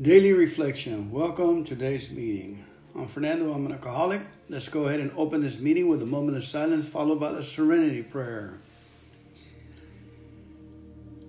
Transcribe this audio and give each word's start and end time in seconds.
Daily 0.00 0.34
Reflection. 0.34 1.10
Welcome 1.10 1.64
to 1.64 1.70
today's 1.70 2.10
meeting. 2.10 2.62
I'm 2.94 3.08
Fernando. 3.08 3.50
I'm 3.54 3.64
an 3.64 3.72
alcoholic. 3.72 4.20
Let's 4.46 4.68
go 4.68 4.84
ahead 4.84 5.00
and 5.00 5.10
open 5.16 5.40
this 5.40 5.58
meeting 5.58 5.88
with 5.88 6.02
a 6.02 6.06
moment 6.06 6.36
of 6.36 6.44
silence, 6.44 6.86
followed 6.86 7.18
by 7.18 7.32
the 7.32 7.42
serenity 7.42 8.02
prayer. 8.02 8.58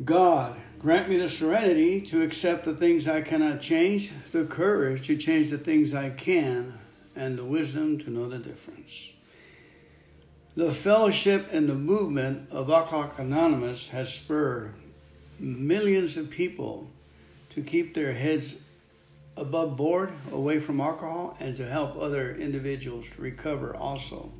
God, 0.03 0.57
grant 0.79 1.07
me 1.07 1.15
the 1.15 1.29
serenity 1.29 2.01
to 2.07 2.21
accept 2.21 2.65
the 2.65 2.75
things 2.75 3.07
I 3.07 3.21
cannot 3.21 3.61
change, 3.61 4.11
the 4.33 4.43
courage 4.43 5.07
to 5.07 5.15
change 5.15 5.49
the 5.49 5.57
things 5.57 5.93
I 5.93 6.09
can, 6.09 6.77
and 7.15 7.39
the 7.39 7.45
wisdom 7.45 7.97
to 7.99 8.09
know 8.09 8.27
the 8.27 8.37
difference. 8.37 9.13
The 10.57 10.73
fellowship 10.73 11.47
and 11.53 11.69
the 11.69 11.75
movement 11.75 12.51
of 12.51 12.69
Alcoholics 12.69 13.17
Anonymous 13.17 13.91
has 13.91 14.13
spurred 14.13 14.73
millions 15.39 16.17
of 16.17 16.29
people 16.29 16.89
to 17.57 17.63
keep 17.63 17.95
their 17.95 18.13
heads 18.13 18.61
above 19.35 19.75
board, 19.75 20.11
away 20.31 20.59
from 20.59 20.79
alcohol, 20.79 21.35
and 21.39 21.55
to 21.55 21.65
help 21.65 21.97
other 21.97 22.35
individuals 22.35 23.09
to 23.09 23.19
recover 23.19 23.75
also. 23.75 24.31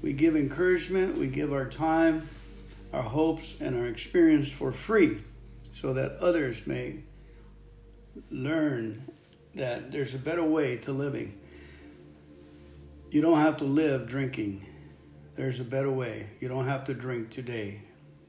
We 0.00 0.14
give 0.14 0.34
encouragement, 0.34 1.18
we 1.18 1.26
give 1.26 1.52
our 1.52 1.68
time, 1.68 2.26
our 2.90 3.02
hopes, 3.02 3.58
and 3.60 3.78
our 3.78 3.86
experience 3.86 4.50
for 4.50 4.72
free 4.72 5.18
so 5.72 5.92
that 5.92 6.12
others 6.20 6.66
may 6.66 7.00
learn 8.30 9.04
that 9.54 9.92
there's 9.92 10.14
a 10.14 10.18
better 10.18 10.42
way 10.42 10.78
to 10.78 10.92
living. 10.92 11.38
You 13.10 13.20
don't 13.20 13.40
have 13.40 13.58
to 13.58 13.64
live 13.64 14.08
drinking. 14.08 14.64
There's 15.36 15.60
a 15.60 15.64
better 15.64 15.90
way. 15.90 16.30
You 16.40 16.48
don't 16.48 16.66
have 16.66 16.86
to 16.86 16.94
drink 16.94 17.28
today. 17.28 17.82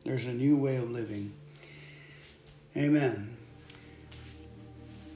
There's 0.03 0.25
a 0.25 0.33
new 0.33 0.57
way 0.57 0.75
of 0.75 0.91
living. 0.91 1.31
Amen. 2.75 3.37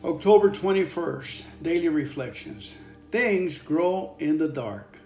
October 0.03 0.51
21st, 0.51 1.45
Daily 1.61 1.87
Reflections. 1.87 2.75
Things 3.09 3.57
grow 3.57 4.17
in 4.19 4.37
the 4.37 4.49
dark. 4.49 4.97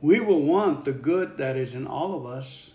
We 0.00 0.18
will 0.18 0.40
want 0.40 0.86
the 0.86 0.94
good 0.94 1.36
that 1.36 1.58
is 1.58 1.74
in 1.74 1.86
all 1.86 2.14
of 2.14 2.24
us, 2.24 2.72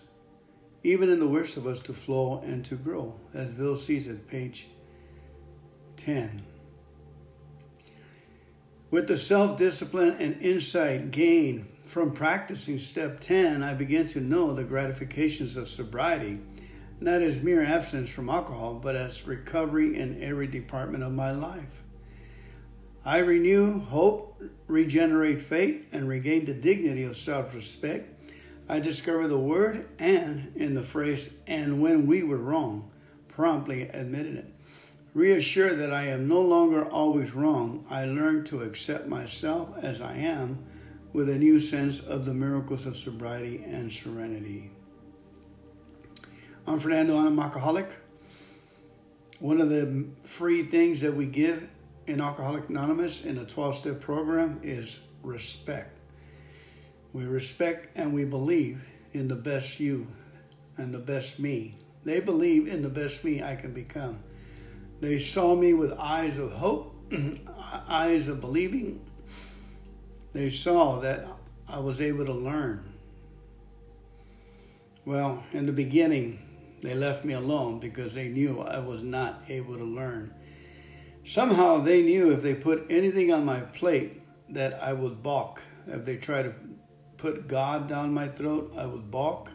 even 0.84 1.08
in 1.08 1.18
the 1.18 1.26
worst 1.26 1.56
of 1.56 1.66
us, 1.66 1.80
to 1.80 1.92
flow 1.92 2.40
and 2.44 2.64
to 2.66 2.76
grow, 2.76 3.18
as 3.34 3.48
Bill 3.48 3.76
sees 3.76 4.06
it, 4.06 4.28
page 4.28 4.68
10. 5.96 6.44
With 8.92 9.08
the 9.08 9.16
self 9.16 9.58
discipline 9.58 10.14
and 10.20 10.40
insight 10.40 11.10
gained 11.10 11.66
from 11.82 12.12
practicing 12.12 12.78
step 12.78 13.18
10, 13.18 13.64
I 13.64 13.74
begin 13.74 14.06
to 14.08 14.20
know 14.20 14.52
the 14.52 14.62
gratifications 14.62 15.56
of 15.56 15.66
sobriety 15.66 16.38
not 17.00 17.22
as 17.22 17.42
mere 17.42 17.62
abstinence 17.62 18.10
from 18.10 18.28
alcohol, 18.28 18.74
but 18.74 18.96
as 18.96 19.26
recovery 19.26 19.96
in 19.96 20.22
every 20.22 20.46
department 20.46 21.04
of 21.04 21.12
my 21.12 21.30
life. 21.30 21.82
I 23.04 23.18
renew 23.18 23.80
hope, 23.80 24.42
regenerate 24.66 25.40
faith, 25.40 25.88
and 25.92 26.08
regain 26.08 26.44
the 26.44 26.54
dignity 26.54 27.04
of 27.04 27.16
self 27.16 27.54
respect. 27.54 28.14
I 28.68 28.80
discover 28.80 29.28
the 29.28 29.38
word 29.38 29.88
and 29.98 30.52
in 30.56 30.74
the 30.74 30.82
phrase, 30.82 31.30
and 31.46 31.80
when 31.80 32.06
we 32.06 32.22
were 32.22 32.36
wrong, 32.36 32.90
promptly 33.28 33.82
admitted 33.82 34.36
it. 34.36 34.54
Reassured 35.14 35.78
that 35.78 35.92
I 35.92 36.08
am 36.08 36.28
no 36.28 36.40
longer 36.42 36.84
always 36.84 37.32
wrong, 37.32 37.86
I 37.88 38.04
learn 38.04 38.44
to 38.46 38.62
accept 38.62 39.06
myself 39.06 39.70
as 39.80 40.00
I 40.00 40.16
am 40.16 40.58
with 41.12 41.30
a 41.30 41.38
new 41.38 41.58
sense 41.58 42.00
of 42.00 42.26
the 42.26 42.34
miracles 42.34 42.84
of 42.84 42.96
sobriety 42.96 43.64
and 43.66 43.90
serenity. 43.90 44.70
I'm 46.68 46.80
Fernando. 46.80 47.16
I'm 47.16 47.38
an 47.38 47.38
alcoholic. 47.38 47.86
One 49.40 49.58
of 49.58 49.70
the 49.70 50.04
free 50.24 50.64
things 50.64 51.00
that 51.00 51.14
we 51.14 51.24
give 51.24 51.66
in 52.06 52.20
Alcoholic 52.20 52.68
Anonymous 52.68 53.24
in 53.24 53.38
a 53.38 53.46
12 53.46 53.74
step 53.74 54.00
program 54.02 54.60
is 54.62 55.00
respect. 55.22 55.96
We 57.14 57.24
respect 57.24 57.88
and 57.96 58.12
we 58.12 58.26
believe 58.26 58.86
in 59.12 59.28
the 59.28 59.34
best 59.34 59.80
you 59.80 60.08
and 60.76 60.92
the 60.92 60.98
best 60.98 61.40
me. 61.40 61.74
They 62.04 62.20
believe 62.20 62.68
in 62.68 62.82
the 62.82 62.90
best 62.90 63.24
me 63.24 63.42
I 63.42 63.56
can 63.56 63.72
become. 63.72 64.18
They 65.00 65.18
saw 65.18 65.54
me 65.54 65.72
with 65.72 65.92
eyes 65.92 66.36
of 66.36 66.52
hope, 66.52 66.94
eyes 67.88 68.28
of 68.28 68.42
believing. 68.42 69.00
They 70.34 70.50
saw 70.50 71.00
that 71.00 71.28
I 71.66 71.78
was 71.78 72.02
able 72.02 72.26
to 72.26 72.34
learn. 72.34 72.92
Well, 75.06 75.42
in 75.52 75.64
the 75.64 75.72
beginning, 75.72 76.40
they 76.80 76.94
left 76.94 77.24
me 77.24 77.34
alone 77.34 77.80
because 77.80 78.14
they 78.14 78.28
knew 78.28 78.60
I 78.60 78.78
was 78.78 79.02
not 79.02 79.42
able 79.48 79.76
to 79.76 79.84
learn. 79.84 80.34
Somehow 81.24 81.78
they 81.78 82.02
knew 82.02 82.30
if 82.30 82.42
they 82.42 82.54
put 82.54 82.86
anything 82.90 83.32
on 83.32 83.44
my 83.44 83.60
plate 83.60 84.20
that 84.50 84.82
I 84.82 84.92
would 84.92 85.22
balk. 85.22 85.62
If 85.86 86.04
they 86.04 86.16
try 86.16 86.42
to 86.42 86.54
put 87.16 87.48
God 87.48 87.88
down 87.88 88.14
my 88.14 88.28
throat, 88.28 88.72
I 88.76 88.86
would 88.86 89.10
balk. 89.10 89.50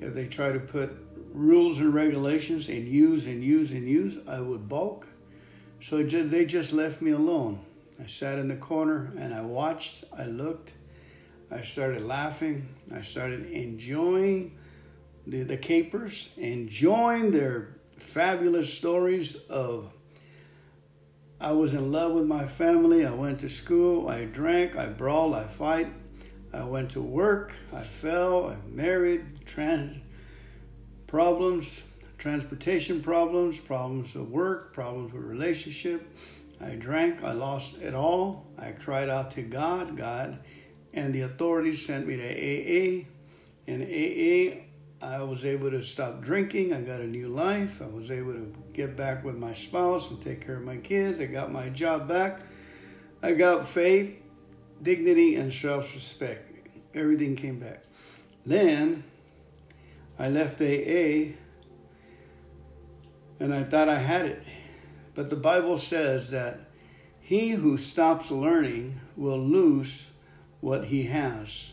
If 0.00 0.14
they 0.14 0.26
try 0.26 0.52
to 0.52 0.58
put 0.58 0.90
rules 1.32 1.78
and 1.78 1.94
regulations 1.94 2.68
and 2.68 2.86
use 2.86 3.26
and 3.26 3.42
use 3.42 3.70
and 3.70 3.88
use, 3.88 4.18
I 4.26 4.40
would 4.40 4.68
balk. 4.68 5.06
So 5.80 6.02
they 6.02 6.44
just 6.44 6.72
left 6.72 7.00
me 7.00 7.12
alone. 7.12 7.64
I 8.02 8.06
sat 8.06 8.38
in 8.38 8.48
the 8.48 8.56
corner 8.56 9.12
and 9.18 9.32
I 9.32 9.42
watched, 9.42 10.04
I 10.16 10.24
looked, 10.24 10.72
I 11.50 11.60
started 11.60 12.02
laughing, 12.02 12.68
I 12.94 13.02
started 13.02 13.50
enjoying 13.50 14.58
the, 15.26 15.42
the 15.42 15.56
capers, 15.56 16.32
enjoying 16.36 17.30
their 17.30 17.76
fabulous 17.96 18.72
stories 18.72 19.36
of 19.48 19.92
I 21.40 21.52
was 21.52 21.72
in 21.72 21.90
love 21.90 22.12
with 22.12 22.26
my 22.26 22.46
family. 22.46 23.06
I 23.06 23.12
went 23.12 23.40
to 23.40 23.48
school. 23.48 24.08
I 24.08 24.26
drank. 24.26 24.76
I 24.76 24.88
brawled. 24.88 25.34
I 25.34 25.44
fight. 25.44 25.90
I 26.52 26.64
went 26.64 26.90
to 26.92 27.00
work. 27.00 27.52
I 27.72 27.80
fell. 27.80 28.50
I 28.50 28.56
married. 28.68 29.46
Trans 29.46 29.96
problems, 31.06 31.82
transportation 32.18 33.02
problems, 33.02 33.58
problems 33.58 34.14
of 34.14 34.30
work, 34.30 34.72
problems 34.72 35.12
with 35.12 35.24
relationship. 35.24 36.14
I 36.60 36.72
drank. 36.76 37.24
I 37.24 37.32
lost 37.32 37.80
it 37.80 37.94
all. 37.94 38.46
I 38.58 38.72
cried 38.72 39.08
out 39.08 39.30
to 39.32 39.42
God. 39.42 39.96
God 39.96 40.38
and 40.92 41.14
the 41.14 41.22
authorities 41.22 41.84
sent 41.84 42.06
me 42.06 42.16
to 42.16 42.22
AA. 42.22 43.06
And 43.66 43.82
AA, 43.82 44.62
I 45.02 45.22
was 45.22 45.46
able 45.46 45.70
to 45.70 45.82
stop 45.82 46.20
drinking. 46.20 46.74
I 46.74 46.82
got 46.82 47.00
a 47.00 47.06
new 47.06 47.28
life. 47.28 47.80
I 47.80 47.86
was 47.86 48.10
able 48.10 48.34
to 48.34 48.52
get 48.74 48.96
back 48.96 49.24
with 49.24 49.36
my 49.36 49.54
spouse 49.54 50.10
and 50.10 50.20
take 50.20 50.44
care 50.44 50.56
of 50.56 50.62
my 50.62 50.76
kids. 50.76 51.20
I 51.20 51.26
got 51.26 51.50
my 51.50 51.70
job 51.70 52.06
back. 52.06 52.40
I 53.22 53.32
got 53.32 53.66
faith, 53.66 54.14
dignity, 54.82 55.36
and 55.36 55.52
self 55.52 55.94
respect. 55.94 56.68
Everything 56.94 57.34
came 57.34 57.58
back. 57.58 57.84
Then 58.44 59.04
I 60.18 60.28
left 60.28 60.60
AA 60.60 61.36
and 63.38 63.54
I 63.54 63.64
thought 63.64 63.88
I 63.88 63.98
had 63.98 64.26
it. 64.26 64.42
But 65.14 65.30
the 65.30 65.36
Bible 65.36 65.78
says 65.78 66.30
that 66.30 66.60
he 67.20 67.50
who 67.50 67.78
stops 67.78 68.30
learning 68.30 69.00
will 69.16 69.38
lose 69.38 70.10
what 70.60 70.86
he 70.86 71.04
has. 71.04 71.69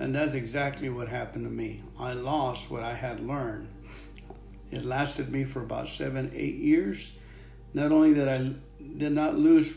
And 0.00 0.14
that's 0.14 0.32
exactly 0.32 0.88
what 0.88 1.08
happened 1.08 1.44
to 1.44 1.50
me. 1.50 1.82
I 1.98 2.14
lost 2.14 2.70
what 2.70 2.82
I 2.82 2.94
had 2.94 3.20
learned. 3.20 3.68
It 4.70 4.82
lasted 4.82 5.30
me 5.30 5.44
for 5.44 5.60
about 5.60 5.88
seven, 5.88 6.32
eight 6.34 6.54
years. 6.54 7.12
Not 7.74 7.92
only 7.92 8.14
did 8.14 8.26
I 8.26 8.54
did 8.96 9.12
not 9.12 9.34
lose 9.34 9.74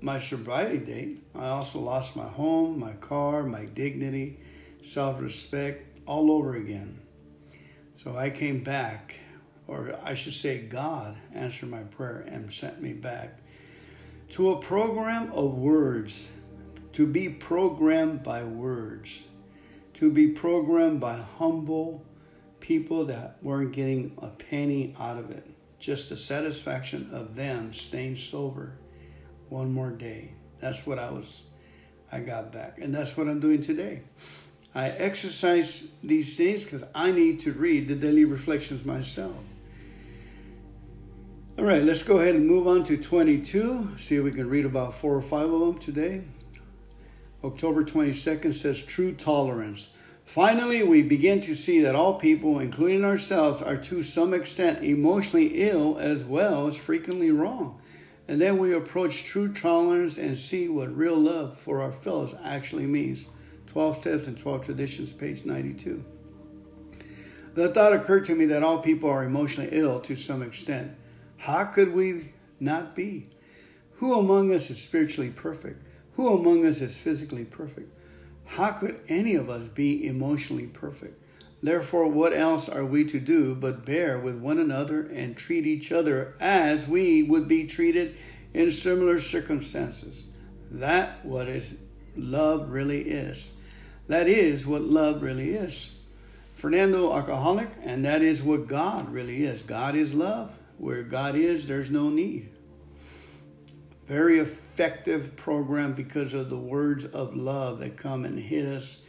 my 0.00 0.18
sobriety 0.18 0.78
date, 0.78 1.22
I 1.32 1.46
also 1.50 1.78
lost 1.78 2.16
my 2.16 2.26
home, 2.26 2.80
my 2.80 2.94
car, 2.94 3.44
my 3.44 3.66
dignity, 3.66 4.40
self 4.82 5.20
respect, 5.22 6.00
all 6.06 6.32
over 6.32 6.56
again. 6.56 7.00
So 7.94 8.16
I 8.16 8.30
came 8.30 8.64
back, 8.64 9.14
or 9.68 9.96
I 10.02 10.14
should 10.14 10.34
say, 10.34 10.58
God 10.58 11.16
answered 11.32 11.70
my 11.70 11.84
prayer 11.84 12.24
and 12.26 12.52
sent 12.52 12.82
me 12.82 12.94
back 12.94 13.38
to 14.30 14.50
a 14.50 14.60
program 14.60 15.30
of 15.30 15.54
words, 15.54 16.30
to 16.94 17.06
be 17.06 17.28
programmed 17.28 18.24
by 18.24 18.42
words 18.42 19.28
to 19.96 20.10
be 20.10 20.28
programmed 20.28 21.00
by 21.00 21.16
humble 21.38 22.04
people 22.60 23.06
that 23.06 23.38
weren't 23.42 23.72
getting 23.72 24.16
a 24.18 24.28
penny 24.28 24.94
out 25.00 25.16
of 25.16 25.30
it. 25.30 25.46
Just 25.78 26.10
the 26.10 26.16
satisfaction 26.16 27.10
of 27.12 27.34
them 27.34 27.72
staying 27.72 28.16
sober 28.16 28.78
one 29.48 29.72
more 29.72 29.90
day. 29.90 30.32
That's 30.60 30.86
what 30.86 30.98
I 30.98 31.10
was, 31.10 31.44
I 32.12 32.20
got 32.20 32.52
back. 32.52 32.78
And 32.78 32.94
that's 32.94 33.16
what 33.16 33.26
I'm 33.26 33.40
doing 33.40 33.62
today. 33.62 34.02
I 34.74 34.90
exercise 34.90 35.94
these 36.02 36.36
things 36.36 36.64
because 36.64 36.84
I 36.94 37.10
need 37.10 37.40
to 37.40 37.52
read 37.52 37.88
the 37.88 37.94
daily 37.94 38.26
reflections 38.26 38.84
myself. 38.84 39.34
All 41.58 41.64
right, 41.64 41.82
let's 41.82 42.02
go 42.02 42.18
ahead 42.18 42.34
and 42.34 42.46
move 42.46 42.66
on 42.66 42.84
to 42.84 42.98
22. 42.98 43.96
See 43.96 44.16
if 44.16 44.24
we 44.24 44.30
can 44.30 44.50
read 44.50 44.66
about 44.66 44.92
four 44.92 45.14
or 45.14 45.22
five 45.22 45.50
of 45.50 45.60
them 45.60 45.78
today. 45.78 46.22
October 47.46 47.84
22nd 47.84 48.52
says 48.52 48.82
true 48.82 49.12
tolerance. 49.12 49.90
Finally, 50.24 50.82
we 50.82 51.02
begin 51.02 51.40
to 51.40 51.54
see 51.54 51.80
that 51.80 51.94
all 51.94 52.14
people, 52.14 52.58
including 52.58 53.04
ourselves, 53.04 53.62
are 53.62 53.76
to 53.76 54.02
some 54.02 54.34
extent 54.34 54.82
emotionally 54.82 55.68
ill 55.68 55.96
as 55.98 56.24
well 56.24 56.66
as 56.66 56.76
frequently 56.76 57.30
wrong. 57.30 57.80
And 58.26 58.40
then 58.40 58.58
we 58.58 58.74
approach 58.74 59.22
true 59.22 59.52
tolerance 59.52 60.18
and 60.18 60.36
see 60.36 60.68
what 60.68 60.96
real 60.96 61.16
love 61.16 61.56
for 61.56 61.80
our 61.80 61.92
fellows 61.92 62.34
actually 62.42 62.86
means. 62.86 63.28
12 63.68 63.98
Steps 63.98 64.26
and 64.26 64.36
12 64.36 64.64
Traditions, 64.64 65.12
page 65.12 65.44
92. 65.44 66.04
The 67.54 67.72
thought 67.72 67.92
occurred 67.92 68.24
to 68.24 68.34
me 68.34 68.46
that 68.46 68.64
all 68.64 68.80
people 68.82 69.08
are 69.08 69.22
emotionally 69.22 69.70
ill 69.70 70.00
to 70.00 70.16
some 70.16 70.42
extent. 70.42 70.90
How 71.36 71.64
could 71.64 71.94
we 71.94 72.32
not 72.58 72.96
be? 72.96 73.28
Who 73.94 74.18
among 74.18 74.52
us 74.52 74.70
is 74.70 74.82
spiritually 74.82 75.30
perfect? 75.30 75.85
Who 76.16 76.34
among 76.34 76.66
us 76.66 76.80
is 76.80 76.96
physically 76.96 77.44
perfect? 77.44 77.92
How 78.46 78.72
could 78.72 79.00
any 79.08 79.34
of 79.34 79.50
us 79.50 79.68
be 79.68 80.06
emotionally 80.06 80.66
perfect? 80.66 81.22
Therefore, 81.62 82.08
what 82.08 82.32
else 82.32 82.68
are 82.68 82.84
we 82.84 83.04
to 83.06 83.20
do 83.20 83.54
but 83.54 83.84
bear 83.84 84.18
with 84.18 84.38
one 84.38 84.58
another 84.58 85.02
and 85.08 85.36
treat 85.36 85.66
each 85.66 85.92
other 85.92 86.34
as 86.40 86.88
we 86.88 87.22
would 87.22 87.48
be 87.48 87.66
treated 87.66 88.16
in 88.54 88.70
similar 88.70 89.20
circumstances? 89.20 90.28
That 90.70 91.24
what 91.24 91.48
is 91.48 91.66
love 92.16 92.70
really 92.70 93.02
is. 93.02 93.52
That 94.06 94.26
is 94.26 94.66
what 94.66 94.82
love 94.82 95.22
really 95.22 95.50
is. 95.50 95.92
Fernando 96.54 97.12
Alcoholic, 97.12 97.68
and 97.82 98.04
that 98.06 98.22
is 98.22 98.42
what 98.42 98.66
God 98.66 99.10
really 99.10 99.44
is. 99.44 99.62
God 99.62 99.94
is 99.94 100.14
love. 100.14 100.50
Where 100.78 101.02
God 101.02 101.34
is, 101.34 101.68
there's 101.68 101.90
no 101.90 102.08
need. 102.08 102.48
Very 104.06 104.38
effective 104.76 105.34
program 105.36 105.94
because 105.94 106.34
of 106.34 106.50
the 106.50 106.58
words 106.58 107.06
of 107.06 107.34
love 107.34 107.78
that 107.78 107.96
come 107.96 108.26
and 108.26 108.38
hit 108.38 108.66
us 108.66 109.00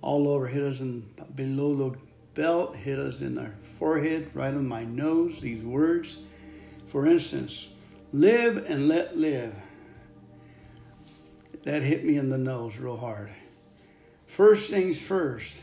all 0.00 0.26
over, 0.26 0.46
hit 0.46 0.62
us 0.62 0.80
in, 0.80 1.06
below 1.34 1.74
the 1.74 1.98
belt, 2.32 2.74
hit 2.74 2.98
us 2.98 3.20
in 3.20 3.36
our 3.36 3.54
forehead, 3.78 4.30
right 4.32 4.54
on 4.54 4.66
my 4.66 4.82
nose, 4.84 5.38
these 5.38 5.62
words. 5.62 6.20
For 6.88 7.06
instance, 7.06 7.74
live 8.14 8.64
and 8.66 8.88
let 8.88 9.14
live. 9.14 9.54
That 11.64 11.82
hit 11.82 12.02
me 12.02 12.16
in 12.16 12.30
the 12.30 12.38
nose 12.38 12.78
real 12.78 12.96
hard. 12.96 13.28
First 14.26 14.70
things 14.70 15.02
first, 15.02 15.62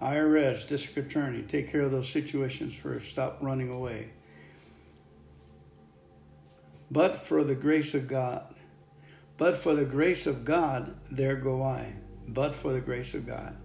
IRS, 0.00 0.68
district 0.68 1.10
attorney, 1.10 1.42
take 1.42 1.72
care 1.72 1.80
of 1.80 1.90
those 1.90 2.08
situations 2.08 2.76
first. 2.76 3.10
Stop 3.10 3.38
running 3.40 3.70
away. 3.70 4.10
But 6.92 7.26
for 7.26 7.42
the 7.42 7.56
grace 7.56 7.94
of 7.94 8.06
God, 8.06 8.54
but 9.38 9.56
for 9.56 9.74
the 9.74 9.84
grace 9.84 10.26
of 10.26 10.44
God, 10.44 10.94
there 11.10 11.36
go 11.36 11.62
I. 11.62 11.94
But 12.26 12.54
for 12.54 12.72
the 12.72 12.80
grace 12.80 13.14
of 13.14 13.26
God. 13.26 13.56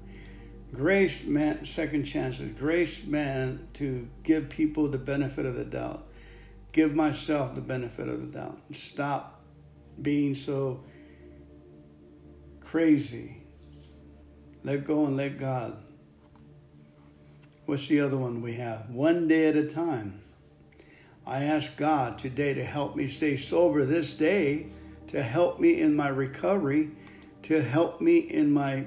Grace 0.71 1.25
meant 1.25 1.67
second 1.67 2.05
chances. 2.05 2.51
Grace 2.53 3.05
meant 3.05 3.73
to 3.75 4.07
give 4.23 4.49
people 4.49 4.87
the 4.87 4.97
benefit 4.97 5.45
of 5.45 5.55
the 5.55 5.65
doubt. 5.65 6.07
Give 6.71 6.95
myself 6.95 7.53
the 7.53 7.61
benefit 7.61 8.07
of 8.07 8.21
the 8.21 8.39
doubt. 8.39 8.59
Stop 8.71 9.41
being 10.01 10.33
so 10.33 10.83
crazy. 12.61 13.37
Let 14.63 14.85
go 14.85 15.05
and 15.05 15.17
let 15.17 15.39
God. 15.39 15.77
What's 17.65 17.87
the 17.87 17.99
other 18.01 18.17
one 18.17 18.41
we 18.41 18.53
have? 18.53 18.89
One 18.89 19.27
day 19.27 19.47
at 19.47 19.55
a 19.55 19.67
time. 19.67 20.21
I 21.25 21.43
ask 21.43 21.77
God 21.77 22.17
today 22.17 22.53
to 22.55 22.63
help 22.63 22.95
me 22.95 23.07
stay 23.07 23.37
sober 23.37 23.85
this 23.85 24.17
day, 24.17 24.67
to 25.13 25.21
help 25.21 25.59
me 25.59 25.79
in 25.79 25.95
my 25.95 26.07
recovery, 26.07 26.89
to 27.43 27.61
help 27.61 28.01
me 28.01 28.17
in 28.17 28.51
my 28.51 28.83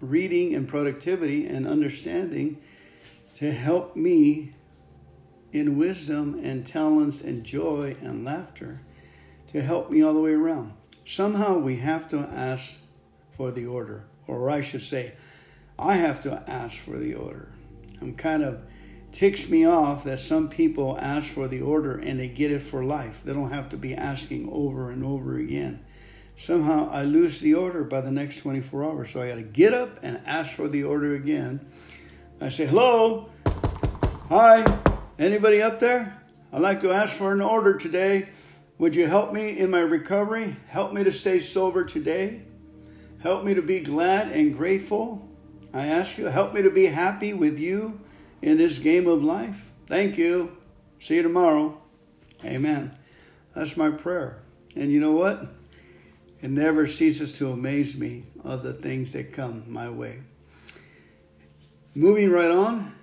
reading 0.00 0.54
and 0.54 0.68
productivity 0.68 1.44
and 1.44 1.66
understanding, 1.66 2.56
to 3.34 3.50
help 3.50 3.96
me 3.96 4.52
in 5.52 5.76
wisdom 5.76 6.40
and 6.44 6.64
talents 6.64 7.20
and 7.20 7.42
joy 7.42 7.96
and 8.00 8.24
laughter, 8.24 8.80
to 9.48 9.60
help 9.60 9.90
me 9.90 10.02
all 10.02 10.14
the 10.14 10.20
way 10.20 10.34
around. 10.34 10.72
Somehow 11.04 11.58
we 11.58 11.74
have 11.78 12.08
to 12.10 12.18
ask 12.18 12.78
for 13.36 13.50
the 13.50 13.66
order, 13.66 14.04
or 14.28 14.50
I 14.50 14.60
should 14.60 14.82
say, 14.82 15.14
I 15.76 15.94
have 15.96 16.22
to 16.22 16.44
ask 16.48 16.78
for 16.78 16.96
the 16.96 17.14
order. 17.14 17.50
I'm 18.00 18.14
kind 18.14 18.44
of 18.44 18.62
ticks 19.12 19.48
me 19.48 19.66
off 19.66 20.04
that 20.04 20.18
some 20.18 20.48
people 20.48 20.96
ask 21.00 21.28
for 21.28 21.48
the 21.48 21.60
order 21.60 21.96
and 21.98 22.18
they 22.18 22.28
get 22.28 22.52
it 22.52 22.60
for 22.60 22.84
life. 22.84 23.22
They 23.24 23.32
don't 23.32 23.50
have 23.50 23.70
to 23.70 23.76
be 23.76 23.94
asking 23.94 24.48
over 24.52 24.90
and 24.90 25.04
over 25.04 25.38
again. 25.38 25.84
Somehow 26.38 26.88
I 26.90 27.02
lose 27.02 27.40
the 27.40 27.54
order 27.54 27.84
by 27.84 28.00
the 28.00 28.10
next 28.10 28.38
24 28.38 28.84
hours. 28.84 29.12
So 29.12 29.20
I 29.20 29.28
got 29.28 29.34
to 29.34 29.42
get 29.42 29.74
up 29.74 29.98
and 30.02 30.20
ask 30.24 30.54
for 30.54 30.68
the 30.68 30.84
order 30.84 31.14
again. 31.14 31.60
I 32.40 32.48
say, 32.48 32.66
hello, 32.66 33.28
hi, 34.28 34.64
anybody 35.18 35.60
up 35.60 35.80
there? 35.80 36.16
I'd 36.52 36.62
like 36.62 36.80
to 36.80 36.92
ask 36.92 37.14
for 37.14 37.32
an 37.32 37.40
order 37.40 37.76
today. 37.76 38.28
Would 38.78 38.96
you 38.96 39.06
help 39.06 39.32
me 39.32 39.58
in 39.58 39.70
my 39.70 39.80
recovery? 39.80 40.56
Help 40.66 40.94
me 40.94 41.04
to 41.04 41.12
stay 41.12 41.40
sober 41.40 41.84
today? 41.84 42.42
Help 43.18 43.44
me 43.44 43.52
to 43.52 43.62
be 43.62 43.80
glad 43.80 44.32
and 44.32 44.56
grateful? 44.56 45.28
I 45.74 45.88
ask 45.88 46.16
you, 46.16 46.24
help 46.26 46.54
me 46.54 46.62
to 46.62 46.70
be 46.70 46.86
happy 46.86 47.34
with 47.34 47.58
you 47.58 48.00
in 48.42 48.58
this 48.58 48.78
game 48.78 49.06
of 49.06 49.22
life. 49.22 49.70
Thank 49.86 50.18
you. 50.18 50.56
See 50.98 51.16
you 51.16 51.22
tomorrow. 51.22 51.80
Amen. 52.44 52.96
That's 53.54 53.76
my 53.76 53.90
prayer. 53.90 54.42
And 54.76 54.90
you 54.90 55.00
know 55.00 55.12
what? 55.12 55.42
It 56.40 56.50
never 56.50 56.86
ceases 56.86 57.34
to 57.38 57.50
amaze 57.50 57.96
me 57.96 58.24
of 58.44 58.62
the 58.62 58.72
things 58.72 59.12
that 59.12 59.32
come 59.32 59.64
my 59.66 59.90
way. 59.90 60.20
Moving 61.94 62.30
right 62.30 62.50
on, 62.50 62.94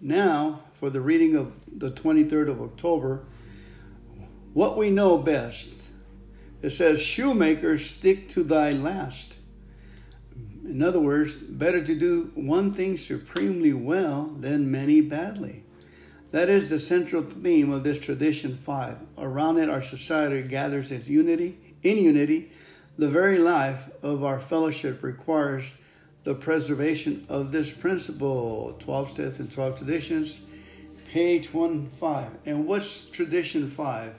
now 0.00 0.60
for 0.74 0.90
the 0.90 1.00
reading 1.00 1.36
of 1.36 1.52
the 1.66 1.90
23rd 1.90 2.48
of 2.50 2.60
October, 2.60 3.24
what 4.52 4.76
we 4.76 4.90
know 4.90 5.16
best. 5.16 5.90
It 6.60 6.70
says, 6.70 7.00
Shoemaker, 7.00 7.78
stick 7.78 8.28
to 8.30 8.42
thy 8.42 8.72
last. 8.72 9.38
In 10.68 10.82
other 10.82 11.00
words, 11.00 11.38
better 11.38 11.82
to 11.82 11.94
do 11.94 12.32
one 12.34 12.72
thing 12.72 12.96
supremely 12.96 13.72
well 13.72 14.34
than 14.40 14.70
many 14.70 15.00
badly. 15.00 15.62
That 16.32 16.48
is 16.48 16.68
the 16.68 16.80
central 16.80 17.22
theme 17.22 17.70
of 17.70 17.84
this 17.84 18.00
tradition 18.00 18.58
five. 18.58 18.98
Around 19.16 19.58
it, 19.58 19.70
our 19.70 19.80
society 19.80 20.46
gathers 20.46 20.90
its 20.90 21.08
unity, 21.08 21.56
in 21.84 21.98
unity. 21.98 22.50
The 22.98 23.08
very 23.08 23.38
life 23.38 23.88
of 24.02 24.24
our 24.24 24.40
fellowship 24.40 25.04
requires 25.04 25.72
the 26.24 26.34
preservation 26.34 27.24
of 27.28 27.52
this 27.52 27.72
principle. 27.72 28.76
12 28.80 29.10
steps 29.10 29.38
and 29.38 29.50
12 29.50 29.78
traditions, 29.78 30.40
page 31.12 31.54
1 31.54 31.86
5. 32.00 32.30
And 32.44 32.66
what's 32.66 33.08
tradition 33.08 33.70
5? 33.70 34.14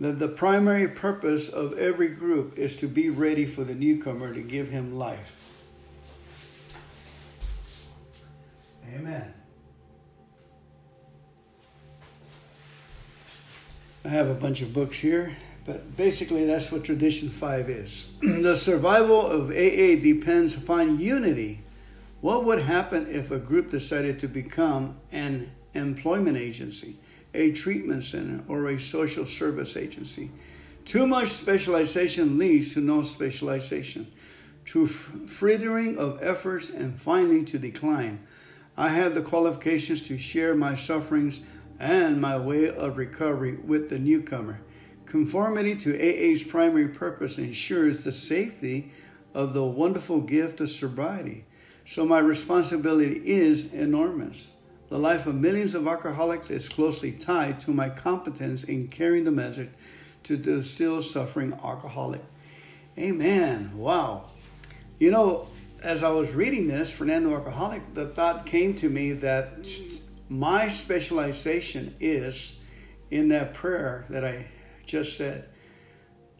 That 0.00 0.18
the 0.18 0.28
primary 0.28 0.86
purpose 0.86 1.48
of 1.48 1.76
every 1.78 2.08
group 2.08 2.58
is 2.58 2.76
to 2.76 2.86
be 2.86 3.10
ready 3.10 3.44
for 3.44 3.64
the 3.64 3.74
newcomer 3.74 4.32
to 4.32 4.40
give 4.40 4.68
him 4.68 4.96
life. 4.96 5.34
Amen. 8.94 9.34
I 14.04 14.08
have 14.08 14.28
a 14.28 14.34
bunch 14.34 14.62
of 14.62 14.72
books 14.72 14.98
here, 14.98 15.36
but 15.66 15.96
basically 15.96 16.46
that's 16.46 16.72
what 16.72 16.84
Tradition 16.84 17.28
5 17.28 17.68
is. 17.68 18.14
the 18.22 18.56
survival 18.56 19.26
of 19.26 19.50
AA 19.50 20.00
depends 20.00 20.56
upon 20.56 20.98
unity. 20.98 21.60
What 22.20 22.44
would 22.44 22.62
happen 22.62 23.06
if 23.10 23.30
a 23.30 23.38
group 23.38 23.70
decided 23.70 24.18
to 24.20 24.28
become 24.28 24.98
an 25.12 25.50
employment 25.74 26.36
agency? 26.36 26.96
A 27.34 27.52
treatment 27.52 28.04
center, 28.04 28.42
or 28.48 28.68
a 28.68 28.78
social 28.78 29.26
service 29.26 29.76
agency. 29.76 30.30
Too 30.84 31.06
much 31.06 31.28
specialization 31.28 32.38
leads 32.38 32.74
to 32.74 32.80
no 32.80 33.02
specialization, 33.02 34.10
to 34.66 34.86
frittering 34.86 35.98
of 35.98 36.18
efforts, 36.22 36.70
and 36.70 36.98
finally 36.98 37.44
to 37.44 37.58
decline. 37.58 38.26
I 38.76 38.88
have 38.88 39.14
the 39.14 39.22
qualifications 39.22 40.02
to 40.08 40.16
share 40.16 40.54
my 40.54 40.74
sufferings 40.74 41.40
and 41.78 42.20
my 42.20 42.38
way 42.38 42.70
of 42.70 42.96
recovery 42.96 43.56
with 43.56 43.90
the 43.90 43.98
newcomer. 43.98 44.60
Conformity 45.04 45.74
to 45.76 45.94
AA's 45.94 46.44
primary 46.44 46.88
purpose 46.88 47.38
ensures 47.38 48.04
the 48.04 48.12
safety 48.12 48.92
of 49.34 49.54
the 49.54 49.64
wonderful 49.64 50.20
gift 50.20 50.60
of 50.60 50.68
sobriety. 50.68 51.44
So 51.86 52.04
my 52.04 52.18
responsibility 52.18 53.22
is 53.24 53.72
enormous. 53.72 54.52
The 54.88 54.98
life 54.98 55.26
of 55.26 55.34
millions 55.34 55.74
of 55.74 55.86
alcoholics 55.86 56.50
is 56.50 56.68
closely 56.68 57.12
tied 57.12 57.60
to 57.60 57.72
my 57.72 57.90
competence 57.90 58.64
in 58.64 58.88
carrying 58.88 59.24
the 59.24 59.30
message 59.30 59.68
to 60.24 60.36
the 60.36 60.62
still 60.62 61.02
suffering 61.02 61.52
alcoholic. 61.62 62.22
Amen. 62.98 63.76
Wow. 63.76 64.30
You 64.98 65.10
know, 65.10 65.48
as 65.82 66.02
I 66.02 66.10
was 66.10 66.32
reading 66.32 66.68
this, 66.68 66.90
Fernando 66.90 67.34
Alcoholic, 67.34 67.94
the 67.94 68.06
thought 68.06 68.46
came 68.46 68.74
to 68.76 68.88
me 68.88 69.12
that 69.12 69.54
my 70.28 70.68
specialization 70.68 71.94
is 72.00 72.58
in 73.10 73.28
that 73.28 73.54
prayer 73.54 74.06
that 74.08 74.24
I 74.24 74.46
just 74.86 75.16
said. 75.16 75.48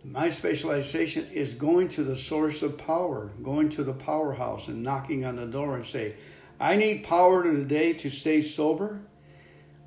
My 0.04 0.28
specialization 0.28 1.26
is 1.32 1.54
going 1.54 1.88
to 1.90 2.02
the 2.02 2.16
source 2.16 2.62
of 2.62 2.78
power, 2.78 3.30
going 3.42 3.68
to 3.70 3.84
the 3.84 3.92
powerhouse 3.92 4.68
and 4.68 4.82
knocking 4.82 5.24
on 5.24 5.36
the 5.36 5.46
door 5.46 5.76
and 5.76 5.84
say, 5.84 6.14
I 6.60 6.76
need 6.76 7.04
power 7.04 7.42
today 7.42 7.92
to 7.94 8.10
stay 8.10 8.42
sober. 8.42 9.00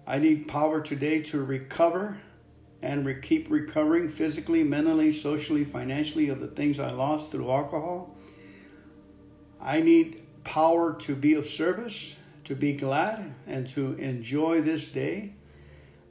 I 0.07 0.19
need 0.19 0.47
power 0.47 0.81
today 0.81 1.21
to 1.23 1.43
recover. 1.43 2.17
and 2.83 3.05
re- 3.05 3.21
keep 3.21 3.47
recovering 3.51 4.09
physically, 4.09 4.63
mentally, 4.63 5.11
socially, 5.13 5.63
financially 5.63 6.29
of 6.29 6.41
the 6.41 6.47
things 6.47 6.79
I 6.79 6.89
lost 6.89 7.31
through 7.31 7.51
alcohol. 7.51 8.15
I 9.61 9.81
need 9.81 10.23
power 10.43 10.95
to 11.01 11.15
be 11.15 11.35
of 11.35 11.45
service, 11.45 12.17
to 12.45 12.55
be 12.55 12.73
glad, 12.73 13.35
and 13.45 13.67
to 13.69 13.93
enjoy 13.93 14.61
this 14.61 14.89
day. 14.89 15.33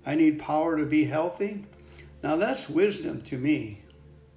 I 0.07 0.15
need 0.15 0.39
power 0.39 0.79
to 0.79 0.87
be 0.87 1.07
healthy. 1.07 1.65
Now 2.23 2.37
that's 2.37 2.71
wisdom 2.71 3.23
to 3.23 3.37
me. 3.37 3.83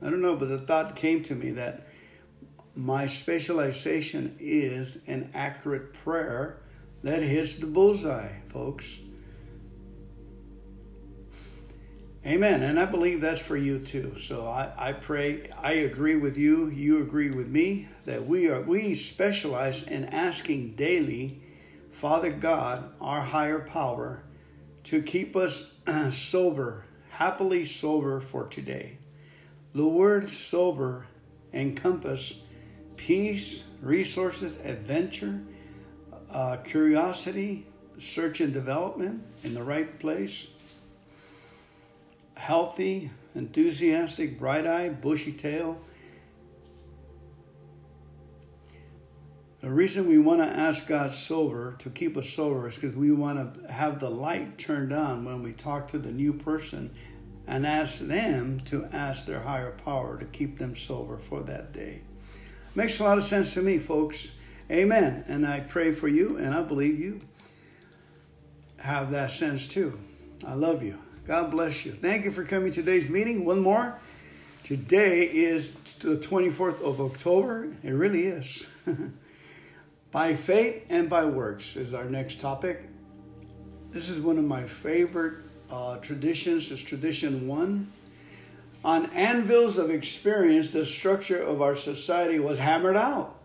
I 0.02 0.10
don't 0.10 0.22
know, 0.24 0.36
but 0.36 0.50
the 0.50 0.58
thought 0.60 0.96
came 0.96 1.24
to 1.26 1.36
me 1.36 1.52
that 1.52 1.83
my 2.76 3.06
specialization 3.06 4.36
is 4.40 5.00
an 5.08 5.30
accurate 5.34 5.94
prayer 5.94 6.58
that 7.04 7.22
hits 7.22 7.58
the 7.58 7.68
bullseye, 7.68 8.34
folks. 8.50 9.00
Amen. 12.26 12.64
And 12.64 12.80
I 12.80 12.86
believe 12.86 13.20
that's 13.20 13.42
for 13.42 13.58
you 13.58 13.80
too. 13.80 14.16
So 14.16 14.48
I, 14.48 14.72
I 14.78 14.94
pray, 14.94 15.50
I 15.62 15.74
agree 15.74 16.16
with 16.16 16.38
you, 16.38 16.70
you 16.70 17.02
agree 17.02 17.32
with 17.32 17.50
me, 17.50 17.90
that 18.06 18.26
we 18.26 18.48
are 18.50 18.62
we 18.62 18.96
specialize 18.96 19.84
in 19.84 20.06
asking 20.06 20.76
daily, 20.76 21.42
Father 21.92 22.32
God, 22.32 22.92
our 23.02 23.22
higher 23.22 23.60
power, 23.60 24.24
to 24.86 25.02
keep 25.02 25.36
us 25.36 25.74
uh, 25.86 26.10
sober, 26.10 26.86
happily 27.10 27.66
sober 27.66 28.22
for 28.22 28.48
today. 28.48 28.98
The 29.76 29.88
word 29.88 30.34
sober 30.34 31.08
encompass 31.52 32.43
peace, 32.98 33.66
resources, 33.82 34.58
adventure, 34.64 35.42
uh, 36.30 36.58
curiosity, 36.58 37.66
search 38.00 38.42
and 38.42 38.54
development 38.54 39.24
in 39.44 39.54
the 39.54 39.64
right 39.64 40.00
place, 40.00 40.48
healthy, 42.36 43.12
enthusiastic, 43.36 44.40
bright 44.40 44.66
eyed, 44.66 45.02
bushy 45.02 45.32
tail. 45.32 45.80
The 49.62 49.72
reason 49.72 50.10
we 50.10 50.18
want 50.18 50.42
to 50.42 50.48
ask 50.48 50.88
God 50.88 51.14
sober, 51.14 51.76
to 51.80 51.90
keep 51.90 52.18
us 52.18 52.30
sober, 52.30 52.68
is 52.68 52.76
because 52.76 52.98
we 52.98 53.14
want 53.14 53.64
to 53.64 53.72
have 53.72 54.00
the 54.00 54.10
light 54.10 54.58
turned 54.58 54.92
on 54.92 55.24
when 55.24 55.42
we 55.42 55.54
talk 55.54 55.88
to 55.90 55.98
the 55.98 56.12
new 56.12 56.34
person 56.34 56.94
and 57.48 57.66
ask 57.66 58.00
them 58.00 58.60
to 58.62 58.86
ask 58.92 59.26
their 59.26 59.40
higher 59.40 59.72
power 59.72 60.18
to 60.18 60.26
keep 60.26 60.58
them 60.58 60.76
sober 60.76 61.18
for 61.18 61.42
that 61.44 61.72
day. 61.72 62.02
Makes 62.76 63.00
a 63.00 63.04
lot 63.04 63.20
of 63.20 63.24
sense 63.24 63.54
to 63.54 63.62
me, 63.62 63.78
folks. 63.78 64.34
Amen. 64.72 65.24
And 65.28 65.46
I 65.46 65.60
pray 65.60 65.92
for 65.92 66.08
you, 66.08 66.38
and 66.38 66.56
I 66.56 66.64
believe 66.64 67.00
you 67.00 67.20
have 68.80 69.12
that 69.12 69.30
sense 69.30 69.68
too. 69.68 70.00
I 70.48 70.56
love 70.56 70.82
you. 70.82 70.98
God 71.28 71.52
bless 71.52 71.86
you. 71.86 71.92
Thank 71.92 72.26
you 72.26 72.32
for 72.32 72.44
coming 72.44 72.72
to 72.72 72.82
today's 72.82 73.10
meeting. 73.10 73.46
One 73.46 73.60
more. 73.60 74.00
Today 74.64 75.22
is 75.22 75.76
the 76.00 76.18
24th 76.18 76.82
of 76.82 77.00
October. 77.00 77.70
It 77.84 77.92
really 77.92 78.26
is. 78.26 78.66
by 80.12 80.36
faith 80.36 80.86
and 80.90 81.10
by 81.10 81.26
works 81.26 81.76
is 81.76 81.94
our 81.94 82.06
next 82.06 82.42
topic. 82.42 82.82
This 83.92 84.10
is 84.10 84.20
one 84.20 84.40
of 84.40 84.46
my 84.46 84.64
favorite 84.64 85.44
uh, 85.70 85.98
traditions. 85.98 86.72
It's 86.72 86.82
tradition 86.82 87.48
one. 87.48 87.92
On 88.84 89.06
anvils 89.12 89.78
of 89.78 89.90
experience, 89.90 90.72
the 90.72 90.86
structure 90.86 91.38
of 91.38 91.62
our 91.62 91.76
society 91.76 92.40
was 92.40 92.60
hammered 92.60 92.98
out. 92.98 93.40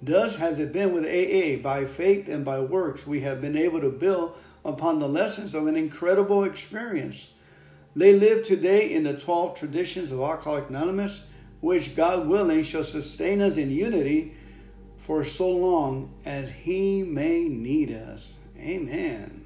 Thus 0.00 0.36
has 0.36 0.58
it 0.58 0.72
been 0.72 0.92
with 0.94 1.04
AA. 1.04 1.60
By 1.62 1.84
faith 1.84 2.28
and 2.28 2.44
by 2.44 2.60
works, 2.60 3.06
we 3.06 3.20
have 3.20 3.40
been 3.40 3.56
able 3.56 3.80
to 3.80 3.90
build 3.90 4.38
upon 4.64 4.98
the 4.98 5.08
lessons 5.08 5.54
of 5.54 5.66
an 5.66 5.76
incredible 5.76 6.44
experience. 6.44 7.32
They 7.94 8.14
live 8.14 8.46
today 8.46 8.92
in 8.92 9.02
the 9.02 9.14
12 9.14 9.58
traditions 9.58 10.12
of 10.12 10.20
Alcoholics 10.20 10.70
Anonymous, 10.70 11.26
which 11.60 11.96
God 11.96 12.28
willing 12.28 12.62
shall 12.62 12.84
sustain 12.84 13.42
us 13.42 13.56
in 13.56 13.70
unity 13.70 14.34
for 14.98 15.24
so 15.24 15.48
long 15.50 16.14
as 16.24 16.50
He 16.50 17.02
may 17.02 17.48
need 17.48 17.90
us. 17.90 18.34
Amen. 18.56 19.37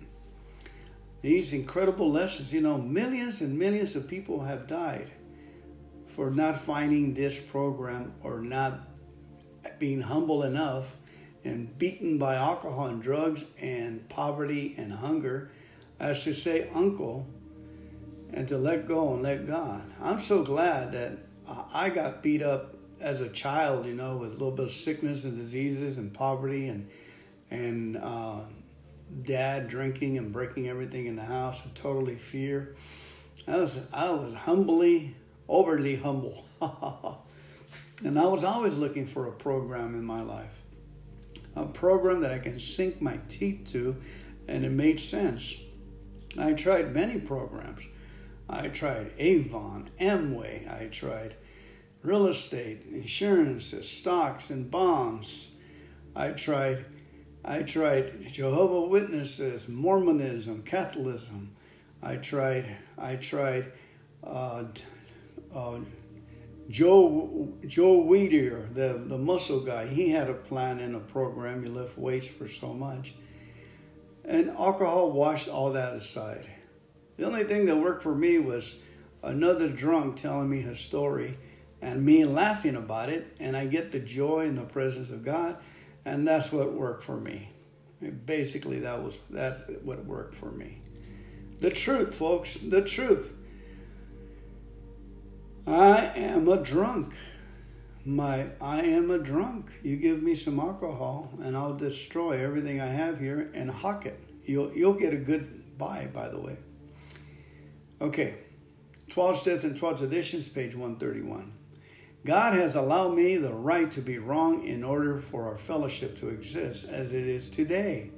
These 1.23 1.53
incredible 1.53 2.11
lessons, 2.11 2.53
you 2.53 2.61
know, 2.61 2.79
millions 2.79 3.41
and 3.41 3.57
millions 3.57 3.95
of 3.95 4.09
people 4.09 4.41
have 4.41 4.67
died 4.67 5.11
for 6.09 6.31
not 6.31 6.61
finding 6.61 7.15
this 7.15 7.41
program 7.41 8.13
or 8.23 8.41
not 8.41 8.81
being 9.79 10.03
humble 10.03 10.43
enough 10.43 10.97
and 11.45 11.79
beaten 11.79 12.19
by 12.19 12.35
alcohol 12.35 12.87
and 12.87 13.01
drugs 13.01 13.45
and 13.61 14.09
poverty 14.09 14.75
and 14.77 14.93
hunger 14.93 15.51
as 16.01 16.25
to 16.25 16.35
say 16.35 16.69
uncle 16.75 17.27
and 18.33 18.49
to 18.49 18.59
let 18.59 18.89
go 18.89 19.15
and 19.15 19.23
let 19.23 19.47
God. 19.47 19.83
I'm 20.01 20.19
so 20.19 20.43
glad 20.43 20.93
that 20.93 21.19
I 21.73 21.91
got 21.91 22.23
beat 22.23 22.43
up 22.43 22.75
as 23.01 23.21
a 23.21 23.29
child, 23.29 23.87
you 23.87 23.95
know, 23.95 24.17
with 24.17 24.31
a 24.31 24.33
little 24.33 24.51
bit 24.51 24.67
of 24.67 24.73
sickness 24.73 25.25
and 25.25 25.37
diseases 25.37 25.99
and 25.99 26.13
poverty 26.13 26.69
and 26.69 26.89
and 27.51 27.97
uh, 27.99 28.41
dad 29.23 29.69
drinking 29.69 30.19
and 30.19 30.33
breaking 30.33 30.69
everything 30.69 31.07
in 31.07 31.17
the 31.17 31.25
house 31.25 31.63
totally 31.75 32.17
fear. 32.17 32.75
I 33.47 33.57
was 33.57 33.81
I 33.93 34.11
was 34.11 34.35
humbly, 34.35 35.15
overly 35.49 35.97
humble. 35.97 36.45
And 38.05 38.19
I 38.19 38.27
was 38.27 38.43
always 38.43 38.77
looking 38.77 39.07
for 39.07 39.29
a 39.29 39.33
program 39.33 39.95
in 39.95 40.05
my 40.05 40.23
life, 40.23 40.61
a 41.55 41.67
program 41.67 42.21
that 42.23 42.33
I 42.33 42.41
can 42.41 42.59
sink 42.59 43.01
my 43.01 43.21
teeth 43.29 43.69
to, 43.73 43.97
and 44.49 44.65
it 44.65 44.73
made 44.73 44.99
sense. 44.99 45.57
I 46.37 46.55
tried 46.55 46.93
many 46.93 47.21
programs. 47.21 47.87
I 48.49 48.69
tried 48.69 49.13
Avon, 49.19 49.91
Amway, 50.01 50.69
I 50.69 50.87
tried 50.87 51.37
real 52.03 52.27
estate, 52.27 52.87
insurances, 52.91 53.89
stocks 53.89 54.51
and 54.51 54.69
bonds. 54.69 55.49
I 56.17 56.31
tried 56.31 56.85
I 57.45 57.63
tried 57.63 58.31
Jehovah 58.31 58.89
Witnesses, 58.89 59.69
Mormonism, 59.69 60.63
Catholicism. 60.63 61.57
I 62.03 62.17
tried 62.17 62.77
I 62.97 63.17
tried 63.17 63.73
uh, 64.25 64.65
uh, 65.55 65.79
Joe 66.69 67.53
Joe 67.67 68.03
Weider, 68.03 68.73
the, 68.73 69.03
the 69.07 69.19
muscle 69.19 69.61
guy, 69.61 69.87
he 69.87 70.11
had 70.11 70.31
a 70.31 70.35
plan 70.35 70.79
and 70.81 70.95
a 70.95 71.01
program. 71.01 71.63
He 71.63 71.69
lift 71.69 71.99
weights 71.99 72.29
for 72.29 72.49
so 72.49 72.73
much. 72.73 73.15
And 74.25 74.51
alcohol 74.51 75.11
washed 75.11 75.49
all 75.49 75.73
that 75.73 75.95
aside. 75.95 76.49
The 77.17 77.27
only 77.27 77.45
thing 77.45 77.67
that 77.67 77.77
worked 77.77 78.03
for 78.03 78.15
me 78.15 78.39
was 78.39 78.81
another 79.23 79.69
drunk 79.69 80.17
telling 80.17 80.49
me 80.49 80.61
his 80.61 80.79
story 80.79 81.37
and 81.81 82.05
me 82.05 82.25
laughing 82.25 82.77
about 82.77 83.11
it. 83.11 83.37
And 83.41 83.57
I 83.57 83.67
get 83.67 83.91
the 83.91 83.99
joy 83.99 84.47
in 84.47 84.55
the 84.55 84.63
presence 84.63 85.11
of 85.11 85.25
God. 85.25 85.57
And 86.05 86.27
that's 86.27 86.53
what 86.53 86.73
worked 86.73 87.05
for 87.05 87.17
me. 87.17 87.51
Basically, 88.27 88.81
that 88.81 89.03
was 89.03 89.19
that's 89.31 89.63
what 89.83 90.05
worked 90.05 90.35
for 90.35 90.51
me. 90.51 90.83
The 91.61 91.71
truth, 91.71 92.15
folks, 92.15 92.55
the 92.55 92.83
truth. 92.83 93.33
I 95.67 96.11
am 96.17 96.49
a 96.49 96.57
drunk. 96.57 97.15
My 98.05 98.51
I 98.61 98.83
am 98.83 99.13
a 99.13 99.19
drunk. 99.19 99.71
You 99.83 99.97
give 99.97 100.23
me 100.23 100.35
some 100.35 100.59
alcohol 100.59 101.31
and 101.41 101.57
I'll 101.57 101.77
destroy 101.77 102.45
everything 102.45 102.81
I 102.81 102.87
have 102.87 103.21
here 103.21 103.51
and 103.55 103.71
hock 103.71 104.07
it. 104.07 104.19
You'll 104.45 104.73
you'll 104.73 104.95
get 104.95 105.13
a 105.13 105.19
good 105.19 105.79
buy, 105.79 106.09
by 106.13 106.29
the 106.29 106.41
way. 106.41 106.57
Okay. 108.01 108.35
12 109.11 109.37
steps 109.37 109.65
and 109.65 109.77
12 109.77 109.99
traditions, 109.99 110.49
page 110.49 110.75
131. 110.75 111.53
God 112.25 112.55
has 112.55 112.77
allowed 112.77 113.15
me 113.15 113.37
the 113.37 113.53
right 113.53 113.91
to 113.93 114.01
be 114.01 114.19
wrong 114.19 114.65
in 114.65 114.85
order 114.85 115.19
for 115.19 115.49
our 115.49 115.57
fellowship 115.57 116.17
to 116.19 116.29
exist 116.29 116.89
as 116.89 117.13
it 117.13 117.27
is 117.27 117.49
today. 117.49 118.13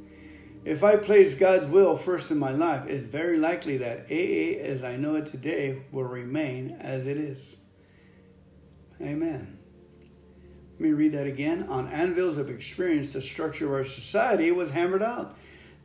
If 0.65 0.85
I 0.85 0.97
place 0.97 1.35
God's 1.35 1.67
will 1.67 1.97
first 1.97 2.31
in 2.31 2.39
my 2.39 2.51
life, 2.51 2.87
it's 2.87 3.05
very 3.05 3.39
likely 3.39 3.79
that 3.79 4.07
AA 4.11 4.61
as 4.63 4.83
I 4.83 4.97
know 4.97 5.17
it 5.17 5.27
today 5.27 5.83
will 5.91 6.05
remain 6.05 6.77
as 6.81 7.07
it 7.07 7.17
is. 7.17 7.59
Amen. 9.01 9.59
Let 10.73 10.81
me 10.81 10.93
read 10.93 11.13
that 11.13 11.27
again. 11.27 11.67
On 11.69 11.89
anvils 11.89 12.37
of 12.37 12.51
experience, 12.51 13.13
the 13.13 13.21
structure 13.23 13.67
of 13.67 13.73
our 13.73 13.85
society 13.85 14.51
was 14.53 14.71
hammered 14.71 15.03
out. 15.03 15.37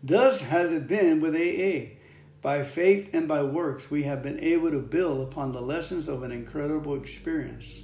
Thus 0.04 0.42
has 0.42 0.72
it 0.72 0.88
been 0.88 1.22
with 1.22 1.36
AA. 1.36 1.96
By 2.42 2.64
faith 2.64 3.10
and 3.14 3.28
by 3.28 3.44
works, 3.44 3.92
we 3.92 4.04
have 4.04 4.24
been 4.24 4.40
able 4.40 4.72
to 4.72 4.80
build 4.80 5.28
upon 5.28 5.52
the 5.52 5.62
lessons 5.62 6.08
of 6.08 6.24
an 6.24 6.32
incredible 6.32 6.96
experience. 6.96 7.82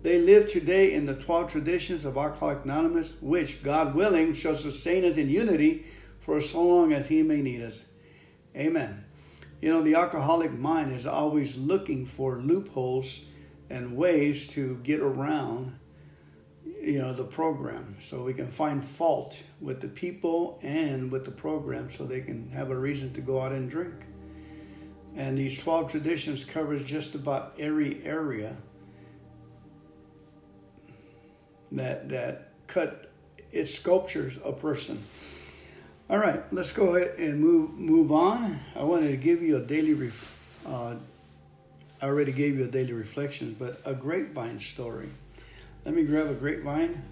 They 0.00 0.20
live 0.20 0.48
today 0.48 0.94
in 0.94 1.06
the 1.06 1.14
12 1.14 1.50
traditions 1.50 2.04
of 2.04 2.16
Alcoholics 2.16 2.64
Anonymous, 2.64 3.14
which, 3.20 3.64
God 3.64 3.96
willing, 3.96 4.32
shall 4.32 4.54
sustain 4.54 5.04
us 5.04 5.16
in 5.16 5.28
unity 5.28 5.86
for 6.20 6.40
so 6.40 6.62
long 6.62 6.92
as 6.92 7.08
He 7.08 7.24
may 7.24 7.42
need 7.42 7.62
us. 7.62 7.84
Amen. 8.56 9.04
You 9.60 9.74
know, 9.74 9.82
the 9.82 9.96
alcoholic 9.96 10.52
mind 10.52 10.92
is 10.92 11.04
always 11.04 11.56
looking 11.56 12.06
for 12.06 12.36
loopholes 12.36 13.24
and 13.68 13.96
ways 13.96 14.46
to 14.48 14.76
get 14.84 15.00
around, 15.00 15.76
you 16.80 17.00
know, 17.00 17.12
the 17.12 17.24
program. 17.24 17.96
So 17.98 18.22
we 18.22 18.34
can 18.34 18.52
find 18.52 18.84
fault 18.84 19.42
with 19.60 19.80
the 19.80 19.88
people 19.88 20.60
and 20.62 21.10
with 21.10 21.24
the 21.24 21.32
program 21.32 21.90
so 21.90 22.04
they 22.04 22.20
can 22.20 22.50
have 22.50 22.70
a 22.70 22.76
reason 22.76 23.12
to 23.14 23.20
go 23.20 23.40
out 23.40 23.50
and 23.50 23.68
drink. 23.68 23.94
And 25.16 25.36
these 25.36 25.60
12 25.60 25.90
traditions 25.90 26.44
covers 26.44 26.84
just 26.84 27.16
about 27.16 27.56
every 27.58 28.04
area 28.04 28.56
that 31.72 32.08
that 32.08 32.48
cut 32.66 33.10
it 33.52 33.66
sculptures 33.66 34.38
a 34.44 34.52
person. 34.52 35.02
All 36.10 36.18
right, 36.18 36.42
let's 36.52 36.72
go 36.72 36.94
ahead 36.94 37.18
and 37.18 37.40
move 37.40 37.72
move 37.74 38.12
on. 38.12 38.60
I 38.74 38.82
wanted 38.82 39.08
to 39.08 39.16
give 39.16 39.42
you 39.42 39.56
a 39.56 39.60
daily 39.60 39.94
ref, 39.94 40.36
uh, 40.66 40.96
I 42.00 42.06
already 42.06 42.32
gave 42.32 42.58
you 42.58 42.64
a 42.64 42.68
daily 42.68 42.92
reflection, 42.92 43.56
but 43.58 43.80
a 43.84 43.94
grapevine 43.94 44.60
story. 44.60 45.08
Let 45.84 45.94
me 45.94 46.04
grab 46.04 46.28
a 46.28 46.34
grapevine. 46.34 47.02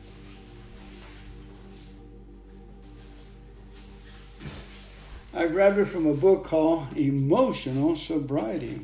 I 5.35 5.49
grabbed 5.49 5.77
it 5.77 5.85
from 5.85 6.07
a 6.07 6.15
book 6.15 6.45
called 6.45 6.97
Emotional 6.97 7.95
Sobriety. 7.95 8.81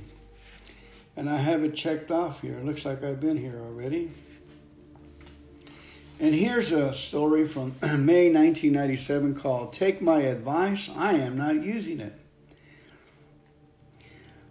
And 1.16 1.30
I 1.30 1.38
have 1.38 1.64
it 1.64 1.74
checked 1.74 2.10
off 2.10 2.42
here. 2.42 2.58
It 2.58 2.64
looks 2.66 2.84
like 2.84 3.02
I've 3.02 3.20
been 3.20 3.38
here 3.38 3.58
already. 3.58 4.10
And 6.22 6.36
here's 6.36 6.70
a 6.70 6.94
story 6.94 7.48
from 7.48 7.74
May 7.82 8.30
1997 8.32 9.34
called 9.34 9.72
Take 9.72 10.00
My 10.00 10.20
Advice, 10.20 10.88
I 10.96 11.14
Am 11.14 11.36
Not 11.36 11.64
Using 11.64 11.98
It. 11.98 12.16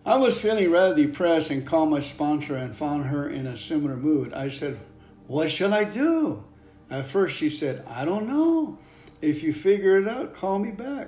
I 0.05 0.17
was 0.17 0.41
feeling 0.41 0.69
rather 0.69 0.93
depressed 0.93 1.49
and 1.49 1.65
called 1.65 1.89
my 1.89 2.01
sponsor 2.01 2.57
and 2.57 2.75
found 2.75 3.05
her 3.05 3.29
in 3.29 3.47
a 3.47 3.55
similar 3.55 3.95
mood. 3.95 4.33
I 4.33 4.49
said, 4.49 4.79
What 5.27 5.49
shall 5.49 5.73
I 5.73 5.85
do? 5.85 6.43
At 6.89 7.07
first, 7.07 7.37
she 7.37 7.47
said, 7.47 7.85
I 7.87 8.03
don't 8.03 8.27
know. 8.27 8.77
If 9.21 9.41
you 9.41 9.53
figure 9.53 9.97
it 9.97 10.09
out, 10.09 10.33
call 10.33 10.59
me 10.59 10.71
back. 10.71 11.07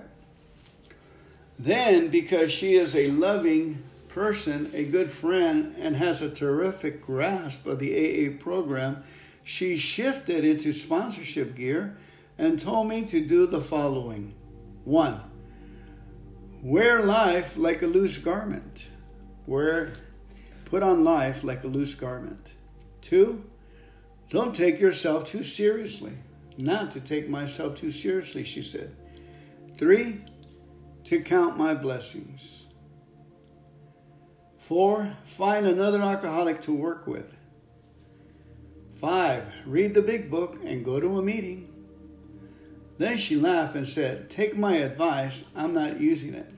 Then, 1.59 2.07
because 2.07 2.53
she 2.53 2.75
is 2.75 2.95
a 2.95 3.11
loving 3.11 3.83
person, 4.07 4.71
a 4.73 4.85
good 4.85 5.11
friend, 5.11 5.75
and 5.77 5.97
has 5.97 6.21
a 6.21 6.29
terrific 6.29 7.05
grasp 7.05 7.65
of 7.65 7.79
the 7.79 7.91
AA 7.93 8.41
program, 8.41 9.03
she 9.43 9.77
shifted 9.77 10.45
into 10.45 10.71
sponsorship 10.71 11.55
gear 11.55 11.97
and 12.37 12.59
told 12.59 12.87
me 12.87 13.05
to 13.05 13.25
do 13.25 13.45
the 13.45 13.61
following 13.61 14.33
one, 14.83 15.19
wear 16.61 17.01
life 17.03 17.55
like 17.57 17.81
a 17.81 17.87
loose 17.87 18.17
garment. 18.17 18.89
Wear, 19.45 19.93
put 20.65 20.83
on 20.83 21.03
life 21.03 21.43
like 21.43 21.63
a 21.63 21.67
loose 21.67 21.93
garment. 21.95 22.53
Two, 23.01 23.43
don't 24.29 24.55
take 24.55 24.79
yourself 24.79 25.25
too 25.25 25.43
seriously. 25.43 26.13
Not 26.57 26.91
to 26.91 26.99
take 26.99 27.29
myself 27.29 27.77
too 27.77 27.91
seriously, 27.91 28.43
she 28.43 28.61
said. 28.61 28.95
Three, 29.77 30.21
to 31.05 31.21
count 31.21 31.57
my 31.57 31.73
blessings. 31.73 32.65
Four, 34.57 35.17
find 35.25 35.65
another 35.65 36.01
alcoholic 36.01 36.61
to 36.61 36.73
work 36.73 37.05
with. 37.05 37.35
Five, 39.03 39.43
read 39.65 39.95
the 39.95 40.01
big 40.01 40.31
book 40.31 40.61
and 40.63 40.85
go 40.85 40.97
to 40.97 41.19
a 41.19 41.21
meeting. 41.21 41.67
Then 42.97 43.17
she 43.17 43.35
laughed 43.35 43.75
and 43.75 43.85
said, 43.85 44.29
Take 44.29 44.55
my 44.55 44.77
advice, 44.77 45.43
I'm 45.57 45.73
not 45.73 45.99
using 45.99 46.33
it. 46.33 46.49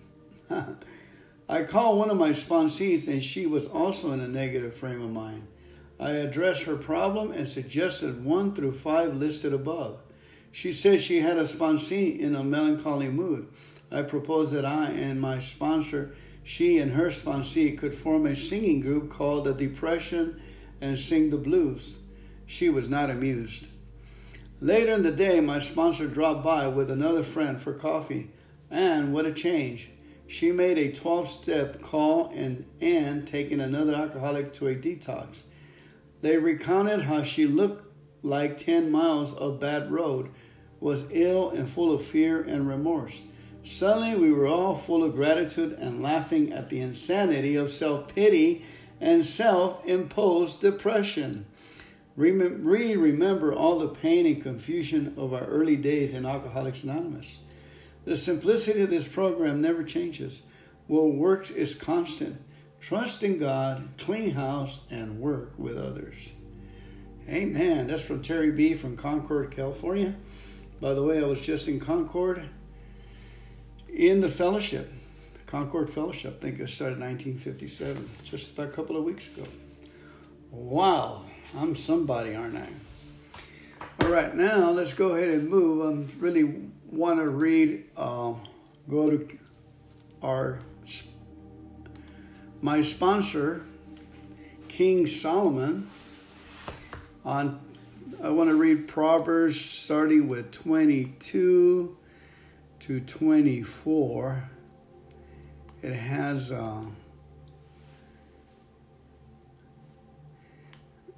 I 1.49 1.63
called 1.63 1.97
one 1.97 2.11
of 2.11 2.17
my 2.17 2.29
sponsees 2.29 3.07
and 3.07 3.23
she 3.23 3.47
was 3.47 3.65
also 3.65 4.11
in 4.11 4.19
a 4.19 4.27
negative 4.27 4.75
frame 4.75 5.01
of 5.01 5.09
mind. 5.09 5.47
I 5.99 6.11
addressed 6.11 6.65
her 6.65 6.75
problem 6.75 7.31
and 7.31 7.47
suggested 7.47 8.23
one 8.23 8.53
through 8.53 8.73
five 8.73 9.15
listed 9.15 9.51
above. 9.51 9.97
She 10.51 10.71
said 10.71 11.01
she 11.01 11.21
had 11.21 11.37
a 11.37 11.45
sponsee 11.45 12.19
in 12.19 12.35
a 12.35 12.43
melancholy 12.43 13.09
mood. 13.09 13.47
I 13.91 14.03
proposed 14.03 14.51
that 14.51 14.65
I 14.65 14.91
and 14.91 15.19
my 15.19 15.39
sponsor, 15.39 16.13
she 16.43 16.77
and 16.77 16.91
her 16.91 17.07
sponsee, 17.07 17.75
could 17.75 17.95
form 17.95 18.27
a 18.27 18.35
singing 18.35 18.81
group 18.81 19.09
called 19.09 19.45
the 19.45 19.53
Depression 19.55 20.39
and 20.79 20.99
Sing 20.99 21.31
the 21.31 21.37
Blues. 21.37 21.97
She 22.45 22.69
was 22.69 22.89
not 22.89 23.09
amused. 23.09 23.67
Later 24.61 24.93
in 24.93 25.03
the 25.03 25.11
day, 25.11 25.41
my 25.41 25.59
sponsor 25.59 26.07
dropped 26.07 26.43
by 26.43 26.67
with 26.67 26.89
another 26.89 27.23
friend 27.23 27.59
for 27.59 27.73
coffee, 27.73 28.31
and 28.71 29.13
what 29.13 29.25
a 29.25 29.31
change! 29.31 29.89
She 30.27 30.51
made 30.51 30.77
a 30.77 30.91
12 30.91 31.27
step 31.27 31.81
call 31.81 32.31
and, 32.33 32.65
and 32.81 33.27
taking 33.27 33.59
another 33.59 33.93
alcoholic 33.93 34.53
to 34.53 34.67
a 34.67 34.75
detox. 34.75 35.41
They 36.21 36.37
recounted 36.37 37.03
how 37.03 37.23
she 37.23 37.45
looked 37.45 37.85
like 38.23 38.57
10 38.57 38.89
miles 38.89 39.33
of 39.33 39.59
bad 39.59 39.91
road, 39.91 40.31
was 40.79 41.05
ill 41.11 41.51
and 41.51 41.69
full 41.69 41.91
of 41.91 42.03
fear 42.03 42.41
and 42.41 42.67
remorse. 42.67 43.21
Suddenly, 43.63 44.15
we 44.15 44.31
were 44.31 44.47
all 44.47 44.75
full 44.75 45.03
of 45.03 45.15
gratitude 45.15 45.73
and 45.73 46.01
laughing 46.01 46.53
at 46.53 46.69
the 46.69 46.79
insanity 46.79 47.55
of 47.55 47.71
self 47.71 48.07
pity 48.13 48.63
and 48.99 49.25
self 49.25 49.85
imposed 49.85 50.61
depression. 50.61 51.45
We 52.17 52.31
remember 52.31 53.53
all 53.53 53.79
the 53.79 53.89
pain 53.89 54.25
and 54.25 54.41
confusion 54.41 55.13
of 55.17 55.33
our 55.33 55.45
early 55.45 55.75
days 55.75 56.13
in 56.13 56.25
Alcoholics 56.25 56.83
Anonymous. 56.83 57.39
The 58.05 58.15
simplicity 58.15 58.81
of 58.81 58.89
this 58.89 59.07
program 59.07 59.61
never 59.61 59.83
changes. 59.83 60.43
What 60.87 61.13
works 61.13 61.49
is 61.49 61.75
constant. 61.75 62.41
Trust 62.79 63.23
in 63.23 63.37
God, 63.37 63.89
clean 63.97 64.31
house, 64.31 64.79
and 64.89 65.19
work 65.19 65.53
with 65.57 65.77
others. 65.77 66.31
Amen. 67.27 67.87
That's 67.87 68.03
from 68.03 68.21
Terry 68.21 68.51
B. 68.51 68.75
from 68.75 68.95
Concord, 68.95 69.51
California. 69.51 70.15
By 70.79 70.93
the 70.93 71.01
way, 71.01 71.19
I 71.19 71.25
was 71.25 71.41
just 71.41 71.67
in 71.67 71.79
Concord 71.79 72.47
in 73.89 74.21
the 74.21 74.29
fellowship, 74.29 74.93
Concord 75.47 75.89
Fellowship. 75.89 76.37
I 76.39 76.41
think 76.43 76.59
it 76.59 76.69
started 76.69 76.95
in 76.95 77.01
1957, 77.01 78.09
just 78.23 78.59
a 78.59 78.67
couple 78.67 78.95
of 78.95 79.03
weeks 79.03 79.27
ago. 79.27 79.43
Wow, 80.51 81.25
I'm 81.55 81.75
somebody, 81.75 82.35
aren't 82.35 82.57
I? 82.57 82.69
All 84.01 84.09
right, 84.09 84.33
now 84.35 84.71
let's 84.71 84.93
go 84.93 85.15
ahead 85.15 85.29
and 85.29 85.49
move. 85.49 85.85
I 85.85 86.19
really 86.19 86.69
want 86.89 87.19
to 87.19 87.29
read, 87.29 87.85
uh, 87.95 88.33
go 88.89 89.09
to 89.09 89.37
our 90.21 90.59
my 92.61 92.81
sponsor, 92.81 93.63
King 94.67 95.05
Solomon. 95.05 95.89
On, 97.23 97.59
I 98.23 98.29
want 98.29 98.49
to 98.49 98.55
read 98.55 98.87
Proverbs 98.87 99.59
starting 99.59 100.27
with 100.27 100.51
22 100.51 101.97
to 102.85 102.99
24, 102.99 104.49
it 105.81 105.93
has 105.93 106.51
uh, 106.51 106.83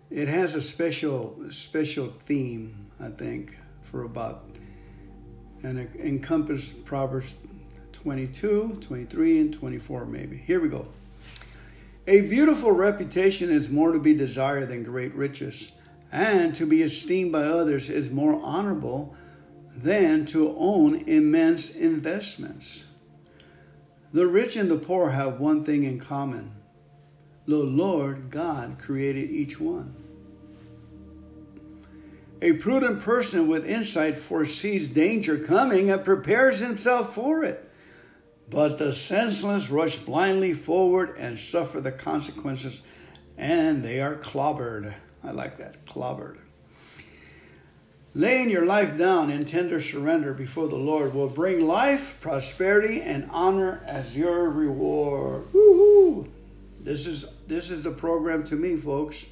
it 0.09 0.27
has 0.27 0.55
a 0.55 0.61
special 0.61 1.37
special 1.49 2.13
theme, 2.25 2.89
I 2.99 3.09
think, 3.09 3.57
for 3.81 4.03
about 4.03 4.45
and 5.63 5.79
it 5.79 5.89
encompasses 5.95 6.69
Proverbs 6.69 7.33
22, 7.93 8.77
23, 8.79 9.39
and 9.39 9.53
24, 9.53 10.05
maybe. 10.05 10.37
Here 10.37 10.59
we 10.59 10.69
go. 10.69 10.87
A 12.05 12.21
beautiful 12.21 12.71
reputation 12.71 13.49
is 13.49 13.69
more 13.69 13.91
to 13.91 13.99
be 13.99 14.13
desired 14.13 14.69
than 14.69 14.83
great 14.83 15.13
riches, 15.13 15.73
and 16.11 16.55
to 16.55 16.65
be 16.65 16.83
esteemed 16.83 17.31
by 17.31 17.43
others 17.43 17.89
is 17.89 18.09
more 18.09 18.39
honorable 18.43 19.15
than 19.75 20.25
to 20.27 20.55
own 20.57 21.01
immense 21.07 21.75
investments. 21.75 22.85
The 24.13 24.25
rich 24.25 24.55
and 24.55 24.71
the 24.71 24.77
poor 24.77 25.09
have 25.09 25.39
one 25.39 25.65
thing 25.65 25.83
in 25.83 25.99
common 25.99 26.51
the 27.47 27.57
Lord 27.57 28.29
God 28.29 28.77
created 28.77 29.31
each 29.31 29.59
one. 29.59 29.95
A 32.41 32.53
prudent 32.53 33.01
person 33.01 33.47
with 33.47 33.67
insight 33.67 34.17
foresees 34.17 34.89
danger 34.89 35.39
coming 35.39 35.89
and 35.89 36.03
prepares 36.03 36.59
himself 36.59 37.15
for 37.15 37.43
it. 37.43 37.63
But 38.49 38.77
the 38.77 38.93
senseless 38.93 39.69
rush 39.69 39.97
blindly 39.97 40.53
forward 40.53 41.15
and 41.17 41.39
suffer 41.39 41.81
the 41.81 41.91
consequences, 41.91 42.83
and 43.37 43.83
they 43.83 44.01
are 44.01 44.15
clobbered. 44.15 44.93
I 45.23 45.31
like 45.31 45.57
that, 45.57 45.85
clobbered. 45.85 46.37
Laying 48.13 48.49
your 48.49 48.65
life 48.65 48.97
down 48.97 49.29
in 49.29 49.45
tender 49.45 49.81
surrender 49.81 50.33
before 50.33 50.67
the 50.67 50.75
Lord 50.75 51.13
will 51.13 51.29
bring 51.29 51.67
life, 51.67 52.17
prosperity, 52.19 53.01
and 53.01 53.27
honor 53.31 53.83
as 53.85 54.15
your 54.17 54.49
reward. 54.49 55.51
Woohoo! 55.53 56.29
This 56.79 57.05
is 57.05 57.25
this 57.47 57.71
is 57.71 57.83
the 57.83 57.91
program 57.91 58.43
to 58.45 58.55
me, 58.55 58.75
folks. 58.75 59.25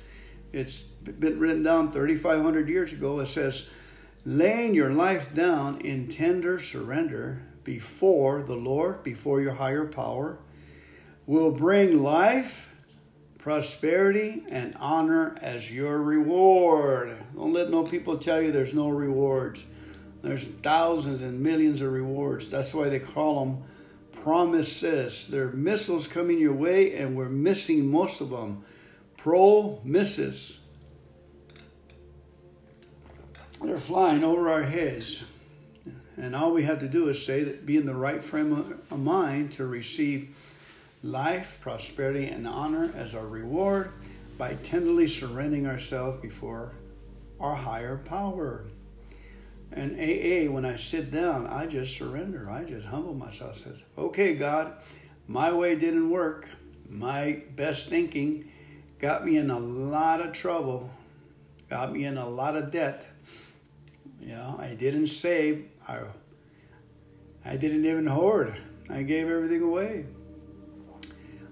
It's 0.52 0.82
been 0.82 1.40
written 1.40 1.64
down 1.64 1.92
3,500 1.92 2.70
years 2.70 2.94
ago. 2.94 3.20
It 3.20 3.28
says, 3.28 3.70
laying 4.26 4.74
your 4.74 4.90
life 4.90 5.34
down 5.34 5.82
in 5.82 6.08
tender 6.08 6.60
surrender 6.60 7.44
before 7.64 8.42
the 8.44 8.56
Lord, 8.56 9.04
before 9.04 9.42
your 9.42 9.54
higher 9.54 9.86
power, 9.86 10.40
will 11.26 11.52
bring 11.52 12.02
life, 12.02 12.74
prosperity, 13.38 14.44
and 14.50 14.76
honor 14.80 15.38
as 15.42 15.72
your 15.72 16.02
reward. 16.02 17.18
Don't 17.36 17.54
let 17.54 17.70
no 17.70 17.84
people 17.84 18.18
tell 18.18 18.42
you 18.42 18.52
there's 18.52 18.74
no 18.74 18.90
rewards. 18.90 19.66
There's 20.22 20.44
thousands 20.44 21.22
and 21.22 21.42
millions 21.42 21.82
of 21.82 21.92
rewards. 21.92 22.50
That's 22.50 22.74
why 22.74 22.90
they 22.90 23.00
call 23.00 23.46
them 23.46 23.64
promises. 24.26 25.28
There 25.28 25.50
are 25.50 25.52
missiles 25.52 26.08
coming 26.08 26.40
your 26.40 26.52
way, 26.52 26.96
and 26.96 27.16
we're 27.16 27.30
missing 27.30 27.86
most 27.92 28.22
of 28.22 28.32
them. 28.32 28.66
Pro 29.18 29.80
misses. 29.84 30.62
They're 33.64 33.78
flying 33.78 34.24
over 34.24 34.50
our 34.50 34.64
heads. 34.64 35.24
And 36.18 36.36
all 36.36 36.54
we 36.54 36.64
have 36.64 36.80
to 36.80 36.88
do 36.88 37.08
is 37.10 37.24
say 37.24 37.44
that 37.44 37.68
be 37.68 37.78
in 37.78 37.86
the 37.86 37.94
right 37.94 38.24
frame 38.24 38.80
of 38.90 39.00
mind 39.00 39.52
to 39.54 39.68
receive 39.68 40.36
life, 41.04 41.60
prosperity, 41.62 42.26
and 42.26 42.48
honor 42.48 42.92
as 42.96 43.14
our 43.14 43.28
reward 43.28 43.92
by 44.40 44.56
tenderly 44.56 45.06
surrendering 45.06 45.68
ourselves 45.68 46.20
before 46.20 46.72
our 47.40 47.54
higher 47.54 47.98
power. 47.98 48.66
And 49.76 50.00
AA, 50.00 50.50
when 50.50 50.64
I 50.64 50.78
sit 50.78 51.12
down, 51.12 51.48
I 51.48 51.66
just 51.66 51.98
surrender. 51.98 52.50
I 52.50 52.64
just 52.64 52.88
humble 52.88 53.14
myself. 53.14 53.58
Says, 53.58 53.78
okay, 53.98 54.34
God, 54.34 54.74
my 55.28 55.52
way 55.52 55.76
didn't 55.76 56.10
work. 56.10 56.48
My 56.90 57.44
best 57.56 57.90
thinking 57.90 58.50
got 59.00 59.26
me 59.26 59.38
in 59.38 59.50
a 59.50 59.60
lot 59.60 60.22
of 60.22 60.32
trouble, 60.32 60.90
got 61.70 61.92
me 61.92 62.06
in 62.06 62.18
a 62.18 62.28
lot 62.28 62.56
of 62.56 62.72
debt. 62.72 63.06
You 64.22 64.30
know, 64.30 64.56
I 64.58 64.76
didn't 64.76 65.08
save. 65.08 65.68
I, 65.88 66.00
I 67.44 67.58
didn't 67.58 67.86
even 67.86 68.08
hoard. 68.08 68.56
I 68.90 69.04
gave 69.04 69.30
everything 69.30 69.62
away. 69.62 70.06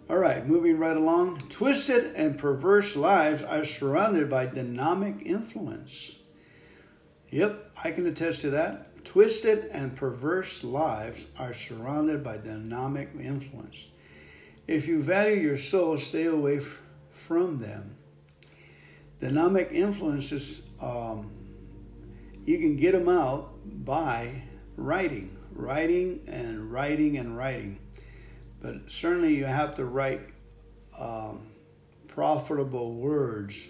All 0.10 0.18
right, 0.18 0.48
moving 0.48 0.78
right 0.78 0.96
along. 0.96 1.40
Twisted 1.50 2.16
and 2.16 2.38
perverse 2.38 2.96
lives 2.96 3.44
are 3.44 3.66
surrounded 3.66 4.30
by 4.30 4.46
dynamic 4.46 5.24
influence. 5.26 6.20
Yep, 7.34 7.72
I 7.84 7.90
can 7.90 8.06
attest 8.06 8.42
to 8.42 8.52
that. 8.52 9.04
Twisted 9.06 9.66
and 9.72 9.96
perverse 9.96 10.64
lives 10.64 11.26
are 11.40 11.56
surrounded 11.56 12.24
by 12.24 12.38
dynamic 12.38 13.10
influence. 13.20 13.88
If 14.68 14.88
you 14.88 15.02
value 15.02 15.42
your 15.42 15.58
soul, 15.58 15.98
stay 15.98 16.26
away 16.26 16.58
f- 16.58 16.78
from 17.10 17.58
them. 17.58 17.96
Dynamic 19.20 19.70
influences, 19.72 20.62
um, 20.80 21.32
you 22.46 22.60
can 22.60 22.78
get 22.78 22.92
them 22.92 23.10
out 23.10 23.50
by 23.84 24.44
writing, 24.78 25.36
writing 25.54 26.22
and 26.28 26.72
writing 26.72 27.18
and 27.18 27.36
writing. 27.36 27.80
But 28.62 28.92
certainly 28.92 29.34
you 29.36 29.46
have 29.46 29.76
to 29.78 29.86
write 29.86 30.22
um, 30.96 31.48
profitable 32.08 32.94
words, 32.94 33.70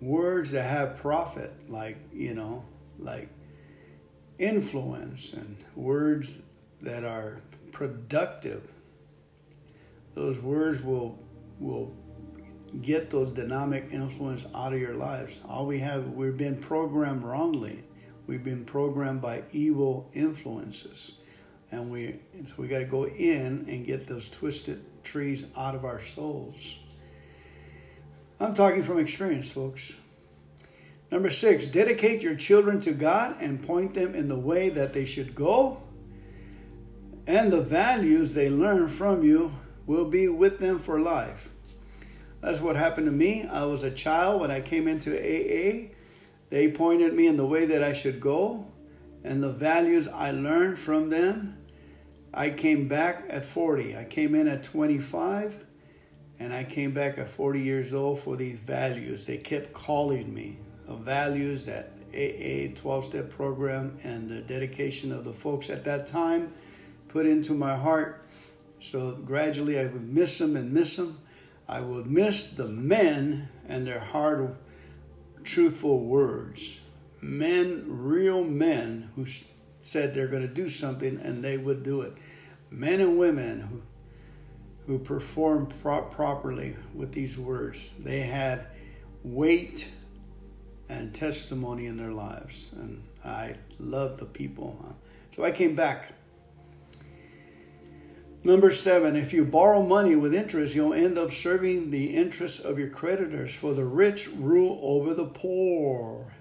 words 0.00 0.52
that 0.52 0.62
have 0.62 0.96
profit, 0.96 1.52
like, 1.68 1.98
you 2.10 2.32
know, 2.32 2.64
like 3.00 3.28
influence 4.38 5.32
and 5.32 5.56
words 5.74 6.32
that 6.82 7.04
are 7.04 7.40
productive. 7.72 8.68
Those 10.14 10.38
words 10.38 10.82
will 10.82 11.18
will 11.58 11.94
get 12.82 13.10
those 13.10 13.30
dynamic 13.32 13.88
influence 13.92 14.46
out 14.54 14.72
of 14.72 14.80
your 14.80 14.94
lives. 14.94 15.40
All 15.48 15.66
we 15.66 15.80
have, 15.80 16.12
we've 16.12 16.36
been 16.36 16.56
programmed 16.56 17.24
wrongly. 17.24 17.84
We've 18.26 18.44
been 18.44 18.64
programmed 18.64 19.20
by 19.20 19.42
evil 19.52 20.08
influences, 20.14 21.18
and 21.72 21.90
we 21.90 22.20
so 22.46 22.54
we 22.58 22.68
got 22.68 22.78
to 22.78 22.84
go 22.84 23.06
in 23.06 23.66
and 23.68 23.84
get 23.84 24.06
those 24.06 24.28
twisted 24.28 24.84
trees 25.02 25.44
out 25.56 25.74
of 25.74 25.84
our 25.84 26.00
souls. 26.00 26.78
I'm 28.38 28.54
talking 28.54 28.82
from 28.82 28.98
experience, 28.98 29.50
folks. 29.50 29.98
Number 31.10 31.30
six, 31.30 31.66
dedicate 31.66 32.22
your 32.22 32.36
children 32.36 32.80
to 32.82 32.92
God 32.92 33.36
and 33.40 33.62
point 33.62 33.94
them 33.94 34.14
in 34.14 34.28
the 34.28 34.38
way 34.38 34.68
that 34.68 34.92
they 34.92 35.04
should 35.04 35.34
go, 35.34 35.82
and 37.26 37.52
the 37.52 37.60
values 37.60 38.34
they 38.34 38.48
learn 38.48 38.88
from 38.88 39.24
you 39.24 39.52
will 39.86 40.04
be 40.04 40.28
with 40.28 40.60
them 40.60 40.78
for 40.78 41.00
life. 41.00 41.50
That's 42.40 42.60
what 42.60 42.76
happened 42.76 43.06
to 43.06 43.12
me. 43.12 43.44
I 43.44 43.64
was 43.64 43.82
a 43.82 43.90
child 43.90 44.40
when 44.40 44.52
I 44.52 44.60
came 44.60 44.86
into 44.86 45.10
AA. 45.10 45.88
They 46.48 46.70
pointed 46.70 47.12
me 47.12 47.26
in 47.26 47.36
the 47.36 47.46
way 47.46 47.66
that 47.66 47.82
I 47.82 47.92
should 47.92 48.20
go, 48.20 48.66
and 49.24 49.42
the 49.42 49.52
values 49.52 50.06
I 50.06 50.30
learned 50.30 50.78
from 50.78 51.10
them. 51.10 51.56
I 52.32 52.50
came 52.50 52.86
back 52.86 53.24
at 53.28 53.44
40. 53.44 53.96
I 53.96 54.04
came 54.04 54.36
in 54.36 54.46
at 54.46 54.62
25, 54.62 55.64
and 56.38 56.52
I 56.52 56.62
came 56.62 56.92
back 56.92 57.18
at 57.18 57.28
40 57.28 57.60
years 57.60 57.92
old 57.92 58.20
for 58.20 58.36
these 58.36 58.60
values. 58.60 59.26
They 59.26 59.38
kept 59.38 59.72
calling 59.72 60.32
me 60.32 60.60
values 60.96 61.66
that 61.66 61.92
AA 62.12 62.74
12 62.74 63.04
step 63.04 63.30
program 63.30 63.98
and 64.02 64.28
the 64.28 64.40
dedication 64.40 65.12
of 65.12 65.24
the 65.24 65.32
folks 65.32 65.70
at 65.70 65.84
that 65.84 66.06
time 66.06 66.52
put 67.08 67.26
into 67.26 67.54
my 67.54 67.76
heart. 67.76 68.24
So 68.80 69.12
gradually 69.12 69.78
I 69.78 69.84
would 69.84 70.08
miss 70.08 70.38
them 70.38 70.56
and 70.56 70.72
miss 70.72 70.96
them. 70.96 71.18
I 71.68 71.80
would 71.80 72.06
miss 72.06 72.52
the 72.52 72.66
men 72.66 73.48
and 73.68 73.86
their 73.86 74.00
hard, 74.00 74.56
truthful 75.44 76.00
words. 76.00 76.80
Men, 77.20 77.84
real 77.86 78.42
men 78.42 79.10
who 79.14 79.26
said 79.78 80.14
they're 80.14 80.28
going 80.28 80.46
to 80.46 80.52
do 80.52 80.68
something 80.68 81.20
and 81.22 81.44
they 81.44 81.58
would 81.58 81.82
do 81.82 82.00
it. 82.02 82.14
Men 82.70 83.00
and 83.00 83.18
women 83.18 83.60
who 83.60 83.82
who 84.90 84.98
performed 84.98 85.72
pro- 85.82 86.02
properly 86.02 86.76
with 86.94 87.12
these 87.12 87.38
words. 87.38 87.94
They 88.00 88.22
had 88.22 88.66
weight 89.22 89.88
and 90.90 91.14
testimony 91.14 91.86
in 91.86 91.96
their 91.96 92.10
lives. 92.12 92.70
And 92.74 93.02
I 93.24 93.54
love 93.78 94.18
the 94.18 94.26
people. 94.26 94.96
So 95.34 95.44
I 95.44 95.52
came 95.52 95.76
back. 95.76 96.12
Number 98.42 98.72
seven, 98.72 99.16
if 99.16 99.32
you 99.32 99.44
borrow 99.44 99.82
money 99.82 100.16
with 100.16 100.34
interest, 100.34 100.74
you'll 100.74 100.94
end 100.94 101.16
up 101.18 101.30
serving 101.30 101.90
the 101.90 102.16
interests 102.16 102.58
of 102.58 102.78
your 102.78 102.88
creditors, 102.88 103.54
for 103.54 103.74
the 103.74 103.84
rich 103.84 104.28
rule 104.28 104.80
over 104.82 105.12
the 105.14 105.26
poor. 105.26 106.32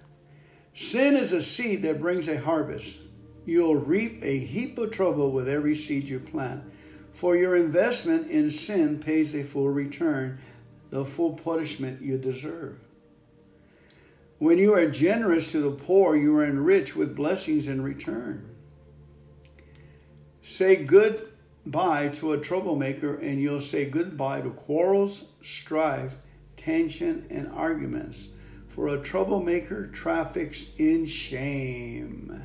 Sin 0.74 1.16
is 1.16 1.34
a 1.34 1.42
seed 1.42 1.82
that 1.84 2.00
brings 2.00 2.30
a 2.30 2.40
harvest. 2.40 3.02
You'll 3.46 3.76
reap 3.76 4.24
a 4.24 4.40
heap 4.40 4.78
of 4.78 4.92
trouble 4.92 5.32
with 5.32 5.50
every 5.50 5.76
seed 5.76 6.08
you 6.08 6.22
plant, 6.22 6.64
for 7.12 7.36
your 7.36 7.56
investment 7.56 8.30
in 8.30 8.50
sin 8.50 9.00
pays 9.00 9.36
a 9.36 9.44
full 9.44 9.70
return, 9.70 10.40
the 10.90 11.04
full 11.04 11.34
punishment 11.34 12.02
you 12.02 12.18
deserve. 12.18 12.80
When 14.40 14.58
you 14.58 14.74
are 14.74 14.88
generous 14.88 15.52
to 15.52 15.60
the 15.60 15.72
poor, 15.72 16.16
you 16.16 16.36
are 16.38 16.46
enriched 16.46 16.96
with 16.96 17.16
blessings 17.16 17.68
in 17.68 17.82
return. 17.82 18.56
Say 20.42 20.78
goodbye 20.78 22.08
to 22.16 22.32
a 22.32 22.38
troublemaker, 22.38 23.16
and 23.16 23.42
you'll 23.42 23.60
say 23.60 23.84
goodbye 23.84 24.42
to 24.42 24.52
quarrels, 24.52 25.26
strife, 25.42 26.16
tension, 26.56 27.28
and 27.30 27.52
arguments. 27.52 28.30
For 28.70 28.88
a 28.88 29.02
troublemaker 29.02 29.88
traffics 29.88 30.74
in 30.78 31.06
shame. 31.06 32.44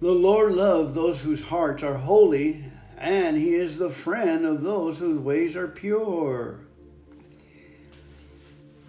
The 0.00 0.12
Lord 0.12 0.54
loves 0.54 0.92
those 0.92 1.22
whose 1.22 1.42
hearts 1.42 1.84
are 1.84 1.98
holy, 1.98 2.64
and 2.98 3.36
He 3.36 3.54
is 3.54 3.78
the 3.78 3.90
friend 3.90 4.44
of 4.44 4.62
those 4.62 4.98
whose 4.98 5.20
ways 5.20 5.54
are 5.54 5.68
pure. 5.68 6.60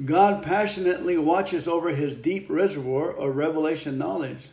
God 0.04 0.42
passionately 0.42 1.18
watches 1.18 1.68
over 1.68 1.90
his 1.90 2.16
deep 2.16 2.50
reservoir 2.50 3.12
of 3.12 3.36
revelation 3.36 3.98
knowledge, 3.98 4.50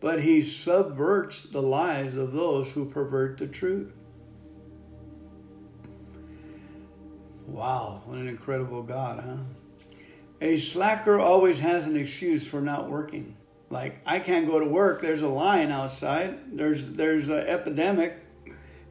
but 0.00 0.22
he 0.22 0.42
subverts 0.42 1.44
the 1.44 1.62
lies 1.62 2.14
of 2.14 2.32
those 2.32 2.72
who 2.72 2.84
pervert 2.84 3.38
the 3.38 3.46
truth. 3.46 3.94
Wow, 7.46 8.02
what 8.06 8.18
an 8.18 8.26
incredible 8.26 8.82
God, 8.82 9.22
huh? 9.24 9.36
A 10.40 10.58
slacker 10.58 11.18
always 11.18 11.60
has 11.60 11.86
an 11.86 11.96
excuse 11.96 12.46
for 12.46 12.60
not 12.60 12.90
working. 12.90 13.36
Like, 13.70 14.00
I 14.04 14.18
can't 14.18 14.46
go 14.46 14.58
to 14.58 14.66
work, 14.66 15.02
there's 15.02 15.22
a 15.22 15.28
lion 15.28 15.70
outside, 15.70 16.56
there's, 16.56 16.92
there's 16.92 17.28
an 17.28 17.46
epidemic, 17.46 18.14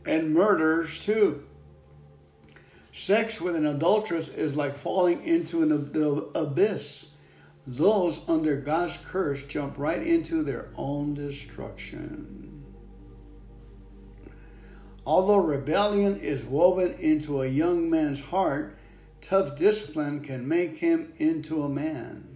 and 0.05 0.33
murders 0.33 1.03
too. 1.03 1.45
Sex 2.95 3.41
with 3.41 3.55
an 3.55 3.65
adulteress 3.65 4.29
is 4.29 4.55
like 4.55 4.75
falling 4.75 5.23
into 5.23 5.63
an 5.63 5.71
abyss. 6.35 7.13
Those 7.65 8.21
under 8.29 8.55
God's 8.57 8.99
curse 9.03 9.43
jump 9.45 9.79
right 9.79 10.01
into 10.01 10.43
their 10.43 10.69
own 10.75 11.15
destruction. 11.15 12.63
Although 15.07 15.37
rebellion 15.37 16.19
is 16.19 16.45
woven 16.45 16.93
into 16.99 17.41
a 17.41 17.47
young 17.47 17.89
man's 17.89 18.21
heart, 18.21 18.77
tough 19.21 19.57
discipline 19.57 20.21
can 20.21 20.47
make 20.47 20.77
him 20.77 21.13
into 21.17 21.63
a 21.63 21.69
man. 21.69 22.27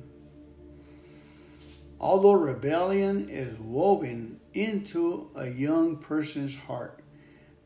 Although 2.00 2.34
rebellion 2.34 3.30
is 3.30 3.60
woven 3.60 4.40
into 4.54 5.30
a 5.36 5.48
young 5.48 5.98
person's 5.98 6.58
heart, 6.58 7.02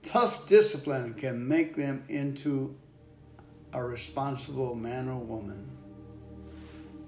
tough 0.04 0.46
discipline 0.46 1.14
can 1.14 1.48
make 1.48 1.76
them 1.76 2.04
into 2.10 2.76
a 3.74 3.84
responsible 3.84 4.76
man 4.76 5.10
or 5.10 5.18
woman. 5.18 5.68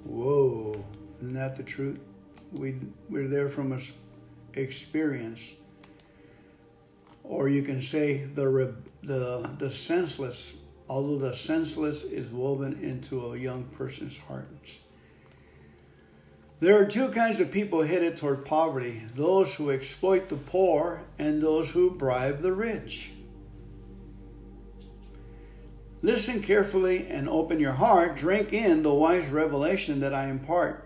Whoa, 0.06 0.84
isn't 1.21 1.34
that 1.36 1.56
the 1.58 1.63
truth? 1.63 1.99
We, 2.54 2.76
we're 3.10 3.28
there 3.28 3.49
from 3.49 3.73
a 3.73 3.80
experience. 4.54 5.54
or 7.23 7.49
you 7.49 7.63
can 7.63 7.82
say 7.82 8.26
the 8.26 8.73
the 9.04 9.49
the 9.60 9.71
senseless, 9.71 10.54
although 10.89 11.17
the 11.17 11.34
senseless 11.36 12.04
is 12.04 12.30
woven 12.32 12.80
into 12.82 13.34
a 13.34 13.38
young 13.38 13.65
person's 13.65 14.17
heart. 14.17 14.47
There 16.60 16.82
are 16.82 16.86
two 16.86 17.10
kinds 17.10 17.39
of 17.41 17.52
people 17.52 17.84
headed 17.84 18.17
toward 18.17 18.45
poverty 18.45 19.04
those 19.15 19.56
who 19.56 19.69
exploit 19.69 20.30
the 20.30 20.38
poor 20.38 21.04
and 21.19 21.41
those 21.41 21.71
who 21.71 21.91
bribe 21.91 22.41
the 22.41 22.54
rich. 22.54 23.12
Listen 26.03 26.43
carefully 26.43 27.07
and 27.07 27.29
open 27.29 27.61
your 27.61 27.71
heart. 27.71 28.17
Drink 28.17 28.51
in 28.51 28.83
the 28.83 28.93
wise 28.93 29.29
revelation 29.29 30.01
that 30.01 30.13
I 30.13 30.27
impart. 30.27 30.85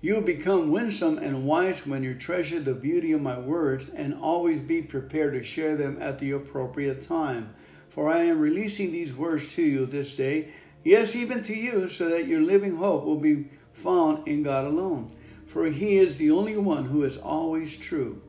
You 0.00 0.14
will 0.14 0.22
become 0.22 0.70
winsome 0.70 1.18
and 1.18 1.44
wise 1.44 1.84
when 1.84 2.04
you 2.04 2.14
treasure 2.14 2.60
the 2.60 2.74
beauty 2.74 3.10
of 3.10 3.20
my 3.20 3.36
words 3.36 3.88
and 3.88 4.14
always 4.14 4.60
be 4.60 4.80
prepared 4.80 5.32
to 5.34 5.42
share 5.42 5.74
them 5.74 5.98
at 6.00 6.20
the 6.20 6.30
appropriate 6.30 7.00
time. 7.00 7.52
For 7.88 8.08
I 8.08 8.20
am 8.20 8.38
releasing 8.38 8.92
these 8.92 9.12
words 9.12 9.52
to 9.54 9.62
you 9.62 9.86
this 9.86 10.14
day, 10.14 10.50
yes, 10.84 11.16
even 11.16 11.42
to 11.42 11.54
you, 11.54 11.88
so 11.88 12.08
that 12.10 12.28
your 12.28 12.40
living 12.40 12.76
hope 12.76 13.04
will 13.04 13.18
be 13.18 13.48
found 13.72 14.28
in 14.28 14.44
God 14.44 14.66
alone. 14.66 15.10
For 15.48 15.66
He 15.66 15.96
is 15.96 16.16
the 16.16 16.30
only 16.30 16.56
one 16.56 16.84
who 16.84 17.02
is 17.02 17.18
always 17.18 17.76
true. 17.76 18.22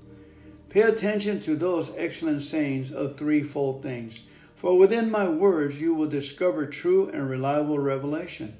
Pay 0.70 0.82
attention 0.82 1.40
to 1.42 1.56
those 1.56 1.92
excellent 1.96 2.42
sayings 2.42 2.92
of 2.92 3.16
threefold 3.16 3.84
things. 3.84 4.24
For 4.66 4.76
within 4.76 5.12
my 5.12 5.30
words 5.30 5.80
you 5.80 5.94
will 5.94 6.08
discover 6.08 6.66
true 6.66 7.08
and 7.10 7.30
reliable 7.30 7.78
revelation. 7.78 8.58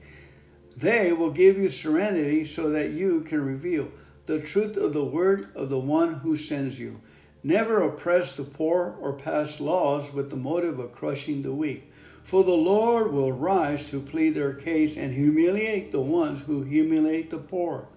They 0.78 1.12
will 1.12 1.32
give 1.32 1.58
you 1.58 1.68
serenity 1.68 2.44
so 2.44 2.70
that 2.70 2.92
you 2.92 3.22
can 3.22 3.44
reveal 3.44 3.90
the 4.28 4.40
truth 4.40 4.78
of 4.78 4.94
the 4.94 5.04
word 5.04 5.50
of 5.56 5.70
the 5.72 5.80
one 5.80 6.14
who 6.20 6.36
sends 6.36 6.80
you. 6.80 7.02
Never 7.44 7.82
oppress 7.82 8.36
the 8.36 8.44
poor 8.44 8.96
or 9.02 9.14
pass 9.14 9.60
laws 9.60 10.14
with 10.14 10.30
the 10.30 10.36
motive 10.36 10.78
of 10.78 10.92
crushing 10.92 11.42
the 11.42 11.54
weak. 11.54 11.92
For 12.24 12.44
the 12.44 12.52
Lord 12.52 13.12
will 13.12 13.32
rise 13.32 13.90
to 13.90 14.00
plead 14.00 14.36
their 14.36 14.54
case 14.54 14.98
and 14.98 15.12
humiliate 15.12 15.92
the 15.92 16.02
ones 16.02 16.44
who 16.44 16.62
humiliate 16.62 17.32
the 17.32 17.40
poor. 17.40 17.88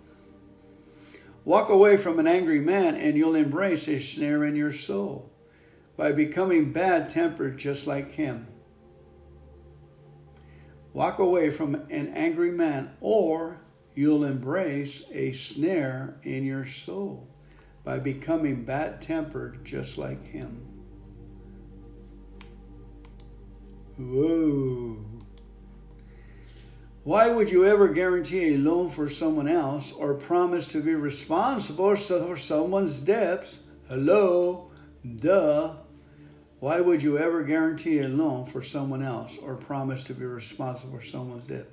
Walk 1.44 1.68
away 1.68 1.98
from 1.98 2.18
an 2.18 2.26
angry 2.26 2.60
man, 2.60 2.96
and 2.96 3.18
you'll 3.18 3.34
embrace 3.34 3.86
a 3.86 4.00
snare 4.00 4.46
in 4.46 4.56
your 4.56 4.72
soul 4.72 5.30
by 5.98 6.12
becoming 6.12 6.72
bad 6.72 7.08
tempered 7.08 7.58
just 7.58 7.84
like 7.84 8.12
him. 8.12 8.46
Walk 10.92 11.18
away 11.18 11.50
from 11.50 11.74
an 11.90 12.12
angry 12.14 12.52
man, 12.52 12.92
or 13.00 13.60
you'll 13.94 14.24
embrace 14.24 15.02
a 15.12 15.32
snare 15.32 16.20
in 16.22 16.44
your 16.44 16.64
soul 16.64 17.28
by 17.82 17.98
becoming 17.98 18.64
bad 18.64 19.00
tempered 19.00 19.64
just 19.64 19.98
like 19.98 20.28
him. 20.28 20.64
Whoa. 23.98 25.04
Why 27.02 27.28
would 27.30 27.50
you 27.50 27.64
ever 27.64 27.88
guarantee 27.88 28.54
a 28.54 28.58
loan 28.58 28.90
for 28.90 29.08
someone 29.08 29.48
else 29.48 29.90
or 29.92 30.14
promise 30.14 30.68
to 30.68 30.80
be 30.80 30.94
responsible 30.94 31.96
for 31.96 32.36
someone's 32.36 32.98
debts? 32.98 33.60
Hello? 33.88 34.70
Duh. 35.16 35.74
Why 36.60 36.80
would 36.80 37.02
you 37.02 37.18
ever 37.18 37.44
guarantee 37.44 38.00
a 38.00 38.08
loan 38.08 38.44
for 38.46 38.62
someone 38.62 39.02
else 39.02 39.38
or 39.38 39.54
promise 39.54 40.02
to 40.04 40.14
be 40.14 40.24
responsible 40.24 40.98
for 40.98 41.04
someone's 41.04 41.46
debt? 41.46 41.66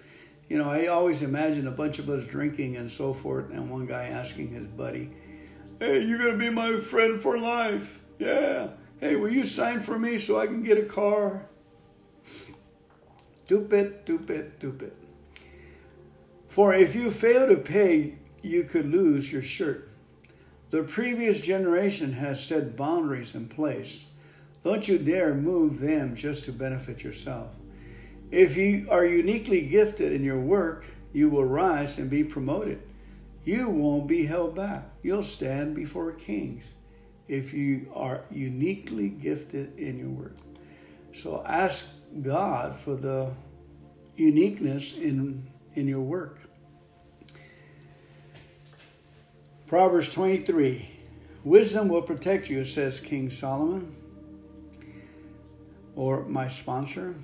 You 0.47 0.59
know, 0.59 0.69
I 0.69 0.87
always 0.87 1.23
imagine 1.23 1.67
a 1.67 1.71
bunch 1.71 1.97
of 1.97 2.07
us 2.07 2.23
drinking 2.25 2.77
and 2.77 2.89
so 2.89 3.11
forth, 3.11 3.49
and 3.49 3.71
one 3.71 3.87
guy 3.87 4.05
asking 4.05 4.49
his 4.49 4.67
buddy, 4.67 5.09
Hey, 5.79 6.03
you're 6.03 6.19
going 6.19 6.33
to 6.33 6.37
be 6.37 6.51
my 6.51 6.77
friend 6.77 7.19
for 7.19 7.39
life. 7.39 7.99
Yeah. 8.19 8.69
Hey, 8.99 9.15
will 9.15 9.31
you 9.31 9.43
sign 9.43 9.81
for 9.81 9.97
me 9.97 10.19
so 10.19 10.39
I 10.39 10.45
can 10.45 10.61
get 10.61 10.77
a 10.77 10.83
car? 10.83 11.47
Stupid, 13.45 14.01
stupid, 14.03 14.53
stupid. 14.59 14.93
For 16.47 16.73
if 16.73 16.95
you 16.95 17.09
fail 17.11 17.47
to 17.47 17.57
pay, 17.57 18.19
you 18.41 18.63
could 18.63 18.89
lose 18.89 19.33
your 19.33 19.41
shirt. 19.41 19.89
The 20.69 20.83
previous 20.83 21.41
generation 21.41 22.13
has 22.13 22.43
set 22.43 22.77
boundaries 22.77 23.35
in 23.35 23.47
place 23.47 24.05
don't 24.65 24.87
you 24.87 24.97
dare 24.97 25.35
move 25.35 25.79
them 25.79 26.15
just 26.15 26.45
to 26.45 26.51
benefit 26.51 27.03
yourself. 27.03 27.49
If 28.31 28.57
you 28.57 28.87
are 28.89 29.05
uniquely 29.05 29.61
gifted 29.61 30.11
in 30.11 30.23
your 30.23 30.39
work, 30.39 30.87
you 31.13 31.29
will 31.29 31.45
rise 31.45 31.99
and 31.99 32.09
be 32.09 32.23
promoted. 32.23 32.81
You 33.43 33.69
won't 33.69 34.07
be 34.07 34.25
held 34.25 34.55
back. 34.55 34.85
You'll 35.03 35.21
stand 35.21 35.75
before 35.75 36.13
kings 36.13 36.73
if 37.27 37.53
you 37.53 37.91
are 37.93 38.25
uniquely 38.31 39.07
gifted 39.07 39.77
in 39.77 39.99
your 39.99 40.09
work. 40.09 40.37
So 41.13 41.43
ask 41.45 41.93
God 42.23 42.75
for 42.75 42.95
the 42.95 43.33
uniqueness 44.17 44.97
in, 44.97 45.45
in 45.75 45.87
your 45.87 46.01
work. 46.01 46.39
Proverbs 49.67 50.09
23 50.09 50.89
Wisdom 51.43 51.87
will 51.87 52.01
protect 52.01 52.49
you, 52.49 52.63
says 52.63 52.99
King 52.99 53.29
Solomon 53.29 53.95
or 55.95 56.25
my 56.25 56.47
sponsor. 56.47 57.15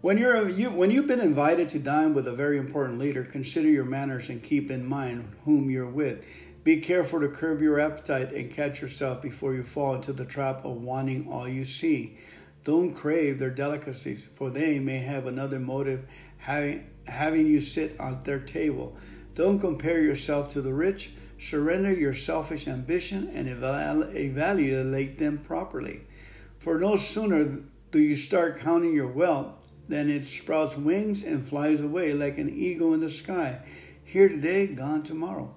When 0.00 0.16
you're 0.16 0.48
you, 0.48 0.70
when 0.70 0.92
you've 0.92 1.08
been 1.08 1.20
invited 1.20 1.68
to 1.70 1.80
dine 1.80 2.14
with 2.14 2.28
a 2.28 2.32
very 2.32 2.56
important 2.56 2.98
leader, 2.98 3.24
consider 3.24 3.68
your 3.68 3.84
manners 3.84 4.28
and 4.28 4.42
keep 4.42 4.70
in 4.70 4.86
mind 4.86 5.32
whom 5.44 5.70
you're 5.70 5.86
with. 5.86 6.24
Be 6.62 6.80
careful 6.80 7.20
to 7.20 7.28
curb 7.28 7.62
your 7.62 7.80
appetite 7.80 8.32
and 8.32 8.52
catch 8.52 8.80
yourself 8.80 9.22
before 9.22 9.54
you 9.54 9.64
fall 9.64 9.94
into 9.94 10.12
the 10.12 10.24
trap 10.24 10.64
of 10.64 10.82
wanting 10.82 11.28
all 11.28 11.48
you 11.48 11.64
see. 11.64 12.18
Don't 12.64 12.92
crave 12.92 13.38
their 13.38 13.50
delicacies, 13.50 14.28
for 14.34 14.50
they 14.50 14.78
may 14.78 14.98
have 14.98 15.26
another 15.26 15.58
motive 15.58 16.06
having 16.36 16.86
having 17.06 17.46
you 17.46 17.60
sit 17.60 17.98
on 17.98 18.20
their 18.24 18.38
table. 18.38 18.96
Don't 19.34 19.58
compare 19.58 20.02
yourself 20.02 20.50
to 20.50 20.60
the 20.60 20.74
rich. 20.74 21.10
Surrender 21.40 21.92
your 21.92 22.14
selfish 22.14 22.68
ambition 22.68 23.30
and 23.32 23.48
evaluate 23.48 25.18
them 25.18 25.38
properly. 25.38 26.02
For 26.58 26.78
no 26.78 26.96
sooner 26.96 27.60
do 27.92 27.98
you 28.00 28.16
start 28.16 28.58
counting 28.58 28.92
your 28.92 29.06
wealth 29.06 29.54
than 29.88 30.10
it 30.10 30.28
sprouts 30.28 30.76
wings 30.76 31.24
and 31.24 31.46
flies 31.46 31.80
away 31.80 32.12
like 32.12 32.36
an 32.36 32.50
eagle 32.50 32.94
in 32.94 33.00
the 33.00 33.10
sky. 33.10 33.60
Here 34.04 34.28
today, 34.28 34.66
gone 34.66 35.02
tomorrow. 35.02 35.54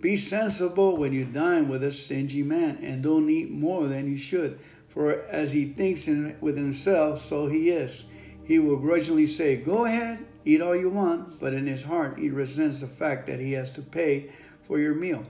Be 0.00 0.16
sensible 0.16 0.96
when 0.98 1.12
you 1.14 1.24
dine 1.24 1.68
with 1.68 1.82
a 1.82 1.90
stingy 1.90 2.42
man, 2.42 2.78
and 2.82 3.02
don't 3.02 3.30
eat 3.30 3.50
more 3.50 3.86
than 3.86 4.10
you 4.10 4.18
should. 4.18 4.58
For 4.88 5.22
as 5.24 5.52
he 5.52 5.64
thinks 5.64 6.06
in, 6.06 6.36
with 6.40 6.56
himself, 6.56 7.24
so 7.24 7.48
he 7.48 7.70
is. 7.70 8.04
He 8.44 8.58
will 8.58 8.76
grudgingly 8.76 9.26
say, 9.26 9.56
Go 9.56 9.86
ahead, 9.86 10.26
eat 10.44 10.60
all 10.60 10.76
you 10.76 10.90
want, 10.90 11.40
but 11.40 11.54
in 11.54 11.66
his 11.66 11.84
heart 11.84 12.18
he 12.18 12.28
resents 12.28 12.80
the 12.80 12.86
fact 12.86 13.26
that 13.26 13.40
he 13.40 13.52
has 13.52 13.70
to 13.70 13.82
pay 13.82 14.30
for 14.66 14.78
your 14.78 14.94
meal. 14.94 15.24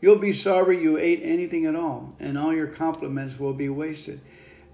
You'll 0.00 0.18
be 0.18 0.34
sorry 0.34 0.82
you 0.82 0.98
ate 0.98 1.20
anything 1.22 1.64
at 1.64 1.74
all, 1.74 2.14
and 2.20 2.36
all 2.36 2.54
your 2.54 2.66
compliments 2.66 3.40
will 3.40 3.54
be 3.54 3.70
wasted. 3.70 4.20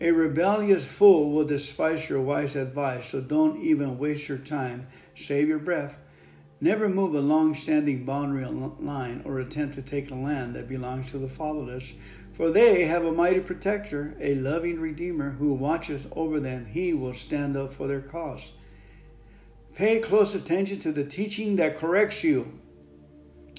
A 0.03 0.13
rebellious 0.13 0.91
fool 0.91 1.31
will 1.31 1.45
despise 1.45 2.09
your 2.09 2.23
wise 2.23 2.57
advice, 2.57 3.11
so 3.11 3.21
don't 3.21 3.61
even 3.61 3.99
waste 3.99 4.29
your 4.29 4.39
time. 4.39 4.87
Save 5.15 5.47
your 5.47 5.59
breath. 5.59 5.99
Never 6.59 6.89
move 6.89 7.15
a 7.15 7.21
long 7.21 7.55
standing 7.55 8.05
boundary 8.05 8.47
line 8.47 9.21
or 9.27 9.39
attempt 9.39 9.75
to 9.75 9.83
take 9.83 10.11
a 10.11 10.15
land 10.15 10.57
that 10.57 10.69
belongs 10.69 11.11
to 11.11 11.19
the 11.19 11.29
fatherless, 11.29 11.93
for 12.33 12.51
they 12.51 12.85
have 12.85 13.05
a 13.05 13.13
mighty 13.13 13.41
protector, 13.41 14.15
a 14.19 14.37
loving 14.37 14.81
redeemer 14.81 15.33
who 15.33 15.53
watches 15.53 16.07
over 16.13 16.41
them. 16.41 16.65
He 16.65 16.95
will 16.95 17.13
stand 17.13 17.55
up 17.55 17.75
for 17.75 17.87
their 17.87 18.01
cause. 18.01 18.53
Pay 19.75 20.01
close 20.01 20.35
attention 20.35 20.79
to 20.81 20.93
the 20.93 21.05
teaching 21.05 21.57
that 21.57 21.79
corrects 21.79 22.25
you 22.25 22.59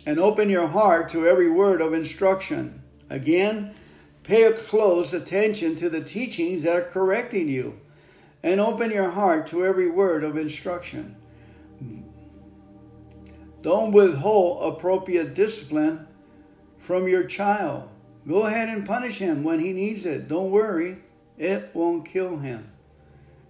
and 0.08 0.20
open 0.20 0.50
your 0.50 0.68
heart 0.68 1.10
to 1.10 1.28
every 1.28 1.52
word 1.52 1.82
of 1.82 1.94
instruction. 1.94 2.82
Again, 3.10 3.76
Pay 4.24 4.52
close 4.54 5.14
attention 5.14 5.76
to 5.78 5.90
the 5.90 6.02
teachings 6.02 6.64
that 6.64 6.76
are 6.76 6.82
correcting 6.82 7.48
you 7.48 7.80
and 8.44 8.60
open 8.60 8.92
your 8.92 9.10
heart 9.10 9.48
to 9.48 9.66
every 9.66 9.90
word 9.90 10.24
of 10.24 10.38
instruction. 10.38 11.16
Don't 13.62 13.92
withhold 13.92 14.74
appropriate 14.74 15.34
discipline 15.34 16.08
from 16.80 17.08
your 17.08 17.24
child. 17.24 17.90
Go 18.28 18.46
ahead 18.46 18.70
and 18.70 18.86
punish 18.86 19.20
him 19.20 19.44
when 19.44 19.60
he 19.60 19.74
needs 19.74 20.06
it. 20.06 20.28
Don't 20.28 20.52
worry, 20.52 20.98
it 21.38 21.70
won't 21.74 22.06
kill 22.06 22.38
him. 22.38 22.72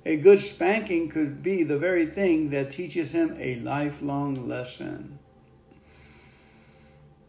A 0.06 0.18
good 0.18 0.40
spanking 0.40 1.10
could 1.10 1.44
be 1.44 1.64
the 1.64 1.78
very 1.78 2.06
thing 2.06 2.50
that 2.50 2.72
teaches 2.72 3.12
him 3.14 3.36
a 3.40 3.56
lifelong 3.58 4.48
lesson. 4.48 5.20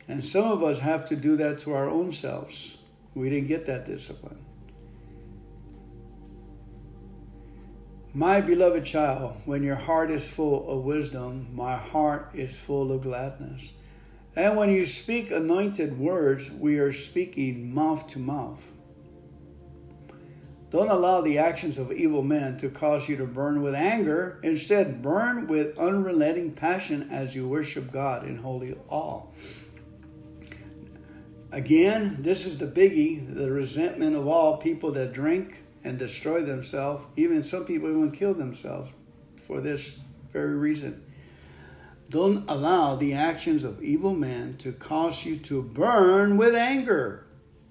And 0.08 0.24
some 0.24 0.50
of 0.50 0.62
us 0.62 0.80
have 0.80 1.08
to 1.08 1.16
do 1.16 1.36
that 1.36 1.58
to 1.60 1.74
our 1.74 1.88
own 1.88 2.12
selves. 2.12 2.78
We 3.14 3.30
didn't 3.30 3.48
get 3.48 3.66
that 3.66 3.84
discipline. 3.84 4.38
My 8.14 8.42
beloved 8.42 8.84
child, 8.84 9.36
when 9.46 9.62
your 9.62 9.76
heart 9.76 10.10
is 10.10 10.28
full 10.28 10.68
of 10.68 10.84
wisdom, 10.84 11.48
my 11.54 11.76
heart 11.76 12.30
is 12.34 12.58
full 12.58 12.92
of 12.92 13.02
gladness. 13.02 13.72
And 14.36 14.56
when 14.56 14.70
you 14.70 14.84
speak 14.84 15.30
anointed 15.30 15.98
words, 15.98 16.50
we 16.50 16.78
are 16.78 16.92
speaking 16.92 17.72
mouth 17.72 18.06
to 18.08 18.18
mouth. 18.18 18.66
Don't 20.70 20.88
allow 20.88 21.20
the 21.20 21.38
actions 21.38 21.78
of 21.78 21.92
evil 21.92 22.22
men 22.22 22.56
to 22.58 22.70
cause 22.70 23.06
you 23.06 23.16
to 23.16 23.26
burn 23.26 23.60
with 23.60 23.74
anger. 23.74 24.38
Instead, 24.42 25.02
burn 25.02 25.46
with 25.46 25.76
unrelenting 25.76 26.52
passion 26.52 27.08
as 27.10 27.34
you 27.34 27.46
worship 27.46 27.92
God 27.92 28.26
in 28.26 28.36
holy 28.38 28.74
awe. 28.88 29.22
Again, 31.52 32.16
this 32.20 32.46
is 32.46 32.58
the 32.58 32.66
biggie 32.66 33.34
the 33.34 33.52
resentment 33.52 34.16
of 34.16 34.26
all 34.26 34.56
people 34.56 34.90
that 34.92 35.12
drink 35.12 35.62
and 35.84 35.98
destroy 35.98 36.40
themselves. 36.40 37.04
Even 37.18 37.42
some 37.42 37.66
people 37.66 37.90
even 37.90 38.10
kill 38.10 38.32
themselves 38.32 38.90
for 39.36 39.60
this 39.60 39.98
very 40.32 40.54
reason. 40.54 41.04
Don't 42.08 42.48
allow 42.48 42.96
the 42.96 43.12
actions 43.12 43.64
of 43.64 43.82
evil 43.82 44.14
men 44.14 44.54
to 44.54 44.72
cause 44.72 45.26
you 45.26 45.36
to 45.40 45.62
burn 45.62 46.38
with 46.38 46.54
anger. 46.54 47.26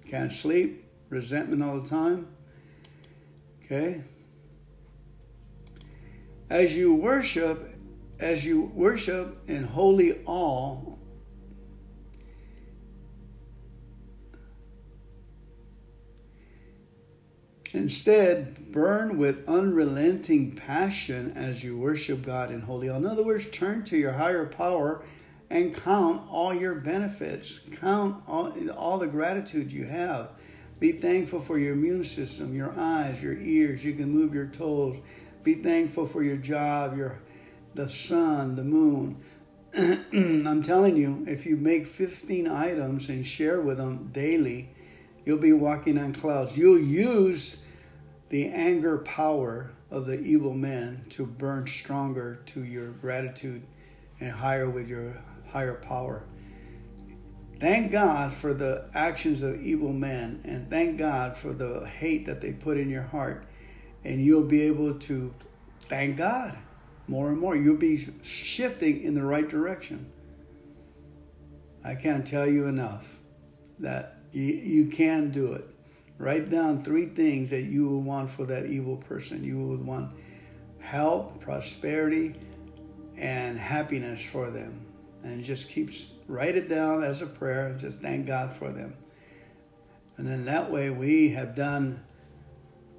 Can't 0.08 0.32
sleep, 0.32 0.86
resentment 1.10 1.63
all 1.63 1.80
the 1.80 1.89
time. 1.89 2.28
Okay? 3.65 4.02
As 6.52 6.78
you 6.78 6.94
worship, 6.94 7.74
as 8.20 8.46
you 8.46 8.72
worship 8.76 9.38
in 9.48 9.63
holy 9.63 10.22
awe, 10.26 10.91
Instead, 17.74 18.72
burn 18.72 19.18
with 19.18 19.48
unrelenting 19.48 20.52
passion 20.52 21.32
as 21.36 21.64
you 21.64 21.78
worship 21.78 22.26
God 22.26 22.52
in 22.52 22.62
holy. 22.62 22.88
In 22.88 23.06
other 23.06 23.24
words, 23.24 23.50
turn 23.50 23.84
to 23.86 23.98
your 23.98 24.14
higher 24.14 24.46
power 24.46 25.04
and 25.50 25.76
count 25.76 26.22
all 26.30 26.54
your 26.54 26.76
benefits. 26.76 27.60
Count 27.80 28.24
all, 28.28 28.54
all 28.72 28.98
the 28.98 29.08
gratitude 29.08 29.72
you 29.72 29.86
have. 29.86 30.30
Be 30.80 30.94
thankful 30.94 31.40
for 31.40 31.58
your 31.58 31.74
immune 31.74 32.04
system, 32.04 32.56
your 32.56 32.74
eyes, 32.78 33.22
your 33.22 33.38
ears. 33.38 33.84
You 33.84 33.94
can 33.94 34.10
move 34.10 34.34
your 34.34 34.48
toes. 34.48 34.98
Be 35.44 35.56
thankful 35.56 36.08
for 36.08 36.24
your 36.24 36.38
job, 36.38 36.98
your 36.98 37.20
the 37.74 37.88
sun, 37.88 38.56
the 38.56 38.64
moon. 38.64 39.22
I'm 39.74 40.64
telling 40.64 40.98
you, 40.98 41.24
if 41.28 41.46
you 41.46 41.56
make 41.56 41.88
15 41.88 42.48
items 42.48 43.10
and 43.10 43.26
share 43.26 43.62
with 43.62 43.78
them 43.78 44.10
daily, 44.12 44.70
you'll 45.26 45.38
be 45.38 45.54
walking 45.54 45.98
on 45.98 46.14
clouds. 46.14 46.58
You'll 46.58 46.80
use 46.80 47.61
the 48.32 48.48
anger 48.48 48.98
power 49.00 49.74
of 49.89 50.08
the 50.08 50.17
evil 50.22 50.54
men 50.54 51.04
to 51.10 51.26
burn 51.26 51.67
stronger 51.67 52.39
to 52.46 52.63
your 52.63 52.91
gratitude 52.91 53.67
and 54.22 54.32
higher 54.32 54.70
with 54.70 54.88
your 54.88 55.22
higher 55.50 55.74
power. 55.74 56.24
Thank 57.60 57.91
God 57.91 58.32
for 58.32 58.54
the 58.54 58.89
actions 58.94 59.41
of 59.41 59.62
evil 59.62 59.91
men 59.91 60.41
and 60.46 60.70
thank 60.70 60.98
God 60.98 61.36
for 61.36 61.52
the 61.52 61.86
hate 61.86 62.26
that 62.26 62.39
they 62.39 62.54
put 62.54 62.78
in 62.78 62.89
your 62.89 63.04
heart. 63.04 63.46
And 64.06 64.24
you'll 64.24 64.48
be 64.48 64.62
able 64.62 64.98
to 65.00 65.34
thank 65.89 66.17
God 66.17 66.58
more 67.10 67.28
and 67.28 67.38
more. 67.38 67.58
You'll 67.58 67.76
be 67.76 68.08
shifting 68.24 69.04
in 69.04 69.13
the 69.13 69.24
right 69.24 69.48
direction. 69.48 70.10
I 71.84 71.96
can't 71.96 72.26
tell 72.26 72.48
you 72.48 72.65
enough 72.67 73.20
that 73.80 74.20
you, 74.32 74.46
you 74.46 74.88
can 74.88 75.32
do 75.32 75.52
it. 75.52 75.65
Write 76.22 76.52
down 76.52 76.78
three 76.78 77.08
things 77.08 77.50
that 77.50 77.64
you 77.64 77.88
will 77.90 78.04
want 78.04 78.30
for 78.30 78.46
that 78.46 78.68
evil 78.68 78.96
person. 78.96 79.44
You 79.44 79.66
would 79.66 79.84
want 79.84 80.12
help, 80.80 81.42
prosperity, 81.42 82.36
and 83.18 83.58
happiness 83.58 84.24
for 84.24 84.52
them. 84.52 84.86
And 85.24 85.44
just 85.44 85.70
keep 85.70 85.90
write 86.28 86.56
it 86.56 86.70
down 86.70 87.04
as 87.04 87.24
a 87.24 87.26
prayer. 87.26 87.76
Just 87.76 88.02
thank 88.02 88.28
God 88.28 88.54
for 88.54 88.72
them. 88.72 88.94
And 90.18 90.28
then 90.28 90.46
that 90.46 90.70
way 90.70 90.92
we 90.92 91.30
have 91.30 91.56
done 91.56 92.04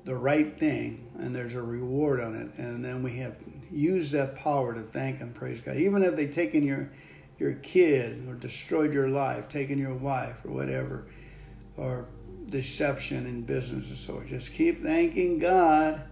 the 0.05 0.17
right 0.17 0.59
thing 0.59 1.09
and 1.17 1.33
there's 1.33 1.55
a 1.55 1.63
reward 1.63 2.19
on 2.19 2.35
it. 2.35 2.51
And 2.59 2.85
then 2.85 3.05
we 3.05 3.19
have 3.19 3.37
used 3.71 4.11
that 4.15 4.35
power 4.35 4.75
to 4.75 4.83
thank 4.83 5.21
and 5.21 5.33
praise 5.33 5.61
God. 5.61 5.77
Even 5.77 6.03
if 6.03 6.17
they've 6.17 6.29
taken 6.29 6.65
your 6.65 6.91
your 7.39 7.53
kid 7.53 8.27
or 8.29 8.35
destroyed 8.35 8.93
your 8.93 9.09
life, 9.09 9.49
taken 9.49 9.79
your 9.79 9.95
wife 9.95 10.45
or 10.45 10.51
whatever, 10.51 11.07
or 11.77 12.09
deception 12.53 13.27
in 13.27 13.43
business 13.43 13.89
and 13.89 13.99
so 13.99 14.23
just 14.29 14.53
keep 14.53 14.85
thanking 14.85 15.41
God. 15.41 16.03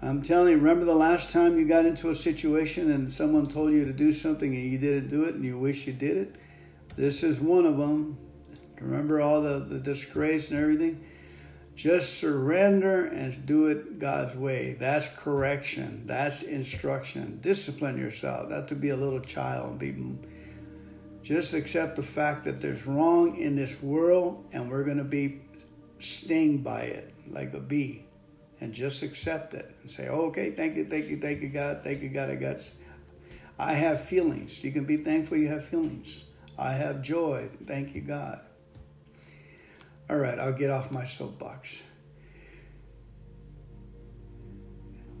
I'm 0.00 0.22
telling 0.22 0.52
you, 0.52 0.58
remember 0.58 0.84
the 0.84 0.94
last 0.94 1.30
time 1.30 1.58
you 1.58 1.66
got 1.66 1.84
into 1.84 2.10
a 2.10 2.14
situation 2.14 2.88
and 2.92 3.10
someone 3.10 3.48
told 3.48 3.72
you 3.72 3.84
to 3.84 3.92
do 3.92 4.12
something 4.12 4.54
and 4.54 4.62
you 4.62 4.78
didn't 4.78 5.08
do 5.08 5.24
it 5.24 5.34
and 5.34 5.44
you 5.44 5.58
wish 5.58 5.88
you 5.88 5.92
did 5.92 6.16
it? 6.16 6.36
This 6.94 7.24
is 7.24 7.40
one 7.40 7.66
of 7.66 7.78
them. 7.78 8.16
Remember 8.80 9.20
all 9.20 9.42
the, 9.42 9.58
the 9.58 9.80
disgrace 9.80 10.50
and 10.50 10.60
everything? 10.60 11.04
Just 11.74 12.18
surrender 12.18 13.06
and 13.06 13.44
do 13.46 13.66
it 13.66 13.98
God's 13.98 14.36
way. 14.36 14.76
That's 14.78 15.08
correction. 15.08 16.04
That's 16.06 16.42
instruction. 16.42 17.38
Discipline 17.40 17.98
yourself, 17.98 18.50
not 18.50 18.68
to 18.68 18.76
be 18.76 18.90
a 18.90 18.96
little 18.96 19.20
child 19.20 19.70
and 19.70 19.78
be 19.78 20.27
just 21.22 21.54
accept 21.54 21.96
the 21.96 22.02
fact 22.02 22.44
that 22.44 22.60
there's 22.60 22.86
wrong 22.86 23.36
in 23.36 23.56
this 23.56 23.80
world 23.82 24.44
and 24.52 24.70
we're 24.70 24.84
going 24.84 24.98
to 24.98 25.04
be 25.04 25.40
stung 25.98 26.58
by 26.58 26.82
it 26.82 27.12
like 27.30 27.52
a 27.54 27.60
bee 27.60 28.04
and 28.60 28.72
just 28.72 29.02
accept 29.02 29.54
it 29.54 29.74
and 29.82 29.90
say, 29.90 30.08
oh, 30.08 30.26
okay, 30.26 30.50
thank 30.50 30.76
you, 30.76 30.84
thank 30.84 31.06
you, 31.06 31.18
thank 31.20 31.42
you, 31.42 31.48
God, 31.48 31.82
thank 31.82 32.02
you, 32.02 32.08
God, 32.08 32.30
I 32.30 32.36
got. 32.36 32.68
I 33.58 33.74
have 33.74 34.04
feelings. 34.04 34.62
You 34.62 34.70
can 34.70 34.84
be 34.84 34.96
thankful 34.98 35.36
you 35.36 35.48
have 35.48 35.64
feelings. 35.64 36.24
I 36.56 36.72
have 36.72 37.02
joy. 37.02 37.48
Thank 37.66 37.94
you, 37.94 38.00
God. 38.00 38.40
All 40.08 40.16
right, 40.16 40.38
I'll 40.38 40.52
get 40.52 40.70
off 40.70 40.90
my 40.90 41.04
soapbox. 41.04 41.82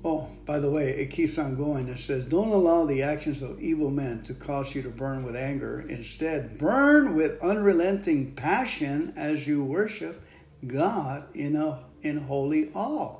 Oh, 0.04 0.28
by 0.46 0.60
the 0.60 0.70
way, 0.70 0.90
it 0.90 1.10
keeps 1.10 1.38
on 1.38 1.56
going. 1.56 1.88
It 1.88 1.98
says, 1.98 2.24
Don't 2.24 2.52
allow 2.52 2.84
the 2.84 3.02
actions 3.02 3.42
of 3.42 3.60
evil 3.60 3.90
men 3.90 4.22
to 4.22 4.34
cause 4.34 4.74
you 4.74 4.82
to 4.82 4.88
burn 4.90 5.24
with 5.24 5.34
anger. 5.34 5.80
Instead, 5.80 6.56
burn 6.56 7.14
with 7.14 7.42
unrelenting 7.42 8.32
passion 8.32 9.12
as 9.16 9.46
you 9.46 9.64
worship 9.64 10.22
God 10.66 11.24
in, 11.34 11.56
a, 11.56 11.80
in 12.02 12.18
holy 12.18 12.70
awe. 12.74 13.16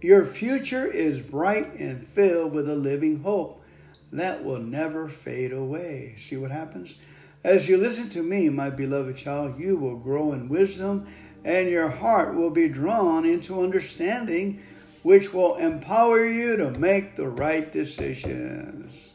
Your 0.00 0.24
future 0.24 0.86
is 0.86 1.22
bright 1.22 1.74
and 1.78 2.06
filled 2.06 2.52
with 2.52 2.68
a 2.68 2.76
living 2.76 3.22
hope 3.22 3.62
that 4.12 4.44
will 4.44 4.60
never 4.60 5.08
fade 5.08 5.52
away. 5.52 6.14
See 6.18 6.36
what 6.36 6.50
happens? 6.50 6.96
As 7.44 7.68
you 7.68 7.76
listen 7.76 8.10
to 8.10 8.22
me, 8.22 8.48
my 8.48 8.70
beloved 8.70 9.16
child, 9.16 9.60
you 9.60 9.76
will 9.76 9.96
grow 9.96 10.32
in 10.32 10.48
wisdom 10.48 11.06
and 11.44 11.68
your 11.68 11.88
heart 11.88 12.34
will 12.34 12.50
be 12.50 12.68
drawn 12.68 13.24
into 13.24 13.62
understanding 13.62 14.60
which 15.06 15.32
will 15.32 15.54
empower 15.54 16.26
you 16.26 16.56
to 16.56 16.68
make 16.68 17.14
the 17.14 17.28
right 17.28 17.70
decisions. 17.70 19.12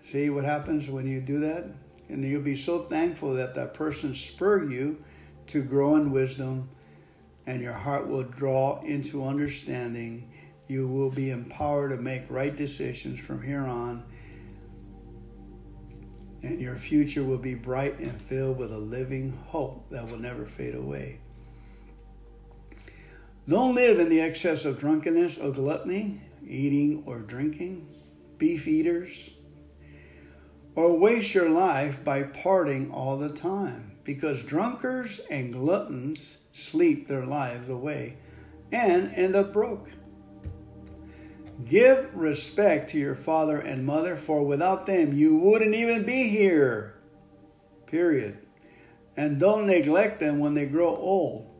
See 0.00 0.30
what 0.30 0.46
happens 0.46 0.88
when 0.88 1.06
you 1.06 1.20
do 1.20 1.40
that? 1.40 1.66
And 2.08 2.24
you'll 2.24 2.40
be 2.40 2.56
so 2.56 2.84
thankful 2.84 3.34
that 3.34 3.54
that 3.54 3.74
person 3.74 4.14
spurred 4.14 4.72
you 4.72 5.04
to 5.48 5.62
grow 5.62 5.96
in 5.96 6.10
wisdom, 6.10 6.70
and 7.44 7.60
your 7.60 7.74
heart 7.74 8.08
will 8.08 8.22
draw 8.22 8.80
into 8.80 9.22
understanding. 9.22 10.32
You 10.68 10.88
will 10.88 11.10
be 11.10 11.28
empowered 11.28 11.90
to 11.90 11.98
make 11.98 12.22
right 12.30 12.56
decisions 12.56 13.20
from 13.20 13.42
here 13.42 13.66
on, 13.66 14.02
and 16.42 16.58
your 16.62 16.76
future 16.76 17.24
will 17.24 17.36
be 17.36 17.54
bright 17.54 17.98
and 17.98 18.18
filled 18.22 18.56
with 18.56 18.72
a 18.72 18.78
living 18.78 19.38
hope 19.48 19.90
that 19.90 20.10
will 20.10 20.18
never 20.18 20.46
fade 20.46 20.74
away. 20.74 21.18
Don't 23.48 23.74
live 23.74 23.98
in 23.98 24.08
the 24.08 24.20
excess 24.20 24.64
of 24.64 24.78
drunkenness 24.78 25.36
or 25.36 25.50
gluttony, 25.50 26.20
eating 26.46 27.02
or 27.06 27.18
drinking, 27.18 27.88
beef 28.38 28.68
eaters, 28.68 29.34
or 30.76 30.96
waste 30.96 31.34
your 31.34 31.48
life 31.48 32.04
by 32.04 32.22
partying 32.22 32.92
all 32.92 33.16
the 33.16 33.28
time, 33.28 33.96
because 34.04 34.44
drunkards 34.44 35.20
and 35.28 35.52
gluttons 35.52 36.38
sleep 36.52 37.08
their 37.08 37.26
lives 37.26 37.68
away 37.68 38.16
and 38.70 39.12
end 39.16 39.34
up 39.34 39.52
broke. 39.52 39.90
Give 41.64 42.14
respect 42.14 42.90
to 42.90 42.98
your 42.98 43.16
father 43.16 43.58
and 43.58 43.84
mother, 43.84 44.16
for 44.16 44.44
without 44.44 44.86
them 44.86 45.14
you 45.14 45.36
wouldn't 45.36 45.74
even 45.74 46.04
be 46.04 46.28
here. 46.28 46.94
Period. 47.86 48.38
And 49.16 49.40
don't 49.40 49.66
neglect 49.66 50.20
them 50.20 50.38
when 50.38 50.54
they 50.54 50.64
grow 50.64 50.96
old 50.96 51.51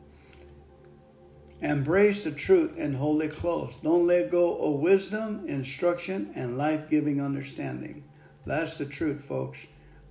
Embrace 1.62 2.24
the 2.24 2.32
truth 2.32 2.74
and 2.76 2.96
hold 2.96 3.22
it 3.22 3.30
close. 3.30 3.76
Don't 3.76 4.06
let 4.08 4.32
go 4.32 4.56
of 4.56 4.80
wisdom, 4.80 5.44
instruction, 5.46 6.32
and 6.34 6.58
life 6.58 6.90
giving 6.90 7.20
understanding. 7.20 8.02
That's 8.44 8.78
the 8.78 8.84
truth, 8.84 9.24
folks. 9.24 9.64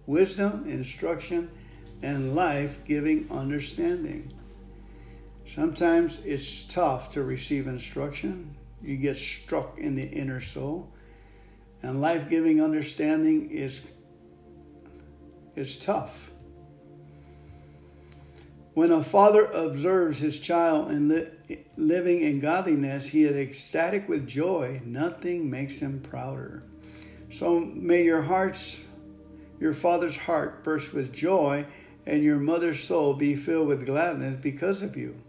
Wisdom, 0.05 0.65
instruction, 0.65 1.51
and 2.01 2.35
life 2.35 2.79
giving 2.85 3.29
understanding. 3.29 4.33
Sometimes 5.45 6.21
it's 6.23 6.63
tough 6.63 7.11
to 7.11 7.23
receive 7.23 7.67
instruction. 7.67 8.55
You 8.81 8.95
get 8.95 9.17
struck 9.17 9.77
in 9.77 9.95
the 9.95 10.07
inner 10.07 10.39
soul. 10.39 10.89
And 11.83 11.99
life 11.99 12.29
giving 12.29 12.63
understanding 12.63 13.51
is, 13.51 13.85
is 15.55 15.77
tough. 15.77 16.31
When 18.73 18.91
a 18.91 19.03
father 19.03 19.45
observes 19.47 20.19
his 20.19 20.39
child 20.39 20.91
in, 20.91 21.09
the, 21.09 21.31
living 21.77 22.21
in 22.21 22.39
godliness, 22.39 23.07
he 23.07 23.23
is 23.23 23.35
ecstatic 23.35 24.07
with 24.09 24.27
joy. 24.27 24.81
Nothing 24.85 25.49
makes 25.49 25.79
him 25.79 26.01
prouder. 26.01 26.63
So 27.31 27.59
may 27.59 28.03
your 28.03 28.21
hearts, 28.21 28.81
your 29.59 29.73
father's 29.73 30.17
heart 30.17 30.63
burst 30.63 30.93
with 30.93 31.13
joy, 31.13 31.65
and 32.05 32.23
your 32.23 32.37
mother's 32.37 32.83
soul 32.83 33.13
be 33.13 33.35
filled 33.35 33.67
with 33.67 33.85
gladness 33.85 34.35
because 34.35 34.81
of 34.81 34.97
you. 34.97 35.21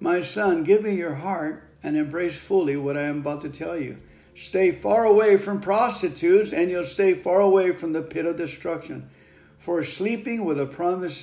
My 0.00 0.20
son, 0.20 0.64
give 0.64 0.82
me 0.82 0.94
your 0.94 1.16
heart 1.16 1.64
and 1.82 1.96
embrace 1.96 2.38
fully 2.38 2.76
what 2.76 2.96
I 2.96 3.02
am 3.02 3.18
about 3.18 3.42
to 3.42 3.48
tell 3.48 3.78
you. 3.78 3.98
Stay 4.34 4.70
far 4.70 5.04
away 5.04 5.36
from 5.36 5.60
prostitutes, 5.60 6.52
and 6.52 6.70
you'll 6.70 6.84
stay 6.84 7.14
far 7.14 7.40
away 7.40 7.72
from 7.72 7.92
the 7.92 8.02
pit 8.02 8.24
of 8.24 8.36
destruction. 8.36 9.10
For 9.58 9.82
sleeping 9.82 10.44
with 10.44 10.60
a 10.60 10.66
promiscuous 10.66 11.16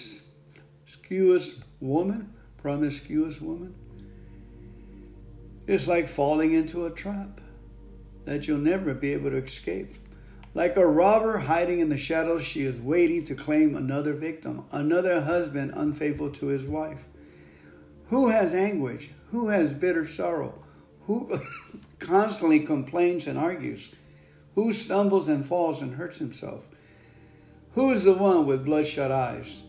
woman, 1.79 2.33
promiscuous 2.57 3.39
woman, 3.39 3.73
is 5.67 5.87
like 5.87 6.07
falling 6.07 6.53
into 6.53 6.85
a 6.85 6.91
trap 6.91 7.41
that 8.25 8.47
you'll 8.47 8.57
never 8.57 8.93
be 8.93 9.13
able 9.13 9.31
to 9.31 9.37
escape. 9.37 9.95
Like 10.53 10.77
a 10.77 10.87
robber 10.87 11.37
hiding 11.37 11.79
in 11.79 11.89
the 11.89 11.97
shadows, 11.97 12.43
she 12.43 12.63
is 12.63 12.79
waiting 12.79 13.25
to 13.25 13.35
claim 13.35 13.75
another 13.75 14.13
victim, 14.13 14.65
another 14.71 15.21
husband 15.21 15.73
unfaithful 15.75 16.31
to 16.31 16.47
his 16.47 16.63
wife. 16.63 17.03
Who 18.07 18.29
has 18.29 18.53
anguish? 18.53 19.09
Who 19.31 19.49
has 19.49 19.73
bitter 19.73 20.07
sorrow? 20.07 20.63
Who 21.01 21.39
constantly 21.99 22.61
complains 22.61 23.27
and 23.27 23.37
argues? 23.37 23.91
Who 24.53 24.71
stumbles 24.71 25.27
and 25.27 25.45
falls 25.45 25.81
and 25.81 25.95
hurts 25.95 26.19
himself? 26.19 26.65
Who 27.73 27.91
is 27.91 28.05
the 28.05 28.13
one 28.13 28.45
with 28.45 28.63
bloodshot 28.63 29.11
eyes? 29.11 29.63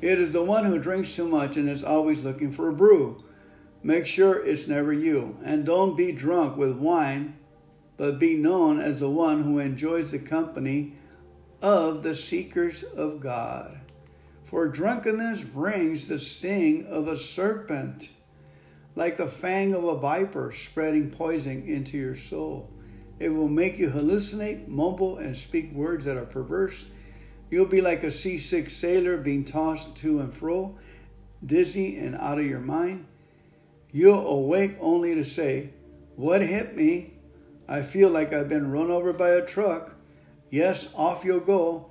It 0.00 0.18
is 0.18 0.32
the 0.32 0.42
one 0.42 0.64
who 0.64 0.78
drinks 0.78 1.14
too 1.14 1.28
much 1.28 1.56
and 1.56 1.68
is 1.68 1.84
always 1.84 2.24
looking 2.24 2.50
for 2.50 2.68
a 2.68 2.72
brew. 2.72 3.22
Make 3.86 4.08
sure 4.08 4.44
it's 4.44 4.66
never 4.66 4.92
you. 4.92 5.38
And 5.44 5.64
don't 5.64 5.96
be 5.96 6.10
drunk 6.10 6.56
with 6.56 6.76
wine, 6.76 7.36
but 7.96 8.18
be 8.18 8.34
known 8.34 8.80
as 8.80 8.98
the 8.98 9.08
one 9.08 9.44
who 9.44 9.60
enjoys 9.60 10.10
the 10.10 10.18
company 10.18 10.94
of 11.62 12.02
the 12.02 12.16
seekers 12.16 12.82
of 12.82 13.20
God. 13.20 13.78
For 14.42 14.66
drunkenness 14.66 15.44
brings 15.44 16.08
the 16.08 16.18
sting 16.18 16.88
of 16.88 17.06
a 17.06 17.16
serpent 17.16 18.08
like 18.96 19.18
the 19.18 19.28
fang 19.28 19.72
of 19.72 19.84
a 19.84 19.94
viper 19.94 20.50
spreading 20.50 21.12
poison 21.12 21.62
into 21.68 21.96
your 21.96 22.16
soul. 22.16 22.68
It 23.20 23.28
will 23.28 23.46
make 23.46 23.78
you 23.78 23.90
hallucinate, 23.90 24.66
mumble, 24.66 25.18
and 25.18 25.36
speak 25.36 25.72
words 25.72 26.06
that 26.06 26.16
are 26.16 26.26
perverse. 26.26 26.88
You'll 27.52 27.66
be 27.66 27.82
like 27.82 28.02
a 28.02 28.10
seasick 28.10 28.68
sailor 28.68 29.16
being 29.16 29.44
tossed 29.44 29.94
to 29.98 30.18
and 30.18 30.34
fro, 30.34 30.76
dizzy 31.44 31.98
and 31.98 32.16
out 32.16 32.40
of 32.40 32.46
your 32.46 32.58
mind. 32.58 33.06
You'll 33.90 34.26
awake 34.26 34.76
only 34.80 35.14
to 35.14 35.24
say, 35.24 35.70
What 36.16 36.42
hit 36.42 36.76
me? 36.76 37.14
I 37.68 37.82
feel 37.82 38.10
like 38.10 38.32
I've 38.32 38.48
been 38.48 38.70
run 38.70 38.90
over 38.90 39.12
by 39.12 39.30
a 39.30 39.44
truck. 39.44 39.94
Yes, 40.50 40.92
off 40.94 41.24
you'll 41.24 41.40
go, 41.40 41.90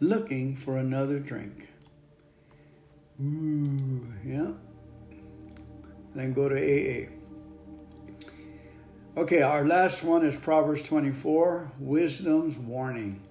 looking 0.00 0.56
for 0.56 0.76
another 0.76 1.20
drink. 1.20 1.68
Ooh, 3.20 4.04
yeah 4.24 4.50
then 6.14 6.32
go 6.32 6.48
to 6.48 6.56
AA. 6.56 7.08
Okay, 9.16 9.42
our 9.42 9.64
last 9.64 10.02
one 10.02 10.24
is 10.24 10.36
Proverbs 10.36 10.82
24 10.82 11.72
Wisdom's 11.78 12.56
Warning. 12.56 13.22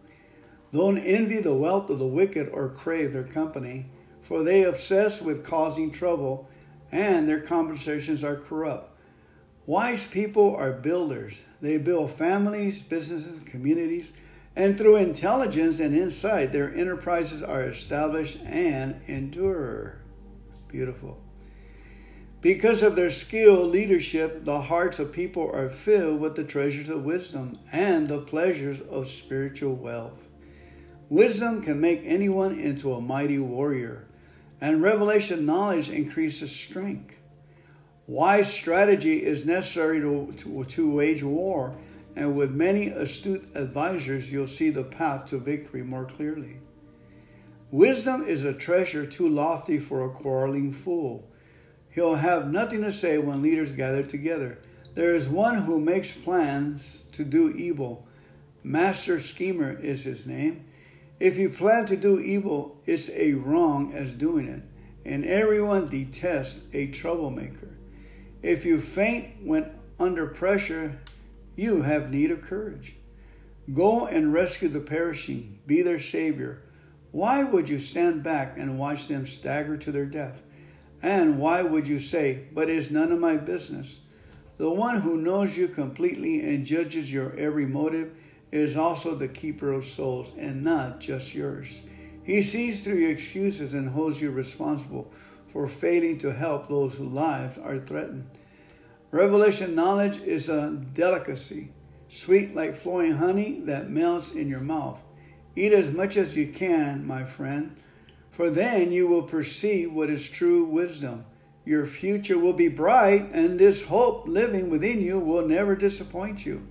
Don't 0.72 0.97
envy 0.97 1.39
the 1.39 1.56
wealth 1.56 1.89
of 1.89 1.99
the 1.99 2.08
wicked 2.08 2.49
or 2.49 2.70
crave 2.70 3.14
their 3.14 3.24
company, 3.24 3.88
for 4.22 4.43
they 4.43 4.64
obsess 4.64 5.22
with 5.22 5.45
causing 5.45 5.91
trouble, 5.91 6.49
and 6.94 7.28
their 7.28 7.41
compensations 7.41 8.24
are 8.24 8.36
corrupt. 8.36 8.96
Wise 9.66 10.06
people 10.06 10.56
are 10.56 10.72
builders. 10.72 11.41
They 11.60 11.80
build 11.80 12.12
families, 12.12 12.84
businesses, 12.84 13.39
communities, 13.46 14.14
and 14.56 14.78
through 14.78 14.98
intelligence 14.98 15.80
and 15.80 15.96
insight, 15.96 16.52
their 16.52 16.72
enterprises 16.76 17.41
are 17.41 17.64
established 17.64 18.39
and 18.46 19.02
endure. 19.08 19.98
Beautiful. 20.68 21.20
Because 22.41 22.84
of 22.84 22.96
their 22.96 23.10
skill, 23.10 23.66
leadership, 23.66 24.46
the 24.46 24.62
hearts 24.62 25.00
of 25.00 25.12
people 25.12 25.50
are 25.52 25.70
filled 25.70 26.20
with 26.20 26.36
the 26.36 26.44
treasures 26.44 26.89
of 26.89 27.06
wisdom 27.06 27.58
and 27.72 28.08
the 28.08 28.20
pleasures 28.20 28.82
of 28.82 29.08
spiritual 29.08 29.74
wealth. 29.74 30.28
Wisdom 31.10 31.64
can 31.64 31.82
make 31.82 32.02
anyone 32.06 32.60
into 32.60 32.94
a 32.94 33.02
mighty 33.02 33.39
warrior, 33.39 34.03
and 34.64 34.82
revelation 34.82 35.45
knowledge 35.45 35.89
increases 35.89 36.55
strength. 36.55 37.18
Wise 38.07 38.51
strategy 38.51 39.22
is 39.22 39.45
necessary 39.45 39.99
to, 39.99 40.34
to, 40.39 40.64
to 40.64 40.91
wage 40.91 41.22
war, 41.22 41.76
and 42.16 42.36
with 42.36 42.51
many 42.51 42.88
astute 42.88 43.47
advisors, 43.55 44.32
you'll 44.32 44.47
see 44.47 44.70
the 44.70 44.84
path 44.84 45.26
to 45.28 45.38
victory 45.38 45.84
more 45.84 46.05
clearly. 46.05 46.57
Wisdom 47.72 48.24
is 48.24 48.45
a 48.45 48.53
treasure 48.53 49.05
too 49.05 49.28
lofty 49.28 49.80
for 49.80 50.05
a 50.05 50.09
quarreling 50.09 50.72
fool 50.72 51.28
He'll 51.93 52.16
have 52.16 52.51
nothing 52.51 52.82
to 52.82 52.91
say 52.91 53.20
when 53.20 53.43
leaders 53.43 53.72
gather 53.72 54.01
together. 54.01 54.57
There 54.95 55.16
is 55.16 55.30
one 55.30 55.55
who 55.55 55.80
makes 55.80 56.11
plans 56.11 57.03
to 57.11 57.24
do 57.24 57.51
evil. 57.51 58.07
Master 58.64 59.20
Schemer 59.20 59.74
is 59.74 60.03
his 60.03 60.26
name. 60.26 60.66
If 61.24 61.38
you 61.38 61.49
plan 61.49 61.86
to 61.86 61.95
do 61.95 62.19
evil, 62.19 62.82
it's 62.86 63.09
a 63.11 63.32
wrong 63.36 63.93
as 63.93 64.13
doing 64.13 64.45
it. 64.49 64.61
And 65.05 65.24
everyone 65.24 65.88
detests 65.88 66.65
a 66.74 66.88
troublemaker. 66.88 67.78
If 68.41 68.65
you 68.65 68.82
faint 68.82 69.41
when 69.41 69.71
under 69.97 70.28
pressure, 70.28 70.99
you 71.55 71.84
have 71.84 72.11
need 72.11 72.30
of 72.32 72.41
courage. 72.41 72.95
Go 73.74 74.05
and 74.05 74.34
rescue 74.34 74.67
the 74.67 74.82
perishing, 74.82 75.59
be 75.65 75.82
their 75.82 75.97
savior. 75.97 76.61
Why 77.13 77.45
would 77.45 77.69
you 77.69 77.80
stand 77.80 78.21
back 78.21 78.57
and 78.57 78.78
watch 78.78 79.07
them 79.07 79.26
stagger 79.26 79.78
to 79.78 79.93
their 79.93 80.05
death? 80.05 80.41
And 81.01 81.39
why 81.39 81.61
would 81.61 81.88
you 81.88 81.99
say, 81.99 82.47
But 82.51 82.69
it's 82.69 82.91
none 82.91 83.13
of 83.13 83.19
my 83.19 83.38
business? 83.38 84.01
The 84.57 84.69
one 84.69 84.99
who 84.99 85.15
knows 85.15 85.57
you 85.57 85.69
completely 85.69 86.41
and 86.41 86.65
judges 86.65 87.13
your 87.13 87.34
every 87.38 87.65
motive 87.65 88.13
is 88.54 88.78
also 88.78 89.16
the 89.16 89.28
keeper 89.28 89.74
of 89.74 89.84
souls 89.84 90.32
and 90.38 90.64
not 90.64 90.99
just 90.99 91.34
yours. 91.34 91.82
He 92.24 92.43
sees 92.43 92.84
through 92.84 92.97
your 92.99 93.10
excuses 93.10 93.74
and 93.74 93.89
holds 93.89 94.22
you 94.22 94.30
responsible 94.30 95.12
for 95.47 95.68
failing 95.68 96.20
to 96.20 96.32
help 96.32 96.70
those 96.70 96.95
whose 96.95 97.12
lives 97.12 97.58
are 97.58 97.80
threatened. 97.80 98.30
Revelation 99.10 99.74
knowledge 99.74 100.22
is 100.22 100.49
a 100.49 100.80
delicacy, 100.93 101.72
sweet 102.10 102.54
like 102.54 102.76
flowing 102.76 103.14
honey 103.14 103.62
that 103.62 103.89
melts 103.89 104.34
in 104.34 104.47
your 104.47 104.60
mouth. 104.60 104.99
Eat 105.56 105.74
as 105.74 105.91
much 105.91 106.16
as 106.16 106.38
you 106.38 106.47
can, 106.47 107.08
my 107.08 107.26
friend, 107.26 107.76
for 108.30 108.51
then 108.51 108.91
you 108.91 109.08
will 109.08 109.24
perceive 109.24 109.91
what 109.91 110.12
is 110.12 110.30
true 110.30 110.66
wisdom. 110.66 111.26
Your 111.66 111.88
future 111.88 112.38
will 112.38 112.54
be 112.54 112.68
bright, 112.68 113.32
and 113.32 113.60
this 113.60 113.84
hope 113.84 114.28
living 114.28 114.70
within 114.70 115.01
you 115.01 115.20
will 115.20 115.47
never 115.47 115.76
disappoint 115.76 116.45
you. 116.45 116.68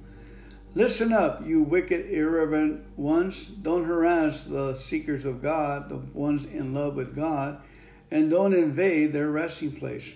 Listen 0.75 1.13
up, 1.13 1.47
you 1.47 1.63
wicked, 1.63 2.11
irreverent 2.11 2.83
ones. 2.97 3.47
Don't 3.47 3.85
harass 3.85 4.45
the 4.45 4.73
seekers 4.73 5.27
of 5.27 5.43
God, 5.43 5.91
the 5.91 5.99
ones 5.99 6.47
in 6.47 6.73
love 6.73 6.95
with 6.97 7.15
God, 7.15 7.61
and 8.11 8.31
don't 8.31 8.55
invade 8.55 9.13
their 9.13 9.31
resting 9.31 9.73
place. 9.73 10.15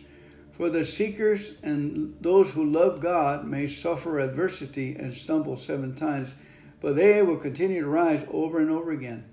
For 0.52 0.70
the 0.70 0.82
seekers 0.82 1.60
and 1.62 2.16
those 2.22 2.52
who 2.52 2.64
love 2.64 3.00
God 3.00 3.46
may 3.46 3.66
suffer 3.66 4.18
adversity 4.18 4.96
and 4.96 5.12
stumble 5.12 5.58
seven 5.58 5.94
times, 5.94 6.34
but 6.80 6.96
they 6.96 7.20
will 7.20 7.36
continue 7.36 7.82
to 7.82 7.88
rise 7.88 8.24
over 8.30 8.58
and 8.58 8.70
over 8.70 8.92
again. 8.92 9.26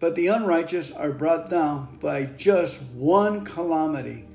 But 0.00 0.16
the 0.16 0.26
unrighteous 0.26 0.90
are 0.90 1.12
brought 1.12 1.48
down 1.48 1.98
by 2.00 2.24
just 2.24 2.82
one 2.94 3.44
calamity. 3.44 4.26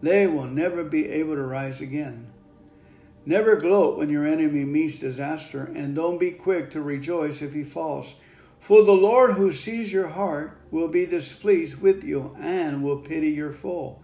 They 0.00 0.26
will 0.26 0.46
never 0.46 0.82
be 0.82 1.08
able 1.08 1.36
to 1.36 1.42
rise 1.42 1.80
again. 1.80 2.27
Never 3.28 3.56
gloat 3.56 3.98
when 3.98 4.08
your 4.08 4.26
enemy 4.26 4.64
meets 4.64 4.98
disaster, 4.98 5.70
and 5.74 5.94
don't 5.94 6.18
be 6.18 6.30
quick 6.30 6.70
to 6.70 6.80
rejoice 6.80 7.42
if 7.42 7.52
he 7.52 7.62
falls. 7.62 8.14
For 8.58 8.82
the 8.82 8.92
Lord 8.92 9.34
who 9.34 9.52
sees 9.52 9.92
your 9.92 10.08
heart 10.08 10.58
will 10.70 10.88
be 10.88 11.04
displeased 11.04 11.80
with 11.80 12.02
you 12.02 12.34
and 12.40 12.82
will 12.82 13.00
pity 13.00 13.28
your 13.28 13.52
fall. 13.52 14.02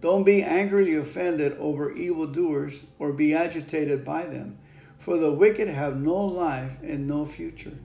Don't 0.00 0.24
be 0.24 0.42
angrily 0.42 0.96
offended 0.96 1.56
over 1.58 1.92
evildoers 1.92 2.84
or 2.98 3.12
be 3.12 3.32
agitated 3.32 4.04
by 4.04 4.26
them, 4.26 4.58
for 4.98 5.16
the 5.18 5.32
wicked 5.32 5.68
have 5.68 5.96
no 5.96 6.16
life 6.16 6.76
and 6.82 7.06
no 7.06 7.24
future 7.24 7.78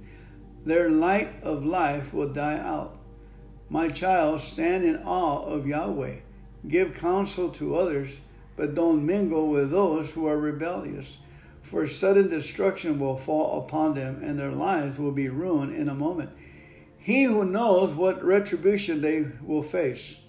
their 0.66 0.90
light 0.90 1.30
of 1.42 1.66
life 1.66 2.14
will 2.14 2.30
die 2.30 2.58
out. 2.58 2.98
My 3.70 3.88
child, 3.88 4.42
stand 4.42 4.84
in 4.84 4.98
awe 4.98 5.44
of 5.44 5.68
Yahweh. 5.68 6.18
Give 6.68 6.94
counsel 6.94 7.50
to 7.52 7.76
others, 7.76 8.20
but 8.60 8.76
don't 8.76 9.06
mingle 9.06 9.48
with 9.48 9.72
those 9.72 10.12
who 10.12 10.28
are 10.28 10.38
rebellious. 10.38 11.16
For 11.62 11.88
sudden 11.88 12.28
destruction 12.28 13.00
will 13.00 13.16
fall 13.16 13.64
upon 13.64 13.96
them, 13.96 14.20
and 14.22 14.38
their 14.38 14.52
lives 14.52 15.00
will 15.00 15.14
be 15.14 15.30
ruined 15.30 15.74
in 15.74 15.88
a 15.88 15.96
moment. 15.96 16.32
He 16.98 17.24
who 17.24 17.46
knows 17.46 17.96
what 17.96 18.22
retribution 18.22 19.00
they 19.00 19.28
will 19.42 19.62
face. 19.64 20.20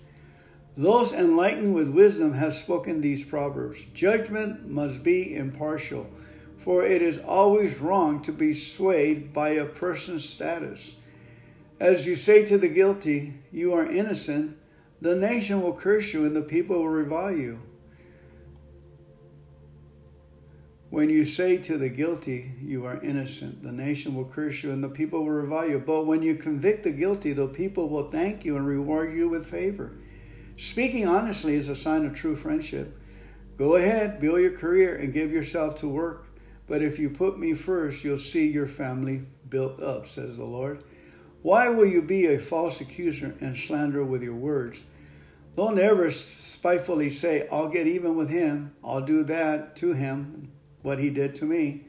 Those 0.76 1.12
enlightened 1.12 1.74
with 1.74 1.91
wisdom 1.91 2.35
have 2.35 2.55
spoken 2.55 3.01
these 3.01 3.24
proverbs. 3.24 3.83
Judgment 3.95 4.70
must 4.70 5.03
be 5.03 5.35
impartial, 5.35 6.09
for 6.57 6.87
it 6.87 7.03
is 7.03 7.18
always 7.18 7.81
wrong 7.81 8.22
to 8.22 8.33
be 8.33 8.55
swayed 8.55 9.33
by 9.33 9.49
a 9.49 9.66
person's 9.66 10.24
status. 10.28 10.95
As 11.81 12.07
you 12.07 12.14
say 12.14 12.47
to 12.47 12.59
the 12.59 12.68
guilty, 12.68 13.35
You 13.51 13.74
are 13.74 13.91
innocent, 13.91 14.57
the 15.01 15.16
nation 15.16 15.62
will 15.62 15.74
curse 15.74 16.14
you 16.14 16.24
and 16.24 16.37
the 16.37 16.43
people 16.43 16.76
will 16.78 16.89
revile 16.89 17.37
you. 17.37 17.59
When 20.91 21.09
you 21.09 21.24
say 21.24 21.57
to 21.57 21.78
the 21.78 21.88
guilty, 21.88 22.51
You 22.61 22.84
are 22.84 23.01
innocent, 23.01 23.62
the 23.62 23.70
nation 23.70 24.16
will 24.16 24.24
curse 24.24 24.64
you 24.64 24.72
and 24.72 24.82
the 24.82 24.88
people 24.88 25.20
will 25.20 25.30
revile 25.30 25.70
you. 25.70 25.78
But 25.78 26.05
when 26.05 26.20
you 26.20 26.34
convict 26.34 26.82
the 26.82 26.91
guilty, 26.91 27.32
the 27.32 27.47
people 27.47 27.88
will 27.88 28.09
thank 28.09 28.45
you 28.45 28.57
and 28.57 28.66
reward 28.66 29.14
you 29.14 29.28
with 29.28 29.47
favor. 29.47 29.93
Speaking 30.57 31.07
honestly 31.07 31.55
is 31.55 31.68
a 31.68 31.76
sign 31.76 32.05
of 32.05 32.14
true 32.14 32.34
friendship. 32.34 33.01
Go 33.57 33.76
ahead, 33.76 34.20
build 34.20 34.41
your 34.41 34.51
career, 34.51 34.97
and 34.97 35.12
give 35.12 35.30
yourself 35.30 35.76
to 35.76 35.88
work. 35.88 36.26
But 36.66 36.82
if 36.82 36.99
you 36.99 37.09
put 37.09 37.38
me 37.38 37.55
first, 37.55 38.03
you'll 38.03 38.18
see 38.18 38.49
your 38.49 38.66
family 38.66 39.22
built 39.49 39.80
up, 39.80 40.09
says 40.09 40.38
the 40.38 40.45
Lord. 40.45 40.82
Why 41.43 41.68
will 41.68 41.86
you 41.86 42.03
be 42.03 42.26
a 42.26 42.38
false 42.41 42.80
accuser 42.80 43.36
and 43.41 43.57
slanderer 43.57 44.05
with 44.05 44.24
your 44.24 44.34
words? 44.34 44.84
Don't 45.57 45.78
ever 45.78 46.11
spitefully 46.11 47.11
say, 47.11 47.47
I'll 47.51 47.68
get 47.68 47.86
even 47.86 48.16
with 48.16 48.28
him, 48.28 48.74
I'll 48.82 49.01
do 49.01 49.22
that 49.24 49.76
to 49.76 49.93
him, 49.93 50.51
what 50.83 50.99
he 50.99 51.11
did 51.11 51.35
to 51.37 51.45
me. 51.45 51.85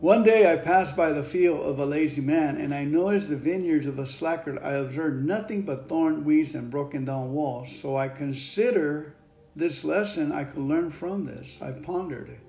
One 0.00 0.22
day 0.22 0.52
I 0.52 0.56
passed 0.56 0.94
by 0.94 1.12
the 1.12 1.24
field 1.24 1.64
of 1.64 1.78
a 1.78 1.86
lazy 1.86 2.20
man, 2.20 2.58
and 2.58 2.74
I 2.74 2.84
noticed 2.84 3.30
the 3.30 3.36
vineyards 3.36 3.86
of 3.86 3.98
a 3.98 4.04
slacker. 4.04 4.62
I 4.62 4.72
observed 4.74 5.24
nothing 5.24 5.62
but 5.62 5.88
thorn 5.88 6.22
weeds 6.24 6.54
and 6.54 6.70
broken 6.70 7.06
down 7.06 7.32
walls. 7.32 7.74
So 7.74 7.96
I 7.96 8.08
consider 8.08 9.16
this 9.56 9.84
lesson 9.84 10.32
I 10.32 10.44
could 10.44 10.62
learn 10.62 10.90
from 10.90 11.24
this. 11.24 11.60
I 11.62 11.72
pondered 11.72 12.28
it. 12.28 12.40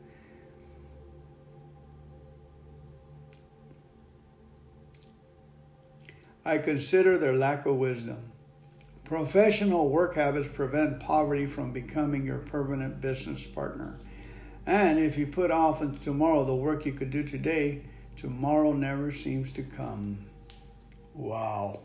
I 6.43 6.57
consider 6.57 7.17
their 7.17 7.33
lack 7.33 7.65
of 7.65 7.75
wisdom. 7.75 8.26
Professional 9.07 9.87
work 9.87 10.15
habits 10.15 10.49
prevent 10.49 10.99
poverty 10.99 11.45
from 11.45 11.71
becoming 11.71 12.25
your 12.25 12.39
permanent 12.39 12.99
business 12.99 13.47
partner. 13.47 13.97
And 14.65 14.99
if 14.99 15.17
you 15.17 15.27
put 15.27 15.49
off 15.49 15.81
until 15.81 16.03
tomorrow 16.03 16.43
the 16.43 16.53
work 16.53 16.85
you 16.85 16.91
could 16.91 17.09
do 17.09 17.23
today, 17.23 17.83
tomorrow 18.17 18.73
never 18.73 19.09
seems 19.11 19.53
to 19.53 19.63
come. 19.63 20.25
Wow. 21.13 21.83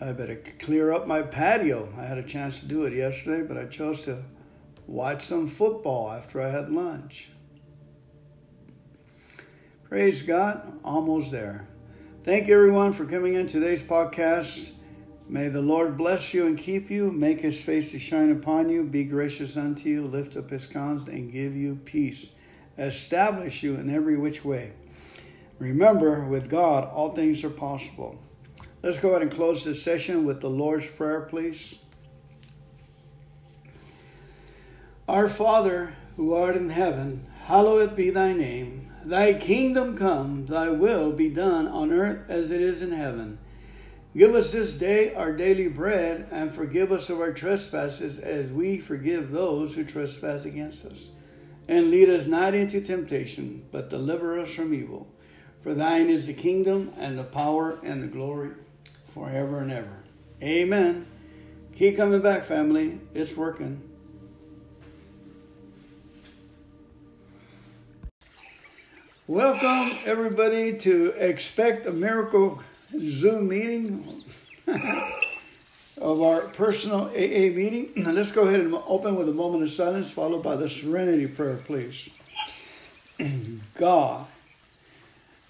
I 0.00 0.12
better 0.12 0.36
clear 0.58 0.94
up 0.94 1.06
my 1.06 1.20
patio. 1.20 1.92
I 1.98 2.04
had 2.04 2.16
a 2.16 2.22
chance 2.22 2.60
to 2.60 2.66
do 2.66 2.84
it 2.84 2.94
yesterday, 2.94 3.46
but 3.46 3.58
I 3.58 3.66
chose 3.66 4.06
to 4.06 4.24
watch 4.86 5.26
some 5.26 5.46
football 5.46 6.10
after 6.10 6.40
I 6.40 6.48
had 6.48 6.70
lunch. 6.70 7.28
Praise 9.90 10.22
God, 10.22 10.80
almost 10.82 11.30
there. 11.30 11.68
Thank 12.24 12.48
you, 12.48 12.54
everyone, 12.54 12.94
for 12.94 13.04
coming 13.04 13.34
in 13.34 13.46
today's 13.46 13.82
podcast. 13.82 14.72
May 15.32 15.48
the 15.48 15.62
Lord 15.62 15.96
bless 15.96 16.34
you 16.34 16.46
and 16.46 16.58
keep 16.58 16.90
you, 16.90 17.10
make 17.10 17.40
his 17.40 17.58
face 17.58 17.90
to 17.92 17.98
shine 17.98 18.30
upon 18.30 18.68
you, 18.68 18.84
be 18.84 19.04
gracious 19.04 19.56
unto 19.56 19.88
you, 19.88 20.02
lift 20.02 20.36
up 20.36 20.50
his 20.50 20.66
countenance, 20.66 21.08
and 21.08 21.32
give 21.32 21.56
you 21.56 21.76
peace. 21.86 22.32
Establish 22.76 23.62
you 23.62 23.76
in 23.76 23.88
every 23.88 24.18
which 24.18 24.44
way. 24.44 24.74
Remember, 25.58 26.26
with 26.26 26.50
God, 26.50 26.84
all 26.84 27.14
things 27.14 27.42
are 27.44 27.48
possible. 27.48 28.20
Let's 28.82 28.98
go 28.98 29.12
ahead 29.12 29.22
and 29.22 29.30
close 29.30 29.64
this 29.64 29.82
session 29.82 30.26
with 30.26 30.42
the 30.42 30.50
Lord's 30.50 30.90
Prayer, 30.90 31.22
please. 31.22 31.76
Our 35.08 35.30
Father, 35.30 35.94
who 36.16 36.34
art 36.34 36.58
in 36.58 36.68
heaven, 36.68 37.24
hallowed 37.44 37.96
be 37.96 38.10
thy 38.10 38.34
name. 38.34 38.92
Thy 39.02 39.32
kingdom 39.32 39.96
come, 39.96 40.44
thy 40.44 40.68
will 40.68 41.10
be 41.10 41.30
done 41.30 41.66
on 41.68 41.90
earth 41.90 42.28
as 42.28 42.50
it 42.50 42.60
is 42.60 42.82
in 42.82 42.92
heaven. 42.92 43.38
Give 44.14 44.34
us 44.34 44.52
this 44.52 44.76
day 44.76 45.14
our 45.14 45.32
daily 45.32 45.68
bread, 45.68 46.28
and 46.30 46.54
forgive 46.54 46.92
us 46.92 47.08
of 47.08 47.20
our 47.20 47.32
trespasses 47.32 48.18
as 48.18 48.50
we 48.50 48.76
forgive 48.76 49.30
those 49.30 49.74
who 49.74 49.84
trespass 49.84 50.44
against 50.44 50.84
us. 50.84 51.08
And 51.66 51.90
lead 51.90 52.10
us 52.10 52.26
not 52.26 52.54
into 52.54 52.82
temptation, 52.82 53.64
but 53.72 53.88
deliver 53.88 54.38
us 54.38 54.52
from 54.52 54.74
evil. 54.74 55.08
For 55.62 55.72
thine 55.72 56.10
is 56.10 56.26
the 56.26 56.34
kingdom, 56.34 56.92
and 56.98 57.18
the 57.18 57.24
power, 57.24 57.78
and 57.82 58.02
the 58.02 58.06
glory, 58.06 58.50
forever 59.14 59.60
and 59.60 59.72
ever. 59.72 60.04
Amen. 60.42 61.06
Keep 61.74 61.96
coming 61.96 62.20
back, 62.20 62.44
family. 62.44 63.00
It's 63.14 63.34
working. 63.34 63.80
Welcome, 69.26 69.96
everybody, 70.04 70.76
to 70.78 71.14
Expect 71.16 71.86
a 71.86 71.92
Miracle 71.92 72.60
Zoom 73.00 73.48
meeting 73.48 74.22
of 74.66 76.22
our 76.22 76.42
personal 76.48 77.06
AA 77.08 77.50
meeting. 77.50 77.92
Let's 77.96 78.30
go 78.30 78.42
ahead 78.46 78.60
and 78.60 78.74
open 78.86 79.16
with 79.16 79.28
a 79.28 79.32
moment 79.32 79.62
of 79.62 79.70
silence, 79.70 80.10
followed 80.10 80.42
by 80.42 80.56
the 80.56 80.68
serenity 80.68 81.26
prayer, 81.26 81.56
please. 81.56 82.10
God, 83.74 84.26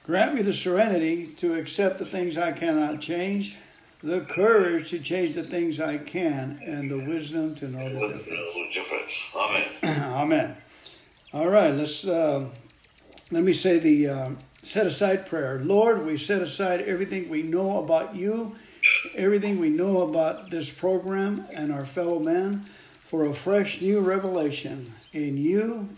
grant 0.05 0.35
me 0.35 0.43
the 0.43 0.53
serenity 0.53 1.27
to 1.37 1.55
accept 1.55 1.99
the 1.99 2.07
things 2.07 2.39
I 2.39 2.53
cannot 2.53 3.01
change, 3.01 3.57
the 4.03 4.21
courage 4.21 4.91
to 4.91 4.99
change 4.99 5.35
the 5.35 5.45
things 5.45 5.81
I 5.81 5.99
can, 5.99 6.61
and 6.65 6.91
the 6.91 7.05
wisdom 7.05 7.55
to 7.57 7.69
know 7.69 7.89
the 7.89 8.19
difference. 8.19 9.35
Amen. 9.37 9.69
Amen. 9.85 10.57
All 11.33 11.49
right, 11.49 11.75
let's 11.75 12.07
uh, 12.07 12.49
let 13.31 13.43
me 13.43 13.53
say 13.53 13.79
the. 13.79 14.09
Uh, 14.09 14.31
set 14.63 14.87
aside 14.87 15.27
prayer. 15.27 15.61
Lord, 15.63 16.07
we 16.07 16.17
set 16.17 16.41
aside 16.41 16.83
everything 16.83 17.29
we 17.29 17.43
know 17.43 17.79
about 17.79 18.15
you, 18.15 18.57
everything 19.15 19.59
we 19.59 19.69
know 19.69 20.03
about 20.03 20.51
this 20.51 20.71
program 20.71 21.47
and 21.53 21.73
our 21.73 21.85
fellow 21.85 22.19
man 22.19 22.65
for 23.05 23.27
a 23.27 23.35
fresh 23.35 23.83
new 23.83 24.01
revelation 24.01 24.95
in 25.13 25.37
you, 25.37 25.89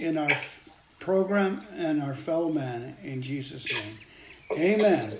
in 0.00 0.16
our 0.16 0.30
program, 1.00 1.60
and 1.76 2.02
our 2.02 2.14
fellow 2.14 2.50
man. 2.50 2.96
In 3.02 3.20
Jesus' 3.20 4.08
name. 4.50 4.80
Amen. 4.80 5.18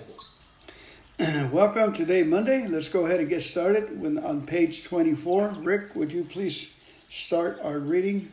Welcome 1.51 1.93
today, 1.93 2.23
Monday. 2.23 2.67
Let's 2.67 2.89
go 2.89 3.05
ahead 3.05 3.19
and 3.19 3.29
get 3.29 3.41
started 3.41 3.99
with, 3.99 4.17
on 4.17 4.45
page 4.45 4.85
24. 4.85 5.57
Rick, 5.59 5.95
would 5.95 6.11
you 6.11 6.23
please 6.23 6.73
start 7.09 7.59
our 7.61 7.79
reading? 7.79 8.31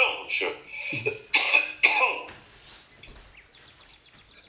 Oh, 0.00 0.26
sure. 0.28 0.52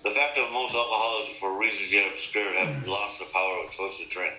The 0.05 0.11
fact 0.11 0.35
that 0.35 0.53
most 0.53 0.75
alcoholics, 0.75 1.39
for 1.39 1.57
reasons 1.57 1.91
yet 1.91 2.11
obscure, 2.13 2.53
have 2.53 2.69
mm. 2.69 2.87
lost 2.87 3.17
the 3.17 3.25
power 3.33 3.65
of 3.65 3.71
choice 3.71 3.97
to 3.97 4.07
drink. 4.07 4.35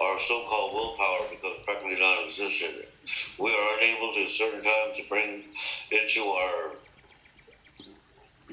Our 0.00 0.16
so-called 0.20 0.72
willpower 0.72 1.26
becomes 1.28 1.64
practically 1.64 1.98
non-existent. 1.98 2.86
We 3.36 3.50
are 3.50 3.78
unable 3.78 4.14
to, 4.14 4.22
at 4.22 4.30
certain 4.30 4.62
times, 4.62 4.98
to 4.98 5.08
bring 5.08 5.42
into 5.90 6.20
our 6.22 6.76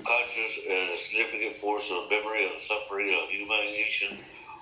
conscious 0.04 0.58
a 0.68 0.98
significant 0.98 1.58
force 1.58 1.92
of 1.92 2.10
memory 2.10 2.50
of 2.52 2.60
suffering, 2.60 3.14
of 3.14 3.30
humiliation, 3.30 4.18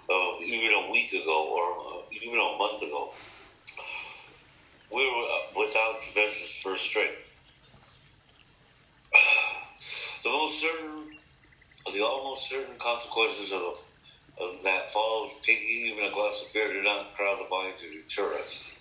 of 0.10 0.42
even 0.44 0.76
a 0.76 0.92
week 0.92 1.14
ago 1.14 1.48
or 1.48 1.80
uh, 1.80 2.02
even 2.12 2.40
a 2.40 2.58
month 2.60 2.84
ago. 2.84 3.14
We 4.92 5.00
were 5.00 5.28
uh, 5.32 5.66
without 5.66 6.02
defenses 6.02 6.60
for 6.62 6.76
strength. 6.76 7.16
The 10.24 10.32
most 10.32 10.60
certain 10.60 11.05
the 11.94 12.02
almost 12.02 12.50
certain 12.50 12.76
consequences 12.78 13.52
of, 13.52 13.80
of 14.42 14.64
that 14.64 14.92
follow 14.92 15.30
taking 15.42 15.86
even 15.86 16.06
a 16.06 16.12
glass 16.12 16.46
of 16.46 16.54
beer 16.54 16.74
do 16.74 16.82
not 16.82 17.16
crowd 17.16 17.40
the 17.40 17.50
mind 17.50 17.78
to 17.78 17.90
deter 17.90 18.34
us. 18.40 18.76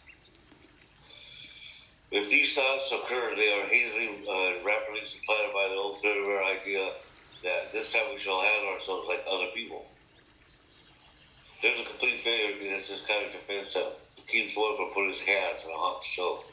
If 2.10 2.30
these 2.30 2.54
thoughts 2.54 2.92
occur, 2.92 3.34
they 3.36 3.52
are 3.52 3.66
hazily 3.66 4.24
uh, 4.28 4.64
rapidly 4.64 5.04
supplanted 5.04 5.52
by 5.52 5.68
the 5.68 5.74
old 5.74 5.98
familiar 5.98 6.42
idea 6.44 6.92
that 7.42 7.72
this 7.72 7.92
time 7.92 8.02
we 8.12 8.20
shall 8.20 8.40
handle 8.40 8.72
ourselves 8.72 9.08
like 9.08 9.24
other 9.28 9.50
people. 9.52 9.84
There's 11.60 11.80
a 11.80 11.84
complete 11.84 12.20
failure 12.20 12.56
against 12.56 12.88
this 12.88 13.06
kind 13.06 13.26
of 13.26 13.32
defense 13.32 13.74
that 13.74 13.94
keeps 14.26 14.56
one 14.56 14.76
from 14.76 14.90
putting 14.94 15.10
his 15.10 15.26
hands 15.26 15.64
on 15.64 15.72
a 15.72 15.76
hot 15.76 16.04
stove. 16.04 16.44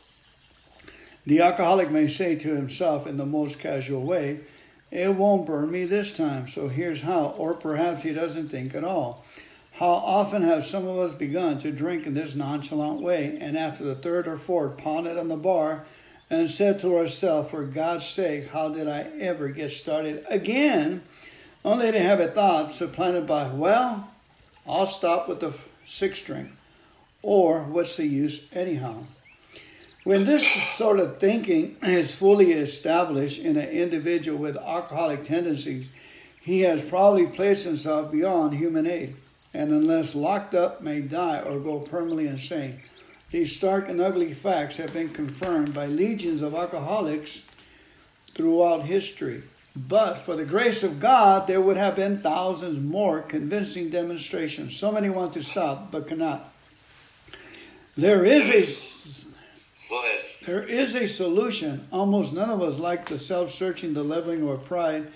The 1.25 1.41
alcoholic 1.41 1.91
may 1.91 2.07
say 2.07 2.35
to 2.37 2.55
himself 2.55 3.05
in 3.05 3.17
the 3.17 3.25
most 3.25 3.59
casual 3.59 4.03
way, 4.03 4.39
it 4.91 5.15
won't 5.15 5.45
burn 5.45 5.71
me 5.71 5.85
this 5.85 6.15
time, 6.15 6.47
so 6.47 6.67
here's 6.67 7.01
how. 7.01 7.33
Or 7.37 7.53
perhaps 7.53 8.03
he 8.03 8.11
doesn't 8.11 8.49
think 8.49 8.75
at 8.75 8.83
all. 8.83 9.23
How 9.73 9.87
often 9.87 10.41
have 10.41 10.65
some 10.65 10.85
of 10.85 10.99
us 10.99 11.13
begun 11.13 11.57
to 11.59 11.71
drink 11.71 12.05
in 12.05 12.13
this 12.13 12.35
nonchalant 12.35 13.01
way, 13.01 13.37
and 13.39 13.57
after 13.57 13.85
the 13.85 13.95
third 13.95 14.27
or 14.27 14.37
fourth 14.37 14.77
pounded 14.77 15.17
on 15.17 15.29
the 15.29 15.37
bar, 15.37 15.85
and 16.29 16.49
said 16.49 16.79
to 16.79 16.97
ourselves, 16.97 17.49
For 17.49 17.63
God's 17.63 18.05
sake, 18.05 18.49
how 18.49 18.69
did 18.69 18.87
I 18.87 19.07
ever 19.19 19.47
get 19.47 19.71
started 19.71 20.25
again? 20.29 21.03
Only 21.63 21.91
to 21.91 21.99
have 21.99 22.19
a 22.19 22.27
thought 22.27 22.73
supplanted 22.73 23.27
by, 23.27 23.47
Well, 23.47 24.09
I'll 24.67 24.85
stop 24.85 25.27
with 25.27 25.39
the 25.39 25.53
sixth 25.85 26.25
drink. 26.25 26.49
Or 27.21 27.63
what's 27.63 27.97
the 27.97 28.07
use 28.07 28.49
anyhow? 28.53 29.03
When 30.03 30.25
this 30.25 30.47
sort 30.75 30.99
of 30.99 31.19
thinking 31.19 31.77
is 31.83 32.15
fully 32.15 32.53
established 32.53 33.39
in 33.39 33.55
an 33.55 33.69
individual 33.69 34.37
with 34.37 34.57
alcoholic 34.57 35.23
tendencies, 35.23 35.89
he 36.39 36.61
has 36.61 36.83
probably 36.83 37.27
placed 37.27 37.65
himself 37.65 38.11
beyond 38.11 38.55
human 38.55 38.87
aid, 38.87 39.15
and 39.53 39.71
unless 39.71 40.15
locked 40.15 40.55
up, 40.55 40.81
may 40.81 41.01
die 41.01 41.39
or 41.41 41.59
go 41.59 41.79
permanently 41.79 42.25
insane. 42.25 42.81
These 43.29 43.55
stark 43.55 43.87
and 43.87 44.01
ugly 44.01 44.33
facts 44.33 44.77
have 44.77 44.91
been 44.91 45.09
confirmed 45.09 45.73
by 45.73 45.85
legions 45.85 46.41
of 46.41 46.55
alcoholics 46.55 47.43
throughout 48.33 48.83
history. 48.83 49.43
But 49.75 50.15
for 50.15 50.35
the 50.35 50.45
grace 50.45 50.83
of 50.83 50.99
God, 50.99 51.47
there 51.47 51.61
would 51.61 51.77
have 51.77 51.95
been 51.95 52.17
thousands 52.17 52.79
more 52.79 53.21
convincing 53.21 53.89
demonstrations. 53.89 54.75
So 54.75 54.91
many 54.91 55.09
want 55.09 55.33
to 55.33 55.43
stop, 55.43 55.91
but 55.91 56.07
cannot. 56.07 56.51
There 57.95 58.25
is 58.25 58.49
a 58.49 58.63
there 60.45 60.63
is 60.63 60.95
a 60.95 61.05
solution. 61.05 61.87
Almost 61.91 62.33
none 62.33 62.49
of 62.49 62.61
us 62.61 62.79
like 62.79 63.07
the 63.07 63.19
self-searching, 63.19 63.93
the 63.93 64.03
leveling 64.03 64.47
of 64.47 64.65
pride, 64.65 65.07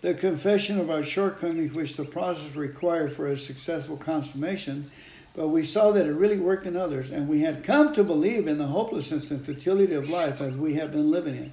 the 0.00 0.14
confession 0.14 0.78
of 0.78 0.90
our 0.90 1.02
shortcomings, 1.02 1.72
which 1.72 1.96
the 1.96 2.04
process 2.04 2.54
required 2.54 3.12
for 3.12 3.28
a 3.28 3.36
successful 3.36 3.96
consummation. 3.96 4.90
But 5.34 5.48
we 5.48 5.62
saw 5.62 5.90
that 5.92 6.06
it 6.06 6.12
really 6.12 6.38
worked 6.38 6.66
in 6.66 6.76
others, 6.76 7.10
and 7.10 7.28
we 7.28 7.40
had 7.40 7.64
come 7.64 7.92
to 7.94 8.04
believe 8.04 8.46
in 8.46 8.58
the 8.58 8.66
hopelessness 8.66 9.30
and 9.30 9.44
futility 9.44 9.94
of 9.94 10.10
life 10.10 10.40
as 10.40 10.54
we 10.54 10.74
have 10.74 10.92
been 10.92 11.10
living 11.10 11.34
it. 11.34 11.50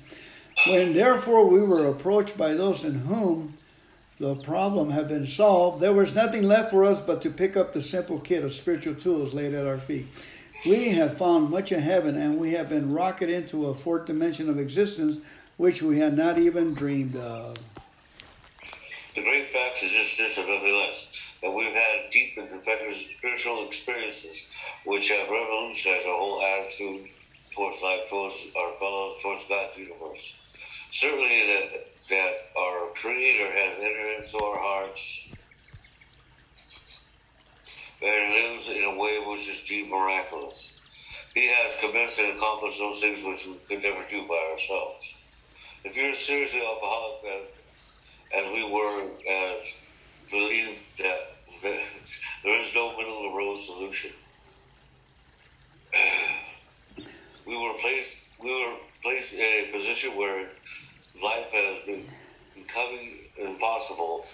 When 0.68 0.94
therefore 0.94 1.48
we 1.48 1.62
were 1.62 1.88
approached 1.88 2.38
by 2.38 2.54
those 2.54 2.84
in 2.84 2.94
whom 2.94 3.58
the 4.20 4.36
problem 4.36 4.92
had 4.92 5.08
been 5.08 5.26
solved, 5.26 5.82
there 5.82 5.94
was 5.94 6.14
nothing 6.14 6.44
left 6.44 6.70
for 6.70 6.84
us 6.84 7.00
but 7.00 7.24
to 7.24 7.32
pick 7.32 7.58
up 7.58 7.74
the 7.74 7.82
simple 7.82 8.20
kit 8.20 8.44
of 8.44 8.52
spiritual 8.52 8.94
tools 8.94 9.34
laid 9.34 9.56
at 9.56 9.66
our 9.66 9.80
feet. 9.80 10.08
We 10.66 10.90
have 10.90 11.18
found 11.18 11.50
much 11.50 11.72
in 11.72 11.80
heaven, 11.80 12.16
and 12.18 12.38
we 12.38 12.52
have 12.52 12.70
been 12.70 12.94
rocketed 12.94 13.36
into 13.36 13.68
a 13.68 13.74
fourth 13.74 14.06
dimension 14.06 14.50
of 14.50 14.60
existence 14.60 15.18
which 15.58 15.82
we 15.82 15.98
had 16.00 16.16
not 16.16 16.38
even 16.38 16.74
dreamed 16.74 17.16
of. 17.16 17.58
The 19.16 19.24
great 19.24 19.50
fact 19.50 19.82
is 19.84 19.92
just 19.92 20.18
this, 20.18 20.38
nevertheless, 20.38 21.38
that 21.42 21.52
we've 21.52 21.74
had 21.74 22.10
deep 22.12 22.38
and 22.38 22.48
effective 22.50 22.94
spiritual 22.94 23.66
experiences 23.66 24.56
which 24.86 25.10
have 25.10 25.30
revolutionized 25.30 26.08
our 26.08 26.16
whole 26.16 26.42
attitude 26.42 27.08
towards 27.52 27.82
life, 27.82 28.10
towards 28.10 28.52
our 28.58 28.74
fellows, 28.74 29.22
towards 29.22 29.48
God's 29.48 29.78
universe 29.78 30.38
certainly 30.92 31.48
that, 31.48 31.88
that 32.10 32.34
our 32.58 32.90
Creator 32.94 33.52
has 33.54 33.80
entered 33.80 34.24
into 34.24 34.44
our 34.44 34.58
hearts 34.58 35.34
and 38.02 38.34
lives 38.34 38.70
in 38.70 38.84
a 38.84 38.98
way 38.98 39.20
which 39.26 39.48
is 39.48 39.64
deep 39.64 39.90
miraculous. 39.90 40.80
He 41.34 41.48
has 41.48 41.80
commenced 41.80 42.20
and 42.20 42.38
accomplished 42.38 42.80
those 42.80 43.02
things 43.02 43.24
which 43.24 43.46
we 43.46 43.56
could 43.68 43.84
never 43.84 44.06
do 44.06 44.28
by 44.28 44.50
ourselves. 44.52 45.18
If 45.84 45.96
you're 45.96 46.14
seriously 46.14 46.62
alcoholic, 46.62 47.52
as, 48.36 48.52
we 48.54 48.64
were, 48.70 49.12
as 49.30 49.82
believe 50.30 50.84
that, 51.00 51.20
that 51.64 51.84
there 52.44 52.62
is 52.62 52.76
no 52.76 52.98
middle 52.98 53.18
of 53.18 53.32
the 53.32 53.38
road 53.38 53.58
solution. 53.58 54.12
We 57.44 57.58
were 57.58 57.74
placed, 57.82 58.36
we 58.40 58.54
were 58.54 58.76
placed 59.02 59.38
in 59.38 59.42
a 59.42 59.72
position 59.74 60.12
where 60.12 60.48
life 61.22 61.52
has 61.52 61.86
been 61.86 62.06
becoming 62.56 63.18
impossible. 63.38 64.26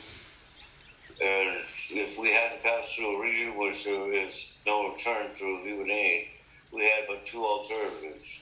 And 1.20 1.58
if 1.92 2.18
we 2.20 2.32
had 2.32 2.52
to 2.52 2.58
pass 2.58 2.94
through 2.94 3.18
a 3.18 3.22
region 3.22 3.58
where 3.58 3.74
there 3.74 4.14
is 4.14 4.62
no 4.66 4.94
return 4.94 5.30
through 5.36 5.64
human 5.64 5.90
aid, 5.90 6.28
we 6.72 6.84
had 6.84 7.06
but 7.08 7.26
two 7.26 7.44
alternatives. 7.44 8.42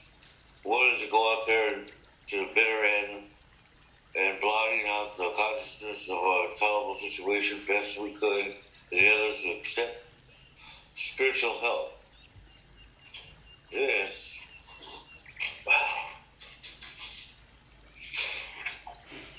One 0.62 0.86
is 0.88 1.02
to 1.02 1.10
go 1.10 1.32
out 1.32 1.46
there 1.46 1.80
to 2.28 2.36
the 2.36 2.50
bitter 2.54 2.84
end 2.84 3.22
and 4.18 4.40
blotting 4.40 4.84
out 4.88 5.16
the 5.16 5.30
consciousness 5.36 6.08
of 6.10 6.18
our 6.18 6.48
terrible 6.58 6.96
situation 6.96 7.58
best 7.66 8.00
we 8.00 8.12
could. 8.12 8.52
The 8.90 9.08
other 9.10 9.24
is 9.28 9.42
to 9.42 9.50
accept 9.50 9.96
spiritual 10.94 11.56
help. 11.60 11.92
This 13.70 14.38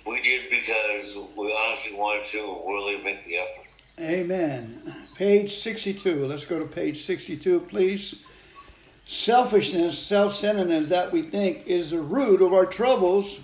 we 0.07 0.21
did 0.21 0.49
because 0.49 1.17
we 1.35 1.55
honestly 1.65 1.97
wanted 1.97 2.23
to 2.25 2.61
really 2.65 3.03
make 3.03 3.25
the 3.25 3.37
effort. 3.37 3.65
Amen. 3.99 4.81
Page 5.15 5.51
62. 5.51 6.25
Let's 6.27 6.45
go 6.45 6.59
to 6.59 6.65
page 6.65 7.01
62, 7.01 7.61
please. 7.61 8.23
Selfishness, 9.05 9.97
self 9.97 10.33
centeredness 10.33 10.89
that 10.89 11.11
we 11.11 11.23
think 11.23 11.65
is 11.65 11.91
the 11.91 11.99
root 11.99 12.41
of 12.41 12.53
our 12.53 12.65
troubles, 12.65 13.41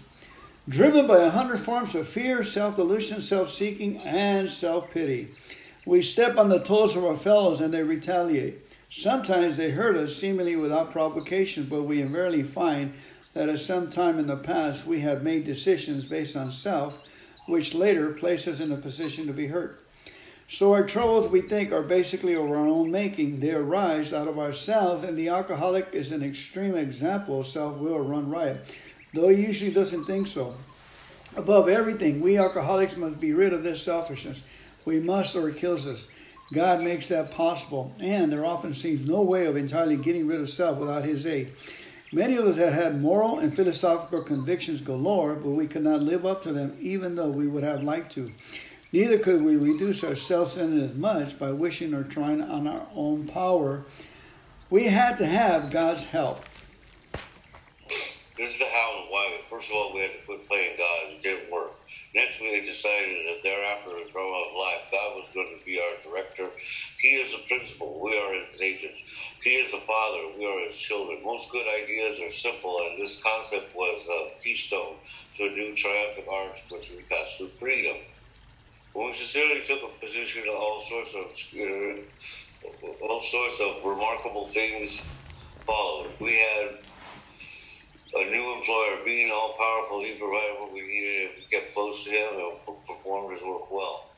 driven 0.67 1.07
by 1.07 1.19
a 1.19 1.29
hundred 1.29 1.59
forms 1.59 1.95
of 1.95 2.07
fear, 2.07 2.43
self 2.43 2.75
delusion, 2.75 3.21
self 3.21 3.49
seeking, 3.49 3.97
and 3.99 4.49
self 4.49 4.91
pity. 4.91 5.29
We 5.85 6.01
step 6.01 6.37
on 6.37 6.49
the 6.49 6.59
toes 6.59 6.95
of 6.95 7.03
our 7.03 7.17
fellows 7.17 7.61
and 7.61 7.73
they 7.73 7.83
retaliate. 7.83 8.59
Sometimes 8.89 9.57
they 9.57 9.71
hurt 9.71 9.97
us 9.97 10.15
seemingly 10.15 10.55
without 10.55 10.91
provocation, 10.91 11.65
but 11.65 11.83
we 11.83 12.01
invariably 12.01 12.43
find 12.43 12.93
that 13.33 13.49
at 13.49 13.59
some 13.59 13.89
time 13.89 14.19
in 14.19 14.27
the 14.27 14.37
past 14.37 14.85
we 14.85 14.99
have 15.01 15.23
made 15.23 15.43
decisions 15.43 16.05
based 16.05 16.35
on 16.35 16.51
self, 16.51 17.07
which 17.47 17.73
later 17.73 18.11
place 18.11 18.47
us 18.47 18.63
in 18.63 18.71
a 18.71 18.77
position 18.77 19.27
to 19.27 19.33
be 19.33 19.47
hurt. 19.47 19.79
So 20.47 20.73
our 20.73 20.85
troubles 20.85 21.29
we 21.29 21.41
think 21.41 21.71
are 21.71 21.81
basically 21.81 22.33
of 22.33 22.43
our 22.43 22.55
own 22.55 22.91
making. 22.91 23.39
They 23.39 23.51
arise 23.51 24.13
out 24.13 24.27
of 24.27 24.37
ourselves, 24.37 25.03
and 25.03 25.17
the 25.17 25.29
alcoholic 25.29 25.89
is 25.93 26.11
an 26.11 26.23
extreme 26.23 26.75
example 26.75 27.39
of 27.39 27.47
self-will 27.47 27.99
run 27.99 28.29
riot, 28.29 28.71
though 29.13 29.29
he 29.29 29.41
usually 29.41 29.73
doesn't 29.73 30.03
think 30.03 30.27
so. 30.27 30.55
Above 31.35 31.67
everything, 31.69 32.21
we 32.21 32.37
alcoholics 32.37 32.97
must 32.97 33.19
be 33.19 33.33
rid 33.33 33.53
of 33.53 33.63
this 33.63 33.81
selfishness. 33.81 34.43
We 34.85 34.99
must, 34.99 35.35
or 35.35 35.49
it 35.49 35.57
kills 35.57 35.87
us. 35.87 36.09
God 36.53 36.83
makes 36.83 37.07
that 37.07 37.31
possible, 37.31 37.95
and 37.99 38.31
there 38.31 38.45
often 38.45 38.75
seems 38.75 39.07
no 39.07 39.23
way 39.23 39.47
of 39.47 39.55
entirely 39.55 39.97
getting 39.97 40.27
rid 40.27 40.39
of 40.39 40.49
self 40.49 40.77
without 40.77 41.03
His 41.03 41.25
aid. 41.25 41.53
Many 42.13 42.35
of 42.35 42.45
us 42.45 42.57
have 42.57 42.73
had 42.73 43.01
moral 43.01 43.39
and 43.39 43.51
philosophical 43.51 44.21
convictions 44.21 44.81
galore, 44.81 45.33
but 45.33 45.49
we 45.49 45.65
could 45.65 45.81
not 45.81 46.03
live 46.03 46.27
up 46.27 46.43
to 46.43 46.53
them 46.53 46.77
even 46.79 47.15
though 47.15 47.29
we 47.29 47.47
would 47.47 47.63
have 47.63 47.81
liked 47.81 48.11
to. 48.11 48.31
Neither 48.91 49.17
could 49.17 49.41
we 49.41 49.55
reduce 49.55 50.03
our 50.03 50.15
self 50.15 50.51
centeredness 50.51 50.93
much 50.93 51.39
by 51.39 51.51
wishing 51.51 51.91
or 51.95 52.03
trying 52.03 52.43
on 52.43 52.67
our 52.67 52.85
own 52.93 53.27
power. 53.27 53.83
We 54.69 54.83
had 54.83 55.17
to 55.17 55.25
have 55.25 55.71
God's 55.71 56.05
help. 56.05 56.45
This 57.89 58.27
is 58.37 58.59
the 58.59 58.65
how 58.65 58.99
and 59.01 59.09
why. 59.09 59.41
First 59.49 59.71
of 59.71 59.77
all, 59.77 59.95
we 59.95 60.01
had 60.01 60.11
to 60.11 60.25
quit 60.27 60.47
playing 60.47 60.77
God. 60.77 61.13
It 61.13 61.19
didn't 61.19 61.51
work. 61.51 61.71
Next, 62.15 62.41
we 62.41 62.61
decided 62.65 63.25
that 63.27 63.41
thereafter, 63.43 63.91
the 63.91 64.09
drama 64.11 64.49
of 64.49 64.57
life, 64.57 64.89
God 64.91 65.15
was 65.15 65.29
going 65.33 65.53
to 65.59 65.65
be 65.65 65.79
our 65.79 66.01
director. 66.03 66.49
He 67.01 67.09
is 67.21 67.31
the 67.33 67.43
principal. 67.47 68.01
We 68.03 68.17
are 68.17 68.33
his 68.33 68.61
agents. 68.61 68.99
He 69.43 69.51
is 69.61 69.71
the 69.71 69.79
father. 69.85 70.33
We 70.37 70.45
are 70.45 70.67
his 70.67 70.77
children. 70.77 71.21
Most 71.23 71.51
good 71.51 71.67
ideas 71.69 72.19
are 72.21 72.31
simple, 72.31 72.81
and 72.89 72.99
this 72.99 73.21
concept 73.23 73.75
was 73.75 74.09
a 74.09 74.43
keystone 74.43 74.99
to 75.37 75.43
a 75.45 75.51
new 75.53 75.75
triumphant 75.75 76.27
arch 76.31 76.59
which 76.71 76.91
we 76.95 77.05
got 77.09 77.27
to 77.39 77.49
freedom. 77.59 77.97
When 78.93 79.07
we 79.07 79.13
sincerely 79.13 79.61
took 79.63 79.83
a 79.83 79.99
position 80.05 80.43
of 80.49 80.55
all 80.55 80.81
sorts 80.81 81.15
of 81.15 81.25
uh, 81.61 83.07
all 83.09 83.21
sorts 83.21 83.61
of 83.61 83.85
remarkable 83.85 84.47
things 84.47 85.19
followed. 85.67 86.17
We 86.21 86.33
had 86.37 86.69
a 88.15 88.29
new 88.29 88.57
employer, 88.57 89.03
being 89.05 89.31
all 89.31 89.55
powerful, 89.57 90.01
he 90.01 90.17
provided 90.19 90.59
what 90.59 90.73
we 90.73 90.81
needed 90.81 91.31
if 91.31 91.37
we 91.37 91.45
kept 91.49 91.73
close 91.73 92.03
to 92.05 92.11
him 92.11 92.33
and 92.37 92.85
performed 92.85 93.33
his 93.33 93.43
work 93.43 93.71
well. 93.71 94.11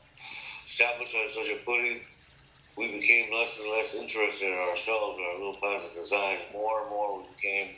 Established 0.66 1.16
on 1.16 1.30
such 1.30 1.50
a 1.50 1.56
footing, 1.64 2.00
we 2.76 2.92
became 3.00 3.32
less 3.32 3.58
and 3.60 3.70
less 3.70 3.94
interested 3.96 4.48
in 4.52 4.58
ourselves 4.58 5.16
and 5.18 5.26
our 5.26 5.38
little 5.38 5.56
plans 5.60 5.84
and 5.88 5.94
designs. 5.94 6.44
More 6.52 6.82
and 6.82 6.90
more, 6.90 7.20
we 7.22 7.24
became 7.40 7.74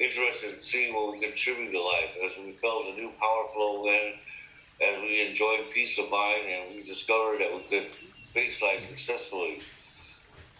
interested 0.00 0.50
in 0.50 0.56
seeing 0.56 0.94
what 0.94 1.12
we 1.12 1.20
contribute 1.20 1.70
to 1.70 1.80
life 1.80 2.16
as 2.24 2.36
we 2.38 2.58
felt 2.60 2.86
a 2.86 2.94
new 2.94 3.12
power 3.20 3.46
flow 3.54 3.86
in, 3.86 4.14
as 4.82 5.00
we 5.02 5.28
enjoyed 5.28 5.70
peace 5.72 5.98
of 6.00 6.10
mind, 6.10 6.48
and 6.48 6.74
we 6.74 6.82
discovered 6.82 7.40
that 7.40 7.54
we 7.54 7.62
could 7.70 7.90
face 8.34 8.60
life 8.62 8.82
successfully. 8.82 9.62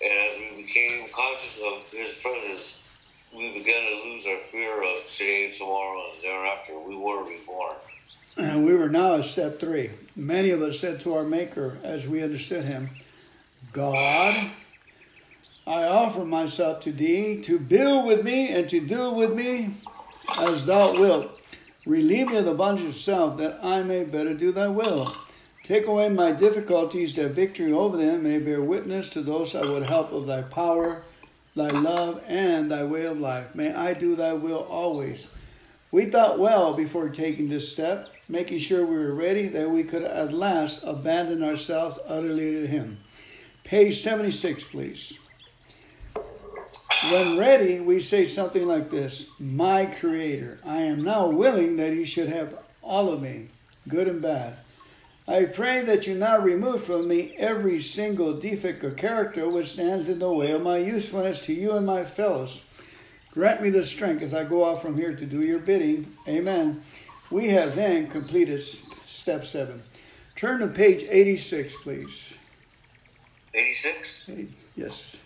And 0.02 0.12
as 0.12 0.38
we 0.38 0.62
became 0.62 1.08
conscious 1.12 1.60
of 1.66 1.90
his 1.90 2.20
presence, 2.22 2.89
we 3.34 3.52
began 3.52 3.82
to 3.88 4.08
lose 4.08 4.26
our 4.26 4.38
fear 4.38 4.82
of 4.82 5.06
today, 5.06 5.52
tomorrow, 5.56 6.10
and 6.12 6.22
thereafter. 6.22 6.78
We 6.78 6.96
were 6.96 7.24
reborn. 7.24 7.76
And 8.36 8.64
we 8.64 8.74
were 8.74 8.88
now 8.88 9.16
at 9.16 9.24
step 9.24 9.60
three. 9.60 9.90
Many 10.16 10.50
of 10.50 10.62
us 10.62 10.78
said 10.78 11.00
to 11.00 11.14
our 11.14 11.24
Maker, 11.24 11.78
as 11.82 12.06
we 12.08 12.22
understood 12.22 12.64
Him, 12.64 12.90
God, 13.72 14.50
I 15.66 15.84
offer 15.84 16.24
myself 16.24 16.80
to 16.80 16.92
Thee 16.92 17.40
to 17.42 17.58
build 17.58 18.06
with 18.06 18.24
me 18.24 18.48
and 18.48 18.68
to 18.70 18.80
do 18.80 19.12
with 19.12 19.34
me 19.34 19.74
as 20.38 20.66
Thou 20.66 20.98
wilt. 20.98 21.38
Relieve 21.86 22.30
me 22.30 22.38
of 22.38 22.44
the 22.44 22.54
bondage 22.54 22.86
of 22.86 22.96
self 22.96 23.38
that 23.38 23.58
I 23.62 23.82
may 23.82 24.04
better 24.04 24.34
do 24.34 24.52
Thy 24.52 24.68
will. 24.68 25.14
Take 25.62 25.86
away 25.86 26.08
my 26.08 26.32
difficulties, 26.32 27.14
that 27.16 27.30
victory 27.30 27.72
over 27.72 27.96
them 27.96 28.22
may 28.22 28.38
bear 28.38 28.62
witness 28.62 29.08
to 29.10 29.22
those 29.22 29.54
I 29.54 29.64
would 29.64 29.84
help 29.84 30.12
of 30.12 30.26
thy 30.26 30.42
power, 30.42 31.04
thy 31.54 31.68
love, 31.68 32.22
and 32.26 32.70
thy 32.70 32.84
way 32.84 33.06
of 33.06 33.18
life. 33.18 33.54
May 33.54 33.72
I 33.72 33.94
do 33.94 34.14
thy 34.14 34.32
will 34.32 34.64
always. 34.64 35.28
We 35.92 36.04
thought 36.06 36.38
well 36.38 36.74
before 36.74 37.08
taking 37.08 37.48
this 37.48 37.72
step, 37.72 38.08
making 38.28 38.58
sure 38.60 38.86
we 38.86 38.96
were 38.96 39.14
ready 39.14 39.48
that 39.48 39.70
we 39.70 39.82
could 39.82 40.04
at 40.04 40.32
last 40.32 40.82
abandon 40.84 41.42
ourselves 41.42 41.98
utterly 42.06 42.52
to 42.52 42.66
him. 42.66 42.98
Page 43.64 44.00
76, 44.00 44.66
please. 44.66 45.18
When 47.12 47.38
ready, 47.38 47.80
we 47.80 47.98
say 47.98 48.24
something 48.24 48.66
like 48.66 48.90
this 48.90 49.30
My 49.40 49.86
Creator, 49.86 50.60
I 50.64 50.82
am 50.82 51.02
now 51.02 51.28
willing 51.28 51.76
that 51.76 51.94
you 51.94 52.04
should 52.04 52.28
have 52.28 52.58
all 52.82 53.12
of 53.12 53.22
me, 53.22 53.48
good 53.88 54.06
and 54.06 54.22
bad. 54.22 54.58
I 55.30 55.44
pray 55.44 55.82
that 55.82 56.08
you 56.08 56.16
now 56.16 56.40
remove 56.40 56.82
from 56.82 57.06
me 57.06 57.36
every 57.38 57.78
single 57.78 58.32
defect 58.32 58.82
of 58.82 58.96
character 58.96 59.48
which 59.48 59.68
stands 59.68 60.08
in 60.08 60.18
the 60.18 60.32
way 60.32 60.50
of 60.50 60.60
my 60.60 60.78
usefulness 60.78 61.40
to 61.42 61.52
you 61.52 61.70
and 61.74 61.86
my 61.86 62.02
fellows. 62.02 62.62
Grant 63.30 63.62
me 63.62 63.70
the 63.70 63.84
strength 63.84 64.22
as 64.22 64.34
I 64.34 64.42
go 64.42 64.68
out 64.68 64.82
from 64.82 64.96
here 64.96 65.14
to 65.14 65.24
do 65.24 65.42
your 65.42 65.60
bidding. 65.60 66.16
Amen. 66.26 66.82
We 67.30 67.50
have 67.50 67.76
then 67.76 68.08
completed 68.08 68.60
step 69.06 69.44
seven. 69.44 69.84
Turn 70.34 70.58
to 70.58 70.66
page 70.66 71.04
86, 71.08 71.76
please. 71.76 72.36
86? 73.54 74.30
Yes. 74.74 75.20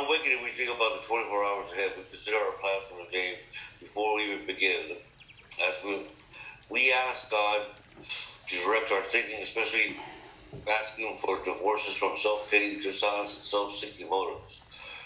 On 0.00 0.06
awakening, 0.06 0.42
we 0.42 0.50
think 0.52 0.74
about 0.74 0.96
the 0.96 1.06
24 1.06 1.44
hours 1.44 1.72
ahead. 1.72 1.92
We 1.98 2.04
consider 2.04 2.38
our 2.38 2.56
plans 2.62 2.84
for 2.88 3.04
the 3.04 3.12
day 3.12 3.34
before 3.82 4.16
we 4.16 4.32
even 4.32 4.46
begin. 4.46 4.96
As 5.68 5.78
we, 5.84 6.08
we 6.70 6.90
ask 7.04 7.30
God 7.30 7.66
to 8.48 8.56
direct 8.56 8.92
our 8.92 9.02
thinking, 9.02 9.42
especially 9.42 9.96
asking 10.72 11.18
for 11.20 11.36
divorces 11.44 11.98
from 11.98 12.16
self-pity, 12.16 12.80
dishonest, 12.80 13.36
and 13.36 13.44
self-seeking 13.44 14.08
motives. 14.08 14.64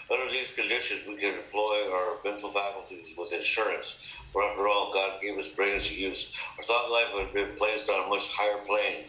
Under 0.09 0.31
these 0.31 0.55
conditions, 0.55 1.03
we 1.09 1.17
can 1.17 1.39
employ 1.39 1.91
our 1.91 2.19
mental 2.23 2.51
faculties 2.51 3.15
with 3.17 3.33
insurance. 3.33 4.15
For 4.31 4.43
after 4.43 4.65
all, 4.69 4.93
God 4.93 5.19
gave 5.21 5.37
us 5.37 5.51
brains 5.55 5.89
to 5.89 5.95
use. 5.99 6.33
Our 6.57 6.63
thought 6.63 6.91
life 6.91 7.11
would 7.13 7.25
have 7.25 7.33
been 7.33 7.57
placed 7.57 7.89
on 7.89 8.05
a 8.05 8.09
much 8.09 8.33
higher 8.33 8.63
plane 8.65 9.07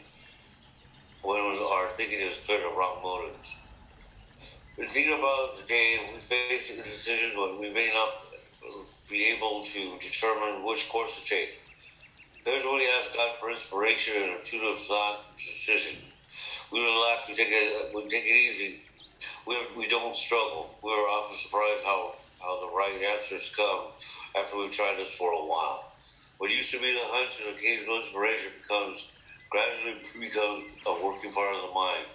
when 1.22 1.40
our 1.40 1.88
thinking 1.96 2.20
is 2.20 2.40
clear 2.44 2.66
of 2.66 2.76
wrong 2.76 3.00
motives. 3.04 3.65
We 4.78 4.84
think 4.86 5.08
about 5.08 5.56
the 5.56 5.66
day 5.66 5.98
we 6.12 6.20
face 6.20 6.78
a 6.78 6.82
decision, 6.82 7.32
but 7.34 7.58
we 7.58 7.72
may 7.72 7.90
not 7.94 8.10
be 9.08 9.32
able 9.34 9.62
to 9.62 9.98
determine 9.98 10.64
which 10.66 10.90
course 10.90 11.16
to 11.22 11.34
take. 11.34 11.48
Here's 12.44 12.64
when 12.64 12.76
we 12.76 12.88
ask 13.00 13.14
God 13.14 13.36
for 13.40 13.50
inspiration 13.50 14.22
and 14.22 14.32
a 14.32 14.38
intuitive 14.38 14.78
thought 14.80 15.36
decision. 15.38 16.02
We 16.72 16.84
relax, 16.84 17.26
we 17.26 17.34
take 17.34 17.48
it, 17.50 17.94
we 17.94 18.06
take 18.06 18.24
it 18.24 18.36
easy. 18.36 18.84
We, 19.46 19.56
we 19.78 19.88
don't 19.88 20.14
struggle. 20.14 20.78
We 20.82 20.90
are 20.90 21.08
often 21.08 21.36
surprised 21.36 21.84
how, 21.84 22.14
how 22.42 22.60
the 22.60 22.76
right 22.76 23.00
answers 23.16 23.54
come 23.56 23.92
after 24.36 24.58
we've 24.58 24.72
tried 24.72 24.96
this 24.98 25.14
for 25.14 25.32
a 25.32 25.46
while. 25.46 25.92
What 26.36 26.50
used 26.50 26.72
to 26.72 26.80
be 26.80 26.92
the 26.92 27.00
hunch 27.02 27.40
and 27.40 27.56
occasional 27.56 27.96
inspiration 27.96 28.52
becomes 28.60 29.10
gradually 29.50 30.02
becomes 30.20 30.64
a 30.86 30.92
working 31.02 31.32
part 31.32 31.54
of 31.54 31.62
the 31.62 31.72
mind. 31.72 32.06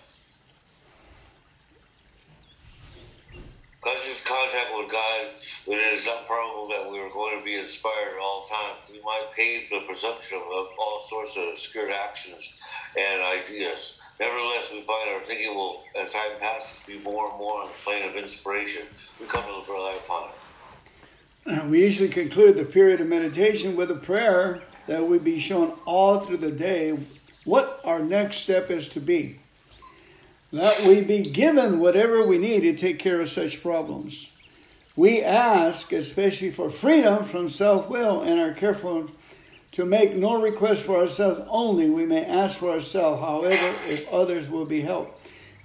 Conscious 3.81 4.23
contact 4.23 4.77
with 4.77 4.91
God, 4.91 5.27
it 5.67 5.93
is 5.93 6.05
not 6.05 6.27
probable 6.27 6.67
that 6.67 6.91
we 6.91 6.99
are 6.99 7.09
going 7.09 7.39
to 7.39 7.43
be 7.43 7.55
inspired 7.55 8.13
at 8.13 8.21
all 8.21 8.43
times. 8.43 8.77
We 8.91 9.01
might 9.01 9.29
pave 9.35 9.71
the 9.71 9.79
presumption 9.87 10.37
of 10.37 10.67
all 10.77 10.99
sorts 10.99 11.35
of 11.35 11.49
obscure 11.49 11.91
actions 11.91 12.61
and 12.95 13.23
ideas. 13.23 13.99
Nevertheless, 14.19 14.69
we 14.71 14.83
find 14.83 15.09
our 15.09 15.21
thinking 15.21 15.55
will, 15.55 15.81
as 15.99 16.13
time 16.13 16.29
passes, 16.39 16.85
be 16.85 16.99
more 16.99 17.31
and 17.31 17.39
more 17.39 17.63
on 17.63 17.69
the 17.69 17.73
plane 17.83 18.07
of 18.07 18.15
inspiration. 18.15 18.83
We 19.19 19.25
come 19.25 19.43
to 19.45 19.71
rely 19.71 19.97
upon 20.05 20.29
it. 20.29 21.65
We 21.67 21.83
usually 21.83 22.09
conclude 22.09 22.57
the 22.57 22.65
period 22.65 23.01
of 23.01 23.07
meditation 23.07 23.75
with 23.75 23.89
a 23.89 23.95
prayer 23.95 24.61
that 24.85 25.03
we 25.03 25.17
be 25.17 25.39
shown 25.39 25.73
all 25.85 26.19
through 26.19 26.37
the 26.37 26.51
day 26.51 26.99
what 27.45 27.81
our 27.83 27.99
next 27.99 28.37
step 28.37 28.69
is 28.69 28.87
to 28.89 28.99
be 28.99 29.40
that 30.51 30.83
we 30.87 31.01
be 31.01 31.21
given 31.21 31.79
whatever 31.79 32.25
we 32.25 32.37
need 32.37 32.61
to 32.61 32.75
take 32.75 32.99
care 32.99 33.21
of 33.21 33.29
such 33.29 33.61
problems. 33.61 34.31
We 34.95 35.21
ask 35.21 35.91
especially 35.93 36.51
for 36.51 36.69
freedom 36.69 37.23
from 37.23 37.47
self 37.47 37.89
will 37.89 38.21
and 38.21 38.39
are 38.39 38.53
careful 38.53 39.09
to 39.71 39.85
make 39.85 40.15
no 40.15 40.41
request 40.41 40.85
for 40.85 40.97
ourselves 40.97 41.41
only. 41.47 41.89
We 41.89 42.05
may 42.05 42.25
ask 42.25 42.59
for 42.59 42.71
ourselves, 42.71 43.21
however, 43.23 43.75
if 43.87 44.11
others 44.11 44.49
will 44.49 44.65
be 44.65 44.81
helped. 44.81 45.17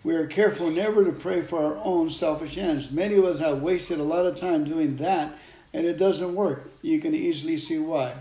We 0.04 0.14
are 0.14 0.28
careful 0.28 0.70
never 0.70 1.04
to 1.04 1.10
pray 1.10 1.40
for 1.40 1.64
our 1.64 1.76
own 1.82 2.08
selfish 2.10 2.56
ends. 2.56 2.92
Many 2.92 3.16
of 3.16 3.24
us 3.24 3.40
have 3.40 3.62
wasted 3.62 3.98
a 3.98 4.04
lot 4.04 4.24
of 4.24 4.36
time 4.36 4.62
doing 4.62 4.96
that, 4.98 5.36
and 5.72 5.84
it 5.84 5.98
doesn't 5.98 6.36
work. 6.36 6.70
You 6.80 7.00
can 7.00 7.12
easily 7.12 7.56
see 7.56 7.80
why. 7.80 8.14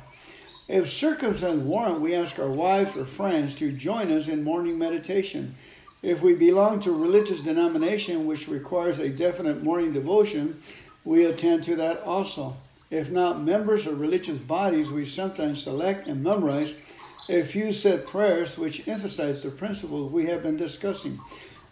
If 0.68 0.89
circumstances 0.89 1.63
warrant, 1.63 2.01
we 2.01 2.16
ask 2.16 2.39
our 2.39 2.51
wives 2.51 2.97
or 2.97 3.05
friends 3.05 3.53
to 3.55 3.72
join 3.72 4.11
us 4.11 4.28
in 4.28 4.43
morning 4.43 4.80
meditation. 4.80 5.55
If 6.06 6.22
we 6.22 6.36
belong 6.36 6.82
to 6.82 6.91
a 6.91 6.97
religious 6.97 7.41
denomination 7.41 8.28
which 8.28 8.47
requires 8.47 8.99
a 8.99 9.10
definite 9.10 9.64
morning 9.64 9.91
devotion, 9.91 10.62
we 11.03 11.26
attend 11.26 11.64
to 11.64 11.76
that 11.78 12.03
also. 12.03 12.56
If 12.91 13.10
not 13.10 13.41
members 13.41 13.88
of 13.88 13.99
religious 13.99 14.38
bodies, 14.38 14.91
we 14.91 15.03
sometimes 15.03 15.64
select 15.64 16.08
and 16.08 16.24
memorize 16.24 16.76
a 17.28 17.41
few 17.41 17.72
set 17.72 18.06
prayers 18.06 18.56
which 18.56 18.88
emphasize 18.88 19.41
the 19.41 19.49
principles 19.49 20.12
we 20.12 20.28
have 20.28 20.43
been 20.43 20.58
discussing. 20.58 21.20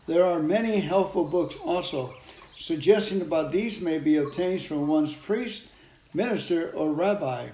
There 0.07 0.25
are 0.25 0.39
many 0.39 0.79
helpful 0.79 1.25
books 1.25 1.55
also. 1.63 2.15
Suggestions 2.55 3.21
about 3.21 3.51
these 3.51 3.81
may 3.81 3.99
be 3.99 4.17
obtained 4.17 4.63
from 4.63 4.87
one's 4.87 5.15
priest, 5.15 5.67
minister, 6.15 6.71
or 6.71 6.91
rabbi. 6.91 7.49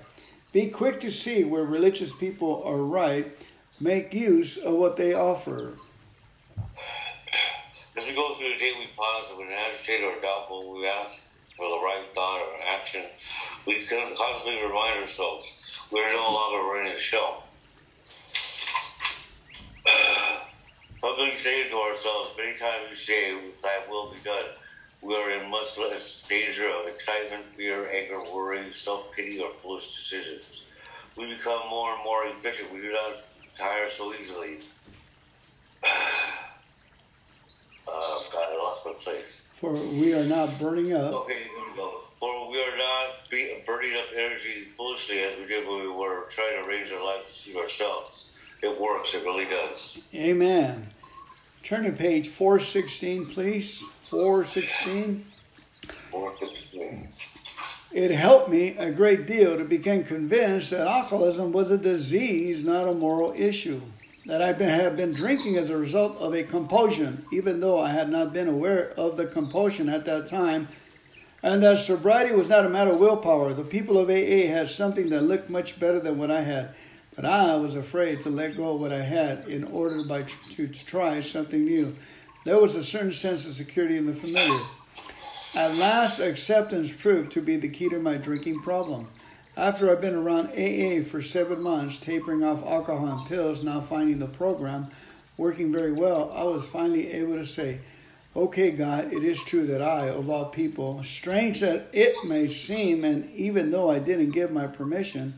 Be 0.54 0.70
quick 0.70 1.02
to 1.02 1.12
see 1.12 1.44
where 1.44 1.66
religious 1.66 2.14
people 2.14 2.64
are 2.64 2.78
right. 2.82 3.38
Make 3.82 4.14
use 4.14 4.56
of 4.56 4.76
what 4.76 4.96
they 4.96 5.14
offer. 5.14 5.74
As 8.00 8.08
we 8.08 8.16
go 8.16 8.34
through 8.34 8.54
the 8.54 8.60
day, 8.60 8.72
we 8.80 8.88
pause 8.96 9.26
when 9.36 9.50
agitated 9.52 10.06
or 10.06 10.22
doubtful, 10.22 10.72
we 10.72 10.88
ask 10.88 11.36
for 11.58 11.68
the 11.68 11.84
right 11.84 12.06
thought 12.16 12.48
or 12.48 12.54
action. 12.74 13.04
We 13.68 13.86
constantly 13.86 14.64
remind 14.66 15.02
ourselves 15.02 15.86
we 15.92 16.00
are 16.00 16.14
no 16.14 16.32
longer 16.32 16.66
running 16.66 16.94
a 16.94 16.98
show. 16.98 17.44
Publicly 21.02 21.36
saying 21.36 21.72
to 21.72 21.76
ourselves, 21.76 22.38
many 22.38 22.56
times 22.58 22.90
we 22.90 22.96
say, 22.96 23.38
Thy 23.62 23.82
will 23.90 24.14
be 24.14 24.20
done. 24.24 24.46
We 25.02 25.14
are 25.18 25.32
in 25.32 25.52
much 25.52 25.78
less 25.78 26.26
danger 26.30 26.70
of 26.70 26.88
excitement, 26.88 27.48
fear, 27.58 27.86
anger, 27.94 28.24
worry, 28.34 28.72
self 28.72 29.14
pity, 29.14 29.42
or 29.42 29.52
foolish 29.62 29.94
decisions. 29.94 30.68
We 31.18 31.36
become 31.36 31.68
more 31.70 31.96
and 31.96 32.04
more 32.06 32.26
efficient. 32.28 32.72
We 32.72 32.80
do 32.80 32.94
not 32.94 33.28
tire 33.58 33.90
so 33.90 34.14
easily. 34.14 34.60
Uh, 37.92 38.20
God, 38.32 38.48
I 38.52 38.58
lost 38.58 38.86
my 38.86 38.94
place. 38.94 39.48
For 39.60 39.74
we 39.74 40.14
are 40.14 40.26
not 40.26 40.50
burning 40.60 40.94
up. 40.94 41.14
Okay, 41.14 41.44
here 41.44 41.66
we 41.70 41.76
go. 41.76 42.00
For 42.20 42.50
we 42.50 42.62
are 42.62 42.78
not 42.78 43.30
be, 43.30 43.62
burning 43.66 43.94
up 43.98 44.06
energy 44.16 44.68
foolishly 44.78 45.20
as 45.20 45.38
we 45.38 45.48
did 45.48 45.68
when 45.68 45.82
we 45.82 45.90
were 45.90 46.26
trying 46.30 46.62
to 46.62 46.70
arrange 46.70 46.92
our 46.92 47.04
lives 47.04 47.26
to 47.28 47.32
suit 47.32 47.58
ourselves. 47.58 48.34
It 48.62 48.80
works. 48.80 49.14
It 49.16 49.24
really 49.24 49.46
does. 49.46 50.10
Amen. 50.14 50.90
Turn 51.64 51.84
to 51.84 51.92
page 51.92 52.30
416, 52.30 53.28
please. 53.28 53.84
416. 54.04 55.26
416. 56.12 57.10
It 57.92 58.12
helped 58.12 58.50
me 58.50 58.78
a 58.78 58.92
great 58.92 59.26
deal 59.26 59.58
to 59.58 59.66
become 59.66 60.04
convinced 60.04 60.72
that 60.72 60.88
alcoholism 60.88 61.52
was 61.52 61.72
a 61.72 61.78
disease, 61.78 62.64
not 62.64 62.88
a 62.88 62.94
moral 62.94 63.34
issue 63.36 63.82
that 64.30 64.44
I 64.44 64.54
have 64.54 64.96
been 64.96 65.12
drinking 65.12 65.58
as 65.58 65.72
a 65.72 65.78
result 65.78 66.18
of 66.20 66.36
a 66.36 66.44
compulsion, 66.44 67.26
even 67.34 67.62
though 67.62 67.80
I 67.80 67.90
had 67.90 68.12
not 68.12 68.32
been 68.32 68.48
aware 68.48 68.92
of 68.92 69.18
the 69.18 69.26
compulsion 69.26 69.90
at 69.90 70.06
that 70.06 70.28
time, 70.28 70.68
and 71.42 71.64
that 71.64 71.80
sobriety 71.80 72.36
was 72.36 72.48
not 72.48 72.64
a 72.64 72.70
matter 72.70 72.92
of 72.92 73.00
willpower. 73.00 73.54
The 73.54 73.64
people 73.64 73.98
of 73.98 74.08
AA 74.08 74.46
had 74.54 74.68
something 74.68 75.10
that 75.10 75.24
looked 75.24 75.50
much 75.50 75.80
better 75.80 76.00
than 76.00 76.20
what 76.20 76.30
I 76.30 76.42
had, 76.42 76.76
but 77.16 77.26
I 77.26 77.56
was 77.56 77.76
afraid 77.76 78.22
to 78.22 78.30
let 78.30 78.56
go 78.56 78.76
of 78.76 78.82
what 78.82 78.94
I 78.94 79.02
had 79.02 79.48
in 79.48 79.64
order 79.64 80.04
by, 80.04 80.26
to, 80.52 80.68
to 80.68 80.86
try 80.86 81.22
something 81.22 81.66
new. 81.66 81.96
There 82.46 82.62
was 82.62 82.76
a 82.76 82.84
certain 82.84 83.14
sense 83.14 83.48
of 83.48 83.56
security 83.56 83.98
in 83.98 84.06
the 84.06 84.14
familiar. 84.14 84.64
At 85.58 85.76
last, 85.80 86.20
acceptance 86.20 86.94
proved 86.94 87.32
to 87.32 87.42
be 87.42 87.56
the 87.56 87.68
key 87.68 87.90
to 87.90 87.98
my 87.98 88.18
drinking 88.18 88.60
problem. 88.60 89.08
After 89.60 89.92
I've 89.92 90.00
been 90.00 90.16
around 90.16 90.52
AA 90.52 91.04
for 91.04 91.22
seven 91.22 91.62
months, 91.62 91.98
tapering 91.98 92.46
off 92.46 92.66
alcohol 92.66 93.18
and 93.20 93.28
pills, 93.28 93.62
now 93.62 93.82
finding 93.82 94.18
the 94.18 94.26
program 94.26 94.88
working 95.36 95.70
very 95.70 95.92
well, 95.92 96.32
I 96.34 96.46
was 96.46 96.66
finally 96.66 97.12
able 97.12 97.34
to 97.34 97.46
say, 97.46 97.82
Okay, 98.38 98.72
God, 98.72 99.12
it 99.12 99.22
is 99.22 99.44
true 99.44 99.66
that 99.68 99.82
I, 99.82 100.08
of 100.08 100.30
all 100.30 100.46
people, 100.46 101.04
strange 101.04 101.60
that 101.60 101.90
it 101.92 102.16
may 102.30 102.48
seem, 102.48 103.04
and 103.04 103.30
even 103.32 103.70
though 103.70 103.92
I 103.92 104.00
didn't 104.00 104.32
give 104.32 104.50
my 104.50 104.66
permission, 104.66 105.34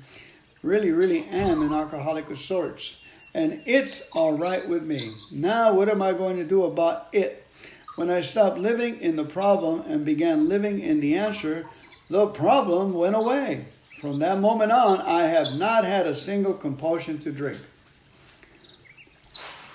really, 0.62 0.92
really 0.92 1.26
am 1.32 1.64
an 1.64 1.74
alcoholic 1.74 2.30
of 2.30 2.38
sorts. 2.38 3.02
And 3.34 3.64
it's 3.66 4.08
all 4.12 4.38
right 4.38 4.70
with 4.70 4.84
me. 4.84 5.10
Now, 5.32 5.74
what 5.74 5.90
am 5.90 6.04
I 6.04 6.14
going 6.14 6.38
to 6.38 6.44
do 6.44 6.66
about 6.66 7.08
it? 7.12 7.48
When 7.96 8.12
I 8.12 8.22
stopped 8.22 8.60
living 8.60 9.02
in 9.02 9.16
the 9.16 9.26
problem 9.26 9.82
and 9.88 10.06
began 10.06 10.48
living 10.48 10.80
in 10.80 11.00
the 11.00 11.18
answer, 11.18 11.66
the 12.08 12.28
problem 12.28 12.94
went 12.94 13.16
away. 13.16 13.66
From 14.02 14.18
that 14.18 14.40
moment 14.40 14.72
on, 14.72 15.00
I 15.02 15.28
have 15.28 15.60
not 15.60 15.86
had 15.86 16.08
a 16.08 16.16
single 16.16 16.56
compulsion 16.56 17.20
to 17.20 17.32
drink. 17.32 17.60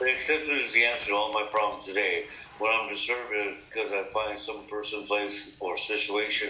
Acceptance 0.01 0.67
is 0.67 0.73
the 0.73 0.85
answer 0.85 1.11
to 1.11 1.15
all 1.15 1.33
my 1.33 1.47
problems 1.49 1.87
today. 1.87 2.25
When 2.59 2.73
I'm 2.75 2.89
disturbed 2.89 3.31
because 3.69 3.93
I 3.93 4.03
find 4.13 4.37
some 4.37 4.67
person, 4.67 5.05
place, 5.05 5.57
or 5.61 5.77
situation 5.77 6.49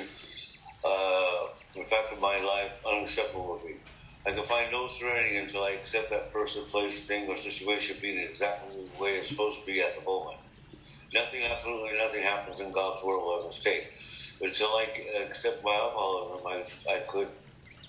uh, 0.86 1.48
affecting 1.78 2.18
my 2.18 2.40
life 2.40 2.72
unacceptable 2.90 3.58
to 3.58 3.66
me. 3.66 3.74
I 4.26 4.32
can 4.32 4.44
find 4.44 4.72
no 4.72 4.86
serenity 4.86 5.36
until 5.36 5.62
I 5.62 5.72
accept 5.72 6.08
that 6.08 6.32
person, 6.32 6.64
place, 6.70 7.06
thing, 7.06 7.28
or 7.28 7.36
situation 7.36 7.98
being 8.00 8.18
exactly 8.18 8.70
the 8.70 9.02
way 9.02 9.10
it's 9.10 9.28
supposed 9.28 9.60
to 9.60 9.66
be 9.66 9.82
at 9.82 9.94
the 9.94 10.00
moment. 10.00 10.38
Nothing, 11.12 11.42
absolutely 11.44 11.98
nothing 11.98 12.22
happens 12.22 12.58
in 12.58 12.72
God's 12.72 13.04
world 13.04 13.42
by 13.42 13.48
mistake. 13.48 13.92
Until 14.40 14.68
I 14.68 14.86
accept 15.26 15.62
my 15.62 15.74
alcoholism, 15.74 16.46
I, 16.46 16.94
I 16.94 17.00
could 17.06 17.28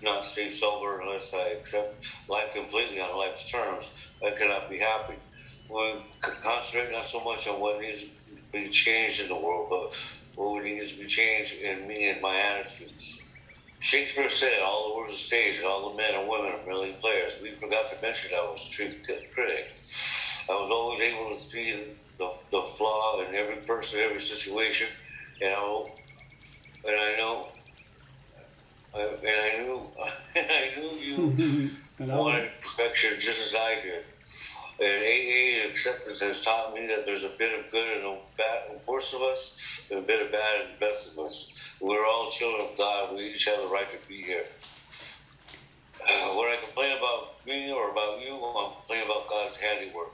not 0.02 0.26
stay 0.26 0.50
sober 0.50 1.02
unless 1.02 1.34
I 1.34 1.50
accept 1.60 2.06
life 2.30 2.54
completely 2.54 3.00
on 3.00 3.18
life's 3.18 3.52
terms. 3.52 3.90
I 4.26 4.32
cannot 4.32 4.70
be 4.70 4.80
happy. 4.80 5.16
We 5.70 6.02
concentrate 6.44 6.92
not 6.92 7.06
so 7.06 7.24
much 7.24 7.48
on 7.48 7.60
what 7.60 7.82
needs 7.82 8.02
to 8.02 8.10
be 8.54 8.70
changed 8.70 9.22
in 9.22 9.28
the 9.28 9.36
world, 9.36 9.68
but 9.70 9.94
what 10.36 10.64
needs 10.64 10.94
to 10.94 11.02
be 11.02 11.08
changed 11.08 11.56
in 11.62 11.88
me 11.88 12.10
and 12.10 12.22
my 12.22 12.36
attitudes. 12.38 13.24
Shakespeare 13.80 14.30
said, 14.30 14.62
all 14.64 14.90
the 14.90 14.96
words 14.96 15.14
of 15.14 15.20
stage, 15.20 15.62
all 15.64 15.92
the 15.92 15.98
men 15.98 16.16
and 16.16 16.28
women 16.28 16.52
are 16.52 16.66
merely 16.66 16.94
players. 17.00 17.40
We 17.42 17.54
forgot 17.56 17.90
to 17.92 18.02
mention 18.02 18.32
I 18.36 18.42
was 18.42 18.68
a 18.68 18.76
true 18.76 18.94
critic. 19.34 19.66
I 20.50 20.54
was 20.54 20.72
always 20.72 21.02
able 21.02 21.30
to 21.32 21.40
see 21.40 21.96
the, 22.18 22.32
the 22.52 22.62
flaw 22.78 23.22
in 23.22 23.36
every 23.36 23.58
person, 23.58 24.00
every 24.02 24.20
situation, 24.20 24.88
and 25.42 25.54
I, 25.54 25.86
and 26.86 26.96
I 26.96 27.18
know, 27.18 27.50
and 28.96 29.20
I 29.26 29.62
knew, 29.64 29.94
and 30.36 30.48
I 30.52 30.72
knew 30.78 30.92
you 31.00 31.36
wanted 32.00 32.50
perfection 32.62 33.12
just 33.20 33.56
as 33.56 33.60
I 33.60 33.76
did. 33.82 34.04
And 34.80 34.90
AA 34.90 35.70
acceptance 35.70 36.22
has 36.22 36.44
taught 36.44 36.74
me 36.74 36.88
that 36.88 37.06
there's 37.06 37.24
a 37.24 37.36
bit 37.40 37.58
of 37.60 37.72
good 37.72 37.98
and 37.98 38.06
a 38.06 38.20
bad 38.38 38.72
in 38.72 38.82
most 38.88 39.14
of 39.14 39.22
us, 39.22 39.88
and 39.92 40.00
a 40.02 40.04
bit 40.04 40.26
of 40.26 40.32
bad 40.32 40.62
in 40.62 40.72
the 40.74 40.78
best 40.80 41.14
of 41.14 41.26
us. 41.26 41.78
We're 41.82 42.06
all 42.06 42.30
children 42.32 42.70
of 42.72 42.78
God. 42.78 43.16
We 43.16 43.24
each 43.24 43.46
have 43.46 43.62
the 43.62 43.70
right 43.70 43.90
to 43.90 43.98
be 44.08 44.24
here. 44.24 44.46
Uh, 46.02 46.36
when 46.38 46.48
I 46.50 46.58
complain 46.64 46.98
about 46.98 47.46
me 47.48 47.72
or 47.72 47.92
about 47.92 48.22
you, 48.22 48.34
I'm 48.36 48.74
complaining 48.76 49.08
about 49.08 49.30
God's 49.30 49.58
handiwork. 49.58 50.14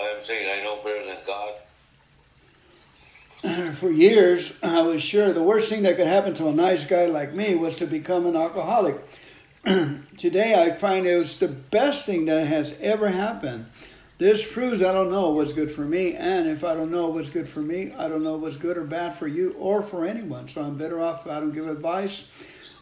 I'm 0.00 0.22
saying 0.22 0.48
I 0.50 0.64
know 0.64 0.82
better 0.84 1.06
than 1.06 1.18
God. 1.26 1.54
For 3.74 3.90
years, 3.90 4.52
I 4.62 4.82
was 4.82 5.02
sure 5.02 5.32
the 5.32 5.42
worst 5.42 5.68
thing 5.68 5.82
that 5.82 5.96
could 5.96 6.06
happen 6.06 6.34
to 6.34 6.46
a 6.46 6.52
nice 6.52 6.84
guy 6.84 7.06
like 7.06 7.34
me 7.34 7.56
was 7.56 7.74
to 7.76 7.86
become 7.86 8.24
an 8.26 8.36
alcoholic. 8.36 9.02
Today, 9.64 10.54
I 10.54 10.70
find 10.70 11.06
it 11.06 11.16
was 11.16 11.40
the 11.40 11.48
best 11.48 12.06
thing 12.06 12.26
that 12.26 12.46
has 12.46 12.78
ever 12.80 13.08
happened. 13.08 13.66
This 14.18 14.50
proves 14.50 14.80
I 14.80 14.92
don't 14.92 15.10
know 15.10 15.30
what's 15.30 15.52
good 15.52 15.72
for 15.72 15.80
me, 15.80 16.14
and 16.14 16.48
if 16.48 16.62
I 16.62 16.76
don't 16.76 16.92
know 16.92 17.08
what's 17.08 17.30
good 17.30 17.48
for 17.48 17.60
me, 17.60 17.92
I 17.98 18.06
don't 18.06 18.22
know 18.22 18.36
what's 18.36 18.56
good 18.56 18.78
or 18.78 18.84
bad 18.84 19.16
for 19.16 19.26
you 19.26 19.56
or 19.58 19.82
for 19.82 20.04
anyone. 20.04 20.46
So 20.46 20.62
I'm 20.62 20.78
better 20.78 21.00
off 21.00 21.26
if 21.26 21.32
I 21.32 21.40
don't 21.40 21.52
give 21.52 21.66
advice. 21.66 22.30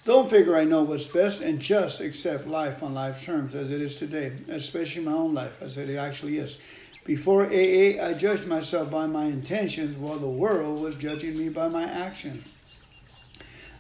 Don't 0.04 0.28
figure 0.28 0.56
I 0.56 0.64
know 0.64 0.82
what's 0.82 1.06
best 1.06 1.40
and 1.40 1.58
just 1.58 2.02
accept 2.02 2.46
life 2.46 2.82
on 2.82 2.92
life's 2.92 3.24
terms 3.24 3.54
as 3.54 3.70
it 3.70 3.80
is 3.80 3.96
today, 3.96 4.32
especially 4.48 5.04
my 5.04 5.12
own 5.12 5.32
life 5.32 5.62
as 5.62 5.78
it 5.78 5.94
actually 5.96 6.36
is. 6.36 6.58
Before 7.04 7.44
AA, 7.44 8.02
I 8.02 8.14
judged 8.16 8.46
myself 8.46 8.90
by 8.90 9.06
my 9.06 9.24
intentions 9.24 9.96
while 9.96 10.18
the 10.18 10.28
world 10.28 10.80
was 10.80 10.96
judging 10.96 11.36
me 11.38 11.48
by 11.48 11.68
my 11.68 11.84
actions. 11.84 12.44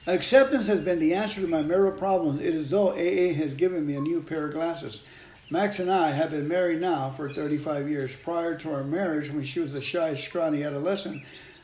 Acceptance 0.06 0.66
has 0.66 0.80
been 0.80 0.98
the 0.98 1.14
answer 1.14 1.42
to 1.42 1.46
my 1.46 1.60
marital 1.60 1.98
problems. 1.98 2.40
It 2.40 2.54
is 2.54 2.70
though 2.70 2.92
AA 2.92 3.34
has 3.34 3.52
given 3.52 3.86
me 3.86 3.94
a 3.94 4.00
new 4.00 4.22
pair 4.22 4.46
of 4.46 4.54
glasses. 4.54 5.02
Max 5.50 5.78
and 5.80 5.90
I 5.90 6.10
have 6.10 6.30
been 6.30 6.48
married 6.48 6.80
now 6.80 7.10
for 7.10 7.30
35 7.30 7.88
years. 7.88 8.16
Prior 8.16 8.56
to 8.56 8.72
our 8.72 8.84
marriage, 8.84 9.30
when 9.30 9.42
she 9.42 9.60
was 9.60 9.74
a 9.74 9.82
shy, 9.82 10.14
scrawny 10.14 10.62
adolescent, 10.62 11.22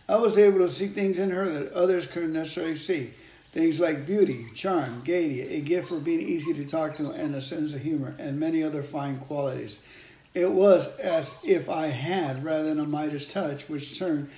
I 0.09 0.17
was 0.17 0.37
able 0.37 0.59
to 0.59 0.69
see 0.69 0.89
things 0.89 1.19
in 1.19 1.31
her 1.31 1.49
that 1.49 1.73
others 1.73 2.07
couldn't 2.07 2.33
necessarily 2.33 2.75
see. 2.75 3.15
Things 3.53 3.81
like 3.81 4.07
beauty, 4.07 4.47
charm, 4.55 5.03
gaiety, 5.05 5.41
a 5.41 5.61
gift 5.61 5.89
for 5.89 5.99
being 5.99 6.21
easy 6.21 6.53
to 6.55 6.65
talk 6.67 6.93
to, 6.95 7.11
and 7.13 7.35
a 7.35 7.41
sense 7.41 7.75
of 7.75 7.81
humor, 7.81 8.15
and 8.19 8.39
many 8.39 8.63
other 8.63 8.83
fine 8.83 9.19
qualities. 9.19 9.79
It 10.37 10.53
was 10.53 10.95
as 10.99 11.35
if 11.43 11.71
I 11.71 11.87
had, 11.87 12.45
rather 12.45 12.65
than 12.65 12.79
a 12.79 12.85
Midas 12.85 13.27
touch, 13.27 13.71
which 13.71 13.99
turned 13.99 14.29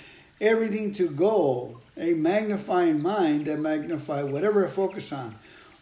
everything 0.41 0.95
to 0.95 1.09
gold, 1.09 1.83
a 1.97 2.15
magnifying 2.15 3.03
mind 3.03 3.47
that 3.47 3.59
magnified 3.59 4.31
whatever 4.31 4.65
I 4.65 4.71
focused 4.71 5.13
on. 5.13 5.37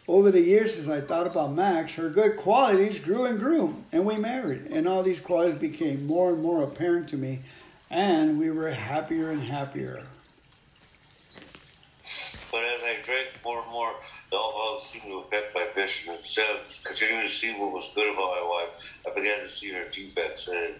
Over 0.07 0.31
the 0.31 0.41
years, 0.41 0.79
as 0.79 0.89
I 0.89 1.01
thought 1.01 1.27
about 1.27 1.53
Max, 1.53 1.93
her 1.93 2.09
good 2.09 2.35
qualities 2.35 2.97
grew 2.97 3.25
and 3.25 3.37
grew, 3.37 3.75
and 3.91 4.07
we 4.07 4.17
married. 4.17 4.65
And 4.71 4.87
all 4.87 5.03
these 5.03 5.19
qualities 5.19 5.59
became 5.59 6.07
more 6.07 6.31
and 6.31 6.41
more 6.41 6.63
apparent 6.63 7.07
to 7.09 7.15
me, 7.15 7.41
and 7.91 8.39
we 8.39 8.49
were 8.49 8.71
happier 8.71 9.29
and 9.29 9.43
happier. 9.43 10.01
But 12.51 12.63
as 12.63 12.81
I 12.81 12.95
drank 13.03 13.27
more 13.45 13.61
and 13.61 13.71
more, 13.71 13.93
alcohol 14.33 14.77
seemed 14.79 15.11
to 15.11 15.19
affect 15.19 15.55
my 15.55 15.67
vision. 15.75 16.13
Instead 16.13 16.49
of 16.55 16.67
continuing 16.85 17.23
to 17.23 17.29
see 17.29 17.53
what 17.59 17.73
was 17.73 17.91
good 17.95 18.13
about 18.13 18.35
my 18.35 18.43
wife, 18.43 19.01
I 19.07 19.15
began 19.15 19.39
to 19.39 19.49
see 19.49 19.71
her 19.73 19.89
defects. 19.91 20.47
And 20.47 20.75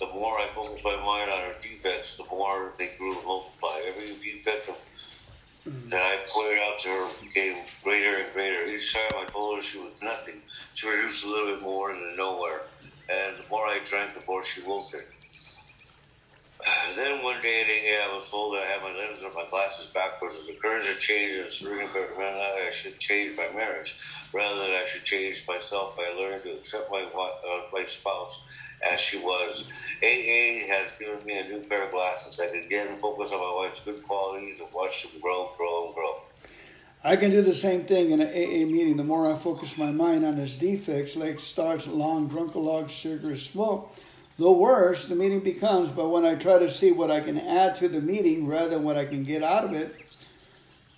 the 0.00 0.06
more 0.06 0.38
I 0.38 0.48
focused 0.54 0.84
my 0.84 0.96
mind 0.96 1.30
on 1.30 1.40
her 1.40 1.56
defects, 1.60 2.16
the 2.16 2.26
more 2.30 2.74
they 2.78 2.90
grew 2.98 3.16
and 3.18 3.26
multiplied. 3.26 3.82
Every 3.88 4.18
defect 4.18 4.68
of 4.68 4.76
that 5.90 6.02
I 6.02 6.18
pointed 6.32 6.60
out 6.62 6.78
to 6.78 6.88
her 6.88 7.08
became 7.22 7.66
greater 7.82 8.18
and 8.18 8.32
greater. 8.32 8.66
Each 8.66 8.94
time 8.94 9.14
I 9.16 9.26
told 9.32 9.56
her 9.56 9.62
she 9.62 9.78
was 9.78 10.00
nothing, 10.02 10.42
she 10.74 10.88
reduced 10.88 11.26
a 11.26 11.30
little 11.30 11.54
bit 11.54 11.62
more 11.62 11.90
into 11.90 12.16
nowhere. 12.16 12.60
And 13.08 13.38
the 13.38 13.48
more 13.50 13.66
I 13.66 13.80
drank, 13.84 14.14
the 14.14 14.22
more 14.28 14.44
she 14.44 14.62
wilted. 14.62 15.00
Then 16.96 17.22
one 17.22 17.40
day 17.42 17.98
I 18.02 18.14
was 18.14 18.30
told 18.30 18.54
that 18.54 18.62
I 18.62 18.66
had 18.66 18.82
my 18.82 18.96
lenses 18.98 19.22
or 19.22 19.32
my 19.34 19.44
glasses 19.50 19.90
backwards. 19.92 20.34
As 20.34 20.46
the 20.46 20.54
courage 20.54 20.84
to 20.84 20.98
change 20.98 21.32
and 21.32 21.50
surrender 21.50 21.86
I 21.94 22.70
should 22.70 22.98
change 22.98 23.36
my 23.36 23.48
marriage 23.54 23.94
rather 24.32 24.60
than 24.62 24.70
I 24.70 24.84
should 24.84 25.04
change 25.04 25.46
myself 25.46 25.96
by 25.96 26.08
learning 26.18 26.42
to 26.42 26.52
accept 26.58 26.90
my, 26.90 27.02
uh, 27.02 27.60
my 27.72 27.84
spouse 27.84 28.48
as 28.82 29.00
she 29.00 29.18
was. 29.18 29.70
AA 30.02 30.66
has 30.68 30.96
given 30.98 31.24
me 31.24 31.38
a 31.38 31.48
new 31.48 31.60
pair 31.68 31.86
of 31.86 31.92
glasses. 31.92 32.40
I 32.40 32.52
can 32.52 32.66
again 32.66 32.98
focus 32.98 33.32
on 33.32 33.38
my 33.38 33.64
wife's 33.64 33.84
good 33.84 34.02
qualities 34.02 34.60
and 34.60 34.72
watch 34.72 35.02
them 35.02 35.20
grow, 35.20 35.52
grow, 35.56 35.86
and 35.86 35.94
grow. 35.94 36.22
I 37.04 37.14
can 37.16 37.30
do 37.30 37.40
the 37.42 37.54
same 37.54 37.84
thing 37.84 38.10
in 38.10 38.20
an 38.20 38.28
AA 38.28 38.66
meeting. 38.66 38.96
The 38.96 39.04
more 39.04 39.30
I 39.30 39.36
focus 39.36 39.78
my 39.78 39.92
mind 39.92 40.24
on 40.24 40.38
its 40.38 40.58
defects, 40.58 41.14
like 41.14 41.38
starts, 41.38 41.86
long, 41.86 42.28
drunkalog, 42.28 42.90
cigarette 42.90 43.38
smoke, 43.38 43.94
the 44.38 44.50
worse 44.50 45.08
the 45.08 45.16
meeting 45.16 45.40
becomes. 45.40 45.88
But 45.90 46.08
when 46.08 46.24
I 46.24 46.34
try 46.34 46.58
to 46.58 46.68
see 46.68 46.92
what 46.92 47.10
I 47.10 47.20
can 47.20 47.38
add 47.38 47.76
to 47.76 47.88
the 47.88 48.00
meeting 48.00 48.46
rather 48.46 48.70
than 48.70 48.82
what 48.82 48.96
I 48.96 49.04
can 49.04 49.24
get 49.24 49.42
out 49.42 49.64
of 49.64 49.72
it, 49.72 49.94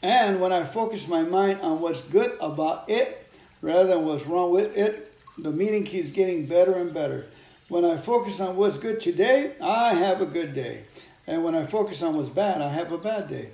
and 0.03 0.41
when 0.41 0.53
I 0.53 0.65
focus 0.65 1.09
my 1.09 1.23
mind 1.23 1.61
on 1.61 1.81
what's 1.81 2.03
good 2.03 2.37
about 2.41 2.89
it 2.89 3.27
rather 3.63 3.89
than 3.89 4.05
what's 4.05 4.27
wrong 4.27 4.53
with 4.53 4.77
it, 4.77 5.13
the 5.39 5.51
meeting 5.51 5.85
keeps 5.85 6.11
getting 6.11 6.47
better 6.47 6.75
and 6.75 6.93
better. 6.93 7.27
When 7.69 7.85
I 7.85 7.97
focus 7.97 8.41
on 8.41 8.57
what's 8.57 8.79
good 8.79 9.01
today, 9.01 9.53
I 9.61 9.95
have 9.95 10.21
a 10.23 10.27
good 10.27 10.55
day. 10.55 10.85
And 11.27 11.45
when 11.45 11.55
I 11.55 11.67
focus 11.67 12.03
on 12.03 12.17
what's 12.17 12.29
bad, 12.29 12.63
I 12.63 12.69
have 12.69 12.93
a 12.93 12.99
bad 12.99 13.29
day. 13.29 13.51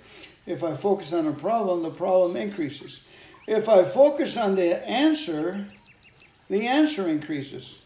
If 0.47 0.63
I 0.63 0.75
focus 0.75 1.13
on 1.13 1.27
a 1.27 1.33
problem, 1.33 1.83
the 1.83 1.91
problem 1.91 2.37
increases. 2.37 3.05
If 3.47 3.69
I 3.69 3.83
focus 3.83 4.37
on 4.37 4.55
the 4.55 4.87
answer, 4.89 5.67
the 6.49 6.67
answer 6.67 7.09
increases. 7.09 7.81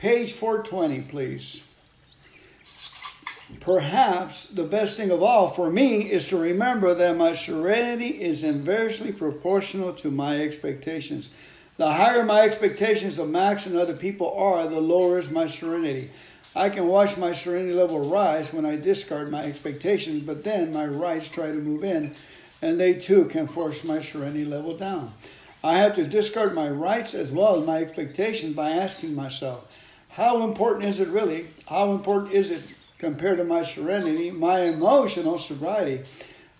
Page 0.00 0.32
420, 0.32 1.02
please. 1.10 1.62
Perhaps 3.60 4.46
the 4.46 4.64
best 4.64 4.96
thing 4.96 5.10
of 5.10 5.22
all 5.22 5.50
for 5.50 5.70
me 5.70 6.10
is 6.10 6.24
to 6.28 6.38
remember 6.38 6.94
that 6.94 7.18
my 7.18 7.34
serenity 7.34 8.22
is 8.22 8.42
inversely 8.42 9.12
proportional 9.12 9.92
to 9.92 10.10
my 10.10 10.40
expectations. 10.40 11.30
The 11.76 11.90
higher 11.90 12.24
my 12.24 12.40
expectations 12.40 13.18
of 13.18 13.28
Max 13.28 13.66
and 13.66 13.76
other 13.76 13.92
people 13.92 14.32
are, 14.38 14.66
the 14.66 14.80
lower 14.80 15.18
is 15.18 15.30
my 15.30 15.46
serenity. 15.46 16.10
I 16.56 16.70
can 16.70 16.86
watch 16.86 17.18
my 17.18 17.32
serenity 17.32 17.74
level 17.74 18.00
rise 18.00 18.54
when 18.54 18.64
I 18.64 18.76
discard 18.76 19.30
my 19.30 19.44
expectations, 19.44 20.22
but 20.22 20.44
then 20.44 20.72
my 20.72 20.86
rights 20.86 21.28
try 21.28 21.48
to 21.48 21.58
move 21.58 21.84
in, 21.84 22.14
and 22.62 22.80
they 22.80 22.94
too 22.94 23.26
can 23.26 23.48
force 23.48 23.84
my 23.84 24.00
serenity 24.00 24.46
level 24.46 24.74
down. 24.74 25.12
I 25.62 25.76
have 25.76 25.94
to 25.96 26.06
discard 26.06 26.54
my 26.54 26.70
rights 26.70 27.12
as 27.12 27.30
well 27.30 27.60
as 27.60 27.66
my 27.66 27.82
expectations 27.82 28.56
by 28.56 28.70
asking 28.70 29.14
myself, 29.14 29.69
how 30.20 30.42
important 30.42 30.84
is 30.84 31.00
it 31.00 31.08
really? 31.08 31.48
How 31.66 31.92
important 31.92 32.34
is 32.34 32.50
it 32.50 32.62
compared 32.98 33.38
to 33.38 33.44
my 33.44 33.62
serenity, 33.62 34.30
my 34.30 34.60
emotional 34.60 35.38
sobriety. 35.38 36.04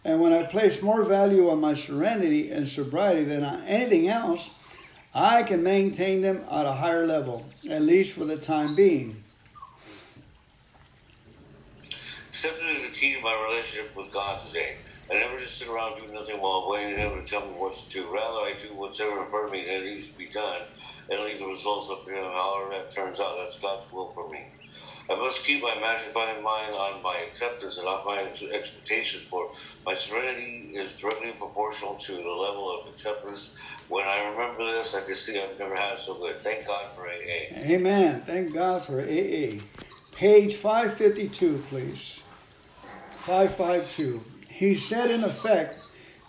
And 0.02 0.18
when 0.18 0.32
I 0.32 0.44
place 0.44 0.82
more 0.82 1.02
value 1.02 1.50
on 1.50 1.60
my 1.60 1.74
serenity 1.74 2.50
and 2.50 2.66
sobriety 2.66 3.24
than 3.24 3.44
on 3.44 3.62
anything 3.64 4.08
else, 4.08 4.50
I 5.14 5.42
can 5.42 5.62
maintain 5.62 6.22
them 6.22 6.42
at 6.50 6.64
a 6.64 6.72
higher 6.72 7.06
level, 7.06 7.44
at 7.68 7.82
least 7.82 8.14
for 8.14 8.24
the 8.24 8.38
time 8.38 8.74
being. 8.74 9.22
Acceptance 11.82 12.78
is 12.78 12.88
the 12.88 12.96
key 12.96 13.16
to 13.16 13.20
my 13.20 13.46
relationship 13.46 13.94
with 13.94 14.10
God 14.10 14.40
today. 14.40 14.76
I 15.10 15.14
never 15.16 15.38
just 15.38 15.58
sit 15.58 15.68
around 15.68 15.98
doing 15.98 16.14
nothing 16.14 16.40
while 16.40 16.70
waiting 16.70 16.94
for 16.94 17.00
Him 17.00 17.20
to 17.20 17.26
tell 17.26 17.42
me 17.42 17.52
what 17.58 17.74
to 17.74 17.90
do. 17.90 18.04
Rather, 18.10 18.38
I 18.38 18.54
do 18.58 18.72
whatever 18.74 19.20
in 19.20 19.26
front 19.26 19.46
of 19.46 19.52
me 19.52 19.66
that 19.66 19.82
needs 19.82 20.06
to 20.06 20.16
be 20.16 20.26
done 20.26 20.62
and 21.10 21.20
leave 21.22 21.38
the 21.38 21.46
results 21.46 21.90
up 21.90 22.08
Him, 22.08 22.24
however 22.32 22.70
that 22.70 22.90
turns 22.90 23.20
out. 23.20 23.36
That's 23.38 23.58
God's 23.58 23.90
will 23.92 24.12
for 24.12 24.28
me. 24.30 24.46
I 25.10 25.16
must 25.16 25.44
keep 25.44 25.60
my 25.62 25.74
magnifying 25.80 26.42
mind 26.42 26.72
on 26.72 27.02
my 27.02 27.16
acceptance 27.26 27.78
and 27.78 27.86
not 27.86 28.06
my 28.06 28.22
expectations, 28.52 29.24
for 29.24 29.50
my 29.84 29.92
serenity 29.92 30.70
is 30.74 30.94
directly 31.00 31.32
proportional 31.32 31.96
to 31.96 32.12
the 32.12 32.28
level 32.28 32.80
of 32.80 32.88
acceptance. 32.88 33.60
When 33.88 34.04
I 34.06 34.28
remember 34.30 34.64
this, 34.64 34.94
I 34.94 35.04
can 35.04 35.14
see 35.14 35.40
I've 35.40 35.58
never 35.58 35.74
had 35.74 35.98
so 35.98 36.14
good. 36.14 36.36
Thank 36.44 36.64
God 36.66 36.94
for 36.94 37.08
AA. 37.08 37.58
Amen. 37.58 38.22
Thank 38.24 38.54
God 38.54 38.82
for 38.82 39.00
AA. 39.00 39.58
Page 40.14 40.54
552, 40.54 41.64
please. 41.68 42.22
552. 43.16 44.22
He 44.48 44.76
said, 44.76 45.10
in 45.10 45.24
effect, 45.24 45.79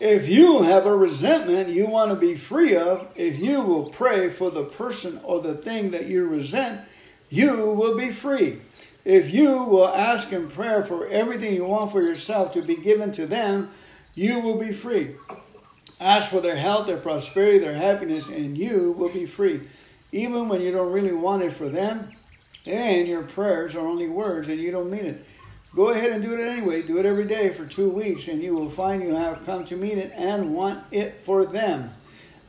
if 0.01 0.27
you 0.27 0.63
have 0.63 0.87
a 0.87 0.95
resentment 0.95 1.69
you 1.69 1.85
want 1.85 2.09
to 2.09 2.15
be 2.15 2.35
free 2.35 2.75
of, 2.75 3.07
if 3.15 3.39
you 3.39 3.61
will 3.61 3.91
pray 3.91 4.29
for 4.29 4.49
the 4.49 4.63
person 4.63 5.21
or 5.23 5.39
the 5.39 5.53
thing 5.53 5.91
that 5.91 6.07
you 6.07 6.25
resent, 6.25 6.81
you 7.29 7.67
will 7.67 7.95
be 7.95 8.09
free. 8.09 8.61
If 9.05 9.31
you 9.31 9.61
will 9.63 9.87
ask 9.87 10.33
in 10.33 10.49
prayer 10.49 10.83
for 10.83 11.05
everything 11.05 11.53
you 11.53 11.65
want 11.65 11.91
for 11.91 12.01
yourself 12.01 12.53
to 12.53 12.63
be 12.63 12.77
given 12.77 13.11
to 13.11 13.27
them, 13.27 13.69
you 14.15 14.39
will 14.39 14.57
be 14.57 14.71
free. 14.71 15.17
Ask 15.99 16.31
for 16.31 16.41
their 16.41 16.55
health, 16.55 16.87
their 16.87 16.97
prosperity, 16.97 17.59
their 17.59 17.75
happiness, 17.75 18.27
and 18.27 18.57
you 18.57 18.93
will 18.93 19.13
be 19.13 19.27
free. 19.27 19.61
Even 20.11 20.49
when 20.49 20.61
you 20.61 20.71
don't 20.71 20.91
really 20.91 21.13
want 21.13 21.43
it 21.43 21.53
for 21.53 21.69
them, 21.69 22.11
and 22.65 23.07
your 23.07 23.21
prayers 23.21 23.75
are 23.75 23.85
only 23.85 24.07
words 24.07 24.49
and 24.49 24.59
you 24.59 24.71
don't 24.71 24.89
mean 24.89 25.05
it. 25.05 25.25
Go 25.73 25.89
ahead 25.89 26.11
and 26.11 26.21
do 26.21 26.33
it 26.33 26.41
anyway. 26.41 26.81
Do 26.81 26.97
it 26.97 27.05
every 27.05 27.23
day 27.23 27.49
for 27.49 27.65
two 27.65 27.89
weeks, 27.89 28.27
and 28.27 28.43
you 28.43 28.53
will 28.53 28.69
find 28.69 29.01
you 29.01 29.15
have 29.15 29.45
come 29.45 29.63
to 29.65 29.77
mean 29.77 29.97
it 29.97 30.11
and 30.13 30.53
want 30.53 30.83
it 30.91 31.21
for 31.23 31.45
them. 31.45 31.91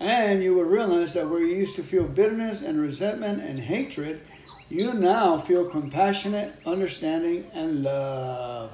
And 0.01 0.43
you 0.43 0.55
will 0.55 0.65
realize 0.65 1.15
that 1.15 1.29
where 1.29 1.41
you 1.41 1.55
used 1.55 1.77
to 1.77 1.85
feel 1.85 2.09
bitterness 2.09 2.63
and 2.63 2.81
resentment 2.81 3.41
and 3.41 3.61
hatred, 3.61 4.23
you 4.69 4.93
now 4.95 5.39
feel 5.39 5.71
compassionate, 5.71 6.53
understanding, 6.67 7.49
and 7.55 7.85
love. 7.85 8.73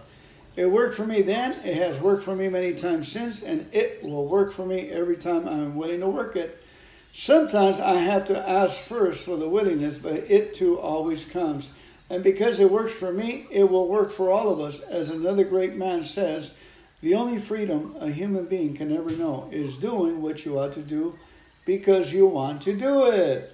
It 0.57 0.71
worked 0.71 0.97
for 0.97 1.07
me 1.07 1.21
then, 1.21 1.53
it 1.65 1.77
has 1.77 2.01
worked 2.01 2.25
for 2.25 2.35
me 2.35 2.49
many 2.49 2.73
times 2.73 3.07
since, 3.07 3.43
and 3.43 3.67
it 3.73 4.03
will 4.03 4.27
work 4.27 4.51
for 4.53 4.65
me 4.65 4.89
every 4.91 5.17
time 5.17 5.47
I'm 5.47 5.77
willing 5.77 6.01
to 6.01 6.09
work 6.09 6.37
it. 6.37 6.63
Sometimes 7.13 7.81
I 7.81 7.97
have 7.97 8.27
to 8.29 8.49
ask 8.49 8.81
first 8.81 9.25
for 9.25 9.37
the 9.37 9.49
willingness, 9.49 9.99
but 9.99 10.15
it 10.31 10.55
too 10.55 10.79
always 10.79 11.27
comes. 11.27 11.71
And 12.11 12.25
because 12.25 12.59
it 12.59 12.71
works 12.71 12.95
for 12.95 13.13
me, 13.13 13.47
it 13.51 13.69
will 13.69 13.89
work 13.89 14.11
for 14.11 14.31
all 14.31 14.51
of 14.51 14.61
us. 14.61 14.81
As 14.81 15.11
another 15.11 15.45
great 15.45 15.75
man 15.75 16.03
says, 16.03 16.55
the 17.01 17.15
only 17.15 17.39
freedom 17.39 17.95
a 18.01 18.11
human 18.11 18.47
being 18.47 18.75
can 18.75 18.97
ever 18.97 19.11
know 19.11 19.49
is 19.53 19.77
doing 19.77 20.23
what 20.23 20.45
you 20.45 20.59
ought 20.59 20.73
to 20.73 20.83
do 20.83 21.19
because 21.65 22.13
you 22.13 22.27
want 22.27 22.63
to 22.63 22.75
do 22.75 23.11
it. 23.11 23.53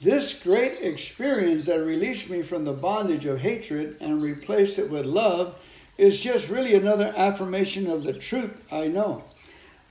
This 0.00 0.42
great 0.42 0.80
experience 0.80 1.66
that 1.66 1.80
released 1.80 2.30
me 2.30 2.42
from 2.42 2.64
the 2.64 2.72
bondage 2.72 3.26
of 3.26 3.40
hatred 3.40 3.96
and 4.00 4.22
replaced 4.22 4.78
it 4.78 4.88
with 4.88 5.04
love 5.04 5.56
is 5.98 6.20
just 6.20 6.48
really 6.48 6.74
another 6.74 7.12
affirmation 7.14 7.90
of 7.90 8.04
the 8.04 8.14
truth 8.14 8.64
I 8.72 8.86
know. 8.86 9.24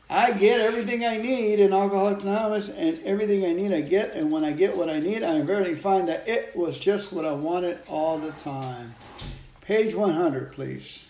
I 0.09 0.31
get 0.31 0.59
everything 0.61 1.05
I 1.05 1.17
need 1.17 1.59
in 1.59 1.71
Alcoholics 1.71 2.23
Anonymous, 2.23 2.69
and 2.69 2.99
everything 3.03 3.45
I 3.45 3.53
need 3.53 3.71
I 3.71 3.81
get. 3.81 4.13
And 4.15 4.31
when 4.31 4.43
I 4.43 4.51
get 4.53 4.75
what 4.75 4.89
I 4.89 4.99
need, 4.99 5.21
I 5.23 5.35
invariably 5.35 5.75
find 5.75 6.07
that 6.07 6.27
it 6.27 6.55
was 6.55 6.79
just 6.79 7.13
what 7.13 7.25
I 7.25 7.33
wanted 7.33 7.79
all 7.87 8.17
the 8.17 8.31
time. 8.31 8.95
Page 9.61 9.93
100, 9.93 10.51
please. 10.53 11.05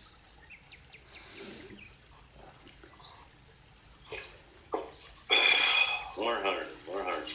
One 6.17 6.43
hundred. 6.43 6.67
One 6.85 7.05
hundred. 7.05 7.27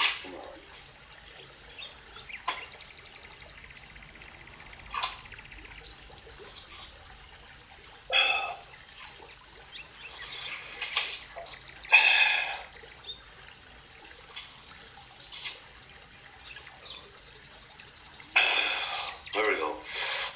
There 19.35 19.49
we 19.49 19.57
go. 19.57 19.77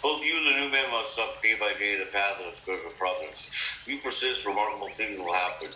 Both 0.03 0.25
you 0.25 0.37
and 0.39 0.47
the 0.47 0.61
new 0.61 0.73
man 0.73 0.91
must 0.91 1.19
the 1.97 2.11
path 2.13 2.43
of 2.47 2.55
spiritual 2.55 2.93
progress. 2.99 3.85
You 3.87 4.01
persist, 4.03 4.47
remarkable 4.47 4.89
things 4.91 5.19
will 5.19 5.33
happen. 5.33 5.69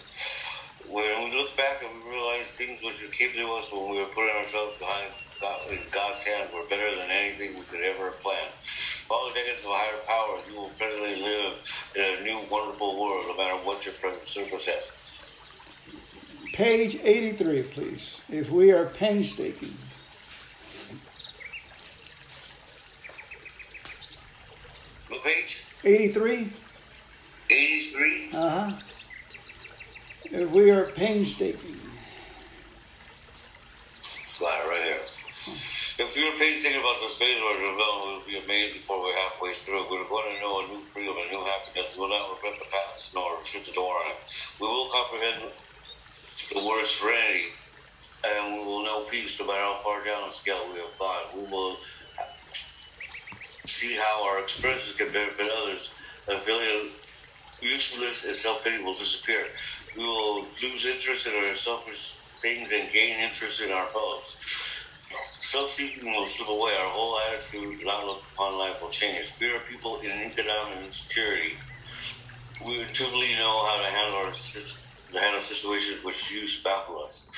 When 0.89 1.25
we 1.25 1.37
look 1.37 1.57
back 1.57 1.83
and 1.83 2.05
we 2.05 2.11
realize 2.11 2.51
things 2.51 2.83
which 2.83 3.01
came 3.13 3.33
to 3.33 3.53
us 3.53 3.73
when 3.73 3.91
we 3.91 4.01
were 4.01 4.11
putting 4.13 4.37
ourselves 4.37 4.79
behind 4.79 5.13
God, 5.41 5.61
in 5.71 5.79
God's 5.91 6.25
hands 6.25 6.53
were 6.53 6.65
better 6.69 6.95
than 6.97 7.11
anything 7.11 7.59
we 7.59 7.65
could 7.65 7.83
ever 7.83 8.13
plan. 8.23 8.49
Follow 8.61 9.29
the 9.31 9.35
decades 9.35 9.65
of 9.65 9.71
a 9.71 9.75
higher 9.75 9.99
power, 10.07 10.41
you 10.49 10.57
will 10.57 10.71
presently 10.79 11.23
live 11.23 11.55
in 11.97 12.03
a 12.03 12.23
new, 12.23 12.39
wonderful 12.51 13.01
world, 13.01 13.25
no 13.29 13.37
matter 13.37 13.57
what 13.65 13.85
your 13.85 13.95
present 13.95 14.23
circumstances. 14.23 15.25
Page 16.53 16.99
83, 17.03 17.63
please. 17.63 18.21
If 18.29 18.51
we 18.51 18.73
are 18.73 18.87
painstaking. 18.87 19.77
What 25.09 25.25
page? 25.25 25.65
83? 25.85 26.53
83? 27.51 28.31
Uh 28.35 28.51
huh. 28.51 28.81
If 30.33 30.51
we 30.51 30.71
are 30.71 30.93
painstaking. 30.93 31.81
Got 34.41 34.69
right 34.69 34.83
here. 34.83 35.01
If 35.99 36.17
were 36.27 36.39
painstaking 36.39 36.81
about 36.81 37.01
this 37.01 37.19
phase 37.19 37.39
of 37.39 37.45
our 37.45 37.55
development, 37.59 38.05
we 38.07 38.13
will 38.19 38.27
be 38.27 38.39
amazed 38.45 38.75
before 38.75 39.03
we're 39.03 39.15
halfway 39.17 39.55
through. 39.55 39.87
We're 39.91 40.09
going 40.11 40.35
to 40.37 40.41
know 40.43 40.61
a 40.61 40.69
new 40.69 40.83
freedom, 40.93 41.15
a 41.17 41.31
new 41.31 41.45
happiness. 41.47 41.95
We 41.95 42.01
will 42.03 42.11
not 42.11 42.31
regret 42.35 42.59
the 42.59 42.67
past 42.73 43.13
nor 43.15 43.45
shoot 43.45 43.65
the 43.65 43.73
door 43.73 43.95
on 43.95 44.11
it. 44.13 44.19
We 44.61 44.67
will 44.69 44.91
comprehend 44.91 45.53
the 46.55 46.67
word 46.67 46.87
serenity, 46.87 47.47
and 48.27 48.55
we 48.55 48.65
will 48.65 48.85
know 48.85 49.07
peace 49.11 49.41
no 49.41 49.47
matter 49.47 49.61
how 49.63 49.81
far 49.85 50.05
down 50.05 50.29
the 50.29 50.35
scale 50.35 50.71
we 50.73 50.79
have 50.81 50.99
gone. 51.01 51.25
We 51.35 51.47
will 51.47 51.79
see 53.67 53.97
how 53.97 54.29
our 54.29 54.41
experiences 54.41 54.97
can 54.97 55.13
benefit 55.13 55.51
others, 55.51 55.95
and 56.29 56.41
feeling 56.41 56.91
usefulness 57.61 58.27
and 58.27 58.37
self 58.37 58.65
pity 58.65 58.83
will 58.83 58.95
disappear. 58.95 59.47
We 59.97 60.05
will 60.05 60.51
lose 60.63 60.87
interest 60.87 61.27
in 61.29 61.35
our 61.45 61.55
selfish 61.55 62.21
things 62.41 62.73
and 62.73 62.91
gain 62.93 63.19
interest 63.21 63.63
in 63.63 63.71
our 63.71 63.87
fellows. 63.87 64.37
Self 65.39 65.71
seeking 65.71 66.13
will 66.13 66.27
slip 66.27 66.49
away. 66.49 66.73
Our 66.79 66.91
whole 66.91 67.19
attitude 67.31 67.81
and 67.81 67.89
outlook 67.89 68.23
upon 68.35 68.59
life 68.59 68.77
will 68.81 68.91
change. 68.91 69.35
We 69.41 69.49
are 69.53 69.61
people 69.61 70.01
in 70.01 70.11
economic 70.11 70.85
insecurity. 70.85 71.53
We 72.65 72.81
intuitively 72.81 73.35
know 73.37 73.67
how 73.67 73.79
to 73.83 73.91
handle 73.91 74.19
our 74.21 75.21
handle 75.21 75.41
situations 75.41 76.05
which 76.05 76.33
used 76.33 76.59
to 76.65 76.65
baffle 76.69 77.03
us. 77.03 77.29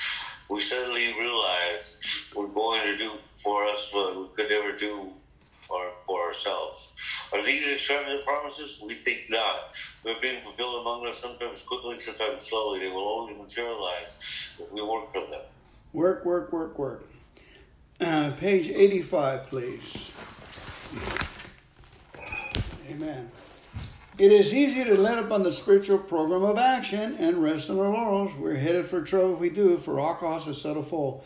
We 0.49 0.61
suddenly 0.61 1.13
realize 1.19 2.31
we're 2.35 2.47
going 2.47 2.83
to 2.83 2.97
do 2.97 3.11
for 3.43 3.65
us 3.65 3.89
what 3.91 4.15
we 4.15 4.27
could 4.35 4.49
never 4.49 4.71
do 4.77 5.13
for, 5.67 5.91
for 6.05 6.23
ourselves. 6.23 7.29
Are 7.33 7.43
these 7.43 7.71
extravagant 7.71 8.25
promises? 8.25 8.81
We 8.85 8.93
think 8.93 9.25
not. 9.29 9.75
They're 10.03 10.21
being 10.21 10.41
fulfilled 10.41 10.81
among 10.81 11.07
us 11.07 11.17
sometimes 11.17 11.63
quickly, 11.63 11.99
sometimes 11.99 12.43
slowly. 12.43 12.79
They 12.79 12.91
will 12.91 13.07
only 13.07 13.33
materialize 13.33 14.57
if 14.59 14.71
we 14.71 14.81
work 14.81 15.11
for 15.11 15.21
them. 15.21 15.41
Work, 15.93 16.25
work, 16.25 16.53
work, 16.53 16.77
work. 16.77 17.07
Uh, 17.99 18.31
page 18.37 18.69
85, 18.69 19.47
please. 19.47 20.11
Amen. 22.89 23.31
It 24.17 24.31
is 24.31 24.53
easy 24.53 24.83
to 24.85 24.95
let 24.95 25.17
up 25.17 25.31
on 25.31 25.43
the 25.43 25.51
spiritual 25.51 25.97
program 25.97 26.43
of 26.43 26.57
action 26.57 27.17
and 27.19 27.37
rest 27.37 27.69
on 27.69 27.79
our 27.79 27.89
laurels. 27.89 28.35
We're 28.35 28.55
headed 28.55 28.85
for 28.85 29.01
trouble 29.01 29.33
if 29.33 29.39
we 29.39 29.49
do, 29.49 29.77
for 29.77 29.99
alcohol 29.99 30.41
is 30.49 30.61
settle 30.61 30.83
full. 30.83 31.23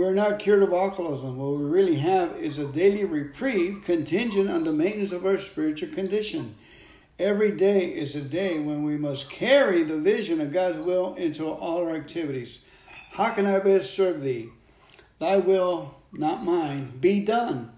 We 0.00 0.06
are 0.06 0.14
not 0.14 0.38
cured 0.38 0.62
of 0.62 0.72
alcoholism. 0.72 1.36
What 1.36 1.58
we 1.58 1.64
really 1.66 1.96
have 1.96 2.34
is 2.36 2.56
a 2.56 2.64
daily 2.64 3.04
reprieve 3.04 3.82
contingent 3.84 4.48
on 4.48 4.64
the 4.64 4.72
maintenance 4.72 5.12
of 5.12 5.26
our 5.26 5.36
spiritual 5.36 5.90
condition. 5.90 6.54
Every 7.18 7.52
day 7.52 7.88
is 7.94 8.16
a 8.16 8.22
day 8.22 8.58
when 8.60 8.82
we 8.82 8.96
must 8.96 9.28
carry 9.28 9.82
the 9.82 9.98
vision 9.98 10.40
of 10.40 10.54
God's 10.54 10.78
will 10.78 11.16
into 11.16 11.46
all 11.46 11.86
our 11.86 11.94
activities. 11.94 12.64
How 13.10 13.34
can 13.34 13.44
I 13.44 13.58
best 13.58 13.92
serve 13.92 14.22
thee? 14.22 14.48
Thy 15.18 15.36
will, 15.36 15.94
not 16.14 16.44
mine, 16.44 16.94
be 16.98 17.20
done. 17.22 17.70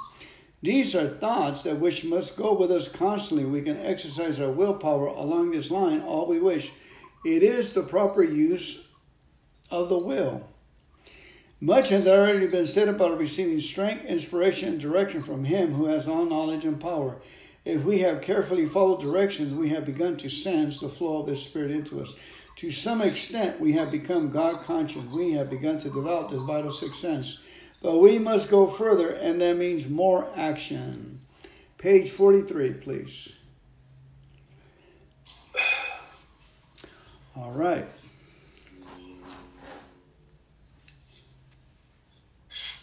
These 0.62 0.94
are 0.94 1.08
thoughts 1.08 1.64
that 1.64 1.80
which 1.80 2.04
must 2.04 2.36
go 2.36 2.52
with 2.52 2.70
us 2.70 2.86
constantly. 2.86 3.46
We 3.46 3.62
can 3.62 3.78
exercise 3.78 4.38
our 4.38 4.52
willpower 4.52 5.08
along 5.08 5.50
this 5.50 5.72
line 5.72 6.02
all 6.02 6.28
we 6.28 6.38
wish. 6.38 6.70
It 7.24 7.42
is 7.42 7.74
the 7.74 7.82
proper 7.82 8.22
use 8.22 8.86
of 9.72 9.88
the 9.88 9.98
will. 9.98 10.51
Much 11.62 11.90
has 11.90 12.08
already 12.08 12.48
been 12.48 12.66
said 12.66 12.88
about 12.88 13.16
receiving 13.16 13.60
strength, 13.60 14.04
inspiration, 14.06 14.70
and 14.70 14.80
direction 14.80 15.22
from 15.22 15.44
Him 15.44 15.72
who 15.72 15.84
has 15.84 16.08
all 16.08 16.24
knowledge 16.24 16.64
and 16.64 16.80
power. 16.80 17.22
If 17.64 17.84
we 17.84 18.00
have 18.00 18.20
carefully 18.20 18.66
followed 18.66 19.00
directions, 19.00 19.54
we 19.54 19.68
have 19.68 19.84
begun 19.84 20.16
to 20.16 20.28
sense 20.28 20.80
the 20.80 20.88
flow 20.88 21.22
of 21.22 21.28
His 21.28 21.40
Spirit 21.40 21.70
into 21.70 22.00
us. 22.00 22.16
To 22.56 22.72
some 22.72 23.00
extent, 23.00 23.60
we 23.60 23.70
have 23.74 23.92
become 23.92 24.32
God 24.32 24.64
conscious. 24.64 25.04
We 25.04 25.34
have 25.34 25.50
begun 25.50 25.78
to 25.78 25.88
develop 25.88 26.30
this 26.30 26.42
vital 26.42 26.72
sixth 26.72 26.98
sense. 26.98 27.38
But 27.80 27.98
we 27.98 28.18
must 28.18 28.50
go 28.50 28.66
further, 28.66 29.10
and 29.10 29.40
that 29.40 29.56
means 29.56 29.88
more 29.88 30.28
action. 30.34 31.20
Page 31.78 32.10
43, 32.10 32.72
please. 32.72 33.36
All 37.36 37.52
right. 37.52 37.86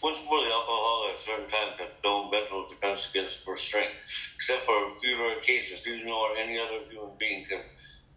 More, 0.02 0.12
the 0.12 0.50
alcohol 0.50 1.08
at 1.10 1.16
a 1.16 1.18
certain 1.18 1.46
time 1.48 1.76
can 1.76 1.86
no 2.02 2.30
mental 2.30 2.66
defense 2.68 3.10
against 3.10 3.44
for 3.44 3.56
strength, 3.56 3.92
except 4.34 4.60
for 4.60 4.88
a 4.88 4.90
few 4.92 5.18
rare 5.18 5.40
cases. 5.40 5.86
You 5.86 6.06
know 6.06 6.20
or 6.20 6.36
any 6.36 6.58
other 6.58 6.78
human 6.88 7.10
being 7.18 7.44
can 7.44 7.60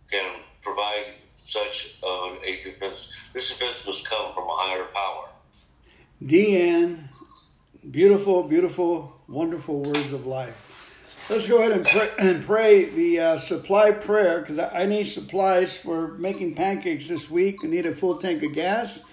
can 0.10 0.40
provide 0.62 1.06
such 1.38 1.98
uh, 2.04 2.36
a 2.42 2.52
defense? 2.64 3.14
This 3.34 3.50
defense 3.50 3.86
must 3.86 4.10
come 4.10 4.34
from 4.34 4.46
a 4.46 4.56
higher 4.56 4.86
power. 4.94 5.30
Deanne, 6.24 7.10
beautiful, 7.92 8.44
beautiful, 8.44 9.22
wonderful 9.28 9.82
words 9.82 10.14
of 10.14 10.26
life. 10.26 10.56
Let's 11.30 11.50
go 11.50 11.60
ahead 11.60 11.72
and 11.74 11.86
pray, 11.86 12.10
and 12.20 12.46
pray 12.46 12.86
the 12.86 13.20
uh, 13.20 13.38
supply 13.38 13.92
prayer 13.92 14.40
because 14.40 14.60
I 14.60 14.86
need 14.86 15.06
supplies 15.06 15.76
for 15.76 16.14
making 16.14 16.56
pancakes 16.56 17.10
this 17.10 17.30
week. 17.30 17.58
I 17.64 17.68
need 17.68 17.86
a 17.86 17.96
full 17.96 18.18
tank 18.20 18.42
of 18.44 18.54
gas 18.54 19.04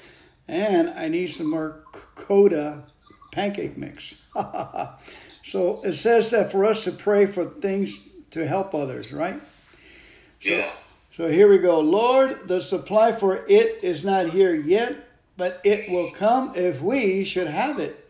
and 0.50 0.90
I 0.90 1.06
need 1.06 1.28
some 1.28 1.48
more 1.48 1.84
Coda 2.16 2.82
pancake 3.30 3.78
mix. 3.78 4.20
so 5.44 5.80
it 5.84 5.92
says 5.92 6.32
that 6.32 6.50
for 6.50 6.64
us 6.64 6.82
to 6.84 6.90
pray 6.90 7.26
for 7.26 7.44
things 7.44 8.00
to 8.32 8.44
help 8.44 8.74
others, 8.74 9.12
right? 9.12 9.40
So, 10.40 10.50
yeah. 10.50 10.70
So 11.12 11.28
here 11.28 11.48
we 11.48 11.58
go. 11.58 11.78
Lord, 11.78 12.48
the 12.48 12.60
supply 12.60 13.12
for 13.12 13.44
it 13.48 13.84
is 13.84 14.04
not 14.04 14.30
here 14.30 14.52
yet, 14.52 14.96
but 15.36 15.60
it 15.62 15.88
will 15.88 16.10
come 16.16 16.52
if 16.56 16.82
we 16.82 17.22
should 17.22 17.46
have 17.46 17.78
it. 17.78 18.08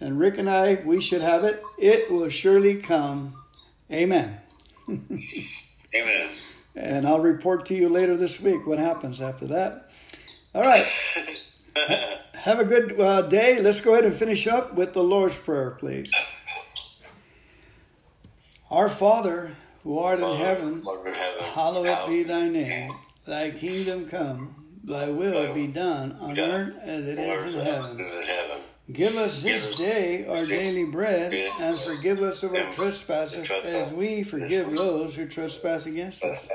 And 0.00 0.18
Rick 0.18 0.38
and 0.38 0.50
I, 0.50 0.82
we 0.84 1.00
should 1.00 1.22
have 1.22 1.44
it. 1.44 1.62
It 1.78 2.10
will 2.10 2.30
surely 2.30 2.78
come. 2.82 3.34
Amen. 3.92 4.38
Amen. 4.88 6.28
And 6.74 7.06
I'll 7.06 7.20
report 7.20 7.66
to 7.66 7.74
you 7.74 7.88
later 7.88 8.16
this 8.16 8.40
week 8.40 8.66
what 8.66 8.78
happens 8.80 9.20
after 9.20 9.46
that. 9.48 9.90
All 10.52 10.62
right. 10.62 10.84
Have 12.34 12.58
a 12.58 12.64
good 12.64 13.00
uh, 13.00 13.22
day. 13.22 13.60
Let's 13.60 13.80
go 13.80 13.92
ahead 13.92 14.04
and 14.04 14.14
finish 14.14 14.46
up 14.46 14.74
with 14.74 14.92
the 14.94 15.02
Lord's 15.02 15.36
Prayer, 15.36 15.72
please. 15.72 16.10
Our 18.70 18.88
Father, 18.88 19.50
who 19.82 19.98
art 19.98 20.20
in 20.20 20.36
heaven, 20.36 20.82
hallowed 21.54 22.08
be 22.08 22.22
thy 22.22 22.48
name. 22.48 22.92
Thy 23.26 23.50
kingdom 23.50 24.08
come, 24.08 24.54
thy 24.84 25.10
will 25.10 25.52
be 25.54 25.66
done 25.66 26.12
on 26.20 26.38
earth 26.38 26.76
as 26.82 27.06
it 27.06 27.18
is 27.18 27.54
in 27.56 27.64
heaven. 27.64 28.06
Give 28.92 29.14
us 29.16 29.42
this 29.42 29.76
day 29.76 30.26
our 30.26 30.44
daily 30.46 30.84
bread, 30.90 31.32
and 31.32 31.78
forgive 31.78 32.20
us 32.22 32.42
of 32.42 32.54
our 32.54 32.72
trespasses, 32.72 33.50
as 33.64 33.92
we 33.92 34.22
forgive 34.24 34.70
those 34.72 35.14
who 35.14 35.26
trespass 35.26 35.86
against 35.86 36.24
us. 36.24 36.48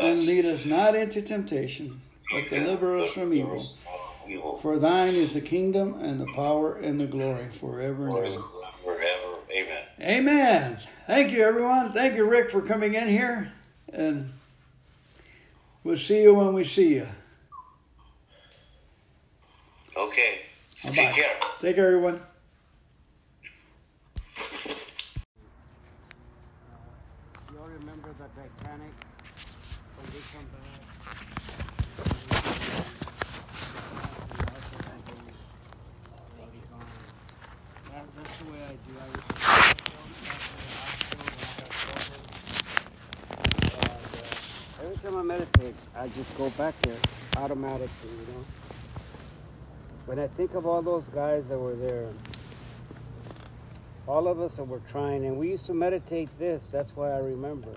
And 0.00 0.18
lead 0.18 0.46
us 0.46 0.66
not 0.66 0.94
into 0.94 1.22
temptation, 1.22 2.00
but 2.32 2.48
deliver 2.48 2.96
us 2.96 3.12
from 3.12 3.32
evil. 3.32 3.64
For 4.60 4.78
thine 4.78 5.14
is 5.14 5.34
the 5.34 5.40
kingdom 5.40 5.94
and 6.00 6.20
the 6.20 6.26
power 6.26 6.76
and 6.76 7.00
the 7.00 7.06
glory 7.06 7.48
forever 7.48 8.08
and 8.08 8.18
ever. 8.18 8.42
Forever. 8.84 9.38
Amen. 9.50 9.82
Amen. 10.00 10.78
Thank 11.06 11.32
you, 11.32 11.42
everyone. 11.42 11.92
Thank 11.92 12.14
you, 12.14 12.24
Rick, 12.24 12.50
for 12.50 12.60
coming 12.62 12.94
in 12.94 13.08
here. 13.08 13.52
And 13.92 14.30
we'll 15.82 15.96
see 15.96 16.22
you 16.22 16.34
when 16.34 16.52
we 16.52 16.62
see 16.64 16.94
you. 16.94 17.08
Okay. 19.96 20.42
Bye-bye. 20.84 20.94
Take 20.94 21.14
care. 21.14 21.36
Take 21.58 21.76
care, 21.76 21.86
everyone. 21.86 22.20
You 27.50 27.58
all 27.58 27.66
remember 27.66 28.10
the 28.16 28.28
Titanic 28.28 28.94
when 29.96 30.06
they 30.12 30.22
come 30.32 30.46
back? 30.52 30.60
That, 37.90 38.04
that's 38.16 38.34
the 38.38 38.44
way 38.44 38.60
I 38.62 38.74
do. 38.86 38.92
I 38.96 39.06
used 39.06 39.28
to 39.28 39.34
And, 43.42 43.74
uh, 43.74 44.84
every 44.84 44.96
time 44.98 45.09
I 45.20 45.22
meditate, 45.22 45.74
I 45.94 46.08
just 46.08 46.34
go 46.38 46.48
back 46.56 46.74
there 46.80 46.96
automatically, 47.36 48.08
you 48.08 48.32
know. 48.32 48.44
When 50.06 50.18
I 50.18 50.26
think 50.28 50.54
of 50.54 50.64
all 50.64 50.80
those 50.80 51.10
guys 51.10 51.50
that 51.50 51.58
were 51.58 51.76
there, 51.76 52.08
all 54.08 54.28
of 54.28 54.40
us 54.40 54.56
that 54.56 54.64
were 54.64 54.80
trying, 54.90 55.26
and 55.26 55.36
we 55.36 55.50
used 55.50 55.66
to 55.66 55.74
meditate 55.74 56.30
this. 56.38 56.70
That's 56.70 56.96
why 56.96 57.10
I 57.10 57.18
remember. 57.18 57.68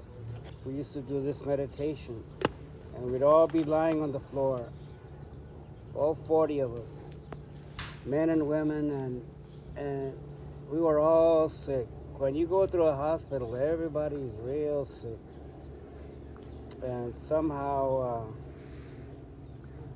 We 0.63 0.71
used 0.71 0.93
to 0.93 1.01
do 1.01 1.21
this 1.21 1.45
meditation, 1.45 2.23
and 2.95 3.11
we'd 3.11 3.23
all 3.23 3.47
be 3.47 3.65
lying 3.65 4.01
on 4.01 4.13
the 4.13 4.21
floor, 4.21 4.65
all 5.95 6.15
40 6.25 6.59
of 6.59 6.75
us, 6.75 7.03
men 8.05 8.29
and 8.29 8.47
women, 8.47 8.89
and 8.89 9.21
and 9.75 10.17
we 10.69 10.79
were 10.79 10.97
all 10.97 11.49
sick. 11.49 11.87
When 12.17 12.35
you 12.35 12.47
go 12.47 12.65
through 12.67 12.85
a 12.85 12.95
hospital, 12.95 13.57
everybody's 13.57 14.31
real 14.39 14.85
sick, 14.85 15.19
and 16.83 17.13
somehow. 17.19 17.97
Uh, 17.97 18.31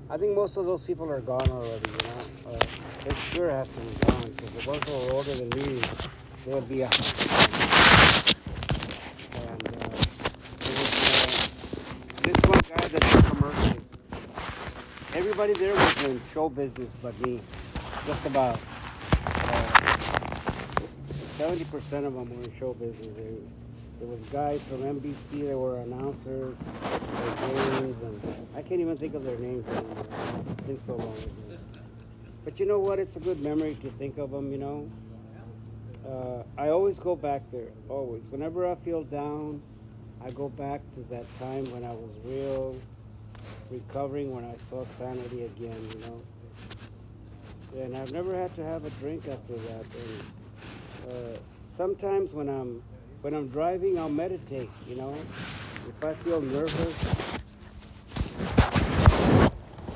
I 0.10 0.18
think 0.18 0.36
most 0.36 0.56
of 0.56 0.64
those 0.64 0.84
people 0.84 1.10
are 1.10 1.20
gone 1.20 1.50
already, 1.50 1.92
you 1.92 1.98
know. 1.98 2.54
Uh, 2.54 2.60
they 3.04 3.14
sure 3.34 3.50
have 3.50 3.68
to 3.74 3.80
be 3.82 3.88
gone 4.06 4.32
because 4.32 4.52
the 4.52 4.70
ones 4.70 4.84
who 4.88 4.94
are 4.94 5.14
older 5.16 5.36
than 5.36 5.50
me, 5.50 5.82
they 6.46 6.54
would 6.54 6.70
be 6.70 6.82
a 6.84 6.90
And 9.34 9.68
uh, 9.68 9.90
was 10.64 10.94
uh, 11.04 11.28
this 12.24 12.38
one 12.48 12.62
guy 12.70 12.88
that's 12.88 13.14
did 13.16 13.26
commercials. 13.26 13.84
Everybody 15.14 15.54
there 15.54 15.74
was 15.74 16.04
in 16.06 16.22
show 16.34 16.48
business 16.48 16.90
but 17.02 17.20
me, 17.20 17.42
just 18.06 18.26
about. 18.26 18.60
Seventy 21.12 21.66
percent 21.66 22.06
of 22.06 22.14
them 22.14 22.30
were 22.30 22.44
in 22.44 22.58
show 22.58 22.74
business. 22.74 23.08
There, 23.08 23.26
there 24.00 24.08
was 24.08 24.20
guys 24.30 24.62
from 24.64 24.84
NBC 24.84 25.48
that 25.48 25.58
were 25.58 25.80
announcers, 25.80 26.56
their 26.60 27.82
names, 27.82 28.00
and 28.02 28.48
I 28.56 28.62
can't 28.62 28.80
even 28.80 28.96
think 28.98 29.16
of 29.16 29.24
their 29.24 29.38
names 29.38 29.68
anymore. 29.68 30.06
It's 30.40 30.62
been 30.62 30.80
so 30.80 30.96
long 30.96 31.14
ago. 31.14 31.58
But 32.46 32.60
you 32.60 32.66
know 32.66 32.80
what? 32.80 33.00
It's 33.00 33.16
a 33.16 33.20
good 33.20 33.42
memory 33.42 33.76
to 33.82 33.90
think 33.92 34.18
of 34.18 34.32
them. 34.32 34.52
You 34.52 34.58
know, 34.60 34.92
uh, 36.08 36.44
I 36.62 36.70
always 36.70 37.00
go 37.00 37.16
back 37.16 37.42
there. 37.52 37.72
Always, 37.90 38.22
whenever 38.30 38.70
I 38.70 38.76
feel 38.76 39.04
down, 39.04 39.62
I 40.24 40.30
go 40.30 40.48
back 40.50 40.82
to 40.94 41.02
that 41.10 41.26
time 41.40 41.66
when 41.72 41.84
I 41.84 41.92
was 41.92 42.12
real 42.24 42.76
recovering, 43.72 44.32
when 44.32 44.46
I 44.46 44.56
saw 44.70 44.86
sanity 45.00 45.46
again. 45.46 45.88
You 45.96 46.00
know, 46.02 47.82
and 47.84 47.98
I've 47.98 48.14
never 48.14 48.36
had 48.36 48.56
to 48.56 48.64
have 48.64 48.86
a 48.86 48.90
drink 48.92 49.28
after 49.28 49.54
that. 49.54 49.86
And, 50.04 51.12
uh, 51.12 51.38
sometimes 51.78 52.32
when 52.32 52.48
I'm 52.48 52.82
when 53.28 53.36
I'm 53.36 53.50
driving, 53.50 54.00
I'll 54.00 54.08
meditate. 54.08 54.70
You 54.88 54.96
know, 54.96 55.12
if 55.12 56.02
I 56.02 56.14
feel 56.14 56.40
nervous, 56.40 56.96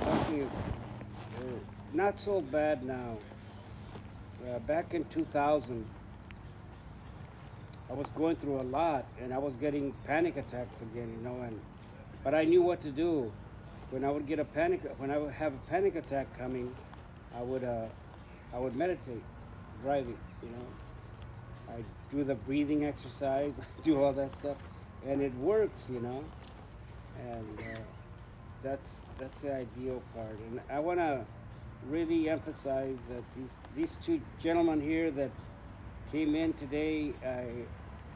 something 0.03 0.44
uh, 0.44 1.44
not 1.94 2.20
so 2.20 2.41
bad 2.41 2.84
now. 2.84 3.18
Uh, 4.45 4.60
back 4.60 4.94
in 4.94 5.06
2000, 5.06 5.86
I 7.90 7.94
was 7.94 8.10
going 8.10 8.36
through 8.36 8.60
a 8.60 8.64
lot, 8.64 9.06
and 9.22 9.34
I 9.34 9.38
was 9.38 9.56
getting 9.56 9.94
panic 10.06 10.36
attacks 10.36 10.82
again. 10.82 11.16
You 11.18 11.24
know, 11.24 11.41
and 11.41 11.58
but 12.26 12.36
I 12.36 12.44
knew 12.44 12.62
what 12.62 12.82
to 12.82 12.91
do. 12.91 13.32
When 13.91 14.03
I 14.03 14.12
would 14.12 14.28
get 14.28 14.40
a 14.40 14.45
panic, 14.45 14.82
when 14.98 15.10
I 15.10 15.18
would 15.18 15.32
have 15.32 15.53
a 15.53 15.70
panic 15.70 15.95
attack 15.95 16.38
coming, 16.38 16.76
I 17.34 17.44
would 17.44 17.64
uh, 17.64 17.86
I 18.53 18.60
would 18.60 18.76
meditate 18.76 19.24
driving. 19.84 20.18
You 20.44 20.49
know. 20.49 20.81
Do 22.11 22.23
the 22.23 22.35
breathing 22.35 22.85
exercise, 22.85 23.53
do 23.83 24.03
all 24.03 24.13
that 24.13 24.33
stuff, 24.33 24.57
and 25.07 25.21
it 25.21 25.33
works, 25.35 25.89
you 25.91 25.99
know. 26.01 26.23
And 27.19 27.59
uh, 27.59 27.79
that's 28.63 29.01
that's 29.19 29.41
the 29.41 29.53
ideal 29.53 30.01
part. 30.15 30.38
And 30.49 30.59
I 30.69 30.79
want 30.79 30.99
to 30.99 31.25
really 31.89 32.29
emphasize 32.29 33.07
that 33.09 33.23
these 33.35 33.51
these 33.75 33.97
two 34.03 34.21
gentlemen 34.41 34.81
here 34.81 35.11
that 35.11 35.31
came 36.11 36.35
in 36.35 36.53
today. 36.53 37.13
I, 37.25 37.45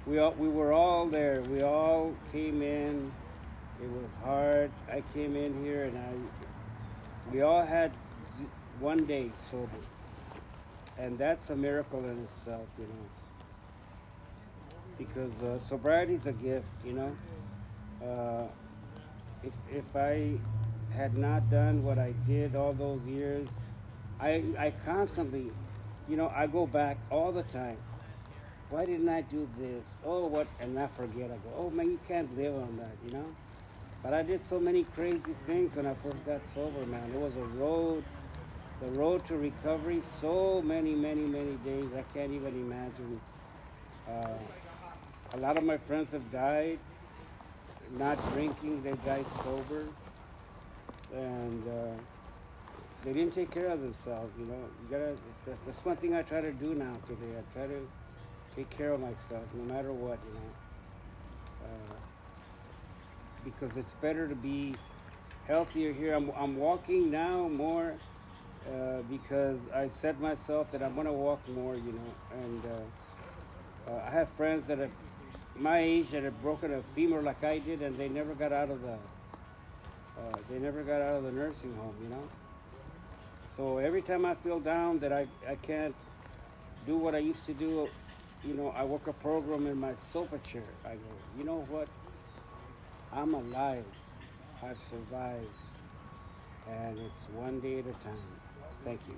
we 0.06 0.20
all, 0.20 0.34
we 0.34 0.48
were 0.48 0.72
all 0.72 1.08
there. 1.08 1.42
We 1.50 1.62
all 1.64 2.14
came 2.32 2.62
in. 2.62 3.12
It 3.82 3.90
was 3.90 4.10
hard. 4.24 4.72
I 4.92 5.02
came 5.14 5.36
in 5.36 5.64
here 5.64 5.86
and 5.86 5.98
I. 5.98 7.32
We 7.32 7.42
all 7.42 7.66
had 7.66 7.92
one 8.80 9.06
day 9.06 9.32
sober, 9.40 9.70
and 10.98 11.18
that's 11.18 11.50
a 11.50 11.56
miracle 11.56 12.00
in 12.00 12.24
itself, 12.24 12.68
you 12.78 12.86
know. 12.86 13.25
Because 14.98 15.42
uh, 15.42 15.60
sobriety 15.60 16.14
is 16.16 16.26
a 16.26 16.34
gift, 16.34 16.68
you 16.86 16.94
know. 16.94 17.16
Uh, 18.02 18.48
if 19.44 19.54
if 19.72 19.96
I 19.96 20.38
had 20.94 21.18
not 21.18 21.50
done 21.50 21.84
what 21.84 22.00
I 22.00 22.14
did 22.26 22.56
all 22.56 22.74
those 22.74 23.06
years, 23.06 23.50
I 24.20 24.44
I 24.58 24.74
constantly, 24.86 25.52
you 26.08 26.16
know, 26.16 26.32
I 26.36 26.48
go 26.48 26.66
back 26.66 26.98
all 27.12 27.32
the 27.32 27.44
time. 27.44 27.78
Why 28.70 28.86
didn't 28.86 29.10
I 29.10 29.22
do 29.22 29.48
this? 29.60 29.86
Oh, 30.04 30.26
what? 30.26 30.48
And 30.60 30.78
I 30.80 30.88
forget. 30.88 31.26
I 31.26 31.36
go, 31.36 31.54
oh 31.56 31.70
man, 31.70 31.92
you 31.92 32.00
can't 32.08 32.36
live 32.38 32.56
on 32.56 32.78
that, 32.78 32.96
you 33.06 33.14
know. 33.14 33.26
But 34.02 34.14
I 34.14 34.24
did 34.24 34.46
so 34.46 34.60
many 34.60 34.84
crazy 34.96 35.36
things 35.46 35.76
when 35.76 35.86
I 35.86 35.94
first 35.96 36.26
got 36.26 36.48
sober, 36.48 36.86
man. 36.86 37.12
It 37.14 37.20
was 37.20 37.36
a 37.38 37.44
road, 37.58 38.04
the 38.82 38.88
road 38.88 39.26
to 39.28 39.36
recovery. 39.36 40.02
So 40.04 40.62
many, 40.64 40.94
many, 40.94 41.22
many 41.22 41.56
days. 41.66 41.90
I 41.98 42.04
can't 42.18 42.32
even 42.32 42.54
imagine. 42.54 43.20
Uh, 44.08 44.38
a 45.34 45.38
lot 45.38 45.58
of 45.58 45.64
my 45.64 45.78
friends 45.78 46.12
have 46.12 46.32
died, 46.32 46.80
not 47.98 48.18
drinking. 48.34 48.84
They 48.84 48.94
died 49.06 49.26
sober, 49.44 49.86
and 51.14 51.64
uh, 51.68 52.02
they 53.04 53.14
didn't 53.14 53.34
take 53.34 53.52
care 53.52 53.68
of 53.68 53.82
themselves. 53.82 54.38
You 54.38 54.46
know, 54.46 54.60
you 54.84 54.90
gotta. 54.90 55.16
That's 55.66 55.84
one 55.84 55.98
thing 55.98 56.16
I 56.16 56.22
try 56.22 56.42
to 56.42 56.52
do 56.52 56.74
now 56.74 56.96
today. 57.08 57.38
I 57.38 57.58
try 57.58 57.68
to 57.68 57.88
take 58.56 58.70
care 58.70 58.94
of 58.94 59.02
myself, 59.02 59.44
no 59.54 59.74
matter 59.74 59.92
what. 59.92 60.20
You 60.28 60.34
know. 60.34 61.66
Uh, 61.66 61.96
because 63.44 63.78
it's 63.78 63.94
better 63.94 64.28
to 64.28 64.36
be 64.36 64.76
healthier 65.48 65.94
here. 65.94 66.14
I'm, 66.14 66.32
I'm 66.36 66.58
walking 66.58 67.12
now 67.12 67.48
more 67.48 67.94
uh, 68.68 69.02
because 69.10 69.60
I 69.74 69.88
said 69.88 70.20
myself 70.20 70.72
that 70.72 70.82
I'm 70.82 70.96
gonna 70.96 71.14
walk 71.14 71.48
more, 71.50 71.76
you 71.76 71.94
know. 71.94 72.42
And 72.44 72.64
uh, 72.66 73.92
uh, 73.92 74.04
I 74.08 74.10
have 74.10 74.30
friends 74.30 74.68
that 74.68 74.80
have 74.80 74.92
my 75.56 75.80
age 75.80 76.12
that 76.12 76.24
had 76.24 76.42
broken 76.42 76.74
a 76.74 76.82
femur 76.94 77.22
like 77.22 77.44
I 77.44 77.60
did, 77.60 77.82
and 77.82 77.98
they 77.98 78.10
never 78.10 78.34
got 78.34 78.52
out 78.52 78.70
of 78.70 78.82
the 78.82 78.98
uh, 80.18 80.38
they 80.50 80.60
never 80.60 80.84
got 80.84 81.02
out 81.02 81.18
of 81.18 81.24
the 81.24 81.32
nursing 81.32 81.74
home, 81.76 81.96
you 82.02 82.10
know. 82.10 82.24
So 83.56 83.78
every 83.78 84.02
time 84.02 84.26
I 84.26 84.36
feel 84.36 84.60
down 84.60 85.00
that 85.00 85.14
I, 85.14 85.28
I 85.48 85.56
can't 85.56 85.96
do 86.86 86.98
what 86.98 87.16
I 87.16 87.20
used 87.20 87.46
to 87.46 87.54
do, 87.54 87.88
you 88.44 88.54
know, 88.54 88.70
I 88.70 88.84
work 88.84 89.08
a 89.08 89.14
program 89.14 89.68
in 89.68 89.80
my 89.80 89.94
sofa 90.12 90.38
chair. 90.40 90.64
I 90.86 90.96
go, 90.96 91.02
you 91.38 91.44
know 91.44 91.62
what? 91.70 91.88
I'm 93.12 93.34
alive. 93.34 93.86
I've 94.62 94.80
survived. 94.80 95.50
And 96.70 97.00
it's 97.00 97.28
one 97.36 97.60
day 97.60 97.80
at 97.80 97.86
a 97.86 97.94
time. 98.04 98.20
Thank 98.84 99.00
you. 99.08 99.16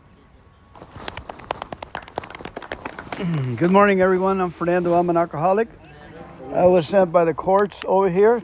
Good 3.55 3.71
morning, 3.71 4.01
everyone. 4.01 4.41
I'm 4.41 4.51
Fernando. 4.51 4.93
I'm 4.93 5.09
an 5.09 5.17
alcoholic. 5.17 5.69
I 6.53 6.65
was 6.65 6.87
sent 6.87 7.11
by 7.11 7.25
the 7.25 7.33
courts 7.33 7.77
over 7.85 8.09
here, 8.09 8.41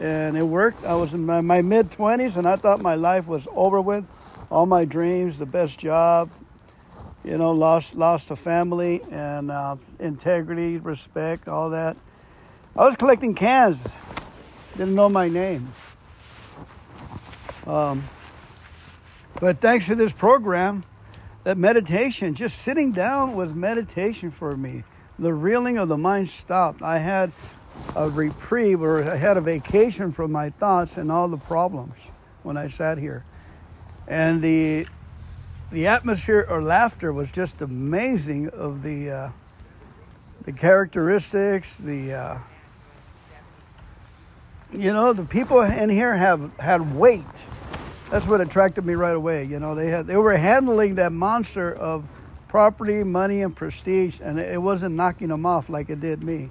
and 0.00 0.36
it 0.36 0.42
worked. 0.42 0.84
I 0.84 0.94
was 0.94 1.12
in 1.12 1.26
my, 1.26 1.40
my 1.40 1.60
mid 1.60 1.90
20s, 1.90 2.36
and 2.36 2.46
I 2.46 2.56
thought 2.56 2.80
my 2.80 2.94
life 2.94 3.26
was 3.26 3.46
over 3.54 3.80
with. 3.80 4.04
All 4.50 4.64
my 4.64 4.86
dreams, 4.86 5.38
the 5.38 5.46
best 5.46 5.78
job, 5.78 6.30
you 7.22 7.36
know, 7.36 7.52
lost 7.52 7.94
lost 7.94 8.30
a 8.30 8.36
family 8.36 9.02
and 9.10 9.50
uh, 9.50 9.76
integrity, 9.98 10.78
respect, 10.78 11.48
all 11.48 11.70
that. 11.70 11.98
I 12.74 12.86
was 12.86 12.96
collecting 12.96 13.34
cans. 13.34 13.78
Didn't 14.78 14.94
know 14.94 15.10
my 15.10 15.28
name. 15.28 15.70
Um, 17.66 18.04
but 19.38 19.60
thanks 19.60 19.86
to 19.86 19.94
this 19.94 20.12
program, 20.12 20.82
that 21.44 21.58
meditation, 21.58 22.34
just 22.34 22.62
sitting 22.62 22.92
down 22.92 23.34
was 23.34 23.52
meditation 23.52 24.30
for 24.30 24.56
me. 24.56 24.82
The 25.18 25.32
reeling 25.32 25.78
of 25.78 25.88
the 25.88 25.96
mind 25.96 26.28
stopped. 26.28 26.82
I 26.82 26.98
had 26.98 27.32
a 27.96 28.08
reprieve 28.08 28.82
or 28.82 29.10
I 29.10 29.16
had 29.16 29.36
a 29.36 29.40
vacation 29.40 30.12
from 30.12 30.32
my 30.32 30.50
thoughts 30.50 30.96
and 30.96 31.10
all 31.10 31.28
the 31.28 31.36
problems 31.36 31.94
when 32.42 32.56
I 32.56 32.68
sat 32.68 32.98
here. 32.98 33.24
And 34.06 34.42
the 34.42 34.86
the 35.70 35.86
atmosphere 35.86 36.46
or 36.48 36.62
laughter 36.62 37.12
was 37.12 37.30
just 37.30 37.60
amazing 37.60 38.48
of 38.50 38.82
the 38.82 39.10
uh, 39.10 39.30
the 40.44 40.52
characteristics, 40.52 41.68
the 41.80 42.14
uh, 42.14 42.38
you 44.72 44.92
know, 44.92 45.12
the 45.12 45.24
people 45.24 45.60
in 45.60 45.90
here 45.90 46.16
have 46.16 46.50
had 46.58 46.94
weight 46.94 47.24
that's 48.10 48.26
what 48.26 48.40
attracted 48.40 48.86
me 48.86 48.94
right 48.94 49.14
away. 49.14 49.44
You 49.44 49.60
know, 49.60 49.74
they 49.74 49.88
had 49.88 50.06
they 50.06 50.16
were 50.16 50.36
handling 50.36 50.94
that 50.96 51.12
monster 51.12 51.74
of 51.74 52.04
property, 52.48 53.04
money, 53.04 53.42
and 53.42 53.54
prestige, 53.54 54.20
and 54.22 54.38
it 54.38 54.60
wasn't 54.60 54.94
knocking 54.94 55.28
them 55.28 55.46
off 55.46 55.68
like 55.68 55.90
it 55.90 56.00
did 56.00 56.22
me. 56.22 56.50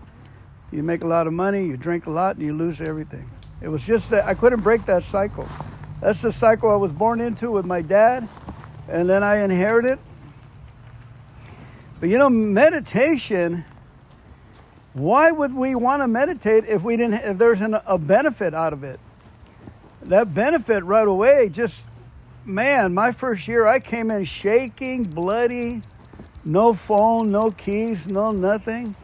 You 0.71 0.83
make 0.83 1.03
a 1.03 1.07
lot 1.07 1.27
of 1.27 1.33
money, 1.33 1.65
you 1.65 1.77
drink 1.77 2.05
a 2.05 2.11
lot, 2.11 2.35
and 2.35 2.45
you 2.45 2.53
lose 2.53 2.81
everything. 2.81 3.29
It 3.61 3.69
was 3.69 3.81
just 3.81 4.09
that 4.11 4.25
I 4.25 4.33
couldn't 4.33 4.61
break 4.61 4.85
that 4.85 5.03
cycle. 5.05 5.47
That's 6.01 6.21
the 6.21 6.31
cycle 6.31 6.69
I 6.69 6.75
was 6.75 6.91
born 6.91 7.21
into 7.21 7.51
with 7.51 7.65
my 7.65 7.81
dad, 7.81 8.27
and 8.87 9.09
then 9.09 9.23
I 9.23 9.43
inherited. 9.43 9.99
But 11.99 12.09
you 12.09 12.17
know, 12.17 12.29
meditation. 12.29 13.65
Why 14.93 15.31
would 15.31 15.53
we 15.53 15.75
want 15.75 16.01
to 16.01 16.07
meditate 16.07 16.65
if 16.65 16.81
we 16.81 16.97
didn't? 16.97 17.15
If 17.15 17.37
there's 17.37 17.61
an, 17.61 17.77
a 17.85 17.97
benefit 17.97 18.53
out 18.53 18.73
of 18.73 18.83
it? 18.83 18.99
that 20.09 20.33
benefit 20.33 20.83
right 20.83 21.07
away 21.07 21.49
just 21.49 21.79
man 22.47 22.93
my 22.93 23.11
first 23.11 23.45
year 23.45 23.67
i 23.67 23.77
came 23.77 24.09
in 24.09 24.23
shaking 24.23 25.03
bloody 25.03 25.81
no 26.45 26.73
phone 26.73 27.29
no 27.29 27.51
keys 27.51 27.97
no 28.05 28.31
nothing 28.31 28.95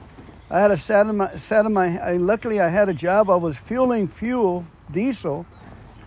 i 0.49 0.61
had 0.61 0.71
a 0.71 0.77
sat 0.77 1.07
in 1.07 1.17
my 1.17 1.37
sat 1.37 1.65
in 1.65 1.73
my 1.73 1.99
I, 2.01 2.15
luckily 2.15 2.61
i 2.61 2.69
had 2.69 2.87
a 2.87 2.93
job 2.93 3.29
i 3.29 3.35
was 3.35 3.57
fueling 3.57 4.07
fuel 4.07 4.65
diesel 4.93 5.45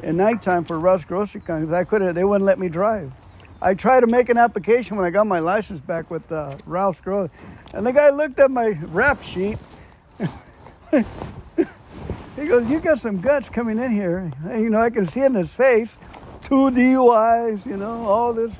at 0.02 0.14
nighttime 0.14 0.64
for 0.64 0.78
Russ 0.78 1.04
Grocery 1.04 1.40
Company 1.40 1.74
I 1.74 1.84
couldn't 1.84 2.14
they 2.14 2.24
wouldn't 2.24 2.46
let 2.46 2.58
me 2.58 2.68
drive 2.68 3.12
I 3.60 3.74
tried 3.74 4.00
to 4.00 4.06
make 4.06 4.28
an 4.28 4.36
application 4.36 4.96
when 4.96 5.06
I 5.06 5.10
got 5.10 5.26
my 5.26 5.38
license 5.38 5.80
back 5.80 6.10
with 6.10 6.30
uh, 6.30 6.56
Ralph's 6.66 7.00
Grocery 7.00 7.34
and 7.74 7.86
the 7.86 7.92
guy 7.92 8.10
looked 8.10 8.38
at 8.38 8.50
my 8.50 8.68
rap 8.68 9.22
sheet 9.22 9.58
He 12.36 12.46
goes, 12.46 12.68
"You 12.68 12.80
got 12.80 13.00
some 13.00 13.20
guts 13.20 13.48
coming 13.48 13.78
in 13.78 13.90
here." 13.90 14.30
And, 14.48 14.62
you 14.62 14.68
know, 14.68 14.80
I 14.80 14.90
can 14.90 15.08
see 15.08 15.20
it 15.20 15.26
in 15.26 15.34
his 15.34 15.50
face. 15.50 15.88
Two 16.46 16.70
DUIs, 16.70 17.66
you 17.66 17.76
know, 17.76 18.06
all 18.06 18.32
this 18.32 18.52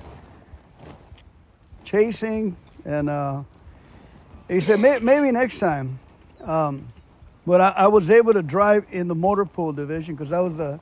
chasing, 1.85 2.57
and 2.85 3.09
uh, 3.09 3.45
he 4.49 4.59
said, 4.59 4.81
"May- 4.81 4.99
"Maybe 4.99 5.31
next 5.31 5.61
time." 5.61 6.01
Um, 6.43 6.89
but 7.47 7.61
I, 7.61 7.69
I 7.77 7.87
was 7.87 8.11
able 8.11 8.33
to 8.33 8.43
drive 8.43 8.87
in 8.91 9.07
the 9.07 9.15
motor 9.15 9.45
pool 9.45 9.73
division 9.73 10.17
because 10.17 10.33
I 10.33 10.41
was 10.41 10.59
a, 10.59 10.81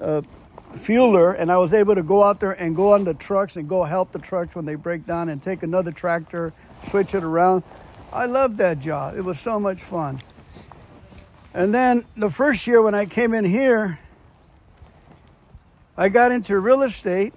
a 0.00 0.24
fueler, 0.78 1.38
and 1.38 1.52
I 1.52 1.58
was 1.58 1.72
able 1.72 1.94
to 1.94 2.02
go 2.02 2.24
out 2.24 2.40
there 2.40 2.60
and 2.60 2.74
go 2.74 2.92
on 2.94 3.04
the 3.04 3.14
trucks 3.14 3.54
and 3.54 3.68
go 3.68 3.84
help 3.84 4.10
the 4.10 4.18
trucks 4.18 4.56
when 4.56 4.64
they 4.64 4.74
break 4.74 5.06
down 5.06 5.28
and 5.28 5.40
take 5.40 5.62
another 5.62 5.92
tractor, 5.92 6.52
switch 6.90 7.14
it 7.14 7.22
around. 7.22 7.62
I 8.12 8.26
loved 8.26 8.58
that 8.58 8.80
job. 8.80 9.16
It 9.16 9.22
was 9.22 9.38
so 9.38 9.60
much 9.60 9.80
fun. 9.80 10.18
And 11.54 11.72
then 11.72 12.04
the 12.16 12.30
first 12.30 12.66
year 12.66 12.82
when 12.82 12.96
I 12.96 13.06
came 13.06 13.32
in 13.32 13.44
here, 13.44 14.00
I 15.98 16.10
got 16.10 16.30
into 16.30 16.58
real 16.60 16.82
estate 16.82 17.32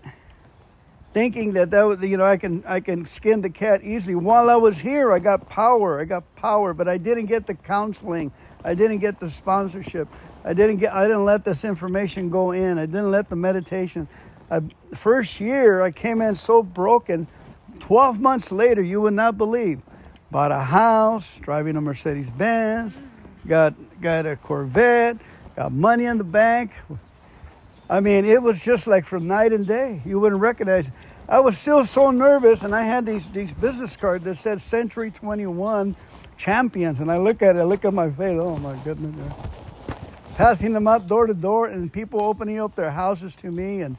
thinking 1.13 1.53
that 1.53 1.71
that 1.71 1.83
was 1.83 2.01
you 2.01 2.17
know 2.17 2.25
I 2.25 2.37
can 2.37 2.63
I 2.67 2.81
can 2.81 3.05
skin 3.05 3.41
the 3.41 3.49
cat 3.49 3.83
easily. 3.83 4.15
While 4.15 4.49
I 4.49 4.55
was 4.55 4.77
here, 4.77 5.11
I 5.11 5.19
got 5.19 5.47
power. 5.47 5.99
I 6.01 6.05
got 6.05 6.23
power, 6.35 6.73
but 6.73 6.87
I 6.87 6.97
didn't 6.97 7.27
get 7.27 7.47
the 7.47 7.53
counseling. 7.53 8.31
I 8.63 8.73
didn't 8.73 8.99
get 8.99 9.19
the 9.19 9.29
sponsorship. 9.29 10.09
I 10.43 10.53
didn't 10.53 10.77
get 10.77 10.93
I 10.93 11.07
didn't 11.07 11.25
let 11.25 11.45
this 11.45 11.63
information 11.63 12.29
go 12.29 12.51
in. 12.51 12.77
I 12.77 12.85
didn't 12.85 13.11
let 13.11 13.29
the 13.29 13.35
meditation. 13.37 14.07
I, 14.51 14.61
first 14.95 15.39
year 15.39 15.81
I 15.81 15.91
came 15.91 16.21
in 16.21 16.35
so 16.35 16.61
broken. 16.61 17.27
12 17.79 18.19
months 18.19 18.51
later, 18.51 18.81
you 18.81 18.99
would 19.01 19.13
not 19.13 19.37
believe. 19.37 19.79
Bought 20.31 20.51
a 20.51 20.59
house, 20.59 21.25
driving 21.41 21.77
a 21.77 21.81
Mercedes 21.81 22.29
Benz, 22.31 22.93
got 23.47 23.73
got 24.01 24.25
a 24.25 24.35
Corvette, 24.35 25.17
got 25.55 25.71
money 25.71 26.05
in 26.05 26.17
the 26.17 26.25
bank. 26.25 26.71
I 27.89 28.01
mean, 28.01 28.25
it 28.25 28.41
was 28.41 28.59
just 28.59 28.85
like 28.85 29.05
from 29.05 29.27
night 29.27 29.51
and 29.51 29.65
day. 29.65 30.01
You 30.05 30.19
wouldn't 30.19 30.41
recognize. 30.41 30.85
I 31.27 31.39
was 31.39 31.57
still 31.57 31.85
so 31.85 32.11
nervous, 32.11 32.61
and 32.61 32.75
I 32.75 32.83
had 32.83 33.05
these 33.05 33.27
these 33.31 33.51
business 33.51 33.95
cards 33.97 34.25
that 34.25 34.37
said 34.37 34.61
Century 34.61 35.11
21 35.11 35.95
Champions, 36.37 36.99
and 36.99 37.11
I 37.11 37.17
look 37.17 37.41
at 37.41 37.55
it, 37.55 37.59
I 37.59 37.63
look 37.63 37.85
at 37.85 37.93
my 37.93 38.09
face. 38.11 38.39
Oh 38.39 38.57
my 38.57 38.75
goodness! 38.83 39.15
Passing 40.35 40.73
them 40.73 40.87
out 40.87 41.07
door 41.07 41.25
to 41.27 41.33
door, 41.33 41.65
and 41.65 41.91
people 41.91 42.21
opening 42.21 42.59
up 42.59 42.75
their 42.75 42.91
houses 42.91 43.33
to 43.41 43.51
me, 43.51 43.81
and 43.81 43.97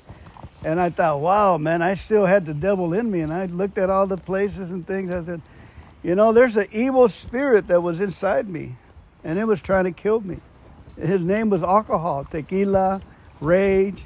and 0.63 0.81
I 0.81 0.91
thought, 0.91 1.21
wow, 1.21 1.57
man, 1.57 1.83
I 1.83 1.95
still 1.95 2.27
had 2.27 2.47
the 2.47 2.55
devil 2.55 2.93
in 2.93 3.11
me, 3.11 3.21
and 3.21 3.33
I 3.33 3.47
looked 3.47 3.79
at 3.79 3.91
all 3.91 4.07
the 4.07 4.19
places 4.19 4.71
and 4.71 4.87
things. 4.87 5.13
I 5.13 5.25
said, 5.25 5.41
You 6.03 6.15
know, 6.15 6.33
there's 6.33 6.57
an 6.57 6.69
evil 6.71 7.09
spirit 7.09 7.69
that 7.69 7.83
was 7.83 7.99
inside 7.99 8.49
me, 8.49 8.77
and 9.25 9.39
it 9.39 9.47
was 9.47 9.61
trying 9.61 9.85
to 9.85 9.93
kill 9.93 10.21
me. 10.21 10.39
His 11.01 11.21
name 11.21 11.49
was 11.51 11.63
alcohol, 11.63 12.27
tequila, 12.31 13.01
rage. 13.41 14.03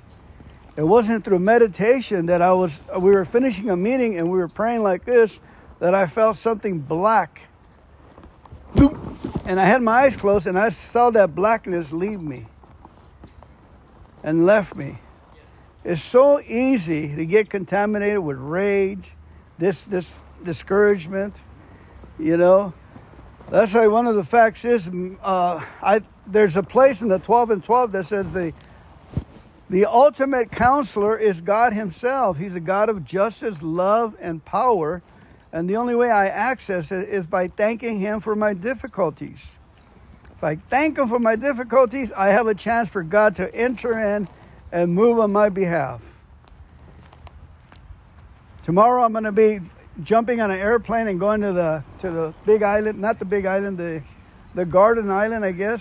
It 0.76 0.82
wasn't 0.82 1.24
through 1.24 1.38
meditation 1.38 2.26
that 2.26 2.42
I 2.42 2.52
was, 2.52 2.72
we 2.98 3.12
were 3.12 3.24
finishing 3.24 3.70
a 3.70 3.76
meeting 3.76 4.18
and 4.18 4.30
we 4.30 4.38
were 4.38 4.48
praying 4.48 4.82
like 4.82 5.04
this 5.04 5.32
that 5.78 5.94
I 5.94 6.06
felt 6.06 6.38
something 6.38 6.78
black. 6.78 7.40
And 9.46 9.60
I 9.60 9.64
had 9.66 9.82
my 9.82 10.04
eyes 10.04 10.16
closed 10.16 10.46
and 10.46 10.58
I 10.58 10.70
saw 10.70 11.10
that 11.10 11.34
blackness 11.34 11.92
leave 11.92 12.20
me 12.20 12.46
and 14.22 14.46
left 14.46 14.74
me. 14.74 14.98
It's 15.84 16.02
so 16.02 16.40
easy 16.40 17.14
to 17.14 17.26
get 17.26 17.50
contaminated 17.50 18.18
with 18.18 18.38
rage, 18.38 19.10
this 19.58 19.82
this 19.84 20.10
discouragement, 20.42 21.34
you 22.18 22.38
know. 22.38 22.72
That's 23.50 23.74
why 23.74 23.86
one 23.86 24.06
of 24.06 24.16
the 24.16 24.24
facts 24.24 24.64
is 24.64 24.88
uh, 25.22 25.62
I 25.82 26.00
there's 26.26 26.56
a 26.56 26.62
place 26.62 27.02
in 27.02 27.08
the 27.08 27.18
12 27.18 27.50
and 27.50 27.62
12 27.62 27.92
that 27.92 28.06
says 28.06 28.32
the 28.32 28.54
the 29.74 29.86
ultimate 29.86 30.52
counselor 30.52 31.18
is 31.18 31.40
God 31.40 31.72
Himself. 31.72 32.38
He's 32.38 32.54
a 32.54 32.60
God 32.60 32.88
of 32.88 33.04
justice, 33.04 33.60
love, 33.60 34.14
and 34.20 34.42
power. 34.44 35.02
And 35.52 35.68
the 35.68 35.78
only 35.78 35.96
way 35.96 36.12
I 36.12 36.28
access 36.28 36.92
it 36.92 37.08
is 37.08 37.26
by 37.26 37.48
thanking 37.48 37.98
Him 37.98 38.20
for 38.20 38.36
my 38.36 38.54
difficulties. 38.54 39.40
If 40.30 40.44
I 40.44 40.54
thank 40.70 40.96
Him 40.96 41.08
for 41.08 41.18
my 41.18 41.34
difficulties, 41.34 42.12
I 42.16 42.28
have 42.28 42.46
a 42.46 42.54
chance 42.54 42.88
for 42.88 43.02
God 43.02 43.34
to 43.34 43.52
enter 43.52 43.98
in 43.98 44.28
and 44.70 44.94
move 44.94 45.18
on 45.18 45.32
my 45.32 45.48
behalf. 45.48 46.00
Tomorrow 48.62 49.02
I'm 49.02 49.10
going 49.10 49.24
to 49.24 49.32
be 49.32 49.58
jumping 50.04 50.40
on 50.40 50.52
an 50.52 50.60
airplane 50.60 51.08
and 51.08 51.18
going 51.18 51.40
to 51.40 51.52
the 51.52 51.82
to 51.98 52.12
the 52.12 52.34
big 52.46 52.62
island, 52.62 53.00
not 53.00 53.18
the 53.18 53.24
big 53.24 53.44
island, 53.44 53.78
the 53.78 54.02
the 54.54 54.64
garden 54.64 55.10
island, 55.10 55.44
I 55.44 55.50
guess. 55.50 55.80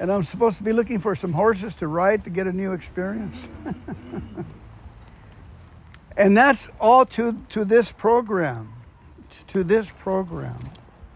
And 0.00 0.12
I'm 0.12 0.22
supposed 0.22 0.58
to 0.58 0.62
be 0.62 0.72
looking 0.72 1.00
for 1.00 1.16
some 1.16 1.32
horses 1.32 1.74
to 1.76 1.88
ride 1.88 2.24
to 2.24 2.30
get 2.30 2.46
a 2.46 2.52
new 2.52 2.72
experience. 2.72 3.48
and 6.16 6.36
that's 6.36 6.68
all 6.80 7.04
to 7.06 7.36
to 7.50 7.64
this 7.64 7.90
program 7.90 8.72
to 9.48 9.64
this 9.64 9.86
program. 10.00 10.56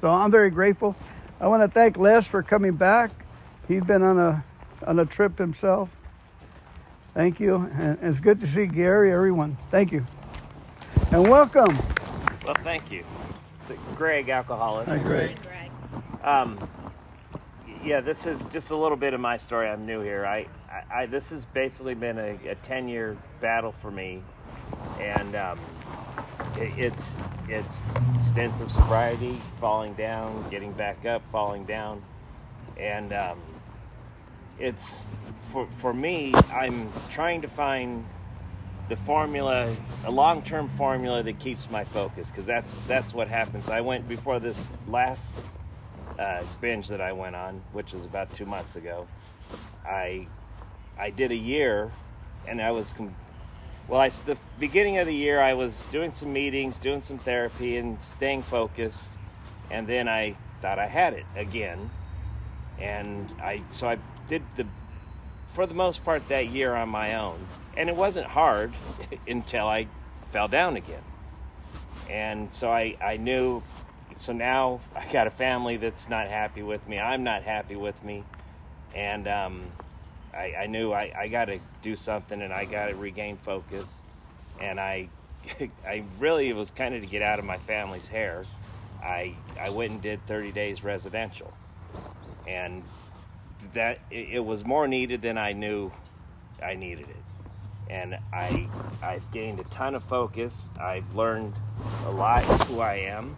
So 0.01 0.09
I'm 0.09 0.31
very 0.31 0.51
grateful. 0.51 0.97
I 1.41 1.49
want 1.49 1.63
to 1.63 1.69
thank 1.69 1.97
Les 1.97 2.27
for 2.27 2.43
coming 2.43 2.73
back. 2.73 3.11
He's 3.69 3.83
been 3.83 4.03
on 4.03 4.19
a 4.19 4.45
on 4.87 4.99
a 4.99 5.07
trip 5.07 5.39
himself. 5.39 5.89
Thank 7.15 7.41
you. 7.41 7.71
And 7.75 7.99
it's 8.03 8.21
good 8.21 8.41
to 8.41 8.47
see 8.47 8.67
Gary, 8.67 9.13
everyone. 9.13 9.57
Thank 9.71 9.93
you. 9.93 10.05
And 11.13 11.27
welcome. 11.27 11.79
Well, 12.45 12.57
thank 12.65 12.91
you. 12.91 13.05
Greg, 13.97 14.29
alcoholic. 14.29 14.89
Hi, 14.89 14.99
Greg. 14.99 15.39
Um, 16.25 16.59
yeah, 17.85 18.01
this 18.01 18.27
is 18.27 18.47
just 18.49 18.71
a 18.71 18.77
little 18.77 18.97
bit 18.97 19.15
of 19.15 19.21
my 19.21 19.39
story. 19.39 19.69
I'm 19.69 19.87
new 19.87 20.01
here. 20.01 20.25
I, 20.25 20.47
I, 20.71 21.03
I 21.03 21.07
this 21.07 21.31
has 21.31 21.45
basically 21.47 21.95
been 21.95 22.19
a, 22.19 22.39
a 22.49 22.55
10 22.57 22.89
year 22.89 23.17
battle 23.41 23.75
for 23.81 23.91
me. 23.91 24.23
And 25.01 25.35
um, 25.35 25.59
it's 26.57 27.17
it's 27.49 27.83
stints 28.21 28.61
of 28.61 28.71
sobriety, 28.71 29.41
falling 29.61 29.95
down, 29.95 30.49
getting 30.51 30.73
back 30.73 31.05
up, 31.05 31.23
falling 31.31 31.65
down, 31.65 32.03
and 32.77 33.13
um, 33.13 33.39
it's 34.59 35.07
for 35.51 35.69
for 35.79 35.93
me. 35.93 36.35
I'm 36.53 36.91
trying 37.11 37.43
to 37.43 37.49
find 37.49 38.07
the 38.89 38.97
formula, 38.97 39.75
a 40.05 40.11
long-term 40.11 40.71
formula 40.77 41.23
that 41.23 41.39
keeps 41.39 41.71
my 41.71 41.85
focus, 41.85 42.29
because 42.29 42.47
that's 42.47 42.77
that's 42.87 43.13
what 43.13 43.29
happens. 43.29 43.69
I 43.69 43.81
went 43.81 44.09
before 44.09 44.39
this 44.39 44.59
last 44.89 45.33
uh, 46.23 46.43
binge 46.61 46.89
that 46.89 47.01
I 47.01 47.13
went 47.13 47.35
on, 47.35 47.61
which 47.73 47.93
was 47.93 48.05
about 48.05 48.35
two 48.35 48.47
months 48.47 48.77
ago. 48.77 49.09
I 49.85 50.29
I 50.99 51.11
did 51.11 51.33
a 51.33 51.37
year, 51.37 51.91
and 52.47 52.63
I 52.63 52.71
was 52.71 52.93
com- 52.93 53.17
well, 53.89 54.01
I, 54.01 54.09
the 54.11 54.39
beginning 54.61 54.99
of 54.99 55.07
the 55.07 55.15
year, 55.15 55.41
I 55.41 55.55
was 55.55 55.85
doing 55.91 56.13
some 56.13 56.33
meetings, 56.33 56.79
doing 56.79 57.03
some 57.03 57.19
therapy, 57.19 57.77
and 57.77 58.01
staying 58.03 58.43
focused. 58.43 59.09
And 59.71 59.87
then 59.87 60.09
I 60.09 60.37
thought 60.61 60.79
I 60.79 60.87
had 60.87 61.15
it 61.15 61.27
again, 61.35 61.91
and 62.79 63.29
I 63.43 63.63
so 63.71 63.89
I 63.89 63.99
did 64.29 64.43
the 64.57 64.67
for 65.55 65.67
the 65.67 65.75
most 65.75 66.05
part 66.05 66.29
that 66.29 66.47
year 66.49 66.75
on 66.75 66.89
my 66.89 67.15
own, 67.15 67.45
and 67.77 67.89
it 67.89 67.97
wasn't 67.97 68.27
hard 68.27 68.73
until 69.27 69.67
I 69.67 69.89
fell 70.33 70.47
down 70.49 70.77
again. 70.77 71.03
And 72.09 72.55
so 72.55 72.71
I 72.71 72.97
I 73.03 73.17
knew. 73.17 73.63
So 74.23 74.33
now 74.33 74.81
I 74.95 75.13
got 75.13 75.27
a 75.27 75.33
family 75.33 75.79
that's 75.79 76.09
not 76.09 76.29
happy 76.29 76.63
with 76.63 76.87
me. 76.87 76.97
I'm 76.97 77.25
not 77.25 77.43
happy 77.43 77.75
with 77.75 78.01
me, 78.05 78.23
and 78.95 79.27
um, 79.27 79.65
I, 80.33 80.55
I 80.61 80.67
knew 80.67 80.93
I, 80.93 81.13
I 81.17 81.27
got 81.27 81.47
to 81.47 81.59
do 81.83 81.97
something 81.97 82.41
and 82.41 82.53
I 82.53 82.65
got 82.65 82.87
to 82.87 82.95
regain 82.95 83.37
focus. 83.37 83.87
And 84.61 84.79
I, 84.79 85.09
I 85.85 86.05
really 86.21 86.49
it 86.49 86.55
was 86.55 86.71
kind 86.71 86.95
of 86.95 87.01
to 87.01 87.07
get 87.09 87.23
out 87.23 87.41
of 87.41 87.45
my 87.45 87.59
family's 87.59 88.07
hair. 88.07 88.45
I, 89.03 89.35
I 89.61 89.71
went 89.71 89.91
and 89.91 90.03
did 90.03 90.25
30 90.29 90.53
days 90.53 90.85
residential. 90.85 91.53
And 92.47 92.85
that 93.75 93.99
it, 94.09 94.35
it 94.35 94.45
was 94.45 94.65
more 94.65 94.87
needed 94.87 95.23
than 95.23 95.37
I 95.37 95.53
knew 95.53 95.91
I 96.63 96.75
needed 96.75 97.09
it. 97.09 97.91
And 97.91 98.17
I, 98.33 98.69
I've 99.03 99.29
gained 99.33 99.59
a 99.59 99.65
ton 99.65 99.97
of 99.97 100.05
focus. 100.05 100.55
I've 100.81 101.13
learned 101.17 101.55
a 102.07 102.11
lot 102.13 102.45
who 102.67 102.79
I 102.79 102.99
am. 102.99 103.37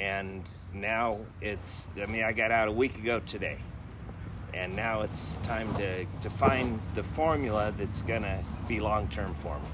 And 0.00 0.42
now 0.72 1.18
it's, 1.40 1.86
I 2.00 2.06
mean, 2.06 2.24
I 2.24 2.32
got 2.32 2.50
out 2.50 2.68
a 2.68 2.72
week 2.72 2.96
ago 2.96 3.20
today 3.20 3.58
and 4.54 4.74
now 4.74 5.02
it's 5.02 5.20
time 5.44 5.72
to, 5.76 6.04
to 6.22 6.30
find 6.30 6.80
the 6.94 7.02
formula 7.02 7.72
that's 7.76 8.02
going 8.02 8.22
to 8.22 8.40
be 8.66 8.80
long-term 8.80 9.34
for 9.42 9.54
me. 9.54 9.64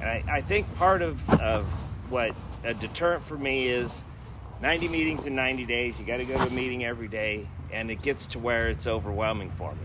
And 0.00 0.08
I, 0.08 0.24
I 0.28 0.40
think 0.42 0.72
part 0.76 1.02
of, 1.02 1.28
of 1.30 1.66
what 2.08 2.34
a 2.64 2.74
deterrent 2.74 3.24
for 3.26 3.36
me 3.36 3.68
is 3.68 3.90
90 4.60 4.88
meetings 4.88 5.26
in 5.26 5.34
90 5.34 5.66
days. 5.66 5.98
You 5.98 6.04
got 6.04 6.18
to 6.18 6.24
go 6.24 6.36
to 6.36 6.46
a 6.46 6.50
meeting 6.50 6.84
every 6.84 7.08
day, 7.08 7.46
and 7.72 7.90
it 7.90 8.02
gets 8.02 8.26
to 8.28 8.38
where 8.38 8.68
it's 8.68 8.86
overwhelming 8.86 9.50
for 9.52 9.72
me. 9.72 9.78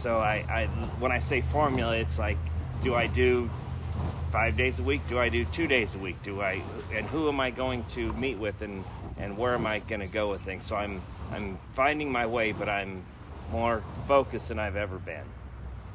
So 0.00 0.18
I, 0.18 0.44
I 0.48 0.66
when 0.98 1.12
I 1.12 1.20
say 1.20 1.42
formula, 1.52 1.96
it's 1.96 2.18
like, 2.18 2.38
do 2.82 2.94
I 2.94 3.06
do 3.06 3.50
five 4.30 4.56
days 4.56 4.78
a 4.78 4.82
week? 4.82 5.00
Do 5.08 5.18
I 5.18 5.28
do 5.28 5.44
two 5.46 5.66
days 5.66 5.94
a 5.94 5.98
week? 5.98 6.22
Do 6.22 6.40
I 6.40 6.62
and 6.92 7.06
who 7.06 7.28
am 7.28 7.40
I 7.40 7.50
going 7.50 7.84
to 7.94 8.12
meet 8.14 8.38
with, 8.38 8.60
and 8.62 8.84
and 9.18 9.36
where 9.36 9.54
am 9.54 9.66
I 9.66 9.80
going 9.80 10.00
to 10.00 10.06
go 10.06 10.30
with 10.30 10.42
things? 10.42 10.66
So 10.66 10.76
I'm 10.76 11.00
I'm 11.32 11.58
finding 11.74 12.10
my 12.10 12.26
way, 12.26 12.52
but 12.52 12.68
I'm 12.68 13.02
more 13.50 13.82
focused 14.08 14.48
than 14.48 14.58
I've 14.58 14.76
ever 14.76 14.98
been. 14.98 15.24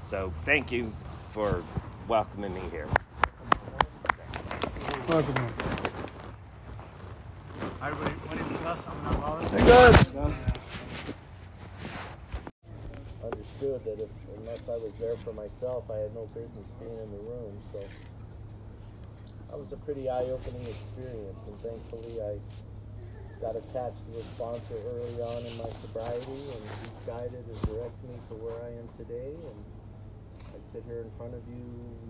So 0.09 0.34
thank 0.45 0.71
you 0.71 0.93
for 1.34 1.63
welcoming 2.07 2.53
me 2.53 2.61
here. 2.71 2.88
Welcome. 5.07 5.35
Hi, 7.79 7.89
everybody. 7.89 8.15
My 8.27 8.34
name 8.35 8.53
is 8.53 8.57
Gus. 8.57 8.79
I'm 8.88 8.97
an. 9.07 9.49
Hey, 9.49 9.59
Gus. 9.59 10.13
Understood 13.23 13.84
that 13.85 13.99
if, 13.99 14.09
unless 14.38 14.61
I 14.69 14.77
was 14.77 14.93
there 14.99 15.18
for 15.18 15.34
myself, 15.34 15.89
I 15.89 15.97
had 15.97 16.14
no 16.14 16.30
business 16.34 16.69
being 16.80 16.97
in 16.97 17.11
the 17.11 17.23
room. 17.23 17.57
So 17.73 17.80
that 19.49 19.59
was 19.59 19.72
a 19.72 19.77
pretty 19.77 20.09
eye-opening 20.09 20.68
experience, 20.68 21.39
and 21.47 21.59
thankfully 21.61 22.22
I 22.22 22.38
got 23.39 23.55
attached 23.55 24.01
to 24.11 24.18
a 24.18 24.23
sponsor 24.35 24.76
early 24.97 25.22
on 25.22 25.45
in 25.45 25.57
my 25.57 25.69
sobriety, 25.81 26.41
and 26.51 26.61
he 26.61 26.88
guided 27.05 27.45
and 27.45 27.61
directed 27.69 28.09
me 28.09 28.18
to 28.30 28.35
where 28.41 28.57
I 28.65 28.73
am 28.76 28.89
today. 28.97 29.34
And 29.38 29.59
I 30.51 30.57
sit 30.73 30.84
here 30.88 31.01
in 31.01 31.11
front 31.18 31.34
of 31.35 31.45
you 31.47 31.64